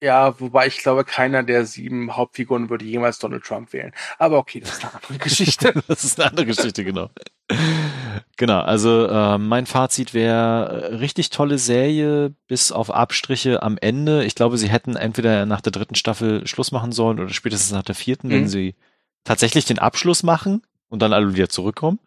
ja, 0.03 0.39
wobei 0.41 0.67
ich 0.67 0.79
glaube, 0.79 1.05
keiner 1.05 1.43
der 1.45 1.65
sieben 1.65 2.17
Hauptfiguren 2.17 2.69
würde 2.69 2.85
jemals 2.85 3.19
Donald 3.21 3.45
Trump 3.45 3.73
wählen. 3.73 3.93
Aber 4.19 4.37
okay, 4.39 4.61
das 4.61 4.73
ist 4.73 4.85
eine 4.85 4.95
andere 4.95 5.19
Geschichte. 5.19 5.73
Das 5.89 6.05
ist 6.05 6.21
eine 6.21 6.29
andere 6.31 6.47
Geschichte, 6.47 6.85
genau. 6.85 7.09
Genau, 8.37 8.61
also 8.61 9.07
äh, 9.07 9.39
mein 9.39 9.67
Fazit 9.67 10.15
wäre 10.15 10.91
äh, 10.91 10.95
richtig 10.97 11.31
tolle 11.31 11.59
Serie, 11.59 12.35
bis 12.49 12.73
auf 12.73 12.91
Abstriche 12.93 13.63
am 13.63 13.79
Ende. 13.79 14.25
Ich 14.25 14.35
glaube, 14.35 14.59
sie 14.59 14.69
hätten 14.69 14.97
entweder 14.97 15.47
nach 15.47 15.61
der 15.61 15.73
dritten 15.73 15.95
Staffel 15.95 16.47
Schluss 16.47 16.73
machen 16.73 16.93
sollen 16.93 17.21
oder 17.21 17.29
spätestens 17.33 17.73
nach 17.73 17.83
der 17.83 17.95
vierten, 17.95 18.31
wenn 18.31 18.43
Mhm. 18.43 18.49
sie 18.49 18.75
tatsächlich 19.25 19.67
den 19.67 19.79
Abschluss 19.79 20.23
machen 20.23 20.63
und 20.89 21.01
dann 21.03 21.13
alle 21.13 21.35
wieder 21.35 21.49
zurückkommen. 21.49 21.99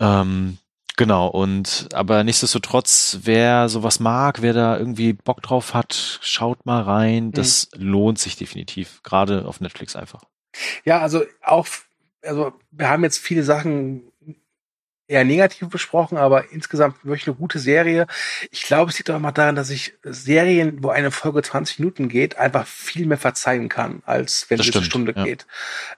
Ähm, 0.00 0.58
genau, 0.98 1.28
und 1.28 1.88
aber 1.94 2.22
nichtsdestotrotz, 2.24 3.20
wer 3.22 3.70
sowas 3.70 4.00
mag, 4.00 4.42
wer 4.42 4.52
da 4.52 4.76
irgendwie 4.76 5.14
Bock 5.14 5.40
drauf 5.40 5.72
hat, 5.72 6.18
schaut 6.20 6.66
mal 6.66 6.82
rein. 6.82 7.32
Das 7.32 7.70
lohnt 7.74 8.18
sich 8.18 8.36
definitiv, 8.36 9.02
gerade 9.02 9.46
auf 9.46 9.62
Netflix 9.62 9.96
einfach. 9.96 10.24
Ja, 10.84 11.00
also 11.00 11.24
auch, 11.42 11.66
also 12.22 12.52
wir 12.70 12.90
haben 12.90 13.04
jetzt 13.04 13.18
viele 13.18 13.42
Sachen 13.42 14.12
eher 15.08 15.24
negativ 15.24 15.68
besprochen, 15.68 16.18
aber 16.18 16.52
insgesamt 16.52 17.02
wirklich 17.04 17.26
eine 17.26 17.36
gute 17.36 17.58
Serie. 17.58 18.06
Ich 18.50 18.62
glaube, 18.62 18.90
es 18.90 18.98
liegt 18.98 19.10
auch 19.10 19.18
mal 19.18 19.32
daran, 19.32 19.56
dass 19.56 19.70
ich 19.70 19.94
Serien, 20.02 20.82
wo 20.82 20.90
eine 20.90 21.10
Folge 21.10 21.42
20 21.42 21.78
Minuten 21.78 22.08
geht, 22.10 22.36
einfach 22.36 22.66
viel 22.66 23.06
mehr 23.06 23.16
verzeihen 23.16 23.70
kann, 23.70 24.02
als 24.04 24.50
wenn 24.50 24.58
Das 24.58 24.68
es 24.68 24.76
eine 24.76 24.84
Stunde 24.84 25.14
ja. 25.16 25.24
geht. 25.24 25.46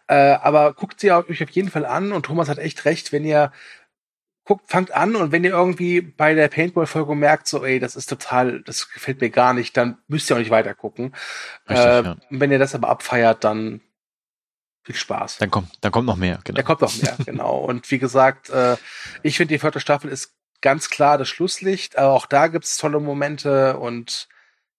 Äh, 0.06 0.14
aber 0.14 0.72
guckt 0.74 1.00
sie 1.00 1.10
euch 1.10 1.42
auf 1.42 1.50
jeden 1.50 1.70
Fall 1.70 1.84
an 1.84 2.12
und 2.12 2.24
Thomas 2.24 2.48
hat 2.48 2.58
echt 2.58 2.84
recht, 2.84 3.10
wenn 3.10 3.24
ihr 3.24 3.52
guckt, 4.50 4.68
fangt 4.68 4.90
an 4.90 5.14
und 5.14 5.30
wenn 5.30 5.44
ihr 5.44 5.52
irgendwie 5.52 6.00
bei 6.00 6.34
der 6.34 6.48
Paintball-Folge 6.48 7.14
merkt, 7.14 7.46
so, 7.46 7.64
ey, 7.64 7.78
das 7.78 7.94
ist 7.94 8.06
total, 8.06 8.62
das 8.62 8.90
gefällt 8.90 9.20
mir 9.20 9.30
gar 9.30 9.54
nicht, 9.54 9.76
dann 9.76 9.98
müsst 10.08 10.28
ihr 10.28 10.34
auch 10.34 10.40
nicht 10.40 10.50
weiter 10.50 10.74
gucken. 10.74 11.14
Richtig, 11.68 11.86
äh, 11.86 12.02
ja. 12.02 12.16
Wenn 12.30 12.50
ihr 12.50 12.58
das 12.58 12.74
aber 12.74 12.88
abfeiert, 12.88 13.44
dann 13.44 13.80
viel 14.82 14.96
Spaß. 14.96 15.38
Dann 15.38 15.52
kommt, 15.52 15.70
dann 15.82 15.92
kommt 15.92 16.06
noch 16.08 16.16
mehr, 16.16 16.40
genau. 16.42 16.56
Da 16.56 16.62
kommt 16.64 16.80
noch 16.80 17.00
mehr, 17.00 17.16
genau. 17.24 17.58
Und 17.58 17.88
wie 17.92 18.00
gesagt, 18.00 18.50
äh, 18.50 18.76
ich 19.22 19.36
finde, 19.36 19.54
die 19.54 19.60
vierte 19.60 19.78
Staffel 19.78 20.10
ist 20.10 20.34
ganz 20.62 20.90
klar 20.90 21.16
das 21.16 21.28
Schlusslicht, 21.28 21.96
aber 21.96 22.12
auch 22.12 22.26
da 22.26 22.48
gibt's 22.48 22.76
tolle 22.76 22.98
Momente 22.98 23.76
und 23.76 24.26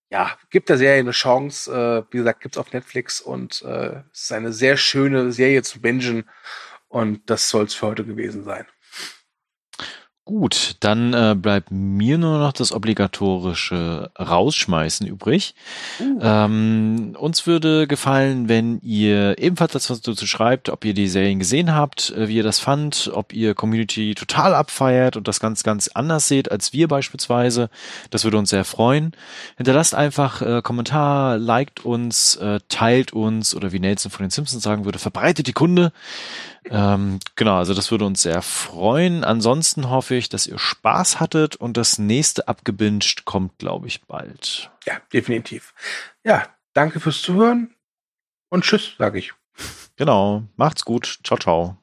ja, 0.10 0.32
gibt 0.50 0.68
der 0.68 0.80
Serie 0.80 1.00
eine 1.00 1.12
Chance. 1.12 1.72
Äh, 2.10 2.14
wie 2.14 2.18
gesagt, 2.18 2.42
gibt's 2.42 2.58
auf 2.58 2.74
Netflix 2.74 3.22
und 3.22 3.62
äh, 3.62 4.02
es 4.12 4.24
ist 4.24 4.34
eine 4.34 4.52
sehr 4.52 4.76
schöne 4.76 5.32
Serie 5.32 5.64
zu 5.64 5.80
bingen 5.80 6.30
und 6.90 7.30
das 7.30 7.48
soll's 7.48 7.74
für 7.74 7.88
heute 7.88 8.04
gewesen 8.04 8.44
sein. 8.44 8.66
Gut, 10.32 10.78
dann 10.80 11.14
äh, 11.14 11.36
bleibt 11.36 11.72
mir 11.72 12.18
nur 12.18 12.40
noch 12.40 12.54
das 12.54 12.72
obligatorische 12.72 14.12
Rausschmeißen 14.18 15.06
übrig. 15.06 15.56
Uh. 16.00 16.20
Ähm, 16.22 17.18
uns 17.20 17.46
würde 17.48 17.86
gefallen, 17.86 18.48
wenn 18.48 18.80
ihr 18.80 19.38
ebenfalls 19.40 19.74
das, 19.74 19.90
was 19.90 20.00
dazu 20.00 20.26
schreibt, 20.26 20.70
ob 20.70 20.86
ihr 20.86 20.94
die 20.94 21.10
Serien 21.10 21.40
gesehen 21.40 21.76
habt, 21.76 22.12
äh, 22.12 22.30
wie 22.30 22.38
ihr 22.38 22.44
das 22.44 22.62
fand, 22.62 23.12
ob 23.14 23.34
ihr 23.34 23.56
Community 23.56 24.16
total 24.16 24.56
abfeiert 24.56 25.18
und 25.18 25.28
das 25.28 25.42
ganz, 25.42 25.64
ganz 25.64 25.90
anders 25.90 26.30
seht 26.30 26.50
als 26.50 26.72
wir 26.72 26.88
beispielsweise. 26.88 27.70
Das 28.10 28.24
würde 28.24 28.38
uns 28.38 28.52
sehr 28.52 28.64
freuen. 28.64 29.12
Hinterlasst 29.58 29.94
einfach 29.94 30.42
äh, 30.42 30.62
Kommentar, 30.62 31.40
liked 31.40 31.84
uns, 31.84 32.38
äh, 32.38 32.62
teilt 32.70 33.12
uns 33.12 33.54
oder 33.54 33.74
wie 33.74 33.80
Nelson 33.80 34.12
von 34.12 34.24
den 34.24 34.32
Simpsons 34.32 34.64
sagen 34.64 34.86
würde, 34.86 34.98
verbreitet 34.98 35.48
die 35.48 35.54
Kunde. 35.54 35.92
Ähm, 36.66 37.20
genau, 37.36 37.58
also 37.58 37.74
das 37.74 37.90
würde 37.92 38.06
uns 38.06 38.22
sehr 38.22 38.42
freuen. 38.42 39.24
Ansonsten 39.24 39.90
hoffe 39.90 40.16
ich, 40.16 40.30
dass 40.30 40.48
ihr 40.48 40.60
Spaß 40.60 41.20
hattet 41.20 41.56
und 41.56 41.78
das 41.78 41.98
nächste 41.98 42.48
abgebinged 42.48 43.26
kommt, 43.26 43.58
glaube 43.58 43.88
ich, 43.88 44.04
bald. 44.04 44.72
Ja, 44.86 45.02
definitiv. 45.12 45.74
Ja, 46.24 46.48
danke 46.74 47.00
fürs 47.00 47.22
Zuhören 47.22 47.74
und 48.50 48.64
tschüss, 48.64 48.96
sage 48.98 49.20
ich. 49.20 49.34
Genau, 49.96 50.44
macht's 50.56 50.86
gut. 50.86 51.20
Ciao, 51.24 51.38
ciao. 51.38 51.81